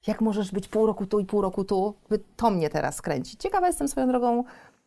Jak 0.07 0.21
możesz 0.21 0.51
być 0.51 0.67
pół 0.67 0.85
roku 0.85 1.05
tu 1.05 1.19
i 1.19 1.25
pół 1.25 1.41
roku 1.41 1.63
tu? 1.63 1.95
To 2.35 2.49
mnie 2.51 2.69
teraz 2.69 3.01
kręci. 3.01 3.37
Ciekawa 3.37 3.67
jestem 3.67 3.87
swoją 3.87 4.07
drogą. 4.07 4.43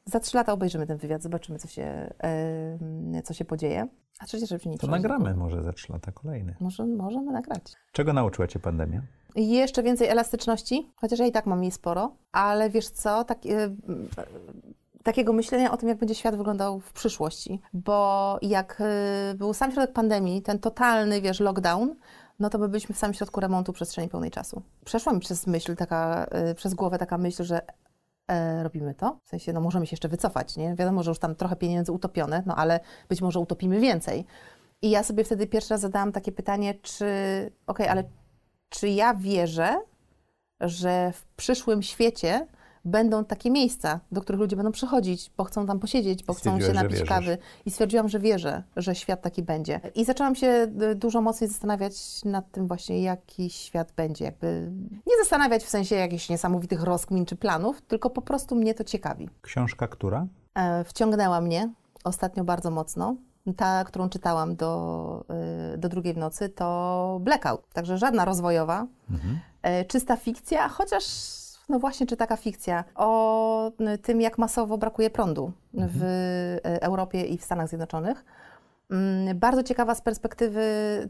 Za 0.09 0.21
trzy 0.21 0.37
lata 0.37 0.53
obejrzymy 0.53 0.87
ten 0.87 0.99
wywiad, 0.99 1.23
zobaczymy, 1.23 1.59
co 1.59 1.69
się, 1.69 2.15
em, 2.19 3.23
co 3.25 3.35
się 3.35 3.45
podzieje. 3.45 3.89
A 4.21 4.27
trzecie, 4.27 4.47
żeby 4.47 4.69
nie 4.69 4.79
To 4.79 4.87
nagramy 4.87 5.35
może 5.35 5.63
za 5.63 5.73
trzy 5.73 5.93
lata 5.93 6.13
kolejny. 6.13 6.55
Może, 6.61 6.87
możemy 6.87 7.33
nagrać. 7.33 7.63
Czego 7.93 8.13
nauczyła 8.13 8.49
cię 8.49 8.59
pandemia? 8.59 9.03
Jeszcze 9.37 9.83
więcej 9.83 10.09
elastyczności, 10.09 10.93
chociaż 10.97 11.19
ja 11.19 11.27
i 11.27 11.33
tak 11.33 11.47
mam 11.47 11.63
jej 11.63 11.73
sporo, 11.73 12.13
ale 12.33 12.71
wiesz 12.71 12.89
co, 12.89 13.25
tak, 13.25 13.39
e, 13.47 13.77
takiego 15.03 15.33
myślenia 15.33 15.73
o 15.73 15.77
tym, 15.77 15.89
jak 15.89 15.99
będzie 15.99 16.15
świat 16.15 16.37
wyglądał 16.37 16.81
w 16.81 16.93
przyszłości. 16.93 17.61
Bo 17.73 18.39
jak 18.43 18.81
e, 18.81 19.35
był 19.35 19.55
sam 19.55 19.73
środek 19.73 19.93
pandemii, 19.93 20.43
ten 20.43 20.59
totalny, 20.59 21.21
wiesz, 21.21 21.41
lockdown, 21.41 21.95
no 22.39 22.51
to 22.51 22.59
my 22.59 22.69
byliśmy 22.69 22.95
w 22.95 22.99
samym 22.99 23.15
środku 23.15 23.41
remontu 23.41 23.73
przestrzeni 23.73 24.09
pełnej 24.09 24.31
czasu. 24.31 24.63
Przeszła 24.85 25.13
mi 25.13 25.21
przez 25.21 25.47
myśl 25.47 25.77
taka, 25.77 26.27
e, 26.31 26.55
przez 26.55 26.75
głowę 26.75 26.99
taka 26.99 27.19
myśl, 27.19 27.45
że 27.45 27.61
robimy 28.63 28.95
to. 28.95 29.19
W 29.25 29.29
sensie, 29.29 29.53
no 29.53 29.61
możemy 29.61 29.87
się 29.87 29.91
jeszcze 29.91 30.09
wycofać, 30.09 30.57
nie? 30.57 30.75
Wiadomo, 30.75 31.03
że 31.03 31.11
już 31.11 31.19
tam 31.19 31.35
trochę 31.35 31.57
pieniędzy 31.57 31.93
utopione, 31.93 32.43
no 32.47 32.57
ale 32.57 32.81
być 33.09 33.21
może 33.21 33.41
utopimy 33.41 33.81
więcej. 33.81 34.25
I 34.83 34.91
ja 34.91 35.03
sobie 35.03 35.25
wtedy 35.25 35.47
pierwszy 35.47 35.71
raz 35.71 35.81
zadałam 35.81 36.13
takie 36.13 36.33
pytanie, 36.33 36.75
czy, 36.75 37.07
okej, 37.67 37.89
ale 37.89 38.05
czy 38.69 38.89
ja 38.89 39.15
wierzę, 39.15 39.81
że 40.61 41.13
w 41.13 41.25
przyszłym 41.37 41.83
świecie 41.83 42.47
będą 42.85 43.25
takie 43.25 43.51
miejsca, 43.51 44.01
do 44.13 44.21
których 44.21 44.41
ludzie 44.41 44.57
będą 44.57 44.73
przychodzić, 44.73 45.31
bo 45.37 45.45
chcą 45.45 45.67
tam 45.67 45.81
posiedzieć, 45.81 46.25
bo 46.25 46.35
chcą 46.35 46.61
się 46.61 46.73
napić 46.73 47.03
kawy. 47.03 47.39
I 47.67 47.71
stwierdziłam, 47.71 48.09
że 48.09 48.19
wierzę, 48.19 48.63
że 48.77 48.95
świat 48.95 49.23
taki 49.23 49.43
będzie. 49.43 49.81
I 49.95 50.05
zaczęłam 50.05 50.35
się 50.35 50.73
y, 50.83 50.95
dużo 50.95 51.21
mocniej 51.21 51.51
zastanawiać 51.51 52.25
nad 52.25 52.51
tym 52.51 52.69
właśnie, 52.69 53.03
jaki 53.03 53.51
świat 53.51 53.93
będzie. 53.97 54.25
Jakby 54.25 54.71
nie 55.07 55.17
zastanawiać 55.23 55.65
w 55.65 55.69
sensie 55.69 55.97
jakichś 55.97 56.29
niesamowitych 56.29 56.83
rozkmin 56.83 57.27
czy 57.27 57.37
planów, 57.37 57.83
tylko 57.83 58.11
po 58.11 58.23
prostu 58.23 58.55
mnie 58.55 58.75
to 58.75 58.85
ciekawi. 58.85 59.29
Książka 59.43 59.89
która? 59.89 60.27
E, 60.55 60.85
wciągnęła 60.85 61.41
mnie 61.41 61.73
ostatnio 62.05 62.45
bardzo 62.45 62.71
mocno. 62.71 63.17
Ta, 63.57 63.85
którą 63.85 64.09
czytałam 64.09 64.57
do, 64.57 65.25
y, 65.75 65.79
do 65.79 65.89
drugiej 65.89 66.15
w 66.15 66.17
nocy, 66.17 66.49
to 66.49 67.19
Blackout. 67.21 67.69
Także 67.73 67.99
żadna 67.99 68.25
rozwojowa, 68.25 68.87
e, 69.63 69.85
czysta 69.85 70.17
fikcja, 70.17 70.69
chociaż 70.69 71.05
no 71.69 71.79
właśnie, 71.79 72.07
czy 72.07 72.17
taka 72.17 72.37
fikcja 72.37 72.85
o 72.95 73.69
y, 73.95 73.99
tym, 73.99 74.21
jak 74.21 74.39
masowo 74.39 74.79
brakuje 74.79 75.11
prądu 75.11 75.53
w 75.75 76.03
y, 76.03 76.81
Europie 76.81 77.25
i 77.25 77.39
w 77.39 77.45
Stanach 77.45 77.69
Zjednoczonych. 77.69 78.25
Mm, 78.91 79.39
Bardzo 79.39 79.63
ciekawa 79.63 79.95
z 79.95 80.01
perspektywy 80.01 80.63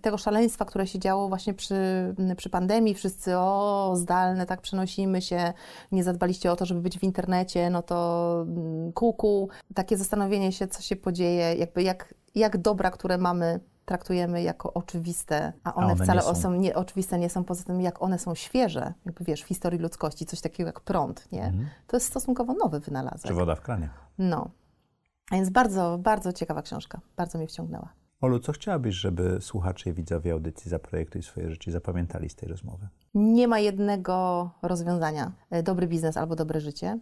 tego 0.03 0.19
szaleństwa, 0.19 0.65
które 0.65 0.87
się 0.87 0.99
działo 0.99 1.29
właśnie 1.29 1.55
przy, 1.55 2.15
przy 2.37 2.51
pandemii. 2.51 2.95
Wszyscy, 2.95 3.37
o, 3.37 3.93
zdalne, 3.97 4.47
tak 4.47 4.61
przenosimy 4.61 5.23
się, 5.23 5.53
nie 5.93 6.05
zadbaliście 6.05 6.53
o 6.53 6.57
to, 6.57 6.67
żeby 6.67 6.81
być 6.81 6.99
w 6.99 7.03
internecie, 7.03 7.71
no 7.71 7.83
to 7.83 8.39
mm, 8.49 8.93
kuku. 8.93 9.49
Takie 9.75 9.97
zastanowienie 9.97 10.53
się, 10.53 10.67
co 10.69 10.83
się 10.83 10.97
podzieje, 10.97 11.55
jakby 11.55 11.83
jak, 11.83 12.15
jak 12.35 12.57
dobra, 12.57 12.91
które 12.91 13.19
mamy, 13.19 13.61
traktujemy 13.89 14.43
jako 14.43 14.73
oczywiste, 14.73 15.53
a 15.65 15.75
one, 15.75 15.87
one 15.87 15.95
nie 15.95 16.03
wcale 16.05 16.23
są. 16.23 16.35
są 16.35 16.55
nie, 16.55 16.75
oczywiste 16.75 17.19
nie 17.19 17.31
są, 17.31 17.45
poza 17.45 17.65
tym 17.65 17.81
jak 17.81 18.03
one 18.03 18.19
są 18.19 18.35
świeże, 18.35 18.93
jakby 19.07 19.25
wiesz, 19.25 19.43
w 19.43 19.47
historii 19.47 19.81
ludzkości, 19.81 20.27
coś 20.27 20.41
takiego 20.41 20.67
jak 20.69 20.81
prąd, 20.81 21.33
nie? 21.33 21.53
To 21.87 21.97
jest 21.97 22.07
stosunkowo 22.07 22.55
nowy 22.55 22.81
wynalazek. 22.81 23.23
Czy 23.29 23.35
woda 23.35 23.55
w 23.55 23.61
kranie? 23.61 23.91
No. 24.19 24.51
A 25.31 25.35
więc 25.35 25.51
bardzo, 25.51 25.99
bardzo 25.99 26.33
ciekawa 26.33 26.63
książka. 26.63 27.01
Bardzo 27.17 27.39
mnie 27.39 27.47
wciągnęła. 27.47 27.89
Olu, 28.21 28.39
co 28.39 28.53
chciałabyś, 28.53 28.95
żeby 28.95 29.39
słuchacze 29.41 29.91
i 29.91 29.93
widzowie 29.93 30.33
audycji 30.33 30.71
Zaprojektuj 30.71 31.23
swoje 31.23 31.51
życie 31.51 31.73
zapamiętali 31.73 32.29
z 32.29 32.35
tej 32.37 32.49
rozmowy? 32.49 32.89
Nie 33.15 33.49
ma 33.49 33.59
jednego 33.59 34.51
rozwiązania. 34.63 35.33
e, 35.51 35.63
Dobry 35.63 35.87
biznes 35.87 36.17
albo 36.17 36.37
dobre 36.37 36.61
życie. 36.61 36.99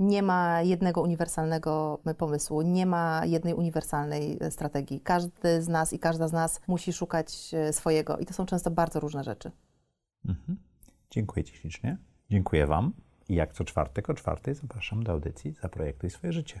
Nie 0.00 0.22
ma 0.22 0.62
jednego 0.62 1.02
uniwersalnego 1.02 2.00
pomysłu. 2.18 2.62
Nie 2.62 2.86
ma 2.86 3.22
jednej 3.26 3.54
uniwersalnej 3.54 4.38
e, 4.40 4.50
strategii. 4.50 5.00
Każdy 5.00 5.62
z 5.62 5.68
nas 5.68 5.92
i 5.92 5.98
każda 5.98 6.28
z 6.28 6.32
nas 6.32 6.60
musi 6.68 6.92
szukać 6.92 7.54
e, 7.54 7.72
swojego. 7.72 8.18
I 8.18 8.26
to 8.26 8.34
są 8.34 8.46
często 8.46 8.70
bardzo 8.70 9.00
różne 9.00 9.24
rzeczy. 9.24 9.50
Mhm. 10.28 10.58
Dziękuję 11.10 11.44
Ci 11.44 11.56
ślicznie. 11.56 11.98
Dziękuję 12.30 12.66
Wam. 12.66 12.92
I 13.28 13.34
jak 13.34 13.52
co 13.52 13.64
czwartek 13.64 14.10
o 14.10 14.14
czwartej 14.14 14.54
zapraszam 14.54 15.02
do 15.02 15.12
audycji 15.12 15.52
Zaprojektuj 15.62 16.10
swoje 16.10 16.32
życie. 16.32 16.60